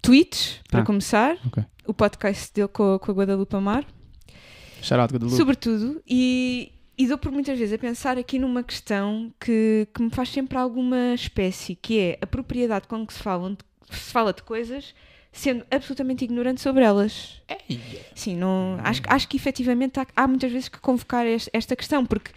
tweets, 0.00 0.60
para 0.70 0.80
Ah, 0.82 0.84
começar, 0.84 1.36
ok. 1.46 1.64
o 1.86 1.94
podcast 1.94 2.52
dele 2.52 2.68
com, 2.68 2.94
a- 2.94 2.98
com 2.98 3.10
a 3.10 3.14
Guadalupe 3.14 3.54
Amar, 3.56 3.84
out, 3.84 5.12
Guadalupe. 5.14 5.36
sobretudo, 5.36 6.02
e, 6.08 6.72
e 6.98 7.06
dou 7.06 7.18
por 7.18 7.30
muitas 7.30 7.58
vezes 7.58 7.72
a 7.74 7.78
pensar 7.78 8.18
aqui 8.18 8.38
numa 8.38 8.62
questão 8.62 9.32
que, 9.40 9.86
que 9.94 10.02
me 10.02 10.10
faz 10.10 10.28
sempre 10.28 10.58
alguma 10.58 11.14
espécie, 11.14 11.74
que 11.76 11.98
é 11.98 12.18
a 12.20 12.26
propriedade 12.26 12.86
com 12.88 13.06
que 13.06 13.12
se, 13.14 13.20
falam 13.20 13.56
se 13.90 14.12
fala 14.12 14.32
de 14.32 14.42
coisas 14.42 14.94
sendo 15.32 15.64
absolutamente 15.70 16.24
ignorante 16.24 16.60
sobre 16.60 16.84
elas. 16.84 17.40
Sim, 18.14 18.36
não, 18.36 18.78
acho, 18.84 19.00
acho 19.06 19.26
que 19.28 19.36
efetivamente 19.36 19.98
há, 19.98 20.06
há 20.14 20.28
muitas 20.28 20.52
vezes 20.52 20.68
que 20.68 20.78
convocar 20.78 21.26
es- 21.26 21.48
esta 21.52 21.74
questão, 21.74 22.04
porque 22.04 22.30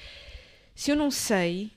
se 0.73 0.89
eu 0.91 0.95
não 0.95 1.11
sei, 1.11 1.71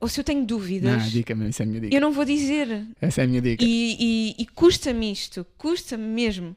ou 0.00 0.08
se 0.08 0.18
eu 0.18 0.24
tenho 0.24 0.40
Não, 0.40 0.46
dúvidas, 0.46 1.10
dica 1.12 1.34
mesmo, 1.34 1.50
isso 1.50 1.62
é 1.62 1.64
a 1.64 1.68
minha 1.68 1.80
dica. 1.80 1.94
eu 1.94 2.00
não 2.00 2.10
vou 2.12 2.24
dizer. 2.24 2.84
Essa 3.00 3.20
é 3.22 3.24
a 3.24 3.28
minha 3.28 3.40
dica. 3.40 3.64
E, 3.64 3.96
e- 4.00 4.34
e 4.42 4.46
custa-me 4.46 5.12
isto, 5.12 5.46
custa-me 5.56 6.04
mesmo. 6.04 6.56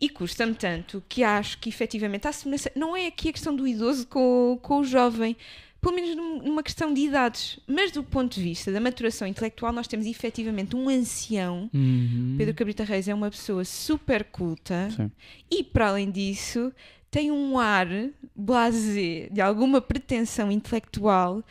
E 0.00 0.08
custa-me 0.08 0.52
tanto 0.54 1.00
que 1.08 1.22
acho 1.22 1.58
que 1.58 1.68
efetivamente 1.68 2.26
há 2.26 2.32
semelhança. 2.32 2.72
Não 2.74 2.96
é 2.96 3.06
aqui 3.06 3.28
a 3.28 3.32
questão 3.32 3.54
do 3.54 3.68
idoso 3.68 4.04
com, 4.08 4.58
com 4.60 4.80
o 4.80 4.84
jovem, 4.84 5.36
pelo 5.82 5.94
menos 5.96 6.14
num- 6.16 6.38
numa 6.42 6.62
questão 6.62 6.94
de 6.94 7.00
idades, 7.02 7.58
mas 7.66 7.90
do 7.90 8.04
ponto 8.04 8.34
de 8.36 8.40
vista 8.42 8.70
da 8.70 8.80
maturação 8.80 9.26
intelectual, 9.26 9.72
nós 9.72 9.88
temos 9.88 10.06
efetivamente 10.06 10.76
um 10.76 10.88
ancião. 10.88 11.68
Uhum. 11.74 12.36
Pedro 12.38 12.54
Cabrita 12.54 12.84
Reis 12.84 13.08
é 13.08 13.14
uma 13.14 13.28
pessoa 13.30 13.64
super 13.64 14.22
culta 14.24 14.88
Sim. 14.96 15.10
e, 15.50 15.64
para 15.64 15.88
além 15.88 16.08
disso, 16.10 16.72
tem 17.10 17.32
um 17.32 17.58
ar 17.58 17.88
blasé 18.34 19.28
de 19.30 19.40
alguma 19.40 19.80
pretensão 19.80 20.50
intelectual 20.52 21.42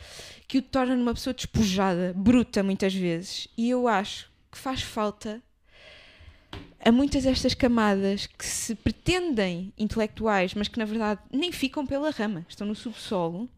que 0.48 0.58
o 0.58 0.62
torna 0.62 0.96
numa 0.96 1.12
pessoa 1.14 1.34
despojada, 1.34 2.14
bruta 2.16 2.62
muitas 2.62 2.94
vezes. 2.94 3.46
E 3.56 3.68
eu 3.68 3.86
acho 3.86 4.30
que 4.50 4.56
faz 4.58 4.80
falta 4.82 5.42
a 6.84 6.90
muitas 6.90 7.22
destas 7.24 7.54
camadas 7.54 8.26
que 8.26 8.44
se 8.46 8.74
pretendem 8.74 9.72
intelectuais, 9.78 10.54
mas 10.54 10.68
que 10.68 10.78
na 10.78 10.84
verdade 10.84 11.20
nem 11.30 11.52
ficam 11.52 11.86
pela 11.86 12.10
rama, 12.10 12.44
estão 12.48 12.66
no 12.66 12.74
subsolo, 12.74 13.48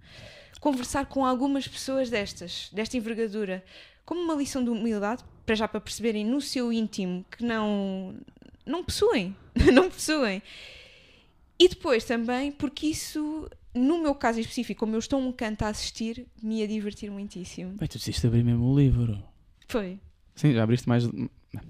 conversar 0.64 1.04
com 1.04 1.26
algumas 1.26 1.68
pessoas 1.68 2.08
destas, 2.08 2.70
desta 2.72 2.96
envergadura, 2.96 3.62
como 4.02 4.22
uma 4.22 4.32
lição 4.32 4.64
de 4.64 4.70
humildade, 4.70 5.22
para 5.44 5.54
já 5.54 5.68
para 5.68 5.78
perceberem 5.78 6.24
no 6.24 6.40
seu 6.40 6.72
íntimo 6.72 7.22
que 7.30 7.44
não 7.44 8.14
não 8.64 8.82
possuem, 8.82 9.36
não 9.74 9.90
possuem. 9.90 10.42
E 11.58 11.68
depois 11.68 12.04
também 12.04 12.50
porque 12.50 12.86
isso, 12.86 13.46
no 13.74 13.98
meu 13.98 14.14
caso 14.14 14.38
em 14.38 14.40
específico, 14.40 14.80
como 14.80 14.94
eu 14.94 14.98
estou 15.00 15.20
um 15.20 15.30
canto 15.30 15.66
a 15.66 15.68
assistir, 15.68 16.26
me 16.42 16.60
ia 16.60 16.66
divertir 16.66 17.10
muitíssimo. 17.10 17.72
Bem, 17.72 17.86
tu 17.86 17.98
decidiste 17.98 18.26
abrir 18.26 18.42
mesmo 18.42 18.64
o 18.64 18.74
livro. 18.74 19.22
Foi. 19.68 20.00
Sim, 20.34 20.54
já 20.54 20.62
abriste 20.62 20.88
mais. 20.88 21.06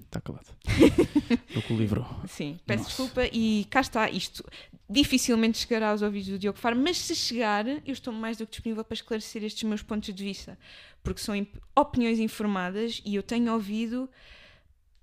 Está 0.05 0.21
calado. 0.21 0.47
Estou 1.47 1.61
com 1.63 1.73
o 1.73 1.77
livro. 1.77 2.05
Sim, 2.27 2.59
peço 2.65 2.83
Nossa. 2.83 2.89
desculpa 3.03 3.29
e 3.31 3.65
cá 3.69 3.81
está 3.81 4.09
isto. 4.09 4.43
Dificilmente 4.89 5.57
chegará 5.57 5.89
aos 5.91 6.01
ouvidos 6.01 6.29
do 6.29 6.37
Diogo 6.39 6.57
Faro, 6.59 6.75
mas 6.75 6.97
se 6.97 7.15
chegar, 7.15 7.65
eu 7.67 7.81
estou 7.87 8.13
mais 8.13 8.37
do 8.37 8.45
que 8.45 8.51
disponível 8.51 8.83
para 8.83 8.93
esclarecer 8.93 9.43
estes 9.43 9.63
meus 9.63 9.81
pontos 9.81 10.13
de 10.13 10.23
vista, 10.23 10.57
porque 11.03 11.19
são 11.21 11.35
opiniões 11.75 12.19
informadas 12.19 13.01
e 13.05 13.15
eu 13.15 13.23
tenho 13.23 13.51
ouvido 13.51 14.07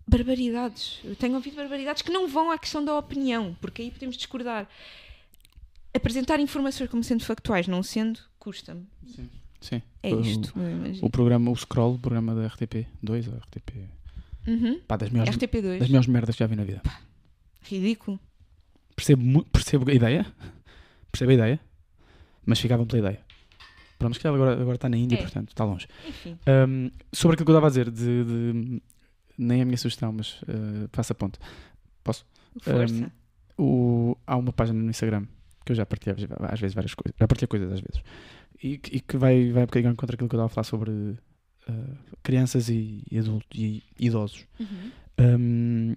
barbaridades. 0.07 1.01
Eu 1.05 1.17
tenho 1.17 1.35
ouvido 1.35 1.57
barbaridades 1.57 2.03
que 2.03 2.13
não 2.13 2.29
vão 2.29 2.51
à 2.51 2.59
questão 2.59 2.85
da 2.85 2.97
opinião, 2.97 3.57
porque 3.61 3.83
aí 3.83 3.91
podemos 3.91 4.17
discordar. 4.17 4.69
Apresentar 5.95 6.41
informações 6.41 6.89
como 6.89 7.03
sendo 7.05 7.25
factuais, 7.25 7.69
não 7.69 7.83
sendo, 7.83 8.19
custa-me. 8.39 8.87
Sim. 9.61 9.83
É 10.03 10.13
O- 10.15 10.21
isto, 10.21 10.53
imagino. 10.59 11.07
O, 11.07 11.11
programa, 11.11 11.51
o 11.51 11.57
Scroll, 11.57 11.95
o 11.95 11.99
programa 11.99 12.35
da 12.35 12.49
RTP2 12.49 13.29
ou 13.31 13.39
RTP. 13.39 13.89
Uhum. 14.47 14.81
Pá, 14.89 14.97
das 14.97 15.11
melhores, 15.11 15.37
RTP2. 15.37 15.79
das 15.79 15.89
melhores 15.89 16.07
merdas 16.09 16.35
que 16.35 16.41
já 16.41 16.47
vi 16.47 16.57
na 16.57 16.65
vida. 16.65 16.83
Ridículo. 17.63 18.19
Percebo, 18.97 19.45
percebo 19.47 19.91
a 19.91 19.95
ideia. 19.95 20.27
Percebo 21.11 21.31
a 21.31 21.35
ideia. 21.35 21.61
Mas 22.45 22.59
ficavam 22.61 22.87
pela 22.87 22.99
ideia. 23.01 23.21
Pronto, 23.99 24.11
mas 24.11 24.19
que 24.19 24.27
agora, 24.27 24.61
agora 24.61 24.75
está 24.75 24.89
na 24.89 24.97
Índia, 24.97 25.17
É. 25.17 25.23
portanto, 25.23 25.49
está 25.51 25.65
longe. 25.65 25.87
Enfim. 26.09 26.37
Um, 26.69 26.91
sobre 27.13 27.35
aquilo 27.35 27.47
que 27.47 27.51
eu 27.53 27.55
estava 27.55 27.67
a 27.67 27.71
dizer, 27.71 27.91
de, 27.91 28.25
de- 28.25 28.83
nem 29.39 29.61
é 29.61 29.63
a 29.63 29.65
minha 29.65 29.77
sugestão, 29.79 30.13
mas 30.13 30.43
uh, 30.43 30.89
faça 30.93 31.15
ponto. 31.15 31.39
Força. 32.61 33.13
O, 33.59 34.17
há 34.27 34.37
uma 34.37 34.53
página 34.53 34.83
no 34.83 34.91
Instagram 34.91 35.25
que 35.65 35.73
eu 35.73 35.77
já 35.77 35.87
partilhei 35.87 36.17
às 36.51 36.61
vezes 36.61 36.75
várias 36.75 36.95
coisas, 36.95 37.15
já 37.19 37.29
partilhei 37.29 37.47
coisas 37.47 37.73
às 37.73 37.81
vezes, 37.81 38.03
e, 38.63 38.79
que- 38.79 38.97
e 38.97 39.01
que 39.01 39.17
vai, 39.17 39.53
vai 39.53 39.63
um 39.63 39.67
bocadinho 39.67 39.95
contra 39.95 40.17
aquilo 40.17 40.29
que 40.29 40.35
eu 40.35 40.39
estava 40.39 40.47
a 40.47 40.49
falar 40.49 40.65
sobre 40.65 41.17
uh, 41.69 41.97
crianças 42.23 42.69
e, 42.69 43.03
e 43.11 43.19
adultos 43.19 43.49
e 43.59 43.83
idosos. 43.99 44.45
Uhum. 44.61 44.91
Um, 45.21 45.97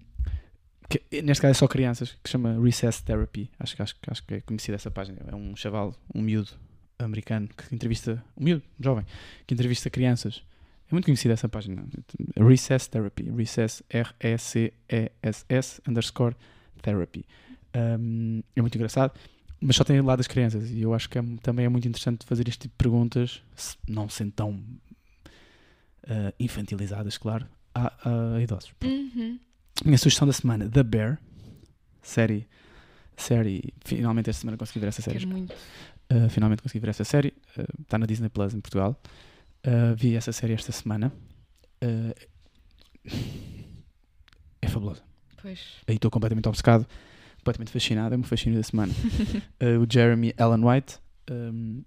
que, 0.89 1.01
neste 1.24 1.41
caso 1.41 1.51
é 1.51 1.53
só 1.53 1.68
crianças, 1.68 2.11
que 2.24 2.30
se 2.30 2.34
chama 2.34 2.59
Recess 2.61 3.01
Therapy. 3.01 3.49
Acho, 3.59 3.76
que- 3.76 3.82
acho, 3.82 3.95
acho 4.07 4.24
que 4.26 4.34
é 4.36 4.41
conhecida 4.41 4.76
essa 4.76 4.91
página. 4.91 5.18
É 5.28 5.36
um 5.36 5.55
chaval, 5.55 5.95
um 6.13 6.22
miúdo 6.22 6.51
americano 6.99 7.47
que 7.49 7.74
entrevista, 7.74 8.24
um 8.38 8.43
miúdo, 8.43 8.63
um 8.80 8.84
jovem, 8.84 9.05
que 9.47 9.53
entrevista 9.53 9.89
crianças. 9.89 10.43
É 10.89 10.93
muito 10.93 11.05
conhecida 11.05 11.34
essa 11.34 11.49
página. 11.49 11.84
Recess 12.38 12.88
Therapy. 12.88 13.24
Recess, 13.32 13.84
R-E-C-E-S-S 13.89 15.82
underscore 15.88 16.36
therapy. 16.82 17.26
Um, 17.76 18.41
é 18.55 18.61
muito 18.61 18.76
engraçado, 18.76 19.11
mas 19.59 19.76
só 19.76 19.84
tem 19.84 19.99
lá 20.01 20.16
das 20.16 20.28
crianças. 20.28 20.70
E 20.70 20.82
eu 20.82 20.93
acho 20.93 21.09
que 21.09 21.18
é- 21.18 21.24
também 21.41 21.66
é 21.66 21.70
muito 21.70 21.88
interessante 21.88 22.26
fazer 22.26 22.47
este 22.47 22.61
tipo 22.61 22.74
de 22.74 22.78
perguntas, 22.78 23.41
se- 23.55 23.78
não 23.88 24.07
sendo 24.07 24.32
tão 24.32 24.63
ah, 26.07 26.33
infantilizadas, 26.39 27.17
claro, 27.17 27.45
a, 27.73 28.35
a 28.35 28.41
idosos. 28.41 28.73
Uhum. 28.83 29.39
Minha 29.83 29.97
sugestão 29.97 30.25
da 30.27 30.33
semana, 30.33 30.69
The 30.69 30.83
Bear, 30.83 31.19
série, 32.01 32.47
série, 33.17 33.73
finalmente 33.83 34.29
esta 34.29 34.41
semana 34.41 34.57
consegui 34.57 34.79
ver 34.79 34.87
essa 34.87 35.01
série. 35.01 35.25
Uh, 35.25 36.29
finalmente 36.29 36.61
consegui 36.61 36.79
ver 36.79 36.89
essa 36.89 37.03
série, 37.03 37.33
está 37.81 37.97
na 37.97 38.05
Disney 38.05 38.29
Plus 38.29 38.53
em 38.53 38.61
Portugal, 38.61 38.99
Uh, 39.67 39.95
vi 39.95 40.15
essa 40.15 40.31
série 40.31 40.53
esta 40.53 40.71
semana, 40.71 41.11
Uh, 41.83 42.13
é 44.61 44.67
fabulosa, 44.67 45.01
Pois. 45.41 45.59
aí 45.87 45.95
estou 45.95 46.09
completamente 46.11 46.47
obcecado, 46.47 46.87
completamente 47.37 47.71
fascinado, 47.71 48.13
é 48.13 48.15
o 48.15 48.19
meu 48.19 48.27
fascínio 48.27 48.57
da 48.57 48.63
semana. 48.63 48.93
Uh, 49.61 49.81
o 49.83 49.87
Jeremy 49.91 50.33
Allen 50.37 50.63
White, 50.63 50.97
um, 51.31 51.83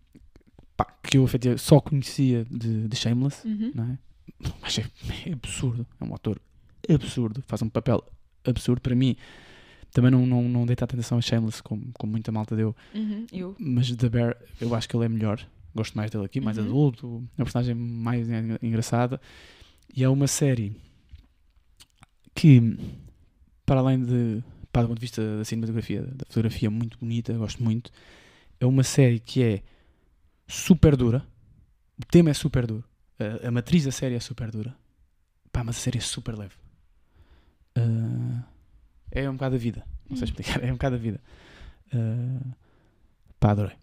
pá, 0.77 0.87
que 1.03 1.19
eu 1.19 1.27
só 1.57 1.81
conhecia 1.81 2.45
de, 2.51 2.89
de 2.89 2.97
Shameless, 2.97 3.47
Uhum. 3.47 3.73
não 3.75 3.85
é? 3.93 3.99
Mas 4.61 4.79
é, 4.79 4.85
é 5.27 5.33
absurdo. 5.33 5.87
É 6.01 6.05
um 6.05 6.15
ator 6.15 6.41
absurdo. 6.89 7.43
Faz 7.47 7.63
um 7.63 7.69
papel 7.69 8.03
absurdo. 8.45 8.81
Para 8.81 8.95
mim, 8.95 9.17
também 9.93 10.11
não, 10.11 10.27
não, 10.27 10.43
não 10.49 10.67
dei 10.67 10.77
tanta 10.77 10.95
atenção 10.95 11.19
a 11.19 11.21
Shameless 11.21 11.63
como, 11.63 11.91
como 11.95 12.13
muita 12.13 12.31
malta 12.33 12.55
deu. 12.57 12.75
Uhum. 12.95 13.27
Eu. 13.33 13.57
Mas 13.59 13.95
The 13.95 14.09
Bear, 14.09 14.37
eu 14.61 14.75
acho 14.75 14.89
que 14.89 14.97
ele 14.97 15.05
é 15.07 15.09
melhor. 15.09 15.45
Gosto 15.75 15.97
mais 15.97 16.11
dele 16.11 16.25
aqui, 16.25 16.41
mais 16.41 16.59
Uhum. 16.59 16.65
adulto. 16.65 17.29
É 17.37 17.41
uma 17.41 17.45
personagem 17.45 17.75
mais 17.75 18.29
en- 18.29 18.59
engraçada. 18.63 19.21
E 19.95 20.03
é 20.05 20.09
uma 20.09 20.27
série 20.27 20.77
que, 22.35 22.61
para 23.67 23.81
além 23.81 24.03
de, 24.03 24.43
para 24.73 24.83
do 24.83 24.89
ponto 24.89 24.99
de 24.99 25.03
vista 25.03 25.39
da 25.39 25.45
cinematografia, 25.45 26.03
da 26.03 26.25
fotografia 26.27 26.71
muito 26.71 26.99
bonita, 26.99 27.33
gosto 27.37 27.63
muito, 27.63 27.91
é 28.61 28.67
uma 28.67 28.83
série 28.83 29.19
que 29.19 29.43
é 29.43 29.63
super 30.47 30.97
dura. 30.97 31.25
O 32.01 32.07
tema 32.07 32.31
é 32.31 32.35
super 32.35 32.67
duro. 32.67 32.85
A, 33.19 33.49
a 33.49 33.51
matriz 33.51 33.85
da 33.85 33.93
série 33.93 34.15
é 34.15 34.21
super 34.21 34.51
dura. 34.51 34.77
Pá, 35.53 35.65
mas 35.65 35.77
a 35.77 35.81
série 35.81 35.99
é 35.99 36.01
super 36.01 36.37
leve. 36.37 36.55
Ah, 37.77 38.45
é 39.11 39.29
um 39.29 39.35
bocado 39.35 39.57
a 39.57 39.59
vida. 39.59 39.85
Não 40.09 40.17
sei 40.17 40.25
Hum. 40.25 40.31
explicar. 40.31 40.63
É 40.65 40.69
um 40.71 40.75
bocado 40.77 40.97
a 40.97 40.99
vida. 40.99 41.21
Ah, 41.93 42.55
pá, 43.41 43.51
adorei. 43.53 43.77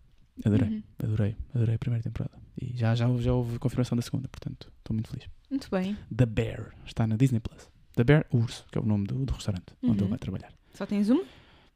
Adorei. 0.45 0.69
Uhum. 0.69 0.83
Adorei. 0.99 1.36
Adorei 1.53 1.75
a 1.75 1.79
primeira 1.79 2.03
temporada. 2.03 2.38
E 2.61 2.75
já, 2.77 2.93
já, 2.95 3.07
já 3.17 3.33
houve 3.33 3.57
confirmação 3.59 3.95
da 3.95 4.01
segunda, 4.01 4.27
portanto, 4.27 4.71
estou 4.79 4.93
muito 4.93 5.09
feliz. 5.09 5.27
Muito 5.49 5.69
bem. 5.69 5.97
The 6.15 6.25
Bear 6.25 6.73
está 6.86 7.05
na 7.07 7.15
Disney 7.15 7.39
Plus. 7.39 7.69
The 7.95 8.03
Bear, 8.03 8.25
urso, 8.31 8.65
que 8.71 8.77
é 8.77 8.81
o 8.81 8.86
nome 8.86 9.07
do, 9.07 9.25
do 9.25 9.33
restaurante 9.33 9.73
onde 9.81 9.91
Uhum. 9.91 9.97
ele 10.05 10.07
vai 10.09 10.19
trabalhar. 10.19 10.53
Só 10.73 10.86
tens 10.86 11.09
uma? 11.09 11.23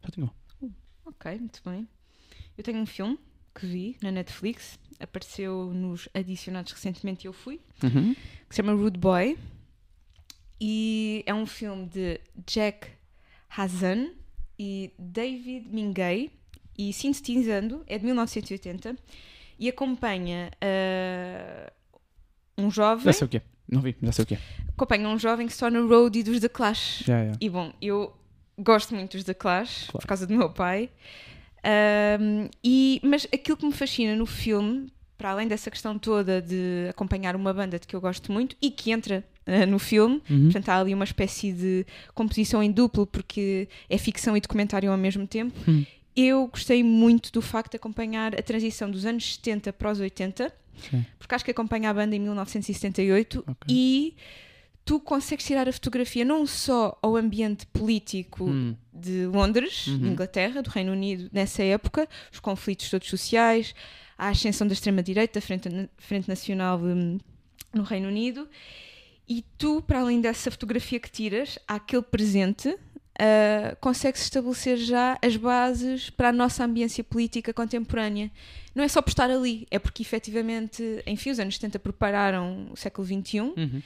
Já 0.04 0.10
tenho. 0.12 0.32
Ok, 1.06 1.38
muito 1.40 1.62
bem. 1.66 1.88
Eu 2.58 2.64
tenho 2.64 2.80
um 2.80 2.86
filme 2.86 3.18
que 3.56 3.66
vi 3.66 3.98
na 4.02 4.12
Netflix, 4.12 4.78
apareceu 5.00 5.72
nos 5.74 6.08
adicionados 6.14 6.72
recentemente 6.72 7.26
e 7.26 7.28
eu 7.28 7.34
fui, 7.34 7.60
Uhum. 7.84 8.14
que 8.48 8.56
se 8.56 8.58
chama 8.58 8.74
Rude 8.74 9.00
Boy. 9.00 9.38
E 10.62 11.24
é 11.26 11.34
um 11.34 11.46
filme 11.46 11.86
de 11.88 12.20
Jack 12.46 12.88
Hazan 13.56 14.10
e 14.58 14.92
David 15.00 15.68
Mingay. 15.70 16.32
E 16.78 16.94
sintetizando, 16.94 17.84
é 17.88 17.98
de 17.98 18.06
1980 18.06 18.96
e 19.60 19.68
acompanha 19.68 20.50
ah, 20.62 21.72
um 22.58 22.72
jovem. 22.72 23.04
Já 23.06 23.14
sei 23.14 23.26
o 23.26 23.30
que 23.30 23.38
é. 23.38 23.42
Não 23.68 23.82
vi, 23.82 23.96
já 24.02 24.12
sei 24.14 24.24
o 24.24 24.26
que 24.26 24.36
é. 24.36 24.40
Acompanha 24.70 25.08
um 25.10 25.20
jovem 25.20 25.46
que 25.46 25.52
se 25.54 25.60
torna 25.60 25.82
roadie 25.82 26.24
dos 26.24 26.40
The 26.40 26.48
Clash. 26.50 27.04
Já, 27.06 27.26
já. 27.26 27.32
E 27.42 27.50
bom, 27.50 27.74
eu 27.82 28.16
gosto 28.58 28.96
muito 28.96 29.18
dos 29.18 29.26
The 29.26 29.34
Clash, 29.34 29.88
Claro. 29.88 30.00
por 30.00 30.08
causa 30.08 30.26
do 30.26 30.34
meu 30.34 30.50
pai. 30.50 30.90
Ahm, 31.64 32.48
e, 32.64 33.00
mas 33.04 33.28
aquilo 33.34 33.58
que 33.58 33.66
me 33.66 33.72
fascina 33.74 34.16
no 34.16 34.26
filme, 34.26 34.92
para 35.18 35.32
além 35.32 35.48
dessa 35.48 35.70
questão 35.70 35.98
toda 36.00 36.42
de 36.42 36.88
acompanhar 36.90 37.36
uma 37.36 37.54
banda 37.54 37.78
de 37.78 37.86
que 37.88 37.96
eu 37.96 38.02
gosto 38.02 38.32
muito 38.32 38.56
e 38.62 38.72
que 38.72 38.92
entra 38.92 39.24
ah, 39.46 39.66
no 39.66 39.78
filme, 39.80 40.22
Uhum. 40.30 40.44
portanto 40.46 40.70
há 40.70 40.80
ali 40.80 40.94
uma 40.94 41.04
espécie 41.04 41.52
de 41.52 41.86
composição 42.14 42.62
em 42.64 42.72
duplo, 42.72 43.06
porque 43.06 43.68
é 43.90 43.98
ficção 43.98 44.38
e 44.38 44.40
documentário 44.42 44.92
ao 44.92 44.98
mesmo 44.98 45.28
tempo. 45.28 45.54
Hum. 45.70 45.84
Eu 46.16 46.48
gostei 46.48 46.84
muito 46.84 47.32
do 47.32 47.42
facto 47.42 47.72
de 47.72 47.78
acompanhar 47.78 48.34
a 48.38 48.42
transição 48.42 48.90
dos 48.90 49.06
anos 49.06 49.36
70 49.36 49.72
para 49.74 49.92
os 49.92 50.00
80, 50.00 50.54
Sim. 50.90 51.06
porque 51.18 51.36
acho 51.36 51.46
que 51.46 51.52
acompanha 51.52 51.90
a 51.90 51.94
banda 51.94 52.16
em 52.16 52.20
1978 52.20 53.44
Ok. 53.48 53.56
e 53.68 54.16
tu 54.90 55.00
consegues 55.00 55.46
tirar 55.46 55.70
a 55.70 55.72
fotografia 55.74 56.26
não 56.26 56.46
só 56.48 56.98
ao 57.02 57.16
ambiente 57.16 57.66
político 57.68 58.46
Hum. 58.46 58.76
de 58.92 59.26
Londres, 59.28 59.86
Uhum. 59.88 60.08
Inglaterra, 60.08 60.62
do 60.64 60.70
Reino 60.70 60.92
Unido, 60.92 61.30
nessa 61.32 61.62
época, 61.64 62.08
os 62.34 62.40
conflitos 62.40 62.90
todos 62.90 63.08
sociais, 63.08 63.76
a 64.18 64.30
ascensão 64.30 64.66
da 64.68 64.74
extrema-direita, 64.74 65.40
da 65.40 65.46
Frente, 65.46 65.70
Frente 65.98 66.28
Nacional 66.28 66.80
hum, 66.80 67.20
no 67.74 67.84
Reino 67.84 68.08
Unido, 68.08 68.48
e 69.28 69.44
tu, 69.60 69.82
para 69.84 70.00
além 70.00 70.20
dessa 70.22 70.50
fotografia 70.50 71.00
que 71.00 71.12
tiras, 71.12 71.60
aquele 71.68 72.02
presente. 72.02 72.76
ah, 73.22 73.76
consegues 73.82 74.22
estabelecer 74.24 74.78
já 74.78 75.18
as 75.22 75.36
bases 75.36 76.10
para 76.10 76.30
a 76.30 76.32
nossa 76.32 76.64
ambiência 76.64 77.04
política 77.04 77.54
contemporânea. 77.54 78.32
Não 78.74 78.82
é 78.84 78.88
só 78.88 79.02
por 79.02 79.10
estar 79.10 79.30
ali, 79.30 79.68
é 79.70 79.78
porque 79.78 80.02
efetivamente, 80.02 80.82
enfim, 81.06 81.30
os 81.32 81.40
anos 81.40 81.56
70 81.56 81.78
prepararam 81.80 82.70
o 82.72 82.78
século 82.78 83.06
XXI 83.06 83.40
Uhum. 83.42 83.82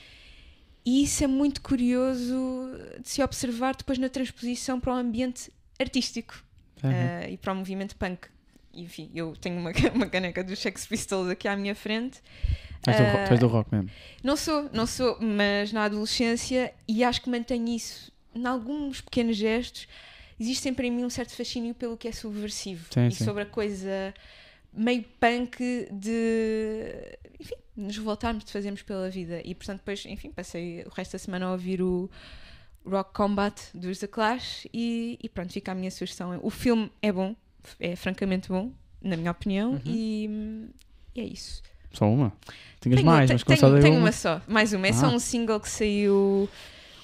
E 0.84 1.02
isso 1.04 1.24
é 1.24 1.26
muito 1.26 1.60
curioso 1.62 2.70
de 3.00 3.08
se 3.08 3.22
observar 3.22 3.74
depois 3.76 3.98
na 3.98 4.08
transposição 4.08 4.78
para 4.80 4.92
o 4.92 4.96
ambiente 4.96 5.50
artístico 5.80 6.42
Uhum. 6.82 6.90
eh, 6.90 7.30
e 7.32 7.36
para 7.38 7.52
o 7.52 7.56
movimento 7.56 7.96
punk. 7.96 8.28
Enfim, 8.74 9.10
eu 9.14 9.34
tenho 9.36 9.58
uma, 9.58 9.70
uma 9.94 10.06
caneca 10.06 10.44
dos 10.44 10.58
Sex 10.58 10.84
Pistols 10.86 11.30
aqui 11.30 11.48
à 11.48 11.56
minha 11.56 11.74
frente. 11.74 12.20
Do 12.84 12.90
ro- 13.04 13.18
tu 13.24 13.30
és 13.32 13.38
do 13.40 13.46
Ah, 13.46 13.48
rock 13.48 13.74
mesmo. 13.74 13.90
Não 14.22 14.36
sou, 14.36 14.68
não 14.72 14.86
sou, 14.86 15.16
mas 15.20 15.72
na 15.72 15.84
adolescência, 15.84 16.74
e 16.86 17.02
acho 17.02 17.22
que 17.22 17.30
mantenho 17.30 17.68
isso 17.68 18.12
em 18.34 18.44
alguns 18.44 19.00
pequenos 19.00 19.36
gestos, 19.36 19.88
existe 20.38 20.62
sempre 20.62 20.88
em 20.88 20.90
mim 20.90 21.04
um 21.04 21.08
certo 21.10 21.34
fascínio 21.34 21.72
pelo 21.74 21.96
que 21.96 22.08
é 22.08 22.12
subversivo 22.12 22.86
Sim, 22.92 23.06
e 23.06 23.12
sim. 23.14 23.24
sobre 23.24 23.44
a 23.44 23.46
coisa 23.46 24.12
meio 24.72 25.04
punk 25.20 25.88
de, 25.92 27.16
enfim, 27.40 27.54
nos 27.76 27.96
revoltarmos 27.96 28.44
de 28.44 28.52
fazermos 28.52 28.82
pela 28.82 29.10
vida. 29.10 29.40
E 29.44 29.54
portanto, 29.54 29.78
depois, 29.78 30.04
enfim, 30.06 30.30
passei 30.30 30.82
o 30.84 30.90
resto 30.90 31.12
da 31.12 31.18
semana 31.18 31.46
a 31.46 31.52
ouvir 31.52 31.82
o 31.82 32.08
Rock 32.86 33.12
Combat 33.14 33.60
dos 33.74 33.98
The 33.98 34.06
Clash 34.06 34.66
e, 34.72 35.18
e 35.22 35.28
pronto, 35.28 35.52
fica 35.52 35.72
a 35.72 35.74
minha 35.74 35.90
sugestão. 35.90 36.38
O 36.42 36.50
filme 36.50 36.90
é 37.02 37.10
bom, 37.10 37.34
é 37.80 37.96
francamente 37.96 38.48
bom, 38.48 38.70
na 39.02 39.16
minha 39.16 39.30
opinião, 39.30 39.72
Uhum. 39.72 39.80
e, 39.84 40.68
e 41.14 41.20
é 41.20 41.24
isso. 41.24 41.62
Só 41.92 42.06
uma? 42.10 42.32
Tinhas 42.80 42.96
Tenho, 42.96 43.06
mais, 43.06 43.30
mas 43.30 43.42
tenho, 43.44 43.58
só 43.60 43.70
dei 43.70 43.80
tenho 43.82 43.96
uma. 43.98 44.12
só, 44.12 44.40
mais 44.48 44.72
uma. 44.72 44.86
É 44.86 44.92
só 44.92 45.06
Ah. 45.06 45.10
um 45.14 45.18
single 45.18 45.60
que 45.60 45.68
saiu 45.68 46.48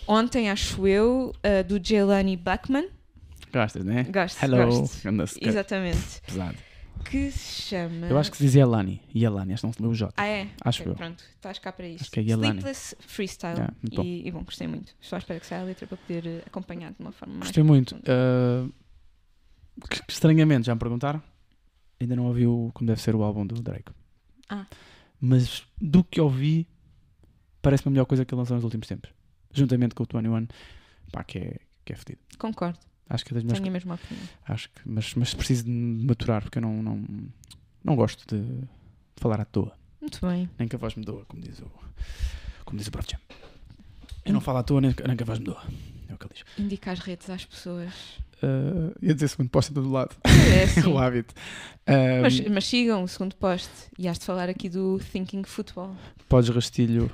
ontem, 0.06 0.51
acho 0.51 0.86
eu, 0.86 1.32
uh, 1.36 1.64
do 1.64 1.80
Jelani 1.82 2.36
Blackman. 2.36 2.88
Gostas, 3.52 3.84
né? 3.84 4.05
Gosto, 4.05 4.42
Hello. 4.44 4.66
gosto. 4.66 5.38
Exatamente. 5.40 6.20
pesado. 6.26 6.56
Que 7.05 7.31
se 7.31 7.62
chama. 7.62 8.06
Eu 8.06 8.18
acho 8.18 8.31
que 8.31 8.36
se 8.36 8.44
dizia 8.44 8.64
Alani. 8.64 9.01
E 9.14 9.24
Alani, 9.27 9.52
acho 9.55 9.62
que 9.62 9.66
não 9.66 9.72
se 9.72 9.82
o 9.82 9.94
J. 9.94 10.12
Ah, 10.16 10.27
é? 10.27 10.48
Acho 10.64 10.82
Ok, 10.82 10.93
eu. 10.93 10.97
Pronto, 10.97 11.24
estás 11.35 11.59
cá 11.59 11.72
para 11.72 11.89
isto. 11.89 12.02
Acho 12.02 12.10
que 12.10 12.20
é 12.20 12.22
Yelani. 12.22 12.48
Sleepless 12.48 12.97
Freestyle. 13.01 13.55
Yeah, 13.55 13.74
muito 13.82 13.97
bom. 13.97 14.02
e, 14.05 14.28
e 14.28 14.31
bom, 14.31 14.43
gostei 14.44 14.66
muito. 14.68 14.94
Estou 15.01 15.16
à 15.16 15.18
espera 15.18 15.40
que 15.40 15.47
saia 15.47 15.62
a 15.62 15.64
letra 15.64 15.86
para 15.86 15.97
poder 15.97 16.27
eh, 16.27 16.43
acompanhar 16.47 16.93
de 16.93 17.01
uma 17.01 17.10
forma 17.12 17.35
mais. 17.35 17.47
Gostei 17.47 17.62
muito. 17.64 17.97
Uh, 17.97 18.72
que- 19.89 20.02
que 20.05 20.12
estranhamente, 20.12 20.66
já 20.66 20.74
me 20.74 20.78
perguntaram. 20.78 21.22
Ainda 22.01 22.16
não 22.16 22.27
ouvi 22.27 22.47
o, 22.47 22.70
como 22.74 22.86
deve 22.86 23.01
ser 23.01 23.14
o 23.14 23.22
álbum 23.22 23.47
do 23.47 23.60
Drake. 23.60 23.93
Ah. 24.48 24.66
Mas 25.20 25.64
do 25.81 26.02
que 26.05 26.20
ouvi, 26.20 26.66
parece-me 27.60 27.90
a 27.90 27.93
melhor 27.93 28.06
coisa 28.06 28.24
que 28.24 28.32
ele 28.35 28.39
lançou 28.40 28.55
nos 28.56 28.64
últimos 28.64 28.86
tempos. 28.86 29.10
Juntamente 29.52 29.94
com 29.94 30.02
o 30.02 30.06
21, 30.06 30.47
pá, 31.12 31.24
que 31.24 31.39
é, 31.39 31.56
que 31.85 31.93
é 31.93 31.97
fedido. 31.97 32.20
Concordo, 32.39 32.78
Acho 33.11 33.24
que 33.24 33.32
é 33.32 33.35
das 33.35 33.43
melhores. 33.43 33.61
tenho 33.61 33.70
a 33.70 33.73
mesma 33.73 33.95
opinião. 33.97 34.27
Acho 34.47 34.70
que, 34.70 34.81
mas, 34.89 35.15
mas 35.16 35.35
preciso 35.35 35.65
de 35.65 35.70
maturar, 35.70 36.43
porque 36.43 36.59
eu 36.59 36.62
não, 36.62 36.81
não, 36.81 37.05
não 37.82 37.97
gosto 37.97 38.24
de 38.35 38.62
falar 39.16 39.41
à 39.41 39.45
toa. 39.45 39.77
Muito 40.01 40.24
bem. 40.24 40.49
Nem 40.57 40.69
que 40.69 40.77
a 40.77 40.78
voz 40.78 40.95
me 40.95 41.05
doa, 41.05 41.24
como 41.27 41.43
diz 41.43 41.59
o, 41.59 41.70
como 42.65 42.78
diz 42.78 42.87
o 42.87 42.91
Prof. 42.93 43.09
Jam. 43.11 43.20
Eu 44.24 44.32
não 44.32 44.41
falo 44.41 44.59
à 44.59 44.62
toa, 44.62 44.81
nem, 44.81 44.95
nem 45.07 45.16
que 45.16 45.23
a 45.24 45.27
voz 45.27 45.41
me 45.41 45.45
doa. 45.47 45.62
É 46.09 46.15
o 46.15 46.19
que 46.19 46.24
ele 46.27 46.35
diz. 46.35 46.45
Indica 46.57 46.93
as 46.93 47.01
redes 47.01 47.28
às 47.28 47.45
pessoas. 47.45 47.93
Uh, 48.42 48.94
ia 49.02 49.12
dizer 49.14 49.28
segundo 49.28 49.50
posto 49.50 49.74
todo 49.74 49.90
lado. 49.90 50.16
É 50.24 50.64
assim. 50.64 50.82
o 50.88 50.98
hábito. 50.98 51.34
Um, 51.86 52.22
Mas, 52.22 52.40
mas 52.40 52.66
sigam 52.66 53.02
o 53.02 53.08
segundo 53.08 53.34
post. 53.36 53.68
E 53.98 54.08
has 54.08 54.18
de 54.18 54.24
falar 54.24 54.48
aqui 54.48 54.68
do 54.68 54.98
Thinking 55.12 55.42
Football. 55.42 55.94
Podes 56.28 56.48
rastilho 56.50 57.10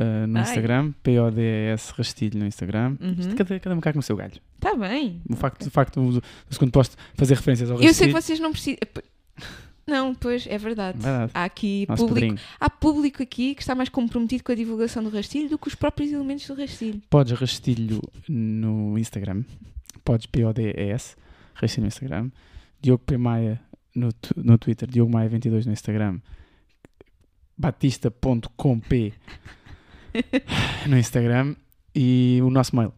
uh, 0.00 0.26
no 0.26 0.38
Ai. 0.38 0.44
Instagram, 0.44 0.92
P-O-D-E-S 1.02 1.92
rastilho 1.96 2.38
no 2.40 2.46
Instagram. 2.46 2.96
Uhum. 3.00 3.34
Cada, 3.36 3.60
cada 3.60 3.74
macaco 3.74 3.96
no 3.98 4.02
seu 4.02 4.16
galho. 4.16 4.34
Está 4.56 4.74
bem. 4.74 5.22
O 5.30 5.36
facto, 5.36 5.66
o 5.66 5.70
facto 5.70 6.00
do, 6.00 6.20
do 6.20 6.24
segundo 6.50 6.72
posto 6.72 6.96
fazer 7.14 7.34
referências 7.34 7.70
ao 7.70 7.76
Eu 7.76 7.80
sei 7.80 7.88
rastilho. 7.88 8.14
que 8.14 8.22
vocês 8.22 8.40
não 8.40 8.52
precisam. 8.52 8.78
Não, 9.86 10.14
pois, 10.14 10.46
é 10.46 10.58
verdade. 10.58 10.98
Verdade. 10.98 11.32
Há 11.34 11.44
aqui 11.44 11.86
Nosso 11.88 12.06
público, 12.06 12.40
há 12.60 12.70
público 12.70 13.22
aqui 13.22 13.54
que 13.54 13.62
está 13.62 13.74
mais 13.74 13.88
comprometido 13.88 14.44
com 14.44 14.52
a 14.52 14.54
divulgação 14.54 15.02
do 15.02 15.10
rastilho 15.10 15.48
do 15.48 15.58
que 15.58 15.68
os 15.68 15.74
próprios 15.74 16.12
elementos 16.12 16.46
do 16.46 16.54
rastilho. 16.54 17.00
Podes 17.10 17.32
rastilho 17.38 18.00
no 18.28 18.96
Instagram. 18.98 19.42
Podes 20.04 20.26
P-O-D-E-S. 20.26 21.16
Rastilho 21.54 21.82
no 21.82 21.88
Instagram. 21.88 22.30
Diogo 22.80 23.02
P. 23.04 23.16
Maia 23.18 23.60
no, 23.94 24.08
no 24.36 24.56
Twitter. 24.58 24.88
Diogo 24.88 25.12
Maia 25.12 25.28
22 25.28 25.66
no 25.66 25.72
Instagram. 25.72 26.20
Batista.com.p 27.56 29.12
no 30.88 30.96
Instagram. 30.98 31.54
E 31.94 32.40
o 32.42 32.50
nosso 32.50 32.74
mail. 32.76 32.92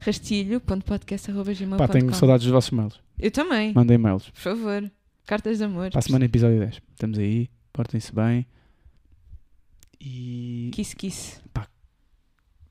rastilho.podcast.gmail.com 0.00 1.76
Pá, 1.76 1.88
tenho 1.88 2.12
saudades 2.14 2.44
dos 2.44 2.52
vossos 2.52 2.70
mails. 2.72 3.00
Eu 3.18 3.30
também, 3.30 3.72
Mandem 3.72 3.96
mails. 3.98 4.28
por 4.30 4.40
favor. 4.40 4.90
Cartas 5.26 5.58
de 5.58 5.64
amor. 5.64 5.90
Para 5.90 6.00
a 6.00 6.02
semana, 6.02 6.24
episódio 6.24 6.58
10. 6.58 6.82
Estamos 6.92 7.18
aí. 7.18 7.48
Portem-se 7.72 8.12
bem. 8.12 8.44
E. 10.00 10.70
Kiss, 10.74 10.96
kiss. 10.96 11.40
Pá. 11.54 11.68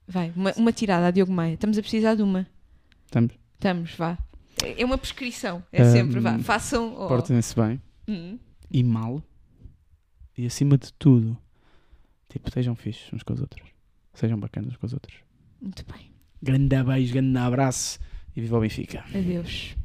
Vai, 0.05 0.33
uma, 0.35 0.51
uma 0.57 0.73
tirada 0.73 1.07
a 1.07 1.11
Diogo 1.11 1.31
Maia. 1.31 1.53
Estamos 1.53 1.77
a 1.77 1.81
precisar 1.81 2.15
de 2.15 2.21
uma. 2.21 2.45
Estamos. 3.05 3.40
Estamos, 3.61 3.93
vá. 3.93 4.17
É 4.75 4.83
uma 4.83 4.97
prescrição. 4.97 5.63
É 5.71 5.83
Ahm, 5.83 5.91
sempre, 5.91 6.19
vá. 6.19 6.39
Façam. 6.39 6.95
oh. 6.99 7.07
Portem-se 7.07 7.55
bem. 7.55 7.79
Hum. 8.07 8.39
E 8.71 8.83
mal. 8.83 9.21
E 10.35 10.47
acima 10.47 10.79
de 10.79 10.91
tudo, 10.93 11.37
tipo, 12.27 12.49
sejam 12.51 12.73
fixos 12.75 13.13
uns 13.13 13.21
com 13.21 13.33
os 13.33 13.39
outros. 13.39 13.63
Sejam 14.15 14.39
bacanas 14.39 14.71
uns 14.71 14.77
com 14.77 14.87
os 14.87 14.93
outros. 14.93 15.15
Muito 15.61 15.85
bem. 15.93 16.09
Grande 16.41 16.83
beijo, 16.83 17.13
grande 17.13 17.37
abraço 17.37 17.99
e 18.35 18.41
viva 18.41 18.57
o 18.57 18.61
Benfica. 18.61 19.03
Adeus. 19.13 19.75